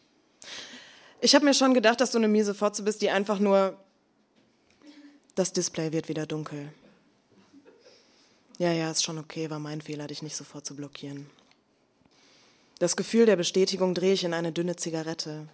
ich 1.21 1.35
habe 1.35 1.45
mir 1.45 1.55
schon 1.55 1.75
gedacht, 1.75 2.01
dass 2.01 2.11
du 2.11 2.19
eine 2.19 2.29
miese 2.29 2.55
Fotze 2.55 2.83
bist, 2.83 3.03
die 3.03 3.11
einfach 3.11 3.39
nur 3.39 3.77
das 5.35 5.53
Display 5.53 5.93
wird 5.93 6.09
wieder 6.09 6.27
dunkel. 6.27 6.73
Ja, 8.59 8.73
ja, 8.73 8.91
ist 8.91 9.03
schon 9.03 9.19
okay, 9.19 9.51
war 9.51 9.59
mein 9.59 9.81
Fehler, 9.81 10.07
dich 10.07 10.23
nicht 10.23 10.37
sofort 10.37 10.67
zu 10.67 10.77
blockieren. 10.77 11.29
Das 12.79 12.97
Gefühl 12.97 13.27
der 13.27 13.37
Bestätigung 13.37 13.95
drehe 13.95 14.13
ich 14.13 14.25
in 14.25 14.35
eine 14.35 14.53
dünne 14.53 14.77
Zigarette. 14.77 15.49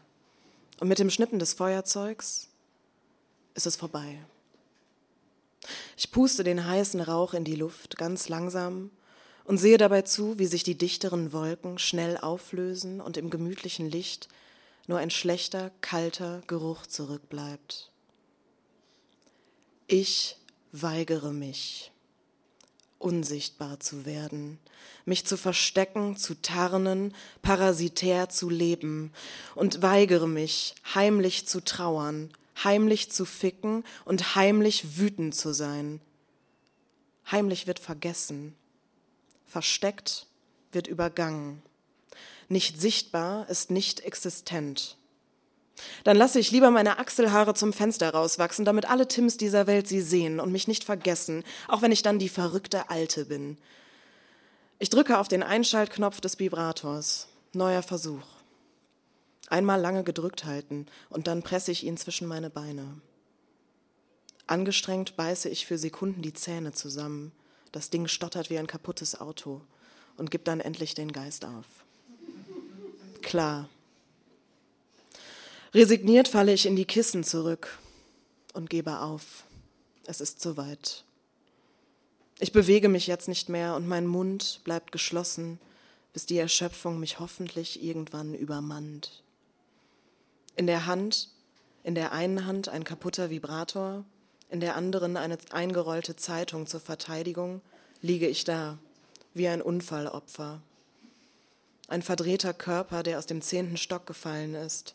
Und 0.81 0.89
mit 0.89 0.99
dem 0.99 1.11
Schnippen 1.11 1.39
des 1.39 1.53
Feuerzeugs 1.53 2.49
ist 3.55 3.67
es 3.67 3.77
vorbei. 3.77 4.19
Ich 5.97 6.11
puste 6.11 6.45
den 6.45 6.67
heißen 6.67 7.01
Rauch 7.01 7.35
in 7.35 7.45
die 7.45 7.57
Luft 7.57 7.97
ganz 7.97 8.29
langsam 8.29 8.91
und 9.45 9.59
sehe 9.59 9.79
dabei 9.79 10.03
zu, 10.03 10.39
wie 10.39 10.47
sich 10.47 10.63
die 10.63 10.77
dichteren 10.77 11.33
Wolken 11.33 11.79
schnell 11.79 12.17
auflösen 12.17 13.01
und 13.01 13.17
im 13.17 13.31
gemütlichen 13.31 13.91
Licht 13.91 14.29
nur 14.87 14.99
ein 14.99 15.11
schlechter, 15.11 15.71
kalter 15.81 16.43
Geruch 16.47 16.87
zurückbleibt. 16.87 17.91
Ich 19.91 20.37
weigere 20.71 21.33
mich, 21.33 21.93
unsichtbar 22.99 23.81
zu 23.81 24.05
werden, 24.05 24.59
mich 25.07 25.25
zu 25.25 25.39
verstecken, 25.39 26.15
zu 26.19 26.35
tarnen, 26.43 27.15
parasitär 27.41 28.29
zu 28.29 28.51
leben 28.51 29.15
und 29.55 29.81
weigere 29.81 30.29
mich, 30.29 30.75
heimlich 30.95 31.47
zu 31.47 31.65
trauern, 31.65 32.31
heimlich 32.63 33.11
zu 33.11 33.25
ficken 33.25 33.83
und 34.05 34.35
heimlich 34.35 34.99
wütend 34.99 35.35
zu 35.35 35.55
sein. 35.55 36.03
Heimlich 37.31 37.67
wird 37.67 37.79
vergessen, 37.79 38.55
versteckt 39.47 40.27
wird 40.71 40.87
übergangen. 40.87 41.63
Nicht 42.51 42.79
sichtbar 42.79 43.49
ist 43.49 43.71
nicht 43.71 44.01
existent. 44.01 44.98
Dann 46.05 46.17
lasse 46.17 46.39
ich 46.39 46.51
lieber 46.51 46.71
meine 46.71 46.99
Achselhaare 46.99 47.55
zum 47.55 47.73
Fenster 47.73 48.11
rauswachsen, 48.11 48.65
damit 48.65 48.89
alle 48.89 49.09
Tims 49.09 49.37
dieser 49.37 49.67
Welt 49.67 49.89
sie 49.89 50.01
sehen 50.01 50.41
und 50.41 50.53
mich 50.53 50.69
nicht 50.69 50.85
vergessen, 50.85 51.45
auch 51.67 51.83
wenn 51.83 51.93
ich 51.93 52.03
dann 52.03 52.19
die 52.19 52.29
verrückte 52.29 52.91
Alte 52.91 53.27
bin. 53.27 53.59
Ich 54.79 54.91
drücke 54.91 55.19
auf 55.19 55.29
den 55.29 55.43
Einschaltknopf 55.43 56.21
des 56.21 56.39
Vibrators. 56.39 57.29
Neuer 57.53 57.83
Versuch. 57.83 58.23
Einmal 59.49 59.81
lange 59.81 60.05
gedrückt 60.05 60.45
halten 60.45 60.87
und 61.09 61.27
dann 61.27 61.43
presse 61.43 61.73
ich 61.73 61.85
ihn 61.85 61.97
zwischen 61.97 62.29
meine 62.29 62.51
Beine. 62.51 63.01
Angestrengt 64.47 65.17
beiße 65.17 65.49
ich 65.49 65.67
für 65.67 65.79
Sekunden 65.79 66.23
die 66.23 66.35
Zähne 66.35 66.73
zusammen. 66.73 67.33
Das 67.73 67.91
Ding 67.91 68.07
stottert 68.07 68.51
wie 68.51 68.59
ein 68.59 68.67
kaputtes 68.67 69.21
Auto 69.21 69.63
und 70.17 70.31
gibt 70.31 70.49
dann 70.49 70.61
endlich 70.61 70.95
den 70.95 71.13
Geist 71.13 71.45
auf. 71.45 71.67
Klar, 73.23 73.69
Resigniert 75.75 76.29
falle 76.29 76.53
ich 76.55 76.65
in 76.65 76.77
die 76.77 76.87
Kissen 76.87 77.25
zurück 77.25 77.79
und 78.55 78.71
gebe 78.71 79.01
auf. 79.01 79.45
Es 80.07 80.23
ist 80.23 80.41
soweit. 80.41 81.05
Ich 82.39 82.53
bewege 82.53 82.89
mich 82.89 83.07
jetzt 83.07 83.29
nicht 83.29 83.51
mehr 83.51 83.75
und 83.75 83.87
mein 83.87 84.07
Mund 84.07 84.61
bleibt 84.65 84.93
geschlossen, 84.93 85.59
bis 86.15 86.25
die 86.25 86.39
Erschöpfung 86.39 86.99
mich 86.99 87.21
hoffentlich 87.21 87.83
irgendwann 87.83 88.35
übermannt. 88.35 89.23
In 90.57 90.67
der 90.67 90.87
Hand, 90.87 91.29
in 91.85 91.95
der 91.95 92.13
einen 92.13 92.47
Hand 92.47 92.69
ein 92.71 92.85
kaputter 92.85 93.29
Vibrator, 93.29 94.05
in 94.49 94.61
der 94.61 94.75
anderen 94.75 95.19
eine 95.19 95.37
eingerollte 95.51 96.17
Zeitung 96.17 96.67
zur 96.67 96.81
Verteidigung, 96.81 97.61
liege 98.01 98.27
ich 98.27 98.45
da, 98.45 98.79
wie 99.35 99.49
ein 99.49 99.61
Unfallopfer. 99.61 100.63
Ein 101.89 102.03
verdrehter 102.03 102.55
Körper, 102.55 103.03
der 103.03 103.19
aus 103.19 103.27
dem 103.27 103.43
zehnten 103.43 103.77
Stock 103.77 104.07
gefallen 104.07 104.55
ist, 104.55 104.95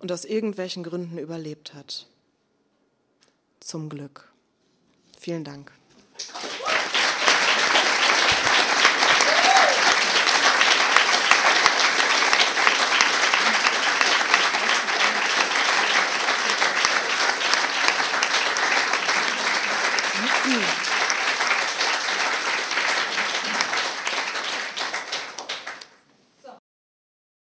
und 0.00 0.12
aus 0.12 0.24
irgendwelchen 0.24 0.82
Gründen 0.82 1.18
überlebt 1.18 1.74
hat. 1.74 2.06
Zum 3.60 3.88
Glück. 3.88 4.32
Vielen 5.18 5.44
Dank. 5.44 5.72